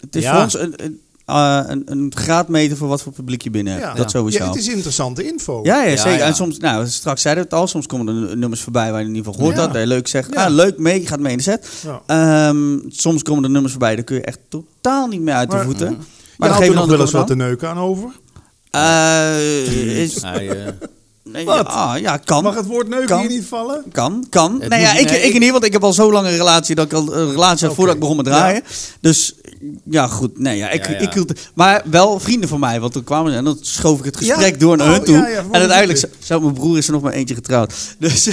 [0.00, 0.32] het is Ja.
[0.34, 3.84] voor ons een, een, eh, een, een graadmeter voor wat voor publiek je binnen hebt.
[3.84, 3.94] Ja.
[3.94, 4.38] Dat sowieso.
[4.44, 5.60] Ja, het is interessante info.
[5.62, 6.18] Ja, ja, zeker.
[6.18, 6.24] ja.
[6.24, 9.06] En soms, nou, straks zeiden we het al, soms komen er nummers voorbij waar je
[9.08, 9.62] in ieder geval gehoord Ja.
[9.62, 9.72] had.
[9.72, 10.44] Dat je leuk zegt, Ja.
[10.44, 11.68] ah, leuk mee, je gaat mee in de set.
[11.82, 12.02] Ja.
[12.06, 15.56] Ehm, soms komen er nummers voorbij, daar kun je echt totaal niet meer uit de
[15.56, 15.86] Maar- voeten.
[15.96, 15.96] Maar
[16.36, 18.08] Maar dan er we nog dan wel eens de wat te neuken aan over.
[18.70, 20.72] Eh, is, Hij, eh,
[21.32, 21.66] nee, Wat?
[21.66, 22.42] Ja, ja, kan.
[22.42, 23.20] Mag het woord neuken Kan.
[23.20, 23.84] hier niet vallen?
[23.92, 24.60] Kan, kan.
[24.60, 26.36] Het nou ja, ik, nee, ik ik- niet, want ik heb al zo lang een
[26.36, 28.62] relatie dat ik al een relatie had voordat ik begon met draaien.
[29.00, 29.34] Dus
[29.90, 30.38] ja, goed.
[30.38, 30.98] Nee, ja, ik, Ja, ja.
[30.98, 34.04] Ik hield, maar wel vrienden van mij, want toen kwamen ze en dan schoof ik
[34.04, 34.58] het gesprek Ja.
[34.58, 35.16] door naar Oh, hun toe.
[35.16, 37.72] ja, ja, en uiteindelijk, voor zo, mijn broer is er nog maar eentje getrouwd.
[37.98, 38.32] Dus ja.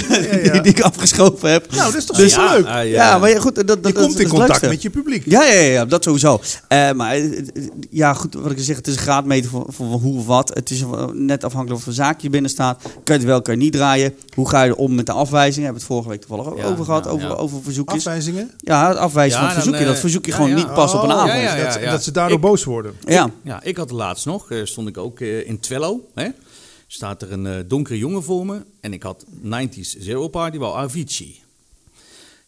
[0.52, 1.70] die, die ik afgeschoven heb.
[1.70, 2.66] Nou, dat is toch Dus- leuk?
[2.66, 3.54] ah, ja, maar goed.
[3.54, 5.22] Dat, dat, je dat, komt dat in contact met je publiek.
[5.26, 6.40] Ja, ja, ja, dat sowieso.
[6.68, 7.44] Eh, maar eh, eh,
[7.90, 10.50] ja, goed, wat ik zeg, het is een graadmeter voor, hoe of wat.
[10.54, 12.82] Het is eh, net afhankelijk of er een zaakje binnen staat.
[12.92, 14.14] Kan je het wel, kan je niet draaien.
[14.34, 15.64] Hoe ga je om met de afwijzing?
[15.64, 17.34] Hebben we het vorige week toevallig ook Ja, over gehad, over, ja.
[17.34, 17.96] over verzoekjes.
[18.06, 18.50] Afwijzingen?
[18.58, 19.78] Ja, het afwijzen Ja, van het verzoekje.
[19.78, 20.56] dan, dat eh, verzoekje ja, gewoon ja.
[20.56, 21.30] niet past op een Oh, avond.
[21.32, 21.90] ja, ja, dat, ja.
[21.90, 22.94] dat ze daardoor Ik- boos worden.
[23.06, 23.30] Ja.
[23.42, 26.00] Ja, ik had het laatst nog, eh, stond ik ook eh, in Twello.
[26.14, 26.28] Hè?
[26.86, 28.62] Staat er een eh, donkere jongen voor me.
[28.80, 31.42] En ik had 90s Zero Party, wel Avicii.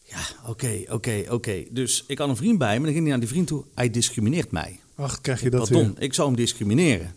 [0.04, 0.18] Ja,
[0.48, 1.62] oké, oké, oké.
[1.70, 2.84] Dus ik had een vriend bij me.
[2.84, 3.64] Dan ging hij naar die vriend toe.
[3.74, 4.78] Hij discrimineert mij.
[4.94, 6.02] Ach, krijg je dat Pardon, weer.
[6.02, 7.14] ik zou hem discrimineren.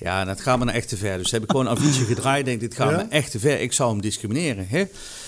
[0.00, 1.18] Ja, dat gaat me nou echt te ver.
[1.18, 2.44] Dus heb ik gewoon Avicii gedraaid.
[2.44, 2.96] Denk, dit gaat Ja?
[2.96, 3.60] me echt te ver.
[3.60, 4.66] Ik zou hem discrimineren.
[4.68, 4.84] Hè?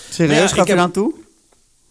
[0.09, 1.13] Serieus, Ja, gaat er heb- aan toe?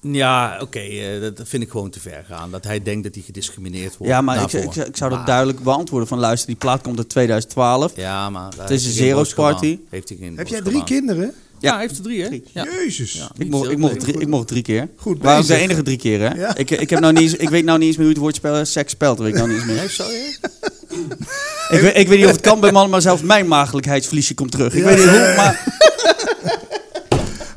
[0.00, 2.50] Ja, oké, eh, dat vind ik gewoon te ver gaan.
[2.50, 4.12] Dat hij denkt dat hij gediscrimineerd wordt.
[4.12, 6.98] Ja, maar ik, ik, ik zou dat Maar- duidelijk beantwoorden van luister, die plaat komt
[6.98, 7.92] uit 2012.
[7.96, 8.52] Ja, maar...
[8.59, 9.78] Het is een Zero's party.
[9.90, 10.84] Heeft hij geen Heb jij drie gedaan.
[10.86, 11.34] kinderen?
[11.60, 12.28] Ja, hij heeft er drie, hè?
[12.28, 12.44] Drie.
[12.52, 12.64] Ja.
[12.64, 13.12] Jezus.
[13.12, 14.88] Ja, Ik mocht, ik, mocht drie, ik mocht drie keer.
[14.96, 15.64] Goed Waren ook de bezig.
[15.64, 16.34] enige drie keer, hè?
[16.40, 16.56] Ja.
[16.56, 18.34] Ik, ik, heb nou niet eens, ik weet nou niet eens meer hoe het woord
[18.36, 19.18] spellen, seks spelt.
[19.18, 19.76] Weet ik nou niet eens meer.
[19.76, 21.06] Nee, zo, hè?
[21.73, 24.51] Ik weet, ik weet niet of het kan bij mannen, maar zelfs mijn maagdelijkheidsverliesje komt
[24.51, 24.74] terug.
[24.74, 24.86] Ik Ja.
[24.86, 25.65] weet niet hoe, maar...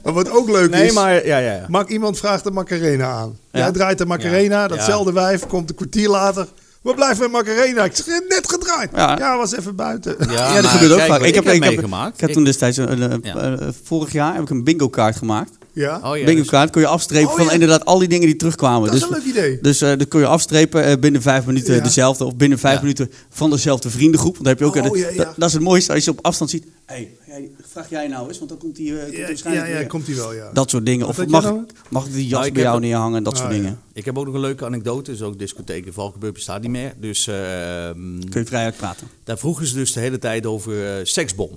[0.04, 1.26] Maar wat ook leuk Nee, is, maar...
[1.26, 1.86] Ja, ja, ja.
[1.88, 3.38] Iemand vraagt de Macarena aan.
[3.52, 3.60] Ja.
[3.60, 4.68] Jij draait de Macarena, Ja.
[4.68, 6.48] datzelfde wijf, komt een kwartier later.
[6.82, 7.84] Waar blijft mijn Macarena?
[7.84, 8.90] Ik zeg, net gedraaid.
[8.96, 9.18] Ja.
[9.18, 10.16] Ja, was even buiten.
[10.30, 11.22] Ja, dat gebeurt ook vaak.
[11.22, 12.14] Ik heb, ik, heb, meegemaakt.
[12.14, 13.36] ik heb toen destijds, een, een- Ja.
[13.36, 15.52] eh, vorig jaar heb ik een bingo kaart gemaakt.
[15.76, 17.52] Ja, Oh, ja, bingo dus- kaart kon je afstrepen Oh, van ja.
[17.52, 18.86] inderdaad al die dingen die terugkwamen.
[18.86, 19.60] dat is dus een leuk idee.
[19.62, 21.82] dus eh dat kon je afstrepen eh, binnen vijf minuten Ja.
[21.84, 22.26] dezelfde.
[22.26, 22.82] Of binnen vijf Ja.
[22.82, 24.34] minuten van dezelfde vriendengroep.
[24.38, 24.92] Want dan heb je ook...
[24.92, 25.16] Oh, ja, ja.
[25.24, 26.66] Dat, dat is het mooiste als je op afstand ziet.
[26.86, 30.08] Hé, hey, vraag jij nou eens, want dan komt die, eh, waarschijnlijk ja, ja, komt
[30.08, 30.50] hij wel, ja.
[30.54, 31.06] Dat soort dingen.
[31.08, 31.66] Wat Of mag, nou?
[31.90, 33.58] mag ik die jas Nou, bij jou neerhangen en dat Ah, soort ja.
[33.58, 33.80] dingen.
[33.94, 35.12] Ik heb ook nog een leuke anekdote.
[35.12, 36.94] Dus ook discotheken, Valkenburg bestaat niet meer.
[37.00, 39.08] Dus ehm, Kun je vrij uitpraten.
[39.24, 41.50] daar vroegen ze dus de hele tijd over seksbom.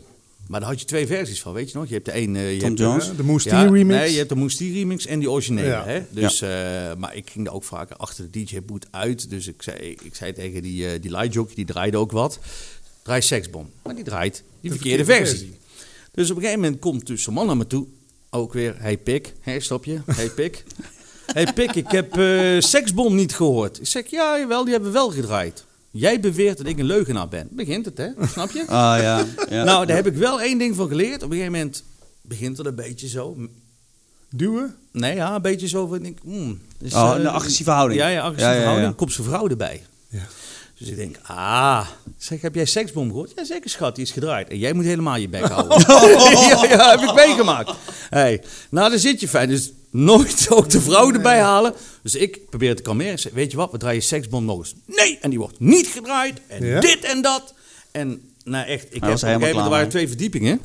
[0.49, 1.89] Maar daar had je twee versies van, weet je nog?
[1.89, 2.37] Je hebt de een...
[2.37, 3.07] eh, je Tom hebt Jones.
[3.07, 4.01] Ja, de Ja, remix.
[4.01, 5.67] Nee, je hebt de Moestie remix en die originele.
[5.69, 5.85] Ja.
[5.85, 6.03] Hè?
[6.11, 6.49] Dus, eh,
[6.99, 9.31] maar ik ging er ook vaker achter de DJ-boot uit.
[9.31, 12.39] Dus ik zei, ik zei tegen die, eh die lightjockey, die draaide ook wat.
[13.03, 13.71] Draai seksbom.
[13.83, 15.57] Maar die draait die verkeerde, verkeerde versie.
[16.13, 17.87] Dus op een gegeven moment komt dus een man naar me toe.
[18.31, 19.33] Ook weer, hey pik.
[19.41, 20.01] Hé, stop je.
[20.07, 20.65] Hey pik.
[21.37, 22.13] hey pik, ik heb
[22.63, 23.79] seksbom niet gehoord.
[23.81, 25.65] Ik zeg, ja, jawel, die hebben we wel gedraaid.
[25.91, 27.49] Jij beweert dat ik een leugenaar ben.
[27.51, 28.09] Begint het, hè?
[28.27, 28.65] Snap je?
[28.69, 29.25] Ah ja.
[29.51, 29.65] ja.
[29.65, 31.23] Nou, daar heb ik wel één ding van geleerd.
[31.23, 31.83] Op een gegeven moment
[32.23, 33.37] begint het een beetje zo.
[34.31, 34.75] Duwen?
[34.93, 36.05] Nee, ja, een beetje zo van...
[36.05, 38.01] Ik, mm, dus, Oh, eh, een agressieve houding.
[38.01, 38.69] Ja, ja, agressieve Ja, ja, ja.
[38.69, 38.95] houding.
[38.95, 39.83] Komt zijn vrouw erbij.
[40.09, 40.27] Ja.
[40.79, 41.87] Dus ik denk, ah,
[42.19, 43.33] zeg, heb jij seksbom gehoord?
[43.37, 44.49] Ja, zeker schat, die is gedraaid.
[44.49, 45.79] En jij moet helemaal je bek houden.
[46.49, 47.71] ja, ja, heb ik meegemaakt.
[48.11, 49.49] Hey, nou, dan zit je fijn.
[49.49, 51.73] Dus nooit ook de vrouw erbij halen.
[52.03, 53.19] Dus ik probeer het te kalmeren.
[53.19, 54.75] Zeg, weet je wat, we draaien seksbom nog eens.
[54.87, 56.41] Nee, en die wordt niet gedraaid.
[56.47, 56.81] En Ja?
[56.81, 57.55] dit en dat.
[57.93, 60.61] En nou echt, ik heb, op een gegeven er waren twee verdiepingen.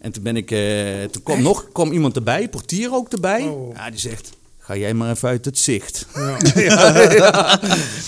[0.00, 3.42] En toen ben ik, eh, toen kwam nog kwam iemand erbij, portier ook erbij.
[3.42, 3.74] Oh.
[3.76, 6.06] Ja, die zegt, ga jij maar even uit het zicht.
[6.14, 6.36] Ja.
[6.62, 7.60] Ja.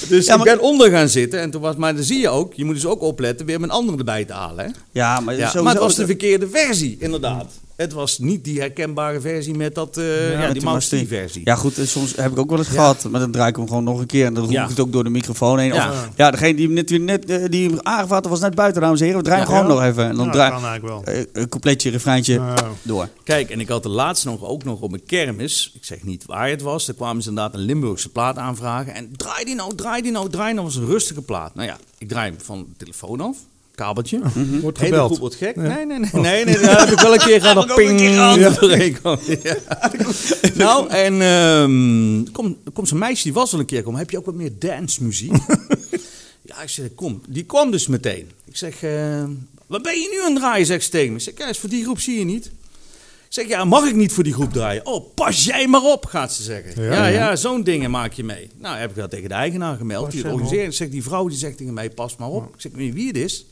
[0.08, 2.54] Dus Ja, ik ben onder gaan zitten en toen was, maar dan zie je ook,
[2.54, 4.64] je moet dus ook opletten weer met anderen erbij te halen.
[4.64, 4.70] Hè?
[4.92, 7.52] Ja, maar, Ja, maar het was de verkeerde versie, inderdaad.
[7.76, 11.40] Het was niet die herkenbare versie met dat, eh, ja, met die Mouse versie.
[11.44, 13.04] Ja, goed, en soms heb ik ook wel eens gehad.
[13.10, 14.26] Maar dan draai ik hem gewoon nog een keer.
[14.26, 15.72] En dan roep ik het ook door de microfoon heen.
[15.74, 16.30] Of, Ja.
[16.30, 19.20] degene die hem net, net, eh, die hem aangevat was net buiten, dames en heren.
[19.22, 20.04] We draaien hem gewoon nog even.
[20.08, 21.14] En dan draai kan eigenlijk wel.
[21.14, 22.54] eh, een coupletje, refreintje, Oh.
[22.82, 23.08] door.
[23.24, 25.72] Kijk, en ik had de laatste nog ook nog op een kermis.
[25.74, 26.86] Ik zeg niet waar het was.
[26.86, 28.94] Daar kwamen ze inderdaad een Limburgse plaat aanvragen.
[28.94, 30.64] En draai die nou, draai die nou, draai nou.
[30.66, 31.54] was een rustige plaat.
[31.54, 33.36] Nou ja, ik draai hem van de telefoon af.
[33.76, 34.20] Kabeltje.
[34.62, 35.18] Wordt Hele gebeld.
[35.18, 35.56] wordt gek.
[35.56, 35.62] Ja.
[35.62, 36.10] Nee, nee, nee.
[36.12, 37.74] nee, nee dat heb ik wel een keer gehad.
[37.74, 38.00] Ping.
[38.00, 38.34] Ja.
[38.36, 39.18] Ja.
[40.54, 43.98] Nou, en ehm komt kom zo'n meisje, die was al een keer komen.
[43.98, 45.32] Heb je ook wat meer dancemuziek?
[46.50, 47.20] ja, ik zeg, kom.
[47.28, 48.30] Die kwam dus meteen.
[48.44, 49.24] Ik zeg, eh,
[49.66, 50.66] wat ben je nu aan het draaien?
[50.66, 51.18] Zeg ze tegen me.
[51.18, 52.46] Ik zeg, is voor die groep zie je niet.
[52.46, 54.86] Ik zeg, ja, mag ik niet voor die groep draaien?
[54.86, 56.82] Oh, pas jij maar op, gaat ze zeggen.
[56.82, 58.50] Ja, Ja, zo'n dingen maak je mee.
[58.58, 60.66] Nou, heb ik dat tegen de eigenaar gemeld, Pas die het organiseert.
[60.66, 62.44] Ik zeg, die vrouw die zegt tegen mij, pas maar op.
[62.54, 63.46] Ik zeg, ik weet niet wie het is.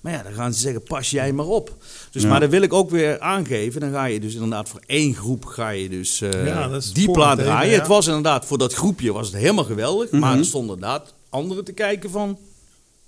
[0.00, 1.76] Maar ja, dan gaan ze zeggen, pas jij maar op.
[2.10, 2.28] Dus, Ja.
[2.28, 5.44] maar dan wil ik ook weer aangeven, dan ga je dus inderdaad voor één groep
[5.44, 7.72] ga je dus eh, Ja, dat die plaat draaien.
[7.72, 7.78] ja.
[7.78, 10.10] Het was inderdaad, voor dat groepje was het helemaal geweldig.
[10.10, 10.38] Maar Mhm.
[10.38, 12.38] er stonden inderdaad anderen te kijken van,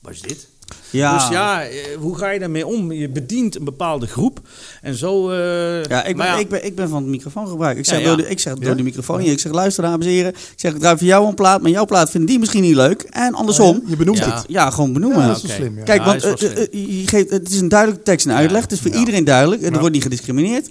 [0.01, 0.49] wat is dit?
[0.91, 2.93] Ja, Dus ja, eh, hoe ga je daarmee om?
[2.93, 4.41] Je bedient een bepaalde groep
[4.83, 5.31] en zo...
[5.31, 7.79] eh, Ja, ik ben, ja, Ik, ben, ik ben van het microfoongebruik.
[7.79, 8.23] Ik zeg, Ja, Door, ja.
[8.23, 8.75] de, ik zeg door Ja?
[8.75, 9.33] de microfoon hier.
[9.33, 10.31] Ik zeg, luister dames en heren.
[10.31, 12.75] Ik zeg, ik draai voor jou een plaat, maar jouw plaat vinden die misschien niet
[12.75, 13.03] leuk.
[13.03, 13.77] En andersom.
[13.77, 13.91] Oh, ja?
[13.91, 14.35] Je benoemt Ja.
[14.35, 14.45] het.
[14.49, 15.21] Ja, gewoon benoemen.
[15.21, 15.77] Ja, dat is slim.
[15.79, 15.83] Ja.
[15.85, 18.63] Kijk, Ja, want eh, je geeft, het is een duidelijke tekst en uitleg.
[18.63, 18.99] Het is voor Ja.
[18.99, 19.63] iedereen duidelijk.
[19.63, 19.79] Er Ja.
[19.79, 20.69] wordt niet gediscrimineerd.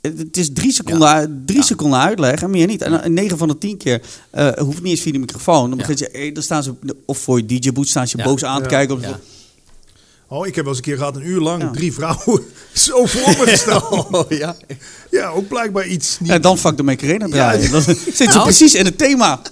[0.00, 0.10] Ja.
[0.16, 1.64] Het is drie seconden, uit- drie Ja.
[1.64, 2.82] seconden uitleg en meer niet.
[2.82, 5.60] En eh, 9 van de 10 keer eh hoeft niet eens via de microfoon.
[5.60, 5.76] Dan Ja.
[5.76, 6.74] begint je, eh, dan staan ze,
[7.06, 8.24] of voor je DJ-boot staan ze Ja.
[8.24, 8.68] boos aan te Ja.
[8.68, 8.94] kijken.
[8.96, 9.18] Of, ja.
[10.30, 11.70] Oh, ik heb wel eens een keer gehad, een uur lang, Ja.
[11.70, 12.42] drie vrouwen
[12.72, 13.82] zo voor me gestaan.
[14.14, 14.56] Oh, ja.
[15.10, 16.30] ja, ook blijkbaar iets niet.
[16.30, 17.62] En dan fuck de Macarena draaien.
[17.62, 17.70] Ja.
[17.72, 18.42] Dan zit ze Nou.
[18.42, 19.42] precies in het thema.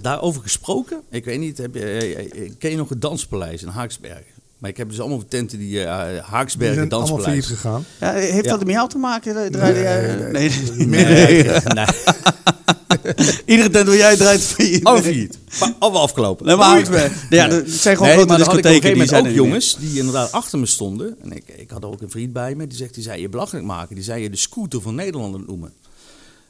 [0.00, 3.68] Daarover gesproken, ik weet niet, heb je, eh, eh, ken je nog het Danspaleis in
[3.68, 4.24] Haaksbergen?
[4.58, 7.84] Maar ik heb dus allemaal tenten die eh Die Haaksbergen zijn allemaal failliet gegaan.
[8.00, 8.50] Ja, heeft Ja.
[8.50, 9.50] dat met jou te maken?
[9.52, 11.84] Draaide jij- Nee, nee, nee, nee.
[13.44, 14.84] Iedere tent waar jij draait failliet.
[14.84, 15.38] Allemaal failliet.
[15.78, 16.46] Allemaal afgelopen.
[16.46, 17.12] Nee, maar Haaksberg.
[17.30, 18.94] Ja, dat zijn gewoon Nee, grote discotheken.
[18.94, 21.16] die zijn ook er jongens die inderdaad achter me stonden.
[21.22, 23.66] En ik, ik had ook een vriend bij me, die zegt, die zei je belachelijk
[23.66, 23.94] maken.
[23.94, 25.72] Die zei je de scooter van Nederland noemen.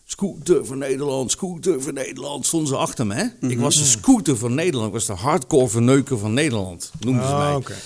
[0.09, 3.15] Scooter van Nederland, scooter van Nederland, stonden ze achter me.
[3.15, 3.25] Hè?
[3.41, 3.51] Mhm.
[3.51, 7.33] Ik was de scooter van Nederland, ik was de hardcore verneuker van Nederland, noemden ze
[7.33, 7.77] Ah, mij.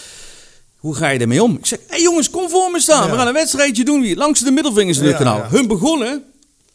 [0.76, 1.56] Hoe ga je ermee om?
[1.56, 3.04] Ik zeg, hé hey jongens, kom voor me staan.
[3.04, 3.10] Ja.
[3.10, 4.00] We gaan een wedstrijdje doen.
[4.00, 5.36] Wie langs de middelvingers in het Ja, kanaal.
[5.36, 5.48] ja.
[5.48, 6.22] Hun begonnen.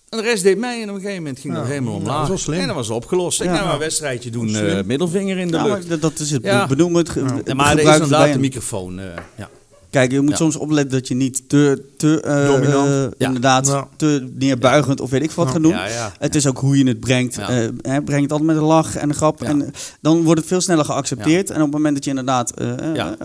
[0.10, 2.02] En de rest deed mee en op een gegeven moment ging Ja, dat helemaal dat
[2.02, 2.40] omlaag.
[2.40, 2.60] slim.
[2.60, 3.42] En dat was opgelost.
[3.42, 3.54] Ik Ja.
[3.54, 5.90] nou een wedstrijdje doen, eh, middelvinger in de lucht.
[5.90, 6.68] dat, dat is het.
[6.68, 7.10] Benoem het.
[7.10, 9.00] gebruik maar er is het inderdaad de microfoon.
[9.00, 9.06] eh,
[9.38, 9.50] ja.
[9.96, 10.36] Kijk, je moet Ja.
[10.36, 12.88] soms opletten dat je niet te, te eh, Dominant.
[12.90, 13.28] eh, Ja.
[13.28, 13.88] inderdaad, Ja.
[13.96, 15.52] te neerbuigend of weet ik wat Ja.
[15.52, 15.72] gaan doen.
[15.72, 16.14] Ja, ja.
[16.20, 17.36] Het is ook hoe je het brengt.
[17.36, 17.50] Ja.
[17.50, 19.40] Eh, hè, breng het altijd met een lach en een grap.
[19.42, 19.46] Ja.
[19.48, 21.50] En dan wordt het veel sneller geaccepteerd.
[21.50, 22.54] En op het moment dat je inderdaad...
[22.94, 23.16] Ja.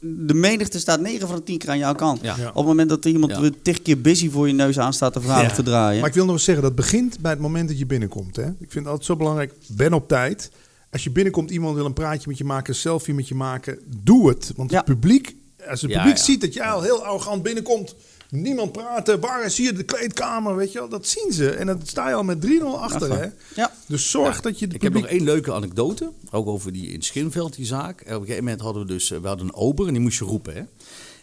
[0.00, 2.20] de menigte staat 9 van de 10 keer aan jouw kant.
[2.22, 2.34] Ja.
[2.38, 2.48] Ja.
[2.48, 3.40] Op het moment dat er iemand Ja.
[3.40, 5.54] weer tig keer busy voor je neus aan staat te vragen Ja.
[5.54, 6.00] te draaien.
[6.00, 8.36] Maar ik wil nog eens zeggen, dat begint bij het moment dat je binnenkomt.
[8.36, 8.42] Hè?
[8.46, 10.50] Ik vind het altijd zo belangrijk, ben op tijd.
[10.92, 13.78] Als je binnenkomt, iemand wil een praatje met je maken, een selfie met je maken,
[14.04, 14.52] doe het.
[14.56, 14.76] Want Ja.
[14.76, 16.22] het publiek, als het Ja, publiek ja.
[16.24, 17.94] ziet dat jij al heel arrogant binnenkomt,
[18.30, 21.50] niemand praten, waar is hier de kleedkamer, weet je wel, dat zien ze.
[21.50, 23.26] En dan sta je al met 3-0 achter, hè.
[23.54, 23.72] Ja.
[23.86, 26.10] Dus zorg dat je het Ik heb nog één leuke anekdote.
[26.30, 28.00] Ook over die in Schinveld, die zaak.
[28.00, 29.10] Op een gegeven moment hadden we dus...
[29.10, 30.60] eh, We hadden een ober en die moest je roepen, hè.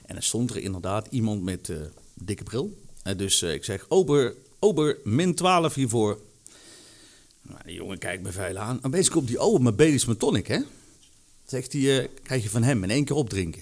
[0.06, 1.78] En dan stond er inderdaad iemand met eh,
[2.14, 2.78] dikke bril.
[3.03, 6.20] En dus eh, ik zeg, ober, ober, min 12 hiervoor.
[7.41, 8.78] Nou, die jongen kijkt me vuil aan.
[8.82, 10.60] En opeens komt die ober met Belis met tonic, hè.
[11.45, 13.62] Zegt hij, krijg je van hem in één keer opdrinken.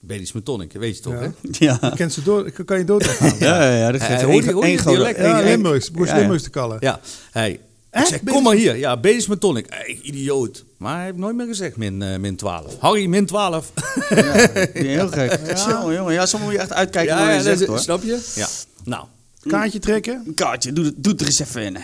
[0.00, 1.20] Belis met tonic, weet je toch, Ja.
[1.20, 1.28] hè?
[1.66, 1.78] Ja.
[1.80, 3.34] Je kent ze door, kan je dood gaan.
[3.38, 6.20] Ja, ja, ja, dat je- één- één- Ja, Limburgs, Broers ja, ja.
[6.20, 6.76] Limburgs te kallen.
[6.80, 7.00] Ja,
[7.30, 7.60] hij.
[7.92, 8.76] Ik zeg, kom maar hier.
[8.76, 9.66] Ja, Belis met tonic.
[9.68, 10.64] Hey, idioot.
[10.76, 12.76] Maar hij heeft nooit meer gezegd min, eh, min 12.
[12.78, 13.72] Harry, min 12.
[14.08, 14.24] Ja,
[14.72, 15.40] heel gek.
[15.68, 16.12] Jongen, jongen.
[16.12, 17.78] Ja, soms moet je echt uitkijken naar wat je zegt, hoor.
[17.78, 18.30] snap je?
[18.34, 18.46] Ja.
[18.84, 19.04] Nou,
[19.48, 20.32] Kaartje trekken.
[20.34, 21.76] Kaartje, doe, het- doe het er eens even in.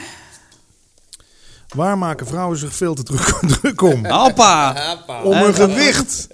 [1.74, 3.20] Waar maken vrouwen zich veel te druk,
[3.60, 4.06] druk om?
[4.06, 4.76] Hoppa!
[5.24, 6.28] Om een gewicht.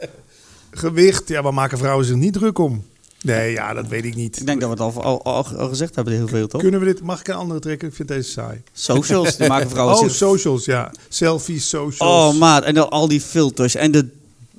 [0.70, 2.84] Gewicht, ja, waar maken vrouwen zich niet druk om?
[3.22, 4.40] Nee, ja, dat weet ik niet.
[4.40, 6.60] Ik denk dat we het al, al, al, al gezegd hebben, heel veel, toch?
[6.60, 7.88] Kunnen we dit, mag ik een andere trekken?
[7.88, 8.62] Ik vind deze saai.
[8.72, 10.92] Socials, die maken vrouwen Oh, socials, ja.
[11.08, 12.34] Selfies, socials.
[12.34, 12.64] Oh, maat.
[12.64, 14.08] En dan al die filters en de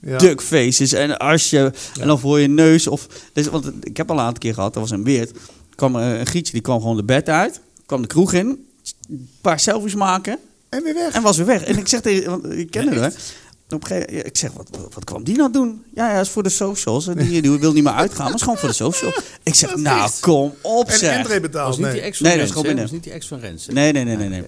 [0.01, 0.17] ja.
[0.17, 1.71] duckfaces en als je...
[1.99, 3.07] En dan voor je neus of...
[3.33, 5.31] Dus, want ik heb al een aantal keer gehad, dat was een Weert.
[5.75, 7.59] kwam er een gietje, die kwam gewoon de bed uit.
[7.85, 8.65] kwam de kroeg in.
[9.09, 10.37] Een paar selfies maken.
[10.69, 11.13] En weer weg.
[11.13, 11.63] En was weer weg.
[11.63, 12.29] En ik zeg tegen...
[12.29, 13.13] Want ik ken haar.
[13.71, 15.83] Op een gegeven moment, ik zeg, wat, wat kwam die nou doen?
[15.93, 17.07] Ja, ja, is voor de socials.
[17.07, 19.15] En die, die wil niet meer uitgaan, maar is gewoon voor de socials.
[19.43, 21.17] Ik zeg, nou, kom op En zeg.
[21.17, 22.13] entree dat betaald, was niet die nee.
[22.19, 22.87] Nee, dat is gewoon binnen.
[22.91, 23.39] Niet die ex van?
[23.41, 24.29] Nee, nee, nee, nee.
[24.29, 24.43] nee.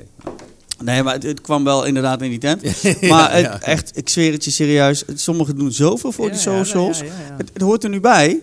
[0.84, 2.62] Nee, maar het, het kwam wel inderdaad in die tent.
[3.10, 3.62] Maar het- ja.
[3.62, 5.04] echt, ik zweer het je serieus.
[5.16, 7.00] Sommigen doen zoveel voor ja, socials.
[7.00, 7.36] ja, ja, ja.
[7.38, 8.40] Het, het hoort er nu bij.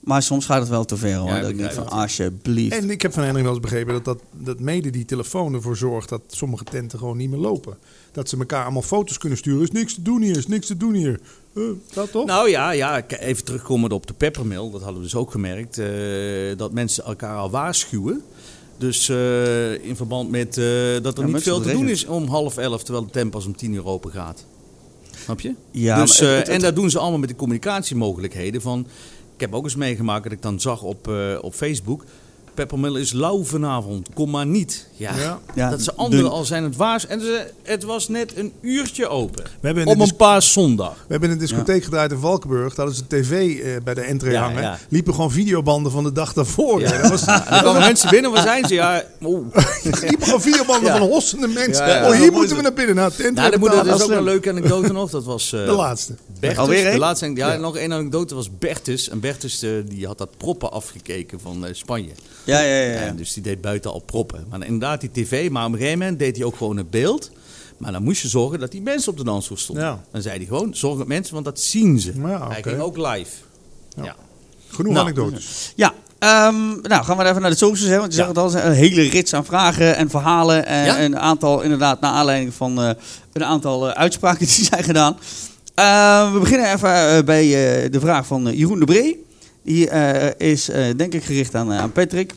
[0.00, 1.28] Maar soms gaat het wel te ver hoor.
[1.28, 2.76] Ja, dat ik denk begrijp van alsjeblieft.
[2.76, 5.76] En ik heb van Henry wel eens begrepen dat, dat, dat mede die telefoon ervoor
[5.76, 7.76] zorgt dat sommige tenten gewoon niet meer lopen.
[8.18, 9.62] Dat ze elkaar allemaal foto's kunnen sturen.
[9.62, 11.20] Is niks te doen hier, is niks te doen hier.
[11.54, 11.62] Eh,
[11.94, 12.26] dat toch?
[12.26, 14.70] Nou ja, ja, even terugkomen op de peppermill.
[14.70, 15.78] Dat hadden we dus ook gemerkt.
[15.78, 15.88] eh,
[16.56, 18.22] dat mensen elkaar al waarschuwen.
[18.78, 20.64] Dus eh, in verband met eh,
[21.02, 23.46] dat er Ja, niet veel te doen is om half elf, terwijl de tent pas
[23.46, 24.44] om tien uur open gaat.
[25.24, 25.54] Snap je?
[25.70, 28.60] Ja, dus, maar eh, het- het- en dat doen ze allemaal met de communicatiemogelijkheden.
[28.60, 28.80] Van,
[29.34, 32.04] ik heb ook eens meegemaakt dat ik dan zag op, eh, op Facebook...
[32.58, 34.86] Peppermill is lauw vanavond, kom maar niet.
[34.96, 35.38] Ja, Ja.
[35.54, 37.06] Ja, dat ze anderen de- al zijn het waars.
[37.06, 39.44] En ze, het was net een uurtje open.
[39.60, 40.92] We hebben de een paar zondag.
[40.94, 42.74] We hebben een discotheek gedraaid in Valkenburg.
[42.74, 44.62] Daar hadden ze tv eh, bij de entree Ja, hangen.
[44.62, 44.78] ja.
[44.88, 46.80] Liepen gewoon videobanden van de dag daarvoor.
[46.80, 46.90] Ja.
[47.02, 47.10] Dat
[47.64, 48.74] was, mensen binnen, waar zijn ze?
[48.74, 49.46] Ja, oeh.
[49.82, 50.98] liepen gewoon videobanden Ja.
[50.98, 51.86] van hossende mensen.
[51.86, 52.94] Ja, ja, oh, hier moeten we naar binnen.
[52.94, 53.86] Nou, tent Nou, dat, moet, betaald.
[53.88, 54.18] dat is ook slim.
[54.18, 55.10] een leuke anekdote nog.
[55.10, 56.14] Dat was eh de laatste.
[56.40, 56.58] Bertus.
[56.58, 56.98] Alweer de één?
[56.98, 59.08] laatste, ja, nog één anekdote was Bertus.
[59.08, 62.10] En Bertus eh, die had dat proppen afgekeken van eh, Spanje.
[62.48, 62.92] Ja, ja, ja.
[62.92, 62.98] ja.
[63.00, 64.46] En dus die deed buiten al proppen.
[64.50, 65.50] Maar inderdaad, die tv.
[65.50, 67.30] Maar op een gegeven moment deed hij ook gewoon het beeld.
[67.78, 69.84] Maar dan moest je zorgen dat die mensen op de dansvloer stonden.
[69.84, 70.00] Ja.
[70.12, 72.12] Dan zei hij gewoon, zorg dat mensen, want dat zien ze.
[72.20, 73.30] Ja, Hij ging ook live.
[73.96, 74.04] Ja.
[74.04, 74.16] Ja.
[74.68, 75.72] Genoeg Nou, anekdotes.
[75.76, 77.90] Ja, ehm, nou gaan we even naar de socials.
[77.92, 78.24] Hè, want je Ja.
[78.24, 80.66] zegt het al, een hele rits aan vragen en verhalen.
[80.66, 81.00] En Ja?
[81.02, 82.90] een aantal, inderdaad, naar aanleiding van eh,
[83.32, 85.16] een aantal eh, uitspraken die zijn gedaan.
[85.74, 87.44] Eh, we beginnen even eh, bij
[87.84, 89.26] eh, de vraag van Jeroen de Bree.
[89.68, 92.34] Die eh, is eh, denk ik gericht aan, eh, aan Patrick.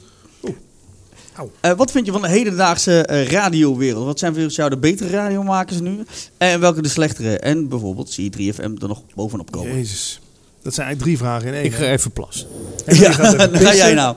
[1.35, 1.49] Au.
[1.59, 4.05] Eh, wat vind je van de hedendaagse radiowereld?
[4.05, 6.03] Wat zijn volgens jou de betere radiomakers nu?
[6.37, 7.39] En welke de slechtere?
[7.39, 9.75] En bijvoorbeeld zie je 3FM er nog bovenop komen?
[9.75, 10.21] Jezus.
[10.61, 11.65] Dat zijn eigenlijk drie vragen in één.
[11.65, 12.47] Ik ga even plassen.
[12.85, 14.15] En die Ja, gaat even dan ga jij nou.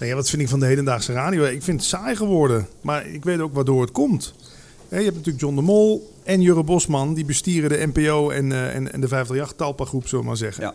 [0.00, 1.44] Nee, wat vind ik van de hedendaagse radio?
[1.44, 2.66] Ik vind het saai geworden.
[2.80, 4.34] Maar ik weet ook waardoor het komt.
[4.88, 7.14] Hè, je hebt natuurlijk John de Mol en Jurre Bosman.
[7.14, 10.38] Die bestieren de NPO en, eh, en, en de 538 Talpa groep, zullen we maar
[10.38, 10.62] zeggen.
[10.64, 10.74] Ja.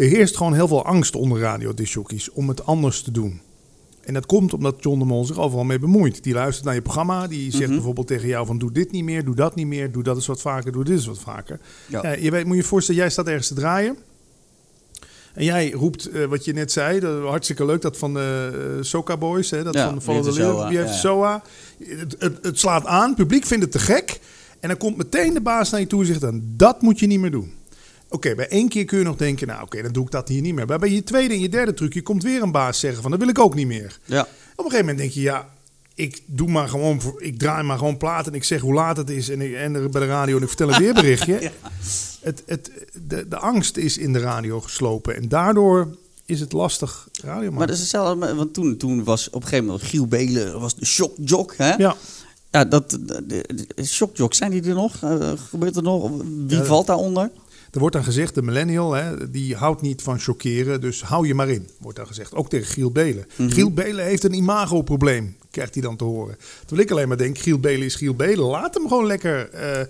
[0.00, 3.40] Er heerst gewoon heel veel angst onder radiodisjockeys om het anders te doen.
[4.00, 6.22] En dat komt omdat John de Mol zich overal mee bemoeit.
[6.22, 7.26] Die luistert naar je programma.
[7.26, 7.74] Die zegt Mhm.
[7.74, 9.92] bijvoorbeeld tegen jou van doe dit niet meer, doe dat niet meer.
[9.92, 11.60] Doe dat eens wat vaker, doe dit eens wat vaker.
[11.86, 12.12] Ja.
[12.12, 13.96] Je weet, moet je voorstellen, jij staat ergens te draaien.
[15.34, 18.82] En jij roept eh, wat je net zei, dat, hartstikke leuk, dat van de uh,
[18.82, 20.94] Soca Boys, hè, dat Ja, van Follow the de Leader, wie heeft.
[20.94, 21.42] SOA.
[21.84, 24.20] Het, het, het slaat aan, het publiek vindt het te gek.
[24.60, 27.06] En dan komt meteen de baas naar je toe en zegt dan, dat moet je
[27.06, 27.52] niet meer doen.
[28.10, 30.40] Oké, bij één keer kun je nog denken, nou oké, dan doe ik dat hier
[30.42, 30.66] niet meer.
[30.66, 33.20] Maar bij je tweede en je derde trucje komt weer een baas zeggen van, dat
[33.20, 33.98] wil ik ook niet meer.
[34.04, 34.20] Ja.
[34.20, 34.28] Op
[34.64, 35.48] een gegeven moment denk je, ja,
[35.94, 38.96] ik doe maar gewoon, voor- ik draai maar gewoon plaat en ik zeg hoe laat
[38.96, 41.50] het is en, ik, en bij de radio en ik vertel een weerberichtje.
[42.20, 42.70] het, het,
[43.08, 47.54] de, de angst is in de radio geslopen en daardoor is het lastig radio maken.
[47.54, 50.74] Maar dat is hetzelfde, want toen, toen was op een gegeven moment Giel Belen was
[50.76, 51.74] de shockjock, hè?
[51.74, 51.96] Ja,
[52.50, 55.02] Ja, dat, de, de, de shockjocks, zijn die er nog?
[55.02, 56.10] Eh, gebeurt er nog?
[56.46, 57.30] Wie Ja, valt daaronder?
[57.70, 61.34] Er wordt dan gezegd, de millennial, hè, die houdt niet van chockeren, dus hou je
[61.34, 62.34] maar in, wordt dan gezegd.
[62.34, 63.26] Ook tegen Giel Belen.
[63.36, 63.50] Mhm.
[63.50, 66.36] Giel Belen heeft een imagoprobleem, krijgt hij dan te horen.
[66.66, 68.44] Terwijl ik alleen maar denk, Giel Belen is Giel Belen.
[68.44, 69.86] Laat hem gewoon lekker, eh, eh,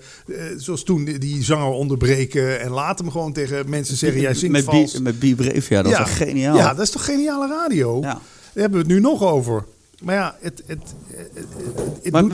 [0.56, 2.60] zoals toen, die, die zanger onderbreken.
[2.60, 5.00] En laat hem gewoon tegen mensen zeggen, jij zingt met vals.
[5.00, 5.20] Met
[5.68, 6.56] ja, dat is toch geniaal?
[6.56, 8.00] Ja, dat is toch geniale radio?
[8.00, 8.00] Ja.
[8.02, 8.22] Daar
[8.62, 9.64] hebben we het nu nog over.
[10.00, 12.24] Maar ja, het, het, Maar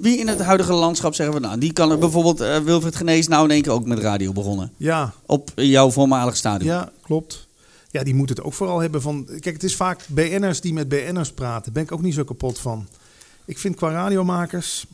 [0.00, 3.28] wie in het huidige landschap zeggen we nou, die kan er bijvoorbeeld eh, Wilfried Genees
[3.28, 4.72] nou in één keer ook met radio begonnen.
[4.76, 6.70] ja, Op jouw voormalig stadion.
[6.70, 7.46] ja, klopt.
[7.90, 9.24] Ja, die moet het ook vooral hebben van...
[9.24, 11.64] Kijk, het is vaak BN'ers die met BN'ers praten.
[11.64, 12.86] Daar ben ik ook niet zo kapot van.
[13.44, 14.86] Ik vind qua radiomakers...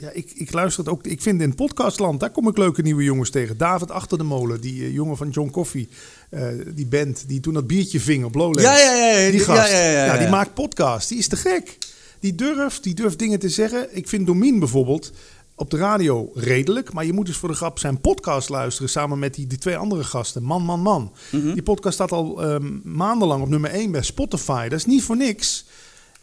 [0.00, 1.06] Ja, ik, ik luister het ook.
[1.06, 3.56] Ik vind in podcastland, daar kom ik leuke nieuwe jongens tegen.
[3.56, 5.88] David Achter de Molen, die eh, jongen van John Coffee.
[6.30, 8.62] eh, die band die toen dat biertje ving op Lowlands.
[8.62, 9.70] Ja, ja, ja, ja, Die gast.
[9.70, 11.08] ja, ja, ja, die maakt podcast.
[11.08, 11.78] Die is te gek.
[12.20, 13.88] Die durft, die durft dingen te zeggen.
[13.96, 15.12] Ik vind Domien bijvoorbeeld
[15.54, 16.92] op de radio redelijk.
[16.92, 18.90] Maar je moet dus voor de grap zijn podcast luisteren.
[18.90, 20.42] Samen met die, die twee andere gasten.
[20.42, 21.12] Man, man, man.
[21.30, 21.52] Mhm.
[21.52, 24.68] Die podcast staat al ehm, maandenlang op nummer 1 bij Spotify.
[24.68, 25.64] Dat is niet voor niks.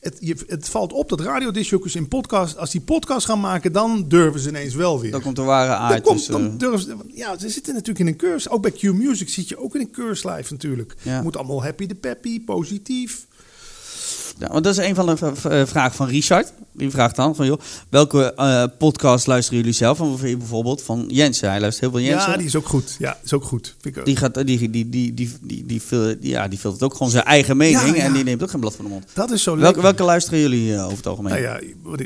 [0.06, 2.58] Het, je, het valt op dat radiodisjockeys in podcast...
[2.58, 5.12] Als die podcast gaan maken, dan durven ze ineens wel weer.
[5.12, 6.04] Dan komt de ware Dan aard.
[6.04, 8.50] komt, dan eh, durven ze, ja, ze zitten natuurlijk in een cursus.
[8.50, 10.96] Ook bij Q Music zit je ook in een keurslijf natuurlijk.
[11.02, 11.18] Ja.
[11.18, 13.28] Je moet allemaal happy de peppy, positief.
[14.38, 16.54] Ja, want dat is een van de eh, vragen van Richard.
[16.72, 17.60] Die vraagt dan van, joh,
[17.90, 19.98] welke eh, podcast luisteren jullie zelf?
[19.98, 21.50] Van bijvoorbeeld van Jensen.
[21.50, 22.32] Hij luistert heel veel Jensen.
[22.32, 22.96] Ja, die is ook goed.
[23.00, 23.76] Ja, is ook goed.
[23.82, 24.06] Vind ik ook.
[24.06, 27.24] Die, gaat, die, die, die, die, die, die, die, ja, die het ook gewoon zijn
[27.24, 27.82] eigen mening.
[27.82, 28.04] Ja, ja.
[28.04, 29.06] En die neemt ook geen blad van de mond.
[29.14, 29.82] Dat is zo Welke, lekker.
[29.82, 31.42] welke luisteren jullie eh, over het algemeen?
[31.42, 31.60] Nou ja,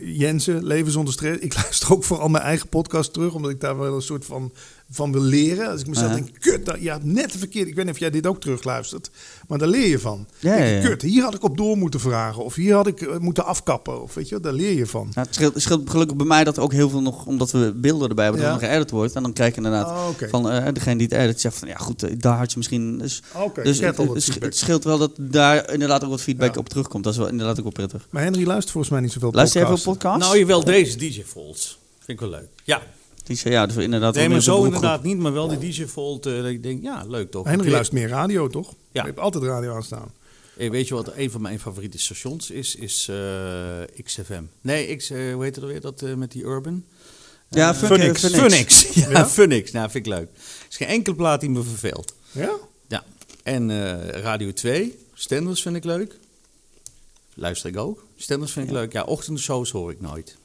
[0.03, 1.39] Jensen, Leven zonder stress.
[1.39, 4.51] Ik luister ook vooral mijn eigen podcast terug, omdat ik daar wel een soort van,
[4.91, 5.69] van wil leren.
[5.71, 7.67] Als ik mezelf denk, kut, dat, ja, net verkeerd.
[7.67, 9.09] Ik weet niet of jij dit ook terugluistert,
[9.47, 10.27] maar daar leer je van.
[10.39, 10.87] Ja, Denk ja, je, ja.
[10.87, 12.43] Kut, hier had ik op door moeten vragen.
[12.43, 14.01] Of hier had ik eh, moeten afkappen.
[14.01, 15.09] Of weet je, wel, daar leer je van.
[15.13, 17.51] Nou, het, scheelt, het scheelt gelukkig bij mij dat er ook heel veel nog, omdat
[17.51, 18.55] we beelden erbij hebben, dat Ja.
[18.57, 19.13] er nog geëdit wordt.
[19.15, 20.29] En dan kijk je inderdaad Oh, oké.
[20.29, 22.97] van eh, degene die het edit zegt van ja goed, eh, daar had je misschien.
[22.97, 23.93] Dus, Oké, dus je
[24.39, 26.59] het, scheelt wel dat daar inderdaad ook wat feedback Ja.
[26.59, 27.03] op terugkomt.
[27.03, 28.07] Dat is wel inderdaad ook wel prettig.
[28.09, 30.03] Maar Henry luistert volgens mij niet zoveel Luister jij veel podcasts.
[30.03, 30.25] podcasts?
[30.27, 31.79] Nou, je wel deze DJ Folds.
[31.97, 32.49] Vind ik wel leuk.
[32.63, 32.81] Ja.
[33.29, 34.15] Die zei ja, dus inderdaad.
[34.15, 36.25] Nee, maar zo inderdaad niet, maar wel die DJ Fold.
[36.25, 37.45] eh, dat ik denk, ja, leuk toch.
[37.47, 38.69] Henry Ik- luistert meer radio, toch?
[38.91, 39.01] Ja.
[39.01, 40.11] Je hebt altijd radio aanstaan.
[40.57, 42.75] Eh, Weet je wat een van mijn favoriete stations is?
[42.75, 44.43] Is eh, XFM.
[44.61, 45.81] Nee, X, eh, hoe heet het alweer?
[45.81, 46.83] Dat eh, met die Urban?
[47.49, 48.19] Ja, Fun- Funix.
[48.25, 48.39] Funix.
[48.39, 48.87] Funix.
[48.93, 49.27] Ja, Ja?
[49.27, 49.71] Funix.
[49.71, 50.27] Nou, vind ik leuk.
[50.35, 52.13] Er is geen enkele plaat die me verveelt.
[52.31, 52.51] Ja?
[52.87, 53.03] Ja.
[53.43, 54.97] En eh, Radio 2.
[55.13, 56.17] Stenders vind ik leuk.
[57.33, 58.05] Luister ik ook.
[58.17, 58.91] Stenders vind ik leuk.
[58.93, 60.37] Ja, ochtendshows hoor ik nooit.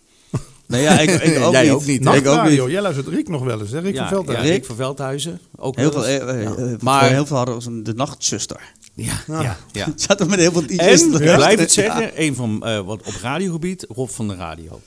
[0.66, 1.72] Nee, ja, ik, ik ook Jij niet.
[1.72, 2.14] ook niet, hè?
[2.16, 2.62] Ik ook niet.
[2.70, 3.78] Jij luistert Rick nog wel eens, hè?
[3.78, 4.46] Rick ja, van Veldhuizen.
[4.46, 4.64] Ja, Rick?
[4.64, 5.40] Van Veldhuizen.
[5.56, 6.22] Ook Heel wel veel, eens.
[6.22, 6.54] eh, eh, Ja.
[6.72, 8.60] eh, Maar- heel veel hadden we de nachtzuster.
[8.94, 9.42] Ja, Ah.
[9.42, 9.86] ja, ja.
[9.96, 10.76] Zaten met heel veel DJ's.
[10.78, 11.58] En, te ik blijf luisteren.
[11.60, 14.80] het zeggen, een van, eh, wat op radiogebied, Rob van de Radio.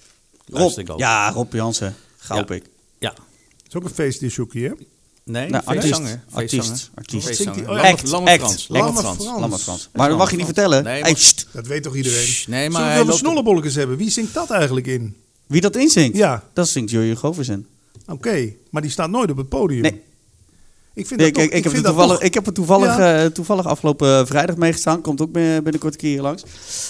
[0.45, 1.01] Luister ik Rob, ook.
[1.01, 1.95] ja, Rob Jansen.
[2.17, 2.63] Gaupik.
[2.99, 3.09] Ja.
[3.09, 3.19] Dat
[3.69, 4.71] is ook een feestdisjoekie, hè?
[5.23, 5.87] Nee, Nou, artiest.
[5.87, 6.23] feestzanger.
[6.31, 6.67] Artiest.
[6.67, 6.91] Feestzanger.
[6.95, 7.25] Artiest.
[7.27, 7.53] Feestzanger.
[7.55, 8.39] Zingt hij- oh, Lange- act, Lange act.
[8.41, 8.65] Frans.
[8.65, 8.99] Frans.
[8.99, 9.39] Frans.
[9.39, 9.89] Lamme Frans.
[9.93, 10.83] Maar dat mag je niet vertellen.
[10.83, 11.33] Nee, maar-.
[11.51, 12.17] Dat weet toch iedereen?
[12.19, 13.97] Nee, Zullen maar we hij wel de loopt- snollebolletjes hebben?
[13.97, 15.15] Wie zingt dat eigenlijk in?
[15.47, 16.17] Wie dat inzingt?
[16.17, 17.65] Ja, Dat zingt Jurjen Govers in.
[18.07, 18.53] oké.
[18.69, 19.81] Maar die staat nooit op het podium.
[19.81, 20.01] Nee.
[20.93, 22.45] Ik vind Nee, dat kijk, toch, ik, heb er vind dat toevallig, toch- ik heb
[22.45, 23.23] toevallig, Ja.
[23.23, 25.01] eh, toevallig afgelopen vrijdag meegestaan.
[25.01, 26.43] Komt ook bin- binnenkort een keer hier langs.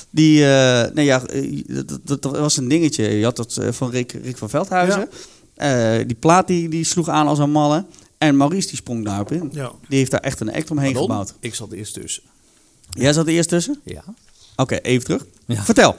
[0.10, 3.04] Die, eh, nee ja, eh, dat, dat, dat was een dingetje.
[3.04, 5.10] Je had dat eh, van Rick, Rick van Veldhuizen.
[5.56, 7.86] Eh, die plaat die, die sloeg aan als een malle.
[8.18, 9.50] En Maurice die sprong daarop in.
[9.54, 9.72] Ja.
[9.90, 11.10] Die heeft daar echt een act omheen Pardon?
[11.10, 11.34] gebouwd.
[11.40, 12.24] Ik zat eerst tussen.
[12.90, 13.80] Jij zat er eerst tussen?
[13.84, 14.04] Ja.
[14.56, 15.26] Oké, even terug.
[15.46, 15.64] Ja.
[15.64, 15.96] Vertel.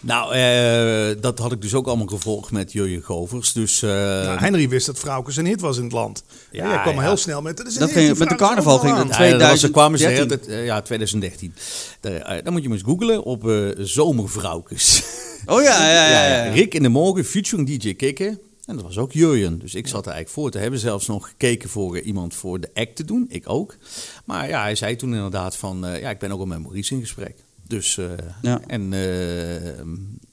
[0.00, 3.52] Nou, eh, dat had ik dus ook allemaal gevolgd met Jurjen Govers.
[3.52, 6.24] Dus, eh, Nou, Henry wist dat Vrouwkes een hit was in het land.
[6.50, 7.00] Ja, Ja, jij kwam ja.
[7.00, 7.56] heel snel met...
[7.56, 8.96] Dat Dat ging- met de carnaval ging.
[8.96, 10.48] Ja, dat was- ze kwamen ze de hele 2013.
[10.48, 11.54] tijd- eh, ja, 2013.
[12.00, 15.02] Daar, eh, dan moet je maar eens googlen op eh zomervrouwkes.
[15.46, 16.10] Oh ja, ja, ja.
[16.36, 16.52] ja, ja.
[16.52, 18.40] Rick in de morgen featuring DJ Kikken.
[18.66, 19.58] En dat was ook Jurjen.
[19.58, 20.78] Dus ik zat er eigenlijk voor te hebben.
[20.80, 23.26] Zelfs nog gekeken voor iemand voor de act te doen.
[23.28, 23.76] Ik ook.
[24.24, 25.86] Maar ja, hij zei toen inderdaad van...
[25.86, 27.34] eh, ja, ik ben ook al met Maurice in gesprek.
[27.70, 28.04] Dus, eh,
[28.42, 28.60] Ja.
[28.66, 29.82] en eh,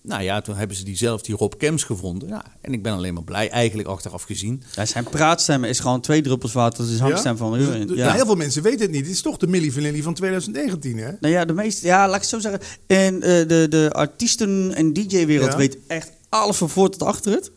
[0.02, 2.30] nou ja, toen hebben ze die zelf, die Rob Kems gevonden.
[2.30, 4.64] Ja, en ik ben alleen maar blij, eigenlijk achteraf gezien.
[4.76, 6.84] Ja, zijn praatstem is gewoon twee druppels water.
[6.84, 7.88] Dat is hangstem van Dus, Jurjen.
[7.88, 8.14] dus, Ja.
[8.14, 9.04] Heel veel mensen weten het niet.
[9.06, 11.12] Dit is toch de Milli Vanilli van 2019, hè?
[11.20, 12.62] Nou ja, de meeste, ja, laat ik het zo zeggen.
[12.88, 15.58] En eh, de, de artiesten- en DJ-wereld Ja.
[15.58, 17.52] weet echt alles van voor tot achter het.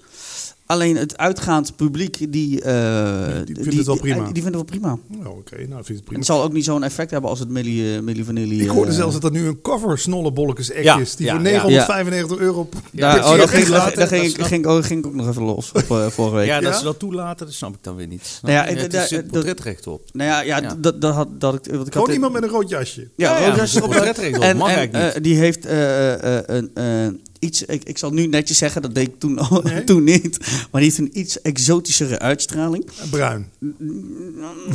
[0.70, 4.16] Alleen het uitgaand publiek, die, eh, Die- die vindt het wel prima.
[4.16, 4.98] Die, vindt het wel prima.
[5.26, 6.18] Oh, Oké, nou, ik vind het prima.
[6.18, 8.62] Het zal ook niet zo'n effect hebben als het Milli, uh, Milli Vanilli...
[8.62, 11.16] Ik hoorde eh, zelfs dat er nu een cover Snollebolletjes act Ja, is.
[11.16, 11.50] Die ja, voor ja.
[11.50, 14.82] 995 euro p- Daar, oh, keer ging, later- daar, daar ging, dat ik, ging, oh,
[14.82, 16.46] ging ik ook nog even los op eh, vorige week.
[16.46, 16.78] Ja, dat Ja?
[16.78, 18.38] ze dat toelaten, dat snap ik dan weer niet.
[18.42, 20.02] Nou ja, het eh, is zit dat- portretrecht op.
[20.12, 20.74] Nou ja, ja, Ja.
[20.78, 21.72] Dat, dat had dat ik.
[21.74, 23.00] Want ik Gewoon had, iemand met een rood jasje.
[23.00, 23.90] Ja, Ja, ja, roodjasjes dat op.
[23.90, 25.24] portretrecht op, mag en eigenlijk eh, niet.
[25.24, 27.06] die heeft eh, eh, een, eh,
[27.40, 29.84] iets, ik, ik zal nu netjes zeggen, dat deed ik toen, al- Nee?
[29.90, 30.38] toen niet.
[30.70, 32.84] Maar die heeft een iets exotischere uitstraling.
[33.10, 33.48] Bruin.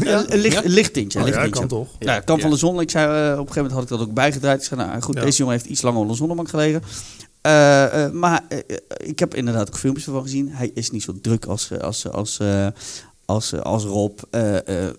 [0.04, 0.26] Ja.
[0.28, 0.64] Een licht, Ja?
[0.64, 1.22] een licht tintje.
[1.22, 1.90] Oh ja, kan toch?
[2.00, 2.42] Ja, het kan Ja.
[2.42, 2.80] van de zon.
[2.82, 4.60] Ik zei, eh, op een gegeven moment had ik dat ook bijgedraaid.
[4.62, 5.22] Ik zei, nou goed, Ja.
[5.24, 6.82] deze jongen heeft iets langer op de zonnebank gelegen.
[7.42, 8.44] Eh, eh, maar
[8.98, 10.50] ik heb inderdaad ook filmpjes ervan gezien.
[10.52, 12.68] Hij is niet zo druk als, als, als, eh,
[13.26, 14.20] als, als Rob.
[14.30, 14.94] Eh, eh, eh,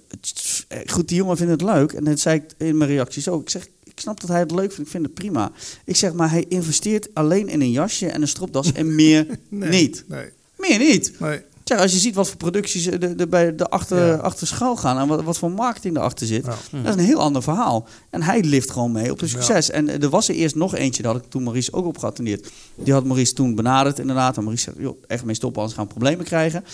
[0.86, 1.92] goed, die jongen vindt het leuk.
[1.92, 3.40] En dat zei ik in mijn reacties ook.
[3.40, 3.66] Ik zeg,
[3.96, 4.78] ik snap dat hij het leuk vindt.
[4.80, 5.50] Ik vind het prima.
[5.84, 9.70] Ik zeg, maar hij investeert alleen in een jasje en een stropdas en meer Nee.
[9.70, 10.04] niet.
[10.08, 10.28] Nee.
[10.56, 11.12] Meer niet.
[11.20, 11.40] nee.
[11.64, 14.14] Zeg, als je ziet wat voor producties er de, de, bij de achter, Ja.
[14.14, 16.56] achter schaal gaan en wat, wat voor marketing erachter zit, Ja.
[16.82, 17.86] dat is een heel ander verhaal.
[18.10, 19.70] En hij lift gewoon mee op de succes.
[19.70, 21.98] En eh, er was er eerst nog eentje, daar had ik toen Maurice ook op
[21.98, 22.50] geattendeerd.
[22.74, 24.36] Die had Maurice toen benaderd inderdaad.
[24.36, 26.64] En Maurice zei, joh, echt mee stoppen, anders gaan we problemen krijgen.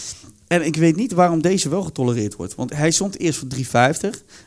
[0.53, 2.55] En ik weet niet waarom deze wel getolereerd wordt.
[2.55, 3.61] Want hij stond eerst voor 3,50.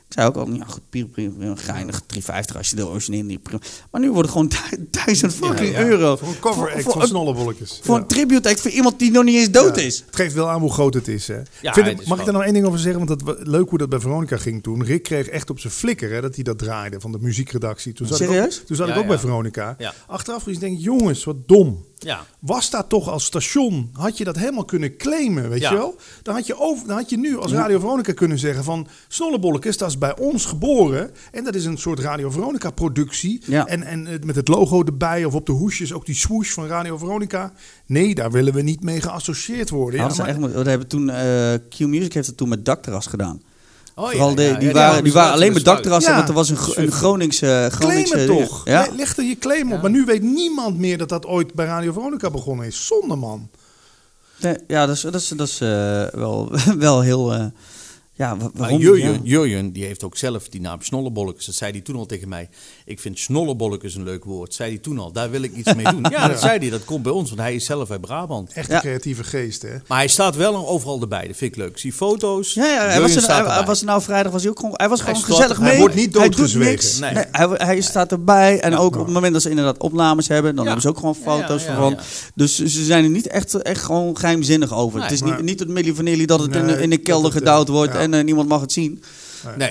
[0.07, 2.01] Ik zei ook al, ja goed, prima, prima, prima, geinig,
[2.51, 3.59] 3,50 als je de origineel niet prima.
[3.91, 5.85] Maar nu wordt het gewoon du- 1000 fucking Ja, ja.
[5.85, 6.15] euro.
[6.15, 7.79] Voor een cover act Voor- van voor- Snollebolletjes.
[7.83, 8.01] Voor Ja.
[8.01, 9.81] een tribute act voor iemand die nog niet eens dood Ja.
[9.81, 10.03] is.
[10.05, 11.27] Het geeft wel aan hoe groot het is.
[11.27, 11.35] Hè.
[11.61, 13.05] Vind het het- is mag ik daar nou één ding over zeggen?
[13.05, 14.83] Want dat, leuk hoe dat bij Veronica ging toen.
[14.83, 17.93] Rick kreeg echt op zijn flikker hè, dat hij dat draaide van de muziekredactie.
[17.93, 19.09] Toen zat Ik ook, toen zat Ja, ik ook ja.
[19.09, 19.75] bij Veronica.
[19.77, 19.93] Ja.
[20.07, 21.85] Achteraf gezien denk ik, jongens, wat dom.
[22.05, 22.25] Ja.
[22.39, 25.71] Was dat toch als station, had je dat helemaal kunnen claimen, weet Ja.
[25.71, 25.95] je wel?
[26.23, 28.87] Dan had je, over, dan had je nu als Radio Veronica kunnen zeggen van...
[29.07, 31.11] Snollebolletjes, dat is bij ons geboren.
[31.31, 33.41] En dat is een soort Radio Veronica productie.
[33.45, 33.65] Ja.
[33.65, 36.97] En, en met het logo erbij of op de hoesjes ook die swoosh van Radio
[36.97, 37.53] Veronica.
[37.85, 39.99] Nee, daar willen we niet mee geassocieerd worden.
[39.99, 43.41] Ja, maar- echt, we hebben toen, eh, Q-Music heeft het toen met dakterras gedaan.
[43.97, 46.17] Oh, Vooral ja, de, ja, die, ja, waren, die waren alleen met dakterrassen, Ja.
[46.17, 47.45] want er was een, een Groningse...
[47.45, 48.65] Claim Groningse toch.
[48.67, 48.81] Ja?
[48.89, 49.81] Le- Leg er je claim op.
[49.81, 52.85] Maar nu weet niemand meer dat dat ooit bij Radio Veronica begonnen is.
[52.87, 53.49] Zonde man.
[54.39, 55.67] Nee, ja, dat is, dat is, dat is eh,
[56.11, 57.33] wel, wel heel...
[57.33, 57.45] eh,
[58.13, 58.79] ja, wa- Maar waarom?
[58.79, 59.19] Jurjen, ja.
[59.23, 61.45] Jurjen, die heeft ook zelf die naam Snollebolletjes.
[61.45, 62.49] Dat zei hij toen al tegen mij.
[62.87, 64.53] Ik vind Snollebolletjes een leuk woord.
[64.53, 65.11] Zei hij toen al.
[65.11, 66.05] Daar wil ik iets mee doen.
[66.15, 66.69] Ja, dat zei hij.
[66.69, 68.53] Dat komt bij ons, want hij is zelf uit Brabant.
[68.53, 68.75] Echt Ja.
[68.75, 69.69] een creatieve geest, hè?
[69.87, 71.27] Maar hij staat wel overal erbij.
[71.27, 71.69] Dat vind ik leuk.
[71.69, 72.53] Ik zie foto's.
[72.53, 74.73] Ja, ja hij, was er, hij, hij was er nou vrijdag was hij ook gewoon,
[74.75, 75.79] hij was Hij gewoon staat- gezellig hij mee.
[75.79, 76.71] wordt niet Hij doet doodgezwegen.
[76.71, 76.99] niks.
[76.99, 77.13] Nee.
[77.13, 78.77] Nee, hij, hij staat erbij en Ja.
[78.77, 80.71] ook op het moment dat ze inderdaad opnames hebben, dan Ja.
[80.71, 81.91] hebben ze ook gewoon Ja, ja, foto's ja, van.
[81.91, 81.99] ja.
[82.35, 84.93] Dus ze zijn er niet echt, echt gewoon geheimzinnig over.
[84.99, 86.89] Nee, het is maar- niet, niet het Milli Vanilli dat het in, de- Nee, in
[86.89, 89.03] de kelder gedouwd wordt en eh, niemand mag het zien.
[89.57, 89.69] Nee.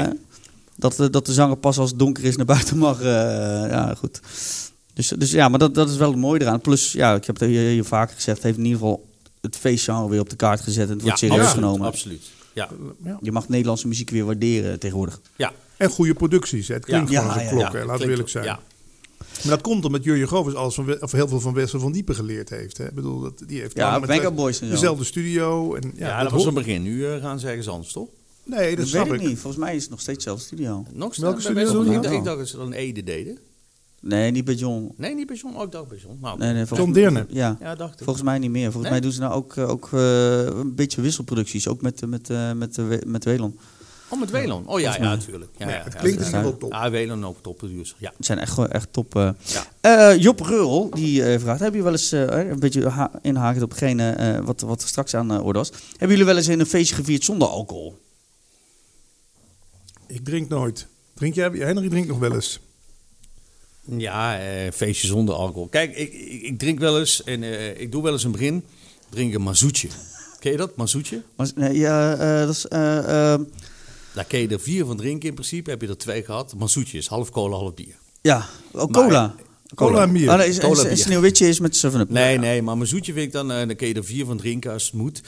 [0.77, 3.01] Dat, de- dat de zanger pas als het donker is naar buiten mag.
[3.01, 3.07] eh,
[3.71, 4.21] ja, goed.
[4.95, 6.61] Dus, dus ja, maar dat, dat is wel het mooie eraan.
[6.61, 9.09] Plus, ja, ik heb het hier, hier vaker gezegd, het heeft in ieder geval
[9.41, 11.87] het feestgenre weer op de kaart gezet en het wordt serieus absoluut, genomen.
[11.87, 12.23] Absoluut.
[12.53, 12.69] Ja.
[13.05, 13.19] Ja.
[13.23, 15.21] Je mag Nederlandse muziek weer waarderen tegenwoordig.
[15.37, 15.53] Ja.
[15.77, 16.69] En goede producties.
[16.69, 16.75] Hè?
[16.75, 17.19] Het klinkt Ja.
[17.21, 18.45] gewoon als Ja, een ja, laten we klinkt- eerlijk zijn.
[18.45, 18.61] Ja.
[19.19, 22.15] Maar dat komt omdat Jurjen Govers alles van, of heel veel van Wessel van Diepen
[22.15, 22.79] geleerd heeft.
[22.79, 22.85] Hè?
[22.87, 24.73] Ik bedoel, dat, die heeft Ja, met Wes- Boys en zo.
[24.73, 25.75] dezelfde studio.
[25.75, 26.83] En, ja, Ja, dat dat was hoort- het begin.
[26.83, 28.09] Nu eh, gaan ze ergens anders, toch?
[28.45, 29.39] Nee, dat, Dat, snap weet ik niet.
[29.39, 30.85] Volgens mij is het nog steeds dezelfde studio.
[30.93, 32.13] Nog Welke studio ik, ze dacht- dan?
[32.13, 33.39] ik dacht dat ze dan Ede deden.
[34.01, 34.93] Nee, niet bij John.
[34.97, 35.57] Nee, niet bij John.
[35.57, 36.19] Oh, ik dacht bij John.
[36.21, 37.27] Nou, Nee, nee, volgens, John Deerne.
[37.29, 38.05] Ja, Ja, dacht ik.
[38.05, 38.63] volgens mij niet meer.
[38.73, 38.93] Volgens Nee?
[38.93, 41.69] mij doen ze nou ook, eh, ook eh, een beetje wisselproducties.
[41.69, 43.59] Ook met, eh, met, eh, met, met Welon.
[44.09, 44.67] Oh, met Welon.
[44.69, 45.51] Oh ja, ja, natuurlijk.
[45.57, 46.43] Ja, Ja, ja, het ja, klinkt in ja.
[46.59, 46.73] top.
[46.73, 47.97] Ja, Welon ook topproducer.
[47.99, 48.13] Ja.
[48.17, 49.17] Het zijn echt, gewoon echt top.
[49.17, 49.31] eh.
[49.81, 50.11] Ja.
[50.11, 51.61] Eh, Job Reul, die eh, vraagt...
[51.61, 54.89] Heb je wel eens, eh, een beetje ha- inhakend op hetgene eh, wat, wat er
[54.89, 55.71] straks aan de orde was...
[55.91, 58.03] Hebben jullie wel eens in een feestje gevierd zonder alcohol?
[60.15, 60.87] Ik drink nooit.
[61.15, 61.51] Drink jij?
[61.51, 62.61] Henry drinkt nog wel eens.
[63.97, 65.69] Ja, eh, feestje zonder alcohol.
[65.69, 68.65] Kijk, ik, ik, ik drink wel eens en eh, ik doe wel eens een begin.
[69.09, 69.89] Drink een mazoetje.
[70.39, 71.23] Ken je dat, mazoetje?
[71.37, 72.67] Maar, nee, ja, eh, dat is...
[72.67, 73.41] eh, eh,
[74.15, 75.71] Daar kun je er vier van drinken in principe.
[75.71, 76.55] Heb je er twee gehad.
[76.55, 77.95] Mazoetje is half cola, half bier.
[78.23, 79.35] ja, oh, cola.
[79.75, 80.31] Cola en bier.
[80.31, 80.91] Oh, nee, is- Cola is- bier.
[80.91, 82.11] een sneeuwwitje is met 7-up.
[82.11, 83.51] Nee, nee, maar mazoetje vind ik dan...
[83.53, 85.19] eh, dan kun je er vier van drinken als het moet.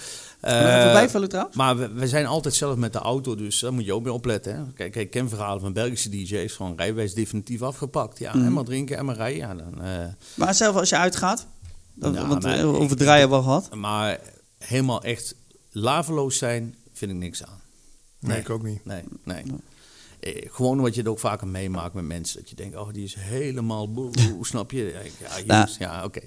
[0.41, 1.57] Even Eh, bijvullen trouwens?
[1.57, 4.13] Maar we, we zijn altijd zelf met de auto, dus daar moet je ook mee
[4.13, 4.55] opletten.
[4.57, 4.63] Hè?
[4.75, 8.19] Kijk, kijk, ik ken verhalen van Belgische DJ's, gewoon rijbewijs definitief afgepakt.
[8.19, 8.45] Ja, Mhm.
[8.47, 9.39] en maar drinken en maar rijden.
[9.39, 10.05] Ja, dan, eh,
[10.35, 11.47] Maar zelf als je uitgaat...
[11.95, 13.75] Ja, want maar ik- over draaien hebben we al gehad.
[13.75, 14.19] maar
[14.59, 15.35] helemaal echt
[15.71, 17.61] laveloos zijn, vind ik niks aan.
[18.21, 18.41] Nee, Nee.
[18.41, 18.85] ik ook niet.
[18.85, 19.43] Nee, nee.
[20.27, 22.41] Eh, gewoon wat je het ook vaker meemaakt met mensen.
[22.41, 24.95] Dat je denkt, oh, die is helemaal boe, snap je?
[25.47, 26.21] Ja, Ja, oké.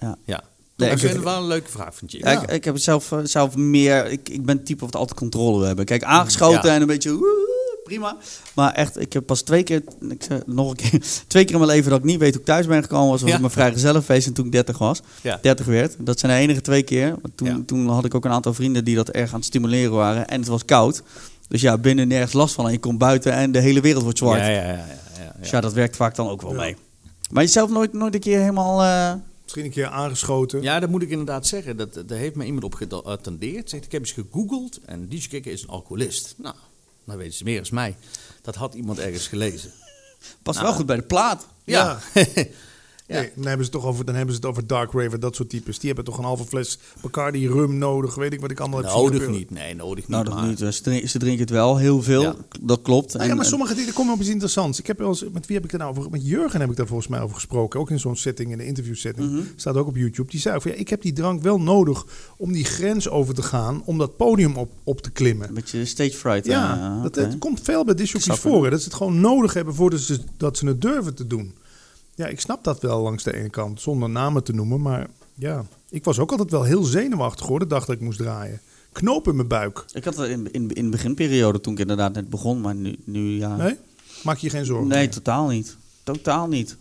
[0.00, 0.16] Ja.
[0.24, 0.42] Ja.
[0.76, 2.18] Nee, ik vind het wel een leuke vraag van je.
[2.18, 4.06] Ja, Ik, ik heb het zelf, eh, zelf meer...
[4.06, 5.84] Ik, ik ben het type wat altijd controle wil hebben.
[5.84, 7.12] Kijk, aangeschoten en een beetje...
[7.12, 8.16] woe, prima.
[8.54, 10.90] Maar echt, ik heb pas twee keer, ik zeg nog een keer,
[11.26, 13.22] twee keer in mijn leven dat ik niet weet hoe ik thuis ben gekomen was,
[13.22, 15.00] was op mijn vrijgezellenfeest en toen ik 30 was.
[15.22, 15.38] Ja.
[15.42, 15.96] 30 werd.
[15.98, 17.16] Dat zijn de enige twee keer.
[17.34, 20.28] Toen, toen had ik ook een aantal vrienden die dat erg aan het stimuleren waren.
[20.28, 21.02] En het was koud.
[21.48, 22.66] Dus ja, binnen nergens last van.
[22.66, 24.40] En je komt buiten en de hele wereld wordt zwart.
[24.40, 24.86] Ja, ja, ja, ja,
[25.18, 25.60] ja, Dus ja.
[25.60, 26.56] dat werkt vaak dan ook wel Ja.
[26.60, 26.76] mee.
[27.30, 28.82] Maar jezelf nooit, nooit een keer helemaal...
[28.82, 30.62] eh, Misschien een keer aangeschoten.
[30.62, 31.76] Ja, dat moet ik inderdaad zeggen.
[31.76, 33.70] Dat, daar heeft me iemand op geattendeerd.
[33.70, 36.34] Zegt, ik heb eens gegoogeld en DJ Kikker is een alcoholist.
[36.38, 36.54] Nou,
[37.06, 37.96] dan weten ze meer als mij.
[38.42, 39.70] Dat had iemand ergens gelezen.
[40.42, 40.68] past Nou.
[40.68, 41.46] wel goed bij de plaat.
[41.64, 41.98] Ja.
[42.14, 42.22] Ja.
[43.06, 45.36] Nee, dan, hebben ze het toch over, dan hebben ze het over Dark Raver, dat
[45.36, 45.78] soort types.
[45.78, 48.14] Die hebben toch een halve fles Bacardi rum nodig.
[48.14, 49.36] Weet ik wat ik allemaal heb Nodig gebeuren.
[49.36, 49.50] niet.
[49.50, 50.08] Nee, nodig niet.
[50.08, 50.58] Nou, dat maar- niet.
[51.10, 52.22] Ze, drinken, het wel heel veel.
[52.22, 52.34] Ja.
[52.60, 53.14] Dat klopt.
[53.14, 54.78] Nou ja, maar sommige dingen komen op iets interessants.
[54.78, 56.10] Ik heb wel eens, met wie heb ik daar nou over?
[56.10, 57.80] Met Jurgen heb ik daar volgens mij over gesproken.
[57.80, 59.30] Ook in zo'n setting, in een interview setting.
[59.30, 59.42] Mhm.
[59.56, 60.30] Staat ook op YouTube.
[60.30, 62.06] Die zei ook van, ja, ik heb die drank wel nodig
[62.36, 63.82] om die grens over te gaan.
[63.84, 65.48] Om dat podium op, op te klimmen.
[65.48, 66.46] Een beetje stage fright.
[66.46, 68.64] Ja, eh, dat, het komt veel bij discjockeys Snap voor.
[68.64, 71.54] Hè, dat ze het gewoon nodig hebben voordat ze, dat ze het durven te doen.
[72.14, 74.80] Ja, ik snap dat wel langs de ene kant, zonder namen te noemen.
[74.82, 78.18] Maar ja, ik was ook altijd wel heel zenuwachtig hoor, de dag dat ik moest
[78.18, 78.60] draaien.
[78.92, 79.84] Knoop in mijn buik.
[79.92, 82.60] Ik had het in, in, in de beginperiode toen ik inderdaad net begon.
[82.60, 83.56] Maar nu, nu ja...
[83.56, 83.76] Nee?
[84.22, 85.10] Maak je je geen zorgen Nee, meer?
[85.10, 85.76] totaal niet.
[86.02, 86.76] Totaal niet.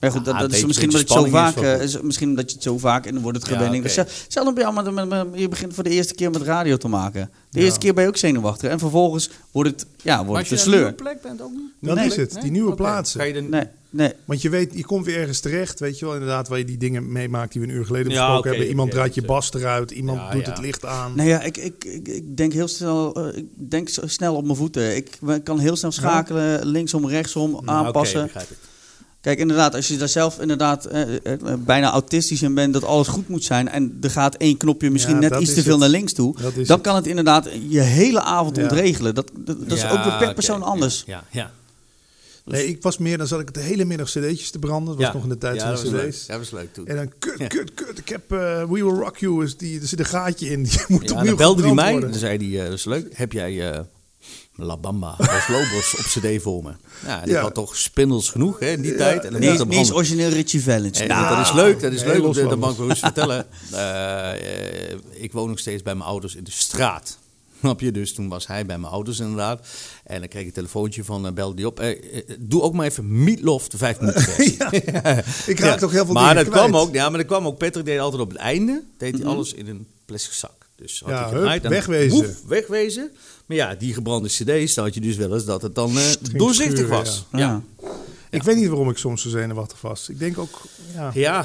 [0.00, 2.48] Maar goed, Ja, dat, is misschien omdat je het zo vaak, is eh, misschien dat
[2.50, 3.74] je het zo vaak en dan wordt het Ja, gewend.
[3.74, 3.82] oké.
[3.82, 6.76] Dus Hetzelfde bij jou, maar met, met- je begint voor de eerste keer met radio
[6.76, 7.30] te maken.
[7.50, 7.64] De Ja.
[7.64, 10.60] eerste keer ben je ook zenuwachtig en vervolgens wordt het, ja, Maar wordt als het
[10.60, 11.12] je een een nieuwe sleur.
[11.12, 11.70] plek bent ook niet?
[11.80, 12.06] Dat Nee.
[12.06, 13.20] is het, die nieuwe plaatsen.
[13.20, 13.48] Ga je dan...
[13.48, 13.66] Nee,
[13.96, 14.12] nee.
[14.24, 16.76] Want je weet, je komt weer ergens terecht, weet je wel, inderdaad, waar je die
[16.76, 18.68] dingen meemaakt die we een uur geleden Ja, besproken oké, hebben.
[18.68, 20.50] Iemand draait je bas eruit, iemand Ja, doet ja.
[20.50, 21.12] het licht aan.
[21.16, 24.44] Nee, ja, ik, ik, ik, ik denk heel snel, eh, ik denk zo snel op
[24.44, 24.96] mijn voeten.
[24.96, 28.16] Ik kan heel snel schakelen, linksom, rechtsom, Nou, aanpassen.
[28.18, 28.56] oké, begrijp ik.
[29.20, 32.84] Kijk, inderdaad, als je daar zelf inderdaad eh, eh, eh, bijna autistisch in bent, dat
[32.84, 35.70] alles goed moet zijn en er gaat één knopje misschien Ja, net iets te veel
[35.72, 35.80] het.
[35.80, 36.80] naar links toe, Dat dan het.
[36.80, 38.62] kan het inderdaad je hele avond Ja.
[38.62, 39.14] ontregelen.
[39.14, 41.02] Dat, dat, dat is Ja, ook weer per persoon ja, anders.
[41.06, 41.50] Ja, ja.
[42.46, 44.86] Nee, ik was meer, dan zat ik de hele middag cd'tjes te branden.
[44.86, 45.12] Dat was Ja.
[45.12, 46.10] nog in de tijd ja, van dat de was leuk.
[46.12, 46.26] cd's.
[46.26, 46.86] Dat was leuk toen.
[46.86, 47.46] En dan, kut, Ja.
[47.46, 50.50] kut, kut, ik heb eh, We Will Rock You, is die, er zit een gaatje
[50.50, 51.90] in, die moet Ja, opnieuw dan belde hij mij.
[51.92, 52.10] worden.
[52.10, 53.08] Dan zei hij, eh, dat is leuk.
[53.16, 53.80] Heb jij eh,
[54.56, 56.70] La Bamba Los Lobos op cd voor me?
[57.06, 57.40] Ja, en ik Ja.
[57.40, 58.96] had toch spindels genoeg hè, in die Ja.
[58.96, 59.24] tijd.
[59.24, 59.94] En dan Niet, dat branden.
[59.94, 61.00] origineel Richie Valens.
[61.00, 62.22] En Nou, dat is leuk, dat is Nee, leuk.
[62.22, 62.58] Dat, dat Lobos.
[62.58, 63.46] mag ik wel eens vertellen.
[65.24, 67.18] Ik woon nog steeds bij mijn ouders in de straat.
[67.66, 67.92] Snap je?
[67.92, 69.66] Dus toen was hij bij mijn ouders inderdaad.
[70.04, 71.80] En dan kreeg ik een telefoontje van, uh, belde die op.
[71.80, 74.24] Eh, eh, doe ook maar even Meatloaf de vijf minuten.
[74.92, 77.58] Ja, ik raak toch heel veel maar dat kwam ook, ja, maar dat kwam ook.
[77.58, 80.66] Patrick deed altijd op het einde, deed hij alles in een plastic zak.
[80.76, 82.36] Dus had Ja, hup, wegwezen.
[82.46, 83.10] wegwezen.
[83.46, 86.04] Maar ja, die gebrande cd's, dan had je dus wel eens dat het dan eh,
[86.32, 87.24] doorzichtig schuren, was.
[87.32, 87.38] ja.
[87.38, 87.62] Ja.
[88.30, 90.08] Ik weet niet waarom ik soms zo zenuwachtig was.
[90.08, 90.62] Ik denk ook,
[91.12, 91.44] ja,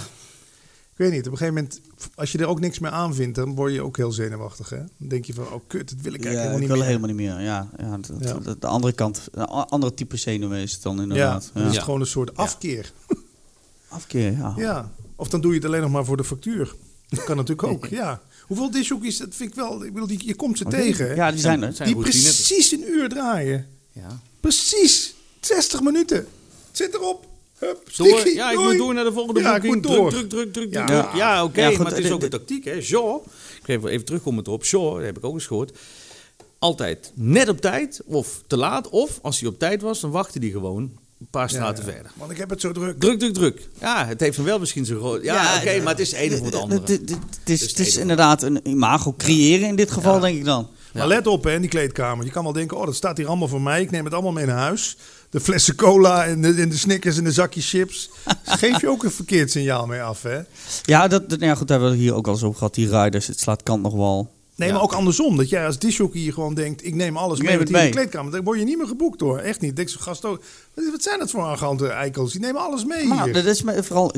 [1.02, 1.26] weet niet.
[1.28, 1.82] Op een gegeven moment,
[2.16, 4.70] als je er ook niks meer aan vindt, dan word je ook heel zenuwachtig.
[4.70, 4.78] Hè?
[4.78, 6.86] Dan denk je van, oh kut, dat wil ik eigenlijk helemaal wil niet meer.
[6.86, 7.40] helemaal niet meer.
[7.42, 8.40] Ja, ja, dat- Ja.
[8.40, 11.52] dat- de andere kant, een andere type zenuwen is het dan inderdaad.
[11.54, 12.92] Ja, is het gewoon een soort afkeer.
[13.88, 14.54] Afkeer, ja.
[14.58, 14.92] Ja.
[15.16, 16.76] Of dan doe je het alleen nog maar voor de factuur.
[17.10, 18.22] Dat kan natuurlijk ook, ja.
[18.48, 21.08] Hoeveel dishoekjes, dat vind ik wel, ik bedoel, die, je komt ze tegen.
[21.08, 21.14] hè?
[21.14, 21.74] Ja, die zijn er.
[21.74, 23.68] Zijn die precies een uur draaien.
[23.92, 24.20] Ja.
[24.40, 26.18] Precies, 60 minuten.
[26.18, 26.28] Het
[26.72, 27.26] zit erop.
[27.62, 29.86] Hup, Door, ja, ik moet door naar de volgende Ja, ik boeking.
[29.86, 30.10] moet door.
[30.10, 30.86] Druk, druk, druk, druk, Ja.
[30.86, 31.16] druk.
[31.16, 32.74] Ja, oké, maar het is de- ook de- een tactiek, hè.
[32.82, 33.22] Jean,
[33.58, 34.64] ik geef even terugkomen erop.
[34.66, 35.78] Jean, dat heb ik ook eens gehoord.
[36.60, 38.90] Altijd net op tijd, of te laat.
[38.90, 40.82] Of als hij op tijd was, dan wachtte hij gewoon
[41.20, 41.96] een paar straten Ja, ja.
[41.96, 42.12] verder.
[42.16, 43.00] Want ik heb het zo druk.
[43.00, 43.68] Druk, druk, druk.
[43.80, 45.24] Ja, het heeft hem wel misschien zo groot.
[45.24, 46.80] Ja, oké, maar het is het ene voor het andere.
[46.82, 50.20] Het, het- het is, Dus het is het inderdaad een imago creëren in dit geval,
[50.20, 50.68] denk ik dan.
[50.94, 52.26] Maar let op hè, in die kleedkamer.
[52.26, 53.82] Je kan wel denken, oh, dat staat hier allemaal voor mij.
[53.82, 54.98] Ik neem het allemaal mee naar huis.
[55.32, 58.10] De flessen cola en de, en de Snickers en de zakjes chips.
[58.46, 60.40] Geef je ook een verkeerd signaal mee af, hè?
[60.84, 62.74] Ja, dat, dat- ja, goed, daar hebben we hier ook al eens over gehad.
[62.76, 64.30] Die riders, het slaat kant nog wel.
[64.56, 64.74] Nee, Ja.
[64.76, 65.38] maar ook andersom.
[65.38, 67.78] Dat jij als disjockey hier gewoon denkt, ik neem alles Ik mee neem met hier
[67.78, 68.02] in de mee.
[68.04, 68.32] kleedkamer.
[68.32, 69.38] Dan word je niet meer geboekt hoor.
[69.40, 69.76] Echt niet.
[69.76, 70.42] Denk gast ook.
[70.74, 72.32] Wat zijn dat voor arrogante eikels?
[72.32, 73.34] Die nemen alles mee Maar hier.
[73.34, 74.12] dat is me- vooral,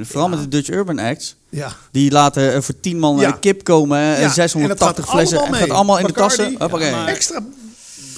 [0.00, 1.36] vooral met de Dutch Urban Acts.
[1.48, 1.76] Ja.
[1.92, 3.26] Die laten voor 10 man Ja.
[3.32, 5.38] een kip komen en Ja, 680 en dat gaat flessen.
[5.38, 5.76] allemaal En gaat mee.
[5.76, 7.06] allemaal in de tassen.
[7.06, 7.42] Extra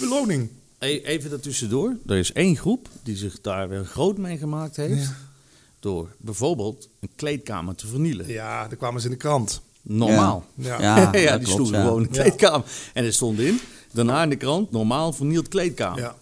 [0.00, 0.48] beloning.
[0.80, 1.96] E- Even daartussendoor.
[2.06, 5.02] Er is één groep die zich daar weer groot mee gemaakt heeft.
[5.02, 5.14] Ja.
[5.80, 8.28] Door bijvoorbeeld een kleedkamer te vernielen.
[8.28, 9.60] Ja, daar kwamen ze in de krant.
[9.82, 10.44] Normaal.
[10.54, 11.10] Ja.
[11.12, 11.84] Ja, die sloegen ja.
[11.84, 12.20] gewoon een Ja.
[12.22, 12.66] kleedkamer.
[12.94, 13.60] En er stond in,
[13.92, 15.98] daarna in de krant, normaal vernield kleedkamer.
[16.00, 16.14] Ja.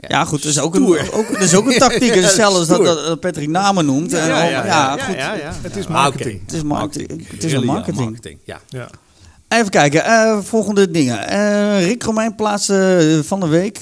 [0.00, 2.14] Ja, goed, dat is ook een, ook, dat is ook een tactiek.
[2.14, 4.12] Ja, hetzelfde als dat, dat, Patrick namen noemt.
[4.12, 5.14] En Ja, ja, ja, ja, goed.
[5.14, 5.52] ja, ja.
[5.62, 6.40] Het is marketing.
[6.40, 7.28] Het is marketing.
[7.28, 8.04] Het is een marketing.
[8.04, 8.38] marketing.
[8.44, 8.60] Ja.
[9.48, 11.28] Even kijken, eh, volgende dingen.
[11.28, 13.78] Eh, Rick Romein plaatste eh, van de week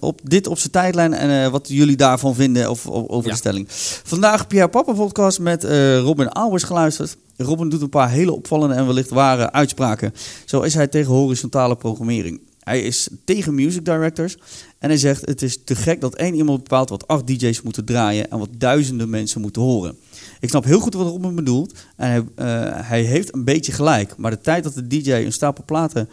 [0.00, 3.30] op dit op zijn tijdlijn en wat jullie daarvan vinden of, over Ja.
[3.30, 3.66] de stelling.
[4.04, 5.64] Vandaag Pierre Papa podcast met
[6.02, 7.16] Robin Auwers geluisterd.
[7.36, 10.14] Robin doet een paar hele opvallende en wellicht ware uitspraken.
[10.44, 12.40] Zo is hij tegen horizontale programmering.
[12.60, 14.36] Hij is tegen music directors.
[14.78, 17.84] En hij zegt: Het is te gek dat één iemand bepaalt wat acht DJ's moeten
[17.84, 18.30] draaien.
[18.30, 19.96] en wat duizenden mensen moeten horen.
[20.42, 21.72] Ik snap heel goed wat Robin bedoelt.
[21.96, 24.16] En hij, eh, hij heeft een beetje gelijk.
[24.16, 26.08] Maar de tijd dat de DJ een stapel platen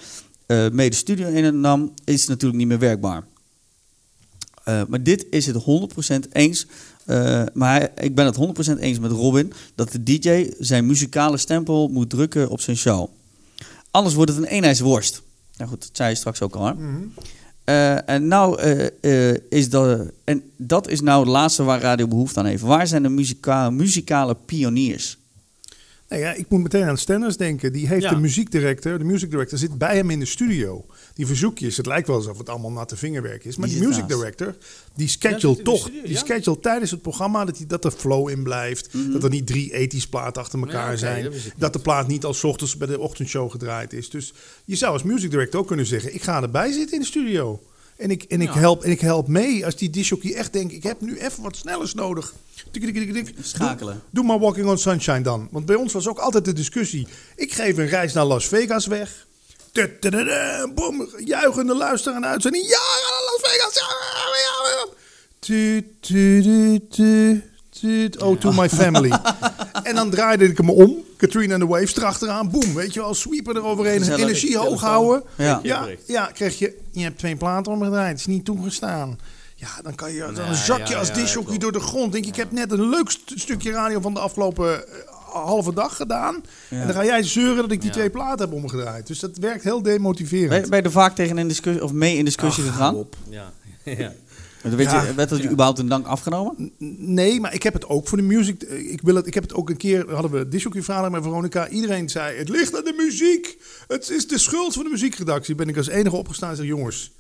[0.48, 3.24] uh, mee de studio in nam, is natuurlijk niet meer werkbaar.
[4.66, 5.56] Uh, maar dit is het
[6.28, 6.68] 100% eens.
[7.54, 12.10] Maar ik ben het 100% eens met Robin dat de DJ zijn muzikale stempel moet
[12.10, 13.10] drukken op zijn show.
[13.92, 15.22] Anders wordt het een eenheidsworst.
[15.58, 16.66] Nou goed, dat zei je straks ook al.
[16.66, 16.74] Hè?
[17.70, 18.62] Uh, en, nou,
[19.02, 22.62] uh, is dat, en dat is nou het laatste waar Radio behoefte aan heeft.
[22.62, 25.18] Waar zijn de muzikale pioniers?
[26.10, 27.74] Nou ja, ik moet meteen aan Stenners denken.
[27.74, 28.10] Die heeft ja.
[28.10, 30.86] de muziekdirector, de music director zit bij hem in de studio.
[31.14, 33.58] Die verzoekjes, het lijkt wel alsof het allemaal natte vingerwerk is.
[33.58, 34.16] Maar die, die music naast.
[34.16, 34.56] director,
[34.96, 35.80] die schedule ja, toch.
[35.80, 36.18] Studio, die ja?
[36.18, 38.94] schedule tijdens het programma dat, die, dat er flow in blijft.
[38.94, 39.12] Mm -hmm.
[39.12, 41.24] Dat er niet drie ethisch platen achter elkaar okay, zijn.
[41.24, 44.10] Dat, dat de plaat niet als ochtends bij de ochtendshow gedraaid is.
[44.10, 44.34] Dus
[44.66, 47.62] je zou als music director ook kunnen zeggen, ik ga erbij zitten in de studio.
[48.00, 50.74] En ik, en, ik help, en ik help mee als die disjockey echt denkt...
[50.74, 52.34] ik heb nu even wat snellers nodig.
[52.72, 53.36] Tik, tik, tik, tik.
[53.42, 53.94] Schakelen.
[53.94, 55.48] Doe, doe, maar Walking on Sunshine dan.
[55.52, 57.08] Want bij ons was ook altijd de discussie...
[57.36, 59.28] ik geef een reis naar Las Vegas weg...
[60.76, 62.68] Boom, juichende luisteren en uitzending.
[62.68, 62.80] Ja,
[63.26, 63.84] Las Vegas.
[68.22, 69.12] Oh, to my family.
[69.84, 71.06] en dan draaide ik hem om.
[71.20, 72.50] Katrina and the Waves erachteraan.
[72.50, 73.14] Boom, weet je wel.
[73.14, 73.98] Sweeper eroverheen.
[73.98, 75.24] Gezellig, energie hoog houden.
[75.38, 75.60] Ja.
[75.64, 76.78] Ja, ja, kreeg je...
[76.92, 78.10] Je hebt twee platen omgedraaid.
[78.10, 79.20] Het is niet toegestaan.
[79.56, 80.32] Ja, dan kan je...
[80.34, 82.12] Dan zak je als disjockey door de grond.
[82.12, 84.84] Denk ik, ik heb net een leuk st stukje radio van de afgelopen
[85.32, 86.44] halve dag gedaan.
[86.70, 86.80] Ja.
[86.80, 87.96] En dan ga jij zeuren dat ik die ja.
[87.96, 89.08] twee platen heb omgedraaid.
[89.08, 90.62] Dus dat werkt heel demotiverend.
[90.62, 92.96] Ben, ben je er vaak tegen een discussie of mee in discussie Ach, gegaan?
[92.96, 93.16] Op.
[93.30, 93.52] Ja.
[93.84, 94.14] ja.
[94.62, 96.72] Weet je, werd dat je überhaupt een dank afgenomen?
[96.98, 98.64] Nee, maar ik heb het ook voor de muziek.
[98.64, 101.70] Ik, wil het, ik heb het ook een keer, hadden we disjockey verhaal met Veronica.
[101.70, 103.58] Iedereen zei, het ligt aan de muziek.
[103.88, 105.56] Het is de schuld van de muziekredactie.
[105.56, 107.12] Ben ik als enige opgestaan en zeg, jongens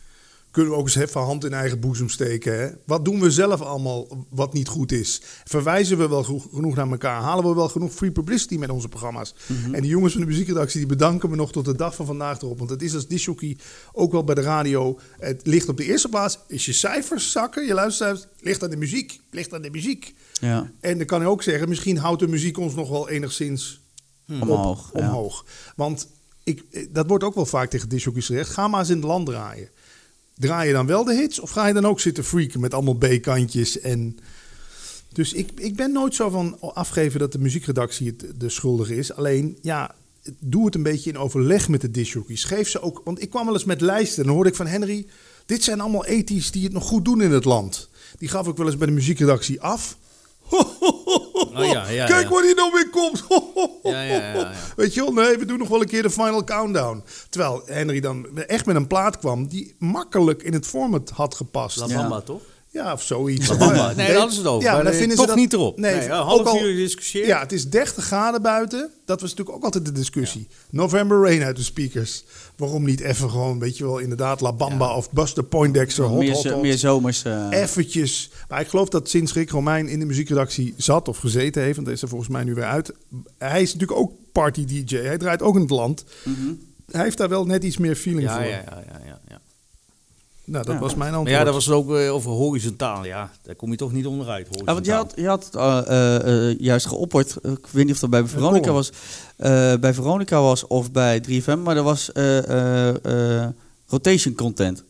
[0.51, 2.59] kunnen we ook eens even hand in eigen boezem steken.
[2.59, 2.69] Hè?
[2.85, 5.21] Wat doen we zelf allemaal wat niet goed is?
[5.43, 7.21] Verwijzen we wel genoeg naar elkaar?
[7.21, 9.35] Halen we wel genoeg free publicity met onze programma's?
[9.47, 9.73] Mm -hmm.
[9.73, 12.41] En die jongens van de muziekredactie die bedanken me nog tot de dag van vandaag
[12.41, 12.57] erop.
[12.57, 13.57] Want het is als disjockey,
[13.91, 14.99] ook wel bij de radio.
[15.19, 16.39] Het ligt op de eerste plaats.
[16.47, 19.21] Is je cijfers zakken, je luistert, ligt aan de muziek.
[19.31, 20.13] Ligt aan de muziek.
[20.41, 20.71] Ja.
[20.79, 23.81] En dan kan je ook zeggen, misschien houdt de muziek ons nog wel enigszins
[24.25, 24.41] hmm.
[24.41, 24.91] omhoog.
[24.91, 25.45] Omhoog.
[25.45, 25.73] Ja.
[25.75, 26.07] Want
[26.43, 28.49] ik, dat wordt ook wel vaak tegen disjockeys gezegd.
[28.49, 29.69] Ga maar eens in het land draaien.
[30.39, 32.95] Draai je dan wel de hits of ga je dan ook zitten freaken met allemaal
[32.97, 34.17] B-kantjes en...
[35.13, 39.13] Dus ik, ik ben nooit zo van afgeven dat de muziekredactie het de schuldige is.
[39.13, 39.95] Alleen, ja,
[40.39, 42.43] doe het een beetje in overleg met de disjockeys.
[42.43, 43.01] Geef ze ook...
[43.03, 45.07] Want ik kwam wel eens met lijsten en dan hoorde ik van Henry...
[45.49, 47.89] Dit zijn allemaal ethisch die het nog goed doen in het land.
[48.17, 49.97] Die gaf ik wel eens bij de muziekredactie af.
[50.49, 52.29] Oh, ja, ja, Kijk ja.
[52.29, 53.23] waar hij nou weer komt.
[53.83, 56.43] Ja, ja, ja, Weet je wel, nee, we doen nog wel een keer de final
[56.43, 57.03] countdown.
[57.29, 61.77] Terwijl Henry dan echt met een plaat kwam die makkelijk in het format had gepast.
[61.77, 62.41] La Bamba, toch?
[62.71, 63.57] Ja, of zoiets.
[63.57, 63.93] Bamba.
[63.95, 64.69] Nee, dat is het over.
[64.69, 65.79] Ja, maar dan vinden toch ze dat, niet erop.
[65.79, 67.27] Nee, nee ook half al- uur discussiëren.
[67.27, 68.91] Ja, het is 30 graden buiten.
[69.05, 70.47] Dat was natuurlijk ook altijd de discussie.
[70.69, 72.23] November Rain uit de speakers.
[72.59, 76.31] Waarom niet even gewoon, weet je wel, inderdaad La Bamba of Buster Poindexter, hot, meer,
[76.33, 76.61] hot, zo- hot.
[76.61, 77.23] meer zomers.
[77.23, 78.31] eh, Eventjes.
[78.49, 81.87] Maar ik geloof dat sinds Rick Romein in de muziekredactie zat of gezeten heeft, want
[81.87, 82.93] hij is er volgens mij nu weer uit.
[83.37, 84.95] Hij is natuurlijk ook party DJ.
[84.97, 86.03] Hij draait ook in het land.
[86.25, 86.35] mhm.
[86.91, 88.43] Hij heeft daar wel net iets meer feeling Ja, voor.
[88.43, 89.41] ja, ja, ja, ja, ja.
[90.51, 90.79] Nou, dat Ja.
[90.79, 91.37] was mijn Maar antwoord.
[91.39, 93.05] ja, dat was het ook eh, over horizontaal.
[93.05, 94.47] Ja, daar kom je toch niet onderuit.
[94.51, 98.09] Ja, want je had, je had eh, eh, juist geopperd, ik weet niet of dat
[98.09, 98.91] bij Veronica was,
[99.37, 103.49] eh, bij Veronica was of bij 3FM, maar er was eh, eh, eh,
[103.87, 104.83] rotation content.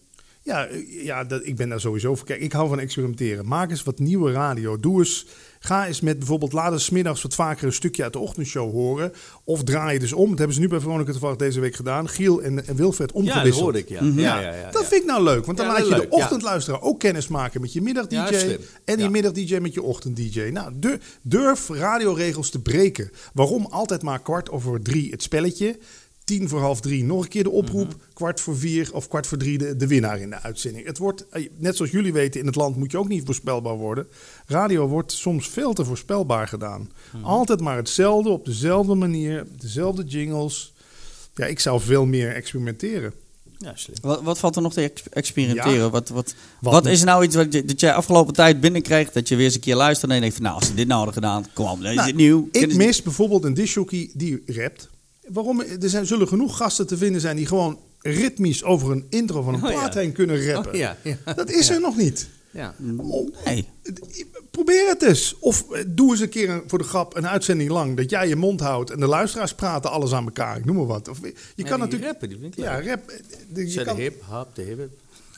[0.43, 0.67] Ja,
[1.03, 2.25] ja dat, ik ben daar sowieso voor.
[2.25, 3.47] Kijk, ik hou van experimenteren.
[3.47, 4.77] Maak eens wat nieuwe radio.
[4.79, 5.25] Doe eens,
[5.59, 9.11] ga eens met bijvoorbeeld later 's middags wat vaker een stukje uit de ochtendshow horen.
[9.43, 10.29] Of draai je dus om.
[10.29, 12.09] Dat hebben ze nu bij Veronica toevallig deze week gedaan.
[12.09, 13.63] Giel en, en Wilfred Ja, dat omgewisseld.
[13.63, 14.03] hoorde ik, ja.
[14.03, 14.19] Mhm.
[14.19, 14.87] ja, ja, ja, dat ja.
[14.87, 17.73] vind ik nou leuk, want dan laat je dat de ochtendluisteraar ook kennis maken met
[17.73, 20.39] je middag-dj dat en die middag-dj met je ochtend-dj.
[20.41, 23.11] Nou, du- durf radioregels te breken.
[23.33, 25.77] Waarom altijd maar kwart over drie het spelletje?
[26.29, 27.87] Tien voor half drie nog een keer de oproep.
[27.87, 27.97] Mhm.
[28.13, 30.85] Kwart voor vier of kwart voor drie de, de winnaar in de uitzending.
[30.85, 33.75] Het wordt, eh, net zoals jullie weten, in het land moet je ook niet voorspelbaar
[33.75, 34.07] worden.
[34.45, 36.91] Radio wordt soms veel te voorspelbaar gedaan.
[37.11, 37.23] Mhm.
[37.23, 40.73] Altijd maar hetzelfde, op dezelfde manier, dezelfde jingles.
[41.35, 43.13] Ja, ik zou veel meer experimenteren.
[43.57, 43.95] Ja, slim.
[44.01, 45.73] Wat, wat valt er nog te ex- experimenteren?
[45.83, 45.89] Ja.
[45.89, 49.35] Wat, wat, Wat is nou iets wat, je, dat jij afgelopen tijd binnenkrijgt, dat je
[49.35, 51.45] weer eens een keer luistert en denkt van, nou, als ze dit nou hadden gedaan,
[51.53, 52.47] kom op, is Nou, dit nieuw?
[52.51, 54.89] Ik mis bijvoorbeeld een disjockey die rapt.
[55.33, 55.61] Waarom?
[55.61, 59.53] Er zijn, zullen genoeg gasten te vinden zijn die gewoon ritmisch over een intro van
[59.53, 59.75] een Oh, ja.
[59.79, 60.71] plaat heen kunnen rappen.
[60.71, 61.17] Oh, ja, ja.
[61.35, 62.27] Dat is er nog niet.
[62.51, 62.75] Ja.
[62.97, 63.65] Oh, Nee.
[64.51, 65.35] Probeer het eens.
[65.39, 68.27] Of eh, doe eens een keer een- voor de grap een uitzending lang dat jij
[68.27, 70.57] je mond houdt en de luisteraars praten alles aan elkaar.
[70.57, 71.07] Ik noem maar wat.
[71.07, 71.17] Of,
[71.55, 72.11] je kan natuurlijk.
[72.11, 73.09] rappen, die vind ik ja, rap.
[73.09, 73.19] eh,
[73.53, 74.89] de- Je Zet kan, de hip, hop, de hip.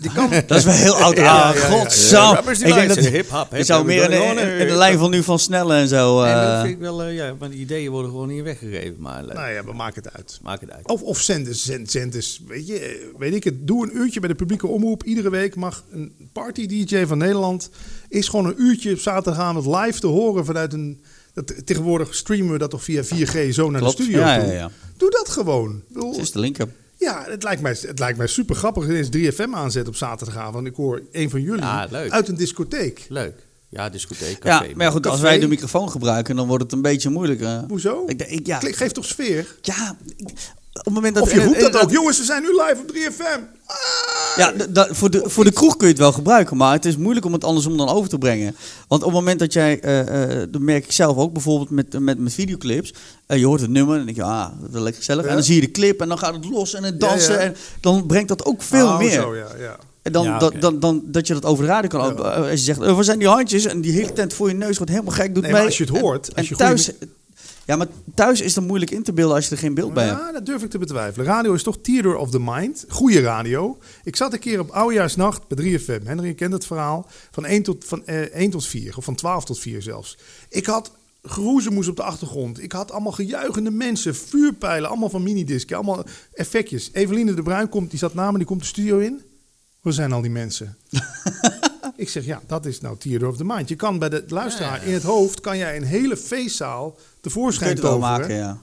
[0.10, 0.14] Hop.
[0.30, 1.16] kan, Dat is wel heel oud.
[1.16, 1.62] Ja, ja, Ah, ja,
[2.10, 2.40] ja.
[2.52, 3.58] Ik denk dat hip-hop, je hip-hop.
[3.66, 6.22] zou meer in, Gewoon, in, in de lijn van nu van snelle en zo.
[6.24, 8.96] En dat eh, vind ik wel, eh, ja, maar de ideeën worden gewoon niet weggegeven.
[9.00, 10.40] Maar nou ja, we maken het uit.
[10.44, 10.88] maak het uit.
[10.88, 13.68] Of, of zend eens, zend, zend eens, weet je, weet ik het.
[13.68, 15.04] Doe een uurtje bij de publieke omroep.
[15.04, 17.70] Iedere week mag een party-dj van Nederland...
[18.10, 21.02] is gewoon een uurtje op zaterdagavond live te horen vanuit een...
[21.34, 23.98] Dat, tegenwoordig streamen we dat toch via 4G zo naar Klopt.
[23.98, 24.48] de studio Ja, toe.
[24.48, 24.70] ja, ja.
[24.98, 25.82] Doe dat gewoon.
[25.96, 26.68] Ik Het is de linker.
[27.02, 28.84] Ja, het lijkt mij, het lijkt mij super grappig.
[28.86, 30.68] Ineens 3FM aanzet op zaterdagavond.
[30.68, 33.06] Ik hoor een van jullie Ja, uit een discotheek.
[33.10, 33.46] Leuk.
[33.70, 34.74] Ja, discotheek, Ja, café.
[34.76, 35.28] maar ja, goed, als Café.
[35.30, 37.64] wij de microfoon gebruiken, dan wordt het een beetje moeilijker.
[37.68, 38.04] Hoezo?
[38.08, 39.56] Ik, denk- ik, ja, Geef toch sfeer?
[39.62, 40.30] ja, ik-
[40.74, 41.24] op het moment dat...
[41.24, 41.92] Of je roept dat ook.
[41.92, 43.60] Jongens, we zijn nu live op 3FM.
[43.66, 43.76] Ah!
[44.36, 44.54] Ja,
[44.92, 47.34] voor, de, voor de kroeg kun je het wel gebruiken, maar het is moeilijk om
[47.34, 48.56] het andersom dan over te brengen.
[48.88, 52.00] Want op het moment dat jij, eh, eh, dat merk ik zelf ook, bijvoorbeeld met,
[52.00, 52.94] met, met videoclips,
[53.26, 55.24] eh, je hoort het nummer en dan denk je, ah, dat is wel lekker gezellig.
[55.24, 55.30] Ja.
[55.30, 57.40] En dan zie je de clip en dan gaat het los en het dansen Ja,
[57.40, 57.46] ja.
[57.46, 59.12] en dan brengt dat ook veel Oh, meer.
[59.12, 59.78] Zo, ja, ja.
[60.02, 62.16] En dan, Ja, dan, dan, dan, dat je dat over de radio kan.
[62.16, 62.22] Ja.
[62.22, 63.66] Als je zegt, waar zijn die handjes?
[63.66, 65.52] En die hele tent voor je neus wordt helemaal gek, doet Nee, mee.
[65.52, 66.92] maar als je het hoort, En, als je thuis,
[67.66, 70.06] ja, maar thuis is het moeilijk in te beelden als je er geen beeld bij
[70.06, 70.20] hebt.
[70.20, 71.26] Ja, dat durf ik te betwijfelen.
[71.26, 72.86] Radio is toch theater of the mind.
[72.90, 73.78] Goede radio.
[74.04, 76.06] Ik zat een keer op Oudejaarsnacht bij 3FM.
[76.06, 77.08] Henry, je kent het verhaal.
[77.32, 78.98] Van 1 tot, van, eh, 1 tot 4.
[78.98, 80.18] Of van 12 tot 4 zelfs.
[80.50, 80.92] Ik had
[81.24, 82.64] geroezemoes op de achtergrond.
[82.64, 84.16] Ik had allemaal gejuichende mensen.
[84.16, 84.90] Vuurpijlen.
[84.90, 85.76] Allemaal van minidisken.
[85.76, 86.90] Allemaal effectjes.
[86.94, 87.90] Eveline de Bruin komt.
[87.90, 88.38] Die zat na me.
[88.38, 89.22] Die komt de studio in.
[89.82, 90.78] Waar zijn al die mensen?
[92.02, 93.70] ik zeg, ja, dat is nou theater of the mind.
[93.70, 95.40] Je kan bij de luisteraar in het hoofd...
[95.40, 98.00] kan jij een hele feestzaal tevoorschijn toveren.
[98.00, 98.58] maken, ja.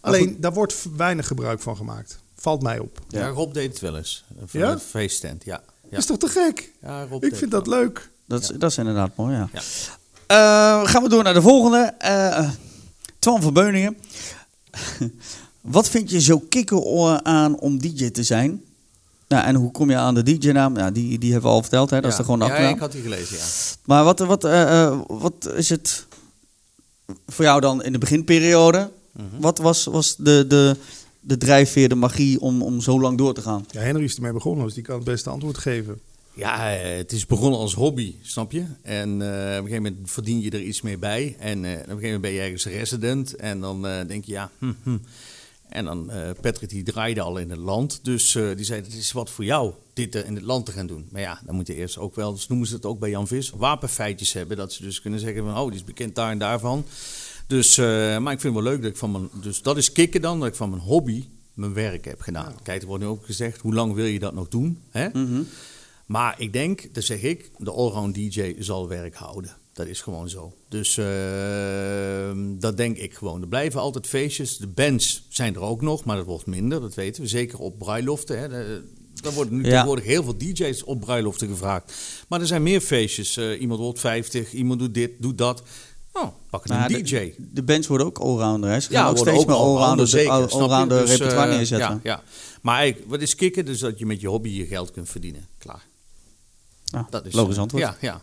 [0.00, 2.18] Alleen, daar wordt weinig gebruik van gemaakt.
[2.34, 2.98] Valt mij op.
[3.08, 3.28] Ja, Ja.
[3.28, 4.24] Rob deed het wel eens.
[4.36, 4.46] Ja?
[4.46, 5.62] Vanuit de feesttent, ja.
[5.90, 5.96] ja.
[5.96, 6.72] Is toch te gek?
[6.82, 7.78] Ja, Rob Ik vind dat wel.
[7.78, 8.10] leuk.
[8.24, 9.48] Dat is, dat is inderdaad mooi, ja.
[9.52, 9.60] Ja.
[10.26, 11.94] Eh, gaan we door naar de volgende.
[11.98, 12.50] Eh
[13.18, 13.96] Twan van Beuningen.
[15.60, 18.64] Wat vind je zo kikker aan om DJ te zijn?
[19.28, 20.72] Nou, en hoe kom je aan de DJ-naam?
[20.72, 22.00] Nou, die, die hebben we al verteld, hè?
[22.00, 22.18] dat is Ja.
[22.18, 23.44] er gewoon de Ja, ik had die gelezen, ja.
[23.84, 26.06] Maar wat, wat, eh, eh, wat is het
[27.26, 28.90] voor jou dan in de beginperiode?
[29.12, 29.26] Mhm.
[29.40, 30.76] Wat was, was de, de,
[31.20, 33.64] de drijfveer, de magie om, om zo lang door te gaan?
[33.70, 36.00] Ja, Henry is ermee begonnen, dus die kan het beste antwoord geven.
[36.34, 38.64] Ja, eh, het is begonnen als hobby, snap je?
[38.82, 41.36] En eh, op een gegeven moment verdien je er iets mee bij.
[41.38, 43.36] En eh, op een gegeven moment ben je ergens resident.
[43.36, 44.50] En dan eh, denk je, ja...
[44.58, 44.96] Hm, hm.
[45.68, 48.00] En dan, eh Patrick die draaide al in het land.
[48.02, 50.72] Dus eh, die zei, het is wat voor jou, dit eh, in het land te
[50.72, 51.08] gaan doen.
[51.10, 53.26] Maar ja, dan moet je eerst ook wel, dus noemen ze het ook bij Jan
[53.26, 54.56] Vis, wapenfeitjes hebben.
[54.56, 56.84] Dat ze dus kunnen zeggen van, oh, die is bekend daar en daarvan.
[57.46, 60.20] Dus, maar ik vind het wel leuk dat ik van mijn, dus dat is kicken
[60.20, 61.24] dan, dat ik van mijn hobby
[61.58, 62.54] mijn werk heb gedaan.
[62.62, 64.78] Kijk, er wordt nu ook gezegd, hoe lang wil je dat nog doen?
[64.90, 65.08] Hè?
[65.08, 65.42] Mhm.
[66.06, 69.56] Maar ik denk, dat zeg ik, de allround DJ zal werk houden.
[69.78, 70.54] Dat is gewoon zo.
[70.68, 73.42] Dus eh, dat denk ik gewoon.
[73.42, 74.56] Er blijven altijd feestjes.
[74.56, 76.80] De bands zijn er ook nog, maar dat wordt minder.
[76.80, 77.28] Dat weten we.
[77.28, 78.38] Zeker op bruiloften.
[78.38, 78.46] Hè.
[79.24, 79.70] Er worden nu Ja.
[79.70, 81.92] tegenwoordig heel veel DJ's op bruiloften gevraagd.
[82.28, 83.36] Maar er zijn meer feestjes.
[83.36, 85.62] Eh, iemand wordt 50, iemand doet dit, doet dat.
[86.12, 87.10] Oh, pak een DJ.
[87.10, 88.70] De, de bands worden ook allrounder.
[88.70, 88.80] Hè?
[88.80, 90.48] Ze gaan Ja, ook steeds meer al- allrounder, zeker, je?
[90.48, 91.88] allrounder Dus, repertoire eh, neerzetten.
[91.88, 92.22] Ja, ja.
[92.62, 93.64] Maar wat is kicken?
[93.64, 95.46] Dus dat je met je hobby je geld kunt verdienen.
[95.58, 95.86] Klaar.
[97.10, 97.82] Dat is, logisch eh, antwoord.
[97.82, 98.22] Ja, ja.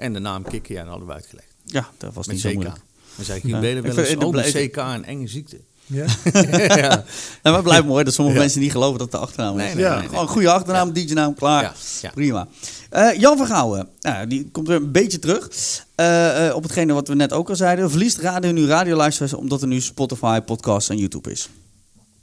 [0.00, 1.46] En de naam dat hadden we uitgelegd.
[1.64, 2.54] Ja, dat was Met niet zo CK.
[2.54, 2.80] moeilijk.
[3.16, 3.48] Dan zei Ja.
[3.48, 5.60] Giel Belen Ik wel eens, de oh, blij- CK een enge ziekte.
[5.86, 6.04] Ja?
[6.32, 6.88] ja.
[7.42, 8.42] Nou, maar het blijft mooi dat sommige Ja.
[8.42, 9.64] mensen niet geloven dat de achternaam is.
[9.64, 9.90] Nee, nee, Ja.
[9.90, 10.08] nee, nee.
[10.08, 11.62] Gewoon een goede achternaam, DJ-naam, klaar.
[11.62, 11.72] Ja,
[12.02, 12.10] ja.
[12.10, 12.48] Prima.
[12.90, 15.48] Eh, Jan van Gouwen, nou, die komt weer een beetje terug
[15.94, 17.90] eh, eh, op hetgene wat we net ook al zeiden.
[17.90, 21.48] Verliest radio nu radioluisteraars omdat er nu Spotify, podcasts en YouTube is?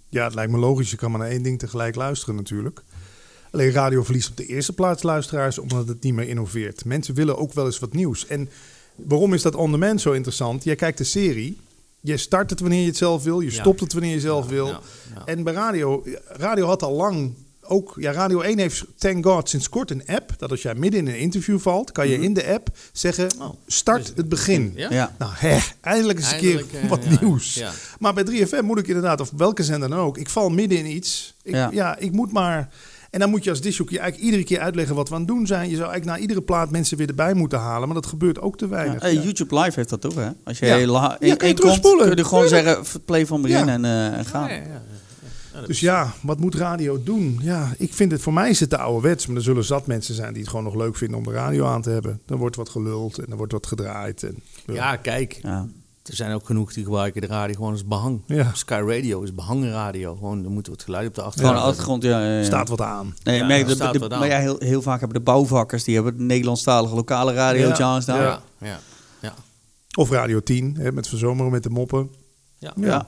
[0.09, 0.89] ja, het lijkt me logisch.
[0.91, 2.83] Je kan maar naar één ding tegelijk luisteren natuurlijk.
[3.51, 6.85] Alleen radio verliest op de eerste plaats luisteraars omdat het niet meer innoveert.
[6.85, 8.27] Mensen willen ook wel eens wat nieuws.
[8.27, 8.49] En
[8.95, 10.63] waarom is dat on demand zo interessant?
[10.63, 11.57] Jij kijkt de serie.
[12.01, 13.39] Je start het wanneer je het zelf wil.
[13.39, 13.61] Je Ja.
[13.61, 14.67] stopt het wanneer je zelf wil.
[14.67, 14.79] Ja,
[15.15, 15.25] ja.
[15.25, 17.33] En bij radio, radio had al lang
[17.69, 20.33] ook, ja, Radio 1 heeft, thank god, sinds kort een app.
[20.37, 23.49] Dat als jij midden in een interview valt, kan je in de app zeggen, Oh,
[23.67, 24.73] start dus- het begin.
[24.75, 24.91] Ja?
[24.91, 25.15] Ja.
[25.17, 27.53] Nou, hè, eindelijk eens een keer eh, wat ja, nieuws.
[27.53, 27.71] ja.
[27.99, 30.85] Maar bij 3FM moet ik inderdaad, of welke zender dan ook, ik val midden in
[30.95, 31.33] iets.
[31.43, 31.69] Ik, Ja.
[31.73, 31.97] ja.
[31.97, 32.69] ik moet maar...
[33.17, 35.47] En dan moet je als disjockey eigenlijk iedere keer uitleggen wat we aan het doen
[35.47, 35.69] zijn.
[35.69, 37.87] Je zou eigenlijk na iedere plaat mensen weer erbij moeten halen.
[37.87, 39.11] Maar dat gebeurt ook te weinig.
[39.11, 39.21] Ja.
[39.21, 40.29] YouTube Live heeft dat ook, hè?
[40.43, 40.85] Als je Ja.
[40.87, 42.07] la- Ja, in, kan je terugspoelen.
[42.07, 43.67] kun je gewoon zeggen, play van begin Ja.
[43.67, 44.49] en, eh, en gaan.
[45.67, 47.39] Dus ja, wat moet radio doen?
[47.41, 49.27] Ja, ik vind het voor mij is het te ouderwets.
[49.27, 51.65] Maar er zullen zat mensen zijn die het gewoon nog leuk vinden om de radio
[51.65, 52.21] aan te hebben.
[52.25, 54.23] Dan wordt wat geluld en er wordt wat gedraaid.
[54.23, 54.35] En,
[54.65, 55.39] ja, kijk.
[56.07, 58.21] Er zijn ook genoeg die gebruiken de radio gewoon als behang.
[58.25, 58.51] Ja.
[58.53, 60.15] Sky Radio is behangradio.
[60.15, 61.61] Gewoon, dan moeten we het geluid op de Gewoon achtergrond.
[61.61, 62.21] de achtergrond, ja.
[62.25, 62.43] ja, ja.
[62.43, 63.15] Staat wat aan.
[63.23, 64.19] Nee, Ja, maar, er de- staat de- wat aan.
[64.19, 67.77] maar ja, heel, heel vaak hebben de bouwvakkers, die hebben het Nederlandstalige lokale radio Ja.
[67.79, 68.19] aanstaan.
[68.21, 68.79] ja, ja,
[69.21, 69.33] ja.
[69.97, 72.09] Of Radio 10, hè, met verzomeren met de moppen.
[72.57, 72.73] Ja.
[72.75, 73.07] Ja.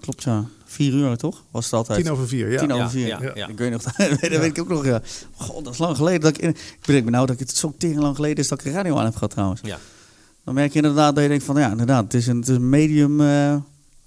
[0.00, 0.44] Klopt, ja.
[0.64, 1.42] Vier uur toch?
[1.50, 2.02] Was het altijd?
[2.02, 2.58] Tien over vier, ja.
[2.58, 3.06] Tien over vier.
[3.06, 3.48] ja, ja.
[3.48, 4.84] Ik weet nog, dat weet ik ook nog.
[4.84, 5.00] Ja.
[5.36, 6.20] God, dat is lang geleden.
[6.20, 8.48] Dat ik, in- ik bedenk me nou dat ik het zo tering lang geleden is
[8.48, 9.60] dat ik radio aan heb gehad trouwens.
[9.64, 9.78] Ja.
[10.44, 12.54] Dan merk je inderdaad dat je denkt van ja, inderdaad, het is een, het is
[12.56, 13.20] een medium.
[13.20, 13.56] eh,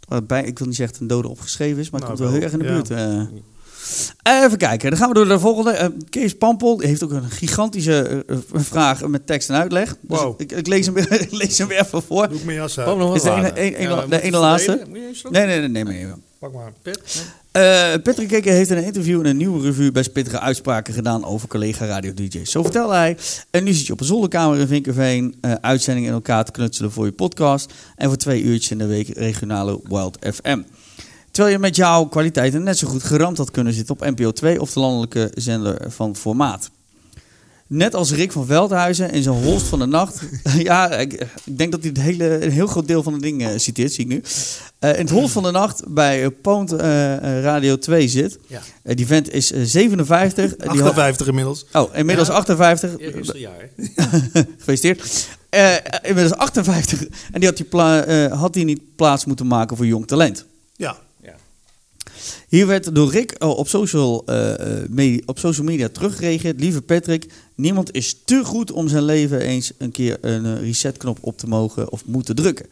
[0.07, 2.39] waarbij, ik wil niet zeggen dat een dode opgeschreven is, maar het Nou, komt wel
[2.39, 2.89] heel erg in de buurt.
[2.89, 4.43] eh.
[4.43, 5.71] Even kijken, dan gaan we door naar de volgende.
[5.71, 9.95] Eh, Kees Pampel heeft ook een gigantische vraag met tekst en uitleg.
[10.01, 10.41] Dus Wow.
[10.41, 12.27] ik, ik, lees hem, weer- ik lees hem weer even voor.
[12.29, 14.69] Doe ik mijn jas wel Is de ene- een- een- Ja, de ene laatste?
[14.69, 14.89] verleden?
[14.89, 15.31] Moet je een slok?
[15.31, 15.83] Nee, nee, nee, nee.
[15.83, 16.13] nee, nee.
[16.43, 16.73] Pak maar.
[16.81, 17.25] Pet?
[17.51, 21.47] Eh, Patrick heeft in een interview in een nieuwe revue best pittige uitspraken gedaan over
[21.47, 22.51] collega radio DJ's.
[22.51, 23.17] Zo vertelde hij:
[23.51, 26.91] een nu zit je op een zolderkamer in Vinkerveen, eh uitzendingen in elkaar te knutselen
[26.91, 30.61] voor je podcast en voor twee uurtjes in de week regionale Wild FM.
[31.31, 34.61] Terwijl je met jouw kwaliteiten net zo goed geramd had kunnen zitten op NPO 2
[34.61, 36.71] of de landelijke zender van formaat.
[37.75, 40.21] Net als Rick van Veldhuizen in zijn Holst van de Nacht.
[40.57, 41.13] ja, ik,
[41.45, 43.93] ik denk dat hij het hele, een heel groot deel van de ding eh, citeert,
[43.93, 44.21] zie ik nu.
[44.79, 48.37] Eh, in het Holst van de Nacht bij eh, eh, Radio 2 zit.
[48.47, 48.61] Ja.
[48.93, 50.55] Die vent is eh, 57.
[50.55, 51.65] Die had- 58 inmiddels.
[51.73, 52.33] oh, inmiddels Ja.
[52.33, 52.97] 58.
[52.97, 53.69] Eerste jaar?
[54.57, 55.27] Gefeliciteerd.
[56.01, 57.01] Inmiddels 58.
[57.31, 60.45] En die had, die pla- had hij niet plaats moeten maken voor jong talent.
[62.47, 66.59] Hier werd door Rick eh, op, social, eh, eh, op social media teruggereageerd.
[66.59, 71.37] Lieve Patrick, niemand is te goed om zijn leven eens een keer een resetknop op
[71.37, 72.65] te mogen of moeten drukken.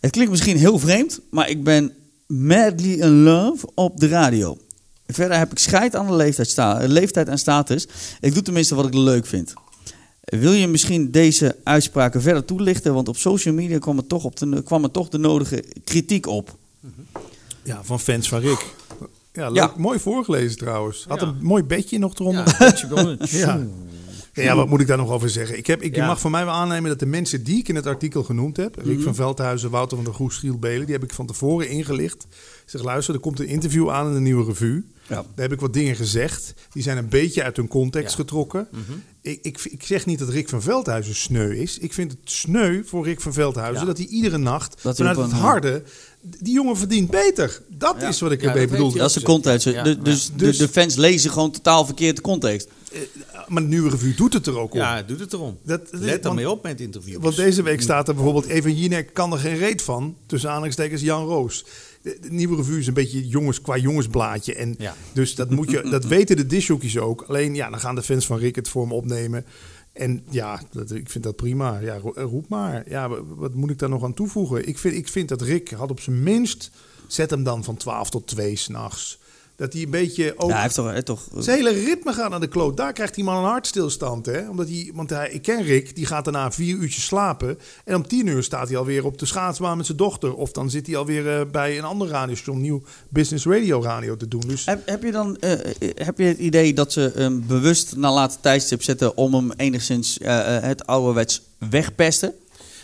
[0.00, 1.92] Het klinkt misschien heel vreemd, maar ik ben
[2.26, 4.58] madly in love op de radio.
[5.06, 7.86] Verder heb ik scheid aan de leeftijd, sta- leeftijd en status.
[8.20, 9.52] Ik doe tenminste wat ik leuk vind.
[10.24, 12.94] Wil je misschien deze uitspraken verder toelichten?
[12.94, 16.56] Want op social media kwam er toch, de, kwam er toch de nodige kritiek op.
[17.62, 18.64] ja, van fans van Rick.
[19.32, 19.56] Ja, leuk.
[19.62, 19.72] Ja.
[19.76, 21.04] mooi voorgelezen trouwens.
[21.08, 21.26] Had Ja.
[21.26, 22.56] een mooi bedje nog eronder.
[23.30, 23.66] Ja.
[24.34, 24.42] Ja.
[24.44, 25.56] Ja, wat moet ik daar nog over zeggen?
[25.58, 26.06] Ik, heb, ik Ja.
[26.06, 28.76] mag van mij wel aannemen dat de mensen die ik in het artikel genoemd heb...
[28.84, 30.84] Rick van Veldhuizen, Wouter van der Goes, Giel Belen...
[30.86, 32.22] die heb ik van tevoren ingelicht.
[32.30, 34.84] Ik zeg, luister, er komt een interview aan in de Nieuwe Revue.
[35.08, 35.14] Ja.
[35.14, 36.54] Daar heb ik wat dingen gezegd.
[36.72, 38.16] Die zijn een beetje uit hun context Ja.
[38.16, 38.68] getrokken.
[39.22, 41.78] ik, ik, ik zeg niet dat Rick van Veldhuizen sneu is.
[41.78, 43.80] Ik vind het sneu voor Rick van Veldhuizen...
[43.80, 43.86] Ja.
[43.86, 45.82] dat hij iedere nacht Dat hij vanuit het een- harde...
[46.22, 47.62] Die jongen verdient beter.
[47.68, 48.08] Dat Ja.
[48.08, 48.92] is wat ik Ja, dat bedoel.
[48.92, 49.64] Dat is de context.
[49.66, 49.94] Ja, De- ja.
[49.96, 52.68] dus, de- Dus- de, fans lezen gewoon totaal verkeerd de context.
[53.48, 54.78] Maar de Nieuwe Revue doet het er ook om.
[54.78, 55.58] Ja, doet het erom.
[55.64, 57.22] Dat- Let want- daarmee op met interviews.
[57.22, 60.16] Want deze week staat er bijvoorbeeld even Jinek kan er geen reet van.
[60.26, 61.64] Tussen aanhalingstekens Jan Roos.
[62.02, 64.54] De, de nieuwe revue is een beetje jongens qua jongensblaadje.
[64.54, 64.94] En Ja.
[65.12, 67.22] Dus dat, moet je, dat weten de discjockeys ook.
[67.28, 69.44] Alleen ja, dan gaan de fans van Rick het voor me opnemen.
[69.92, 70.60] En ja,
[70.94, 71.78] ik vind dat prima.
[71.78, 72.88] Ja, ro- roep maar.
[72.88, 74.68] Ja, wa- wat moet ik daar nog aan toevoegen?
[74.68, 76.70] Ik vind, ik vind dat Rick had op zijn minst...
[77.06, 79.18] Zet hem dan van 12 tot 2 s'nachts.
[79.56, 80.50] Dat hij een beetje ook...
[80.50, 81.28] Ja, hij heeft toch...
[81.30, 82.76] toch Zijn hele ritme gaat naar de kloot.
[82.76, 84.26] Daar krijgt die man een hartstilstand.
[84.26, 84.48] Hè?
[84.48, 87.58] Omdat hij, want hij, ik ken Rick, die gaat daarna vier uurtjes slapen.
[87.84, 90.34] En om tien uur staat hij alweer op de schaatsbaan met zijn dochter.
[90.34, 94.28] Of dan zit hij alweer eh, bij een ander radiostation, nieuw Business Radio Radio te
[94.28, 94.40] doen.
[94.46, 95.60] Dus heb, heb je dan eh, eh,
[95.94, 100.18] heb je het idee dat ze hem bewust naar later tijdstip zetten om hem enigszins
[100.18, 102.34] eh, het ouderwets wegpesten?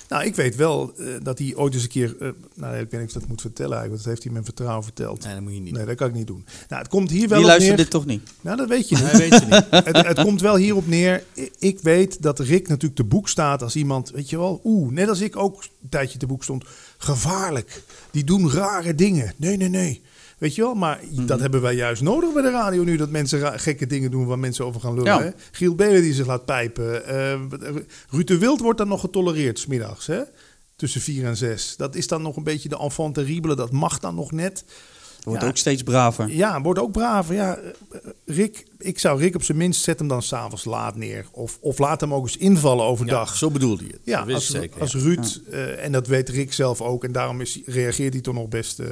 [0.08, 2.16] Nou, ik weet wel eh, dat hij ooit eens een keer...
[2.20, 3.90] eh, nou, ik weet niet of ik dat moet vertellen eigenlijk.
[3.90, 5.24] want Dat heeft hij mijn vertrouwen verteld.
[5.24, 6.44] Nee, dat moet je niet Nee, dat kan ik niet doen.
[6.68, 7.84] Nou, het komt hier wel Die luistert neer...
[7.84, 8.30] dit toch niet?
[8.40, 9.12] Nou, dat weet je niet.
[9.12, 9.84] Nee, weet je niet.
[9.84, 11.24] het, het komt wel hierop neer.
[11.58, 15.08] Ik weet dat Rick natuurlijk te boek staat als iemand, weet je wel, oeh, net
[15.08, 16.64] als ik ook een tijdje te boek stond,
[16.98, 17.82] gevaarlijk.
[18.10, 19.32] Die doen rare dingen.
[19.36, 20.02] Nee, nee, nee.
[20.38, 23.60] Weet je wel, maar dat hebben wij juist nodig bij de radio nu, dat mensen
[23.60, 25.12] gekke dingen doen waar mensen over gaan lullen.
[25.12, 25.22] Ja.
[25.22, 25.30] Hè?
[25.50, 27.06] Giel Belen die zich laat pijpen.
[27.06, 27.40] eh,
[28.10, 30.20] Ruud de Wild wordt dan nog getolereerd, smiddags, hè?
[30.76, 31.74] Tussen vier en zes.
[31.76, 34.64] Dat is dan nog een beetje de enfant terrible, dat mag dan nog net.
[35.24, 35.48] Wordt Ja.
[35.48, 36.28] ook steeds braver.
[36.30, 37.34] Ja, wordt ook braver.
[37.34, 41.26] Ja, eh, Rick, ik zou Rick op zijn minst zet hem dan s'avonds laat neer.
[41.32, 43.36] Of, of laat hem ook eens invallen Ja, overdag.
[43.36, 44.00] zo bedoelde je het.
[44.04, 44.80] Ja, als, zeker.
[44.80, 44.98] als ja.
[44.98, 48.48] Ruud, eh, en dat weet Rick zelf ook, en daarom is, reageert hij toch nog
[48.48, 48.78] best.
[48.78, 48.86] eh.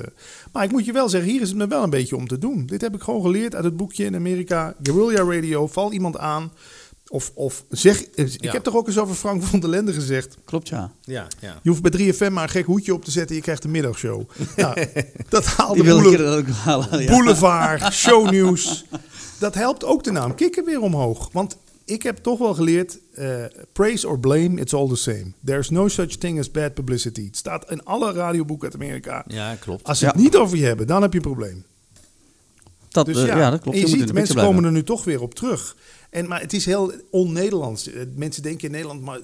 [0.52, 2.38] Maar ik moet je wel zeggen, hier is het me wel een beetje om te
[2.38, 2.66] doen.
[2.66, 5.66] Dit heb ik gewoon geleerd uit het boekje in Amerika, Guerrilla Radio.
[5.66, 6.52] Val iemand aan,
[7.08, 8.00] of, of zeg.
[8.14, 8.52] Ik Ja.
[8.52, 10.36] heb toch ook eens over Frank van der Lende gezegd.
[10.44, 10.92] Klopt, ja.
[11.04, 11.58] Ja, ja.
[11.62, 14.22] Je hoeft bij 3FM maar een gek hoedje op te zetten, je krijgt een middagshow.
[14.56, 14.74] Ja,
[15.28, 17.00] dat haalde Die wil ik Boele- er ook halen.
[17.02, 17.06] Ja.
[17.10, 18.84] Boulevard, shownieuws.
[19.38, 21.28] Dat helpt ook de naam Kikker weer omhoog.
[21.32, 25.26] Want ik heb toch wel geleerd, eh, praise or blame, it's all the same.
[25.44, 27.26] There's no such thing as bad publicity.
[27.26, 29.24] Het staat in alle radioboeken uit Amerika.
[29.26, 29.84] ja, klopt.
[29.84, 31.64] Als ze het niet over je hebben, dan heb je een probleem.
[33.04, 33.76] Dat, Dus eh, ja, dat klopt.
[33.76, 35.76] En Je ziet, mensen komen er nu toch weer op terug.
[36.10, 37.90] En, maar het is heel on-Nederlands.
[37.92, 39.18] Eh, Mensen denken in Nederland, maar,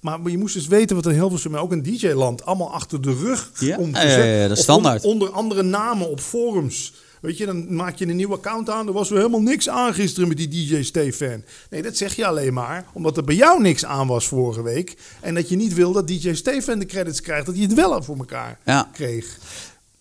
[0.00, 3.00] maar, maar je moest dus weten wat in Hilversum, maar ook in DJ-land, allemaal achter
[3.02, 3.78] de rug Ja?
[3.92, 5.04] ja, ja, dat is standaard.
[5.04, 6.92] on- onder andere namen op forums.
[7.20, 8.86] Weet je, dan maak je een nieuw account aan.
[8.86, 11.42] Er was weer helemaal niks aan gisteren met die DJ Stefan.
[11.70, 14.96] Nee, dat zeg je alleen maar omdat er bij jou niks aan was vorige week.
[15.20, 17.46] En dat je niet wil dat DJ Stefan de credits krijgt.
[17.46, 18.88] Dat hij het wel voor elkaar Ja.
[18.92, 19.38] kreeg.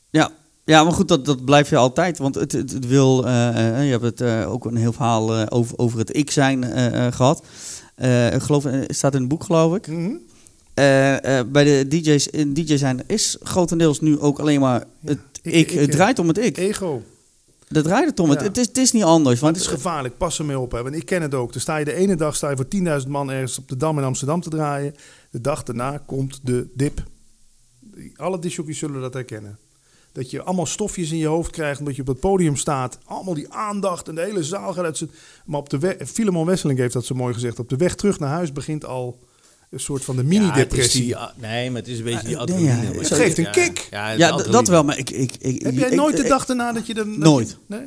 [0.10, 0.32] Ja.
[0.70, 2.18] Ja, maar goed, dat, dat blijf je altijd.
[2.18, 3.26] Want het, het, het wil.
[3.26, 6.32] eh, eh, je hebt het eh, ook een heel verhaal eh, over, over het ik
[6.32, 7.46] zijn eh, eh, gehad.
[7.96, 9.88] Eh, ik geloof, het staat in het boek, geloof ik.
[9.88, 10.12] Mhm.
[10.74, 15.20] Eh, eh, bij de DJ's, in DJ zijn is grotendeels nu ook alleen maar het
[15.42, 15.72] ik- ik.
[15.72, 16.58] ik, het eh, draait om het ik.
[16.58, 17.02] Ego.
[17.68, 18.30] Dat draait het om.
[18.30, 18.46] Het, Ja.
[18.48, 19.36] het, is, het is niet anders.
[19.42, 20.72] Maar Want het is gevaarlijk, pas ermee op.
[20.72, 20.84] Hè.
[20.84, 21.52] Want ik ken het ook.
[21.52, 22.68] Dan sta je de ene dag sta je voor
[23.02, 24.94] 10.000 man ergens op de Dam in Amsterdam te draaien.
[25.32, 27.04] De dag daarna komt de dip.
[28.16, 29.58] Alle disjockeys zullen dat herkennen.
[30.20, 32.98] Dat je allemaal stofjes in je hoofd krijgt omdat je op het podium staat.
[33.06, 35.10] Allemaal die aandacht en de hele zaal gaat uit zijn...
[35.46, 35.96] Maar op de weg...
[36.06, 37.60] Filemon Wesseling heeft dat zo mooi gezegd.
[37.60, 39.20] Op de weg terug naar huis begint al
[39.70, 41.16] een soort van de mini-depressie.
[41.18, 42.94] ah, nee, maar het is een beetje die ja, adrenaline.
[42.94, 43.88] ja, het geeft een kick.
[43.92, 44.84] Ja, dat wel.
[44.84, 45.10] Maar ik.
[45.10, 47.10] ik, ik Heb jij ik- nooit de ik- dag erna dat je dan...
[47.10, 47.50] dat Nooit.
[47.50, 47.80] je- nee?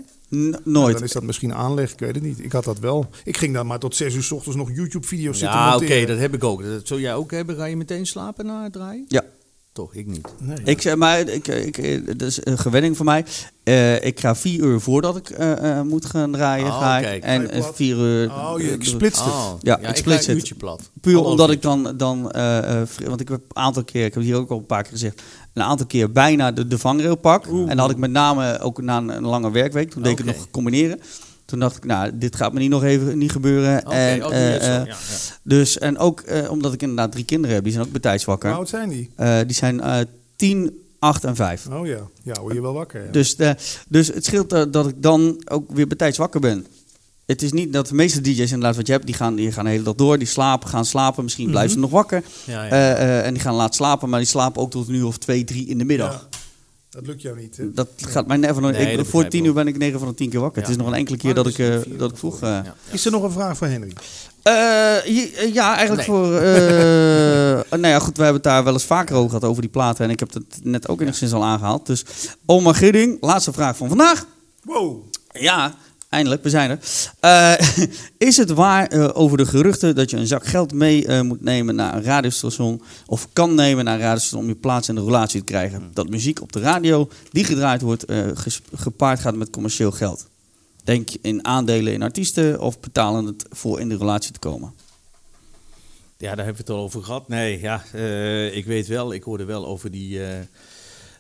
[0.43, 0.95] N- Nou, nooit.
[0.95, 2.39] dan is dat misschien aanleg, ik weet het niet.
[2.45, 3.07] Ik had dat wel.
[3.25, 6.07] Ik ging dan maar tot zes uur s ochtends nog YouTube-video's zitten Ja, oké, monteren.
[6.09, 6.63] dat heb ik ook.
[6.65, 7.57] Dat zou jij ook hebben?
[7.57, 9.05] Ga je meteen slapen na het draaien?
[9.09, 9.23] Ja.
[9.73, 10.29] Toch, ik niet.
[10.39, 13.25] Nee, Ik zeg maar, ik, ik, dat is een gewenning voor mij.
[13.65, 16.67] Eh, ik ga vier uur voordat ik eh, eh, moet gaan draaien.
[16.67, 17.05] Oh, ga ik.
[17.05, 17.23] kijk.
[17.23, 18.31] En Ga vier uur.
[18.31, 19.33] Oh, je eh, splitst het.
[19.33, 20.37] Oh, Ja, ja, ik ik splits het.
[20.37, 20.91] uurtje plat.
[21.01, 24.23] Puur omdat ik dan, dan eh, eh, want ik heb een aantal keer, ik heb
[24.23, 27.17] het hier ook al een paar keer gezegd, een aantal keer bijna de, de vangrail
[27.17, 27.47] pak.
[27.47, 30.27] En dan had ik met name ook na een, een lange werkweek, toen deed ik
[30.27, 31.01] het nog combineren.
[31.53, 33.85] Toen dacht ik, nou, dit gaat me niet nog even niet gebeuren.
[33.85, 34.59] En, oh, eh, zo.
[34.59, 34.97] eh, Ja, ja.
[35.43, 38.25] dus, en ook eh, omdat ik inderdaad drie kinderen heb, die zijn ook bij tijds
[38.25, 38.53] Hoe wakker.
[38.53, 39.11] oud zijn die?
[39.17, 39.99] Eh, die zijn eh
[40.37, 41.67] 10, 8 en 5.
[41.73, 43.05] Oh ja, ja word je wel wakker.
[43.05, 43.11] Ja.
[43.13, 43.37] Dus,
[43.89, 46.67] dus het scheelt dat ik dan ook weer bij tijds wakker ben.
[47.27, 49.65] Het is niet dat de meeste DJ's inderdaad wat je hebt, die gaan, die gaan
[49.65, 52.23] de hele dag door, die slapen, gaan slapen, misschien blijven ze nog wakker.
[52.45, 52.71] Ja, ja.
[52.71, 55.19] Eh, eh, en die gaan laat slapen, maar die slapen ook tot een uur of
[55.19, 56.29] twee, drie in de middag.
[56.93, 57.57] Dat lukt jou niet.
[57.57, 57.73] Hè?
[57.73, 58.77] Dat gaat mij never nooit.
[58.77, 60.63] Nee, dat voor tien uur ben ik 9 van de 10 keer wakker.
[60.63, 60.69] Ja.
[60.69, 62.41] Het is nog een enkele keer Maar dat dat ik, is eh, dat ik vroeg.
[62.43, 62.75] Eh, ja.
[62.91, 63.93] Is er nog een vraag voor Henry?
[64.43, 64.53] Eh,
[65.05, 66.17] je- ja, eigenlijk Nee.
[66.17, 66.37] voor.
[66.41, 69.71] eh, nou ja, goed, we hebben het daar wel eens vaker over gehad over die
[69.71, 70.05] platen.
[70.05, 71.87] En ik heb het net ook enigszins al aangehaald.
[71.87, 72.05] Dus,
[72.47, 74.27] Oma Gidding, laatste vraag van vandaag.
[74.65, 75.03] Wow.
[75.33, 75.75] Ja,
[76.13, 76.79] eindelijk, we zijn er.
[77.21, 77.87] Eh,
[78.29, 81.41] is het waar eh, over de geruchten dat je een zak geld mee eh, moet
[81.41, 82.83] nemen naar een radiostation...
[83.07, 85.91] of kan nemen naar een radiostation om je plaats in de relatie te krijgen?
[85.95, 88.05] Dat muziek op de radio die gedraaid wordt
[88.75, 90.27] gepaard gaat met commercieel geld?
[90.85, 94.73] Denk in aandelen in artiesten of betalen het voor in de relatie te komen?
[96.19, 97.29] Ja, daar hebben we het al over gehad.
[97.29, 97.85] Nee, ja,
[98.53, 100.21] ik weet wel, ik hoorde wel over die.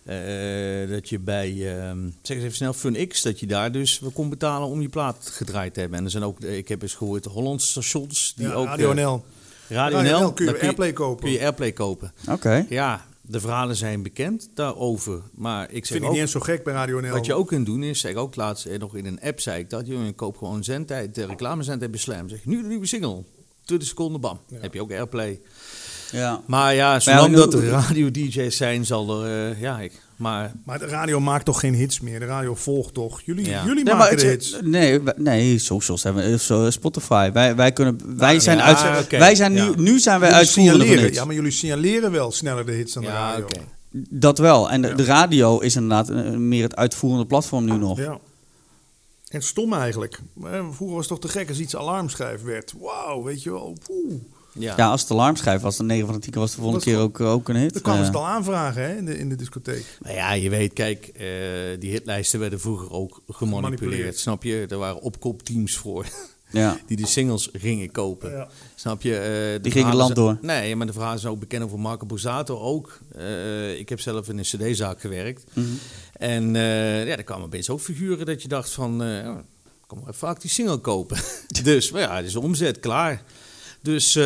[0.05, 4.10] Eh, dat je bij, ehm, zeg eens even snel, FunX, dat je daar dus wel
[4.10, 5.98] kon betalen om je plaat gedraaid te hebben.
[5.98, 8.66] En er zijn ook, eh, ik heb eens gehoord, Hollandse stations die Ja, ook.
[8.66, 9.24] Radio eh, NL.
[9.68, 11.24] Radio Radio NL, kun je Airplay kopen.
[11.24, 12.12] Kun je Airplay kopen.
[12.28, 12.66] Oké.
[12.68, 15.22] Ja, de verhalen zijn bekend daarover.
[15.34, 17.10] Maar ik zeg Vind ik niet eens zo gek bij Radio NL.
[17.10, 19.60] wat je ook kunt doen is, zeg ook laatst eh, nog in een app zei
[19.60, 22.28] ik dat, je koopt gewoon zendtijd, de reclamezendtijd bij Slam.
[22.28, 23.22] Zeg, nu de nieuwe single.
[23.64, 24.40] 20 seconden, bam.
[24.55, 25.40] Heb je ook Airplay.
[26.12, 26.41] Ja.
[26.47, 29.50] Maar ja, zolang dat er radio-dj's zijn, zal er...
[29.50, 32.20] eh, ja, ik, maar Maar de radio maakt toch geen hits meer?
[32.20, 33.20] De radio volgt toch?
[33.24, 33.60] Jullie, Ja.
[33.65, 34.57] jullie Nee, maar maken de het- hits.
[34.62, 37.31] Nee, nee, socials hebben we, zo, Spotify.
[37.32, 39.73] Wij, wij, kunnen, wij zijn, ja, uit, wij zijn nu, ja.
[39.76, 41.05] nu zijn wij Jullie uitvoerende van signaleren.
[41.05, 41.18] hits.
[41.18, 43.44] Ja, maar jullie signaleren wel sneller de hits dan de ja, radio.
[43.44, 43.60] oké.
[44.10, 44.70] Dat wel.
[44.70, 44.94] En de, Ja.
[44.94, 47.99] de radio is inderdaad eh, meer het uitvoerende platform nu nog.
[47.99, 48.18] Ja.
[49.28, 50.18] En stom eigenlijk.
[50.44, 52.73] Eh, Vroeger was het toch te gek als iets alarmschijf werd.
[52.81, 53.76] Wauw, weet je wel.
[53.86, 54.20] Poeh.
[54.58, 54.74] Ja.
[54.76, 56.98] Ja, als het alarmschijf was, dan 9 van de 10 keer was de volgende keer
[56.98, 57.72] ook, ook een hit.
[57.72, 59.84] Dan kwamen ze het al aanvragen hè, in, de, in de discotheek.
[60.02, 61.26] Nou ja, je weet, kijk, eh,
[61.78, 63.78] die hitlijsten werden vroeger ook gemanipuleerd.
[63.78, 64.18] Gemanipuleerd.
[64.18, 64.66] Snap je?
[64.68, 66.06] Er waren opkoopteams voor
[66.50, 66.78] ja.
[66.86, 68.31] die de singles gingen kopen.
[68.31, 68.48] Ja.
[68.74, 69.16] Snap je?
[69.16, 69.22] Eh,
[69.52, 70.39] de Die gingen land zijn- door.
[70.42, 72.98] Nee, maar de verhalen zijn ook bekend over Marco Borsato ook.
[73.16, 75.44] Eh, ik heb zelf in een cd-zaak gewerkt.
[75.52, 75.66] Mhm.
[76.12, 79.02] En eh, ja, er kwamen opeens ook figuren dat je dacht van...
[79.02, 79.36] eh oh,
[79.86, 81.16] kom maar vaak die single kopen.
[81.62, 83.22] dus, maar ja, het is omzet, klaar.
[83.83, 84.25] Dus eh,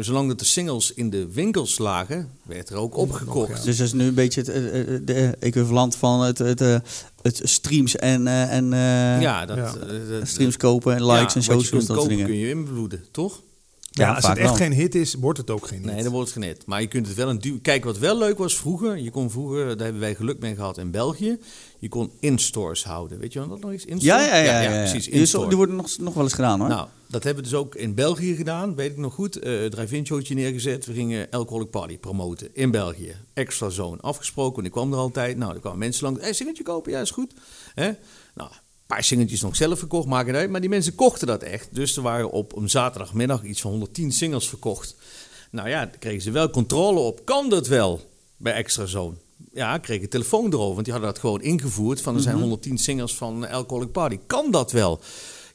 [0.00, 3.48] zolang dat de singles in de winkels lagen, werd er ook opgekocht.
[3.58, 3.64] ja.
[3.64, 6.76] Dus dat is nu een beetje het eh, eh, de equivalent van het, het, eh,
[7.22, 10.24] het streams en, eh, en eh, Ja, dat, Ja.
[10.24, 12.26] streams kopen en likes ja, en wat socials, kunt dat soort kopen dingen.
[12.26, 13.42] kun je invloeden, toch?
[13.90, 14.66] Ja, Ja, als vaak het echt wel.
[14.68, 15.92] geen hit is, wordt het ook geen hit.
[15.92, 16.62] Nee, dat wordt het genet.
[16.66, 17.58] Maar je kunt het wel een duw.
[17.62, 18.98] Kijk, wat wel leuk was vroeger.
[18.98, 21.38] Je kon vroeger, daar hebben wij geluk mee gehad in België.
[21.78, 23.18] Je kon in-stores houden.
[23.18, 23.84] Weet je wel dat nog eens?
[23.84, 24.20] In-store?
[24.20, 24.60] Ja, ja, ja.
[24.60, 24.78] ja, ja.
[24.90, 25.04] precies.
[25.04, 25.48] Die, is- In-store.
[25.48, 26.68] die worden nog, nog wel eens gedaan hoor.
[26.68, 29.38] Nou, dat hebben we dus ook in België gedaan, weet ik nog goed.
[29.38, 30.86] Eh drive-in showtje neergezet.
[30.86, 33.16] We gingen Alcoholic Party promoten in België.
[33.34, 35.36] Extra zone afgesproken, want ik kwam er altijd.
[35.36, 36.18] Nou, er kwamen mensen langs.
[36.18, 36.92] Hé, hey, singeltje kopen?
[36.92, 37.32] Ja, is goed.
[37.74, 37.90] Hè?
[38.34, 38.50] Nou,
[38.86, 40.50] paar singeltjes nog zelf verkocht, maken uit.
[40.50, 41.74] Maar die mensen kochten dat echt.
[41.74, 44.96] Dus er waren op een zaterdagmiddag iets van 110 singles verkocht.
[45.50, 47.24] Nou ja, daar kregen ze wel controle op.
[47.24, 48.00] Kan dat wel
[48.36, 49.14] bij Extra Zone?
[49.52, 52.00] Ja, ik kreeg een telefoon erover, want die hadden dat gewoon ingevoerd.
[52.00, 54.18] Van er zijn 110 singles van Alcoholic Party.
[54.26, 55.00] Kan dat wel?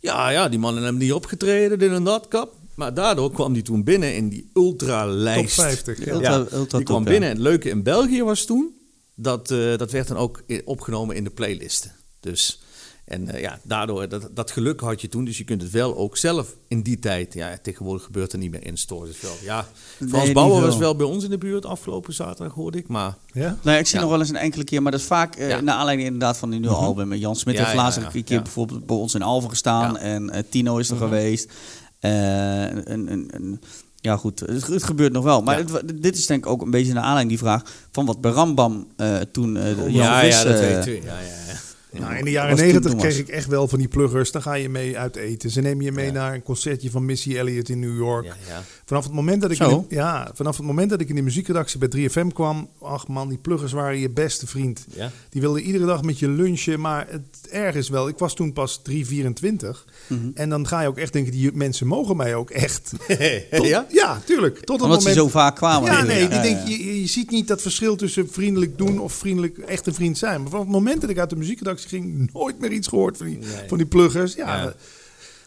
[0.05, 2.53] Ja, ja, die mannen hebben niet opgetreden, dit en dat, kap.
[2.75, 5.55] Maar daardoor kwam die toen binnen in die ultra-lijst.
[5.55, 6.11] Top 50, ja.
[6.13, 7.09] Ultra- Ja, ultra die top, kwam ja.
[7.09, 7.29] binnen.
[7.29, 8.73] En het leuke in België was toen,
[9.15, 11.91] dat, eh, dat werd dan ook opgenomen in de playlisten.
[12.19, 12.61] Dus,
[13.05, 15.25] en eh, ja, daardoor, dat, dat geluk had je toen.
[15.25, 17.33] Dus je kunt het wel ook zelf in die tijd.
[17.33, 19.09] Ja, tegenwoordig gebeurt er niet meer in stores.
[19.09, 19.65] Dus wel, ja,
[20.09, 22.87] Frans Bauer was wel bij ons in de buurt afgelopen zaterdag, hoorde ik.
[22.87, 23.57] Maar Ja?
[23.63, 24.01] Nee, ik zie Ja.
[24.01, 25.61] nog wel eens een enkele keer, maar dat is vaak eh Ja.
[25.61, 27.11] naar aanleiding inderdaad van die nieuwe album.
[27.11, 28.41] En Jan Smit Ja, heeft ja, laatst ja, een keer ja.
[28.41, 29.99] bijvoorbeeld bij ons in Alphen gestaan Ja.
[29.99, 31.51] en eh, Tino is er geweest.
[31.99, 33.61] Eh, en, en, en-
[34.01, 35.41] ja goed, het, het gebeurt nog wel.
[35.41, 35.61] Maar Ja.
[35.61, 37.61] het wa- dit is denk ik ook een beetje naar aanleiding die vraag
[37.91, 40.93] van wat bij Rambam eh, toen Jan ja, Vis, ja, dat weet u.
[40.95, 41.53] Ja, ja, ja.
[41.99, 44.31] Nou, in de jaren negentig kreeg ik echt wel van die pluggers.
[44.31, 45.49] Dan ga je mee uit eten.
[45.49, 46.11] Ze nemen je mee Ja.
[46.11, 48.25] naar een concertje van Missy Elliott in New York.
[48.25, 48.63] Ja, ja.
[48.85, 51.21] Vanaf het moment dat ik in de, ja, vanaf het moment dat ik in de
[51.21, 54.85] muziekredactie bij 3FM kwam, ach man, die pluggers waren je beste vriend.
[55.29, 58.53] Die wilden iedere dag met je lunchen, maar het erg is wel, ik was toen
[58.53, 60.29] pas 324 Mhm.
[60.33, 62.91] en dan ga je ook echt denken, die mensen mogen mij ook echt.
[63.51, 63.85] Tot- ja?
[63.89, 64.59] ja, tuurlijk.
[64.59, 65.25] Tot Omdat ze moment.
[65.25, 65.91] zo vaak kwamen.
[65.91, 69.57] Ja, nee, die denk, je, je ziet niet dat verschil tussen vriendelijk doen of vriendelijk
[69.57, 70.41] echt een vriend zijn.
[70.41, 73.25] Maar vanaf het moment dat ik uit de muziekredactie ging, nooit meer iets gehoord van
[73.25, 73.67] die, Nee.
[73.67, 74.33] van die pluggers.
[74.33, 74.73] Ja, Ja.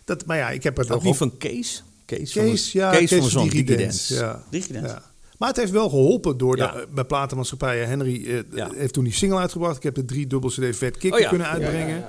[0.04, 1.82] Dat, maar ja, ik heb het Ook niet van Kees?
[2.04, 4.36] Kees, van Kees, de, ja, Kees, Kees, van Digidance.
[4.50, 4.88] Digidance.
[4.94, 5.02] Ja.
[5.38, 6.72] Maar het heeft wel geholpen door Ja.
[6.72, 7.88] de, bij platenmaatschappijen.
[7.88, 8.70] Henry eh, Ja.
[8.74, 9.76] heeft toen die single uitgebracht.
[9.76, 11.28] Ik heb de drie dubbel CD Vet Oh ja.
[11.28, 12.04] kunnen uitbrengen.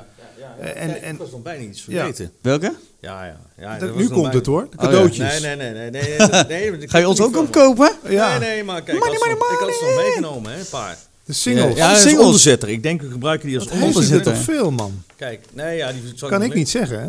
[0.59, 1.91] Eh, en- en- ik was nog bijna iets Ja.
[1.91, 2.32] vergeten.
[2.41, 2.74] Welke?
[3.01, 3.40] Ja, ja.
[3.58, 3.77] ja.
[3.77, 4.90] Dat- nu komt bijna- het hoor, de Oh ja.
[4.90, 5.41] cadeautjes.
[5.41, 5.90] Nee, nee, nee.
[5.90, 6.17] nee,
[6.48, 7.91] nee, Ga je ons ook niet opkopen?
[8.09, 8.38] Ja.
[8.38, 10.59] Nee, nee, maar kijk, Money, ik had ze- money, ik had ze nog meegenomen, hè,
[10.59, 10.98] een paar.
[11.30, 11.75] De singles.
[11.75, 12.25] Ja, dat singles.
[12.25, 12.69] onderzetter.
[12.69, 14.33] Ik denk, we gebruiken die als er onderzetter.
[14.33, 15.03] toch veel, man?
[15.16, 17.08] Kijk, nee, ja, die Kan ik niet zeggen, hè?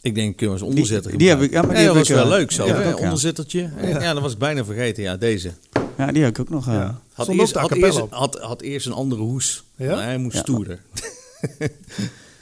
[0.00, 1.96] Ik denk, kunnen we als onderzetter Die- die heb ik- ja, maar die Nee, dat
[1.96, 2.92] was wel eh, leuk zo, ja, hè?
[2.92, 3.04] ook, ja.
[3.04, 3.70] Onderzettertje.
[3.82, 4.12] Ja.
[4.12, 5.02] dat was ik bijna vergeten.
[5.02, 5.52] Ja, deze.
[5.98, 6.66] Ja, die heb ik ook nog.
[6.68, 6.72] eh.
[6.74, 7.00] Ja.
[7.12, 9.64] Had eerst, de had, eerst, had, had eerst een andere hoes.
[9.76, 9.94] Ja?
[9.94, 10.42] Maar hij moest Ja.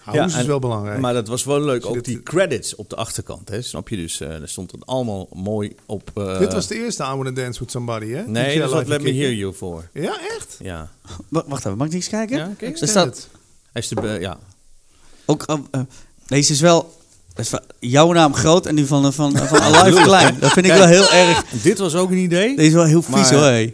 [0.02, 0.22] stoerder.
[0.22, 1.00] Hoes is en- wel belangrijk.
[1.00, 1.86] Maar dat was wel leuk.
[1.86, 3.62] Ook die credits op de achterkant, hè?
[3.62, 3.96] snap je?
[3.96, 6.10] Dus eh daar stond het allemaal mooi op.
[6.14, 8.22] eh, Dit was de eerste I Wanna Dance With Somebody, hè?
[8.26, 9.12] Nee, dat was Let Me.
[9.14, 9.88] Hear You voor.
[9.92, 10.56] Ja, echt?
[10.60, 10.88] Ja.
[11.28, 12.36] Wa- Wacht even, mag ik eens kijken?
[12.36, 12.78] Ja, kijk.
[12.80, 13.28] Er staat.
[13.72, 14.38] Hij is de, be- ja.
[15.24, 15.80] ook, eh, eh,
[16.26, 16.96] deze is wel,
[17.34, 20.36] dat is wel jouw naam groot en die van, van, van Alive klein.
[20.40, 21.44] Dat vind ik wel heel erg.
[21.62, 22.56] Dit was ook een idee.
[22.56, 23.70] Deze is wel heel vies Maar- hoor.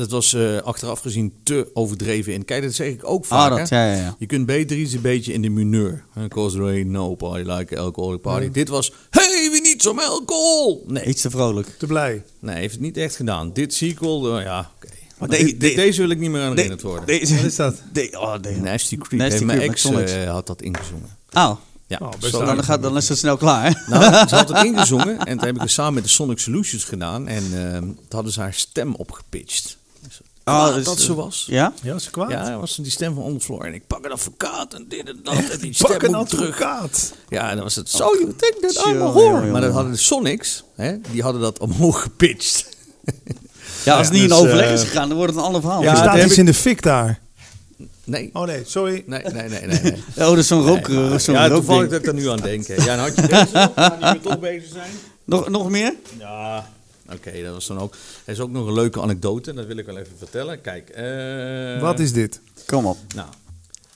[0.00, 2.44] Dat was eh, achteraf gezien te overdreven in.
[2.44, 3.58] Kijk, dat zeg ik ook Ah, vaak.
[3.58, 4.16] dat, ja, ja, ja.
[4.18, 6.04] Je kunt beter iets een beetje in de mineur.
[6.28, 8.50] Cause there ain't no party like alcoholic party.
[8.50, 10.84] Dit was, hey, we need some alcohol.
[10.86, 11.68] Nee, Iets te vrolijk.
[11.78, 12.22] Te blij.
[12.40, 13.52] nee, heeft het niet echt gedaan.
[13.52, 14.88] Dit sequel, eh, ja, oké.
[15.18, 17.06] Maar Maar de- dit- de- deze wil ik niet meer aan herinnerd worden.
[17.06, 17.82] Deze, Wat is dat?
[17.92, 18.34] de- oh.
[18.62, 19.20] Nasty Creep.
[19.20, 21.16] Nasty mijn ex eh, had dat ingezongen.
[21.32, 21.56] Oh,
[21.86, 23.84] Ja, Oh, best Zo- dan, gaat, dan is het snel klaar.
[23.88, 26.84] Nou, ze had het ingezongen en toen heb ik het samen met de Sonic Solutions
[26.84, 27.28] gedaan.
[27.28, 29.78] En ehm toen hadden ze haar stem opgepitcht.
[30.50, 31.44] Oh, dat dus- dat ze was.
[31.46, 31.72] Ja?
[31.82, 32.30] Ja, is ze kwaad?
[32.30, 33.64] Ja, dat was die stem van On the Floor.
[33.64, 35.34] En ik pak een advocaat en dit en dat.
[35.34, 36.48] En die Pak stem een moet terug.
[36.62, 37.12] advocaat.
[37.28, 39.46] Ja, en dan was het So you think that I'm a whore.
[39.46, 42.68] Maar dat hadden de Sonics, hè, die hadden dat omhoog gepitcht.
[43.84, 45.60] Ja, als het niet dus, in overleg is eh, gegaan, dan wordt het een ander
[45.60, 45.82] verhaal.
[45.82, 47.18] Ja, er dat staat iets ik- in de fik daar.
[48.04, 48.30] Nee.
[48.32, 49.02] Oh nee, sorry.
[49.06, 49.80] Nee, nee, nee, nee.
[49.82, 49.92] nee.
[50.16, 51.18] Oh, dat is zo'n rook, Nee.
[51.18, 52.66] zo'n ja, toevallig dat ik er nu aan denk.
[52.66, 54.90] Ja, dan had je deze nog, maar die toch bezig zijn.
[55.24, 55.94] Nog, nog meer?
[56.18, 56.68] Ja,
[57.12, 57.94] oké, dat was dan ook.
[58.24, 60.60] Er is ook nog een leuke anekdote, dat wil ik wel even vertellen.
[60.60, 62.40] Kijk, eh, Wat is dit?
[62.66, 62.98] Kom op.
[63.14, 63.28] Nou,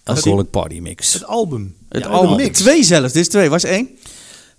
[0.05, 1.13] Alcoholic Party Mix.
[1.13, 1.77] Het album.
[1.89, 2.37] Het Ja, album.
[2.37, 2.59] mix.
[2.59, 3.49] Twee zelfs, dit is twee.
[3.49, 3.89] Was één?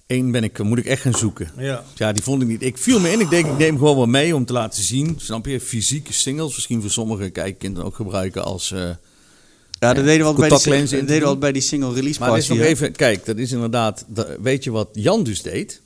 [0.08, 1.52] Eén ben ik, moet ik echt gaan zoeken.
[1.58, 1.84] Ja.
[1.96, 2.62] Ja, die vond ik niet.
[2.64, 3.20] Ik viel me in.
[3.20, 5.16] Ik denk, ik neem gewoon wel mee om te laten zien.
[5.20, 5.60] Snap je?
[5.62, 6.56] Fysieke singles.
[6.56, 8.72] Misschien voor sommige kijkkinderen ook gebruiken als.
[8.72, 8.80] eh,
[9.80, 12.30] Ja, dat deden we altijd bij, die, deden we altijd bij die single release maar
[12.32, 12.62] er is party.
[12.62, 12.92] nog even.
[12.92, 14.06] Kijk, dat is inderdaad.
[14.08, 15.82] dat- weet je wat Jan dus deed?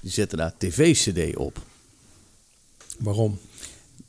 [0.00, 1.58] Die zette daar tv-CD op.
[3.02, 3.38] Waarom?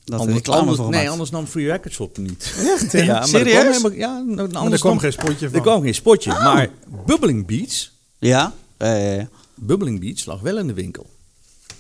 [0.03, 2.53] Dat er Anders- reclame anders- nee, anders nam Free Records op niet.
[2.57, 2.91] Echt?
[3.05, 3.77] ja, er Serieus?
[3.77, 5.61] kwam helemaal- ja, nou, Maar er kwam geen spotje Er van.
[5.61, 6.29] kwam geen spotje.
[6.31, 6.69] Maar
[7.05, 7.91] Bubbling Beats.
[8.19, 8.53] Ja?
[8.77, 9.23] Eh,
[9.55, 11.09] Bubbling Beats lag wel in de winkel.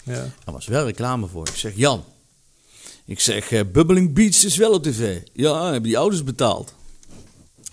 [0.03, 0.13] Ja.
[0.43, 1.47] Daar was wel reclame voor.
[1.47, 2.03] Ik zeg, Jan.
[3.05, 5.17] Ik zeg, eh, Bubbling Beats is wel op tv.
[5.33, 6.73] Ja, hebben die ouders betaald.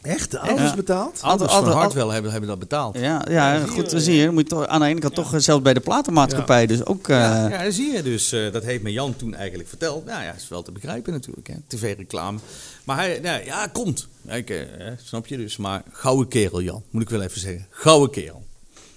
[0.02, 0.32] Echt?
[0.32, 0.74] Ja.
[0.74, 1.18] betaald?
[1.22, 2.98] Ouders altijd- van Hartwell hebben, hebben dat betaald.
[2.98, 4.30] ja, ja, goed, dan zie je.
[4.30, 6.66] Moet je toch, aan de ene kant toch eh, zelfs bij de platenmaatschappij.
[6.66, 7.08] Dus ook...
[7.08, 8.32] eh, Ja, ja, dat zie je dus.
[8.32, 10.04] eh, dat heeft me Jan toen eigenlijk verteld.
[10.04, 11.46] Nou ja, is wel te begrijpen natuurlijk.
[11.46, 11.54] hè.
[11.66, 12.38] TV-reclame.
[12.84, 14.08] Maar hij, ja, ja komt.
[14.22, 15.56] Ja, ik, eh, eh, snap je dus.
[15.56, 16.82] Maar gouden kerel, Jan.
[16.90, 17.66] Moet ik wel even zeggen.
[17.70, 18.42] Gouden kerel.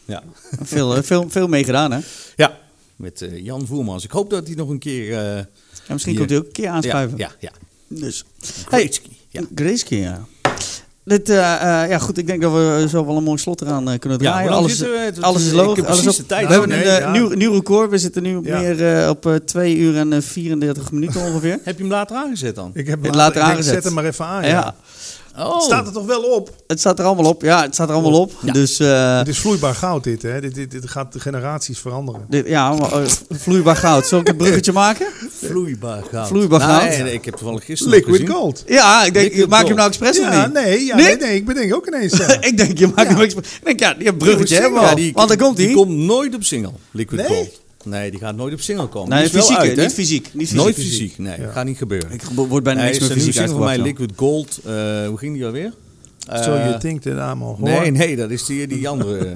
[0.05, 0.23] Ja.
[0.61, 1.99] veel, eh, veel, veel mee gedaan, hè?
[2.35, 2.57] Ja.
[2.95, 4.03] Met eh, Jan Voermans.
[4.03, 5.17] Ik hoop dat hij nog een keer...
[5.17, 5.35] eh,
[5.87, 6.19] Ja, misschien Hier.
[6.19, 7.17] komt hij ook een keer ja, aanschuiven.
[7.17, 7.51] ja, ja.
[7.87, 8.23] Dus.
[8.65, 9.09] Gretzky.
[9.29, 9.41] Ja.
[9.89, 10.25] Ja.
[11.05, 13.89] Dit, eh, eh, ja goed, ik denk dat we zo wel een mooi slot eraan
[13.89, 14.49] eh, kunnen Ja, draaien.
[14.49, 14.79] lang alles?
[14.79, 15.85] Het- alles is logisch.
[15.85, 16.45] Alles op, de tijd.
[16.47, 17.11] We hebben een nee, ja.
[17.11, 17.89] nieuw, nieuw record.
[17.89, 18.59] We zitten nu op Ja.
[18.59, 21.59] meer eh, op eh 2 uur en eh, 34 minuten ongeveer.
[21.63, 22.71] Heb je hem later aangezet dan?
[22.73, 23.73] Ik heb Het later, later ik denk, aangezet.
[23.73, 24.45] Zet hem maar even aan.
[24.45, 24.75] ja.
[25.37, 25.61] Oh.
[25.61, 26.49] Staat het toch wel op?
[26.67, 27.41] het staat er allemaal op.
[27.41, 28.31] Ja, het staat er allemaal op.
[28.41, 28.53] Ja.
[28.53, 30.41] Dus eh, Het is vloeibaar goud dit, hè?
[30.41, 32.25] Dit, dit, dit gaat de generaties veranderen.
[32.29, 34.07] dit, ja, maar, eh, vloeibaar goud.
[34.07, 35.07] Zal ik een bruggetje maken?
[35.45, 36.27] Vloeibaar goud.
[36.27, 36.89] Vloeibaar Nou, goud.
[36.89, 38.35] Nee, nee, ik heb toevallig gisteren nog Liquid gezien.
[38.35, 38.63] gold.
[38.67, 40.53] Ja, ik denk, Liquid maak je hem nou expres of Ja, niet?
[40.53, 41.05] nee, ja, Nee?
[41.05, 41.17] nee?
[41.17, 42.17] nee, ik bedenk ook ineens.
[42.17, 42.41] Ja.
[42.49, 43.47] ik denk, je maakt hem expres.
[43.53, 44.95] Ik denk, ja, die bruggetje hebben we Ja, al.
[44.95, 45.75] die, Want dan komt die hij.
[45.75, 47.37] komt nooit op single, Liquid Nee?
[47.37, 47.61] Gold.
[47.85, 49.09] Nee, die gaat nooit op single komen.
[49.09, 49.83] Nee, Die is wel fysiek, uit, hè?
[49.83, 50.23] niet fysiek.
[50.33, 50.55] Niet fysiek.
[50.57, 51.51] Nooit fysiek, nee, Ja.
[51.51, 52.11] gaat niet gebeuren.
[52.11, 53.77] Ik word bijna Nee, niks meer fysiek single van mij.
[53.77, 54.59] Liquid Gold.
[54.65, 54.73] Eh,
[55.07, 55.73] hoe ging die alweer?
[56.27, 57.61] So Eh, you think that I'm a whore?
[57.61, 59.33] Nee, nee, dat is die, die andere.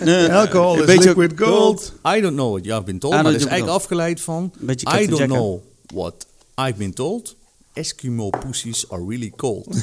[0.00, 1.92] Nee, Alcohol is beetje- liquid gold.
[2.16, 3.14] I don't know what you've been told.
[3.14, 4.52] Ah, maar dat is eigenlijk afgeleid van...
[4.68, 5.60] I don't know
[5.94, 7.36] what I've been told.
[7.72, 9.66] Eskimo pussies are really cold.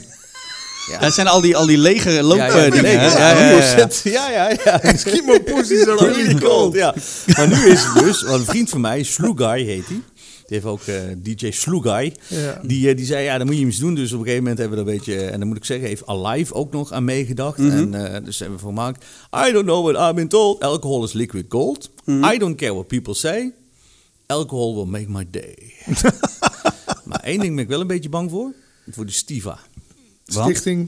[0.90, 2.92] Ja, het zijn al die, al die lege loopdingen.
[2.92, 3.09] Ja,
[4.03, 4.82] ja, ja, ja.
[4.82, 6.74] Eskimo pussies are really cold.
[6.74, 6.95] Ja.
[7.26, 10.01] Maar nu is het dus, want een vriend van mij, Slugai heet hij.
[10.50, 12.14] Die heeft ook eh, DJ Slugai.
[12.27, 12.61] Ja.
[12.64, 13.95] Die, eh, die zei, ja, dan moet je iets doen.
[13.95, 15.26] Dus op een gegeven moment hebben we dat een beetje...
[15.26, 17.58] En dan moet ik zeggen, heeft Alive ook nog aan meegedacht.
[17.58, 17.72] Mhm.
[17.72, 19.06] En eh, dus hebben we gemaakt.
[19.48, 20.59] I don't know what I've been told.
[20.61, 21.90] Alcohol is liquid gold.
[22.06, 22.24] Mhm.
[22.24, 23.53] I don't care what people say.
[24.26, 25.74] Alcohol will make my day.
[27.09, 28.53] maar één ding ben ik wel een beetje bang voor.
[28.92, 29.59] Voor de Stiva.
[30.30, 30.88] Stichting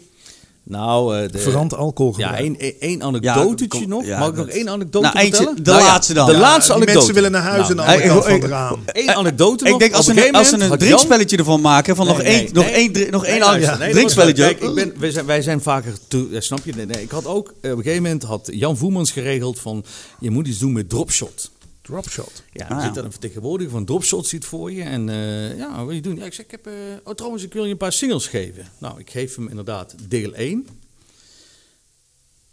[0.63, 2.39] Nou, eh, de, Verant ja, alcoholgebruik.
[2.39, 4.05] één, één- één anekdotetje nog.
[4.05, 5.63] ja, Mag ik nog één anekdote Nou, eentje, vertellen?
[5.63, 6.25] de Nou laatste dan.
[6.25, 6.97] De Ja, laatste die anekdote.
[6.97, 8.79] mensen willen naar huis Nou, aan de andere ik- kant van ik- het raam.
[8.85, 9.79] Eén anekdote Ik nog.
[9.79, 12.51] denk als ze een een, als ze drinkspelletje ervan maken, van nog Nee, één, nee,
[12.53, 14.43] nog één, nog één drinkspelletje.
[14.43, 15.93] Kijk, ik ben, wij, zijn, wij zijn vaker...
[16.07, 16.73] Te, snap je?
[16.75, 17.53] Nee, nee, ik had ook...
[17.61, 19.83] eh, op een gegeven moment had Jan Voermans geregeld van...
[20.19, 21.51] Je moet iets doen met dropshot.
[21.81, 22.43] Dropshot.
[22.53, 22.85] Ja, Ah, ja.
[22.85, 24.83] zit dan een vertegenwoordiger van Dropshot zit voor je.
[24.83, 26.15] En eh, ja, wat wil je doen?
[26.15, 26.67] Ja, ik zeg, ik heb...
[26.67, 28.67] eh, oh, trouwens, ik wil je een paar singles geven.
[28.77, 30.67] Nou, ik geef hem inderdaad deel 1.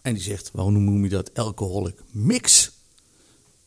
[0.02, 2.70] En die zegt, waarom noem je dat alcoholic mix?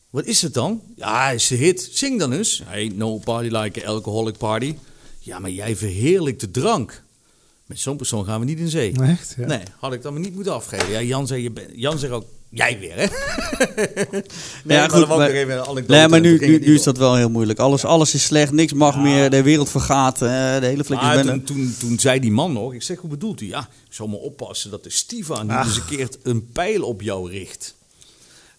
[0.09, 0.81] Wat is het dan?
[0.95, 1.90] Ja, is de hit.
[1.91, 2.64] Zing dan eens.
[2.72, 4.75] Ain't no party like an alcoholic party.
[5.19, 7.03] Ja, maar jij verheerlijkt de drank.
[7.65, 9.01] Met zo'n persoon gaan we niet in zee.
[9.01, 9.33] Echt?
[9.38, 9.45] Ja.
[9.45, 10.90] Nee, had ik dan maar niet moeten afgeven.
[10.91, 13.06] Ja, Jan zei, je Jan zegt ook, jij weer hè?
[14.64, 17.30] nee, Ja, goed, maar- even anekdote Nee, maar nu, nu, nu is dat wel heel
[17.30, 17.60] moeilijk.
[17.60, 21.16] Alles, alles is slecht, niks mag meer, de wereld vergaat, eh, de hele flikjes Maar
[21.24, 21.32] bende.
[21.32, 23.48] toen, toen, toen zei die man nog, ik zeg, hoe bedoelt u?
[23.48, 27.02] Ja, ik zal maar oppassen dat de Stiva niet eens een keer een pijl op
[27.02, 27.76] jou richt.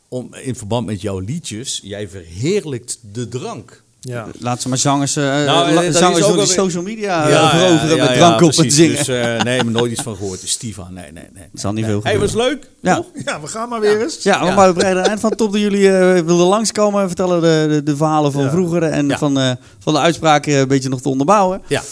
[0.08, 3.82] Om, in verband met jouw liedjes, jij verheerlijkt de drank.
[4.04, 4.26] Ja.
[4.38, 7.98] Laat ze maar zangers, eh Nou, eh, dat zangers door die social media ja, veroveren
[7.98, 8.74] met ja, drank op precies.
[8.74, 8.96] zingen.
[8.96, 10.40] Dus, eh, nee, maar nooit iets van gehoord.
[10.40, 11.48] De Stiva, nee, nee, nee.
[11.52, 11.92] Dat zal niet nee.
[11.92, 12.54] veel Hey, was gebeuren.
[12.54, 12.70] leuk?
[12.80, 12.96] Ja.
[12.96, 13.06] toch?
[13.24, 14.22] ja, we gaan maar weer eens.
[14.22, 14.54] Ja, Ja.
[14.54, 17.06] maar we bereiden eind van top dat jullie eh, wilden langskomen.
[17.06, 18.50] Vertellen de, de, de verhalen van Ja.
[18.50, 19.18] vroeger en Ja.
[19.18, 21.62] van, eh, van de uitspraken een beetje nog te onderbouwen.
[21.66, 21.82] Ja.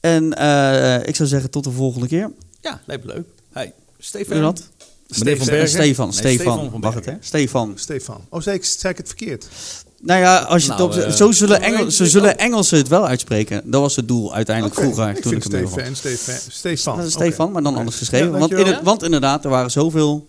[0.00, 2.30] En eh, ik zou zeggen tot de volgende keer.
[2.60, 3.26] Ja, me leuk.
[3.52, 4.36] Hey, Stefan.
[4.42, 4.48] Eh?
[5.10, 6.20] Stefan, Nee, Stefan, het
[6.72, 6.78] hè?
[6.78, 7.18] Bergen.
[7.20, 7.72] Stefan.
[7.74, 8.20] Stefan.
[8.28, 9.46] Oh, zei ik, zei ik het verkeerd?
[10.02, 12.38] Nou ja, als je Nou, het op, eh, zo zullen, Engel, zo zullen.
[12.38, 13.62] Engelsen het wel uitspreken.
[13.64, 15.08] Dat was het doel uiteindelijk Oké, vroeger.
[15.16, 16.96] Ik toen vind ik hem Stefan, Stefan, Stefan.
[16.96, 17.24] Dat is Oké.
[17.24, 18.32] Stefan, maar dan anders geschreven.
[18.32, 20.28] Ja, want, in het, want inderdaad, er waren zoveel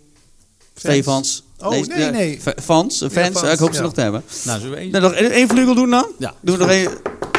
[0.76, 1.44] Stefans.
[1.60, 2.42] Oh, nee, ja, nee.
[2.42, 3.82] fa- Fans, fans, fans, ik hoop ze ja.
[3.82, 4.24] nog te hebben.
[4.44, 4.86] Nou, zullen we?
[4.86, 6.08] Nou, nog één één vleugel doen dan?
[6.20, 6.34] Ja.
[6.42, 6.90] Doen we nog één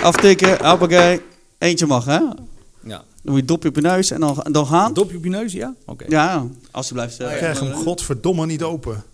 [0.02, 1.20] aftikken, hoppakee.
[1.58, 2.18] Eentje mag, hè?
[2.18, 2.36] Dan
[2.84, 3.02] Ja.
[3.22, 4.92] moet je dopje op je neus en dan, dan gaan.
[4.94, 5.74] Dopje op je neus, ja?
[5.86, 6.04] Oké.
[6.08, 7.18] Ja, als je blijft...
[7.20, 9.04] eh, Ik krijg hem godverdomme niet open.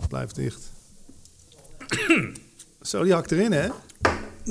[0.00, 0.69] Het blijft dicht.
[2.82, 3.66] Zo, die hakt erin, hè?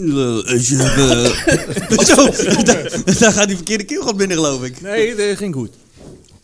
[2.06, 2.26] Zo,
[2.64, 4.82] daar, daar gaat die verkeerde keelgat binnen, geloof ik.
[4.82, 5.70] Nee, dat ging goed.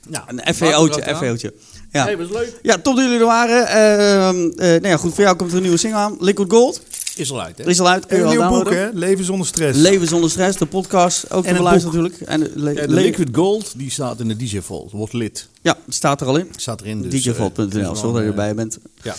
[0.10, 1.54] Ja, Een FVO'tje, FVO'tje.
[1.92, 2.04] Ja.
[2.04, 2.60] Hey, was leuk.
[2.62, 3.68] ja, top dat jullie er waren.
[3.68, 6.18] Ehm, eh, nou ja, goed, voor jou komt er een nieuwe single aan.
[6.20, 6.82] Liquid Gold.
[7.16, 7.66] Is al uit, hè?
[7.68, 8.90] Is al uit, kun En je een al nieuw boek, hè?
[8.94, 9.80] Leven zonder stress.
[9.80, 11.32] Leven zonder stress, de podcast.
[11.32, 12.30] Ook te een beluisteren natuurlijk.
[12.30, 14.92] En de, le- Ja, de le- Liquid Gold, die staat in de DJ Vault.
[14.92, 15.48] Wordt lid.
[15.62, 16.48] Ja, staat er al in.
[16.56, 17.02] Staat erin.
[17.02, 18.78] Dus, DJvault.nl, eh, zorg wel, dat je eh, erbij bent.
[19.02, 19.16] Ja.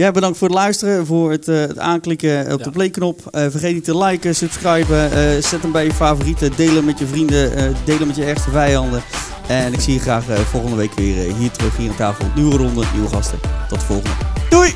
[0.00, 2.64] Ja, bedankt voor het luisteren, voor het, eh, het aanklikken op Ja.
[2.64, 3.20] de playknop.
[3.30, 7.06] Eh vergeet niet te liken, subscriben, eh, zet hem bij je favorieten, delen met je
[7.06, 9.02] vrienden, delen met je ergste vijanden.
[9.46, 12.24] En ik zie je graag volgende week weer hier terug, hier aan tafel.
[12.34, 13.38] Nieuwe ronde, nieuwe gasten.
[13.68, 14.16] Tot de volgende.
[14.50, 14.74] Doei!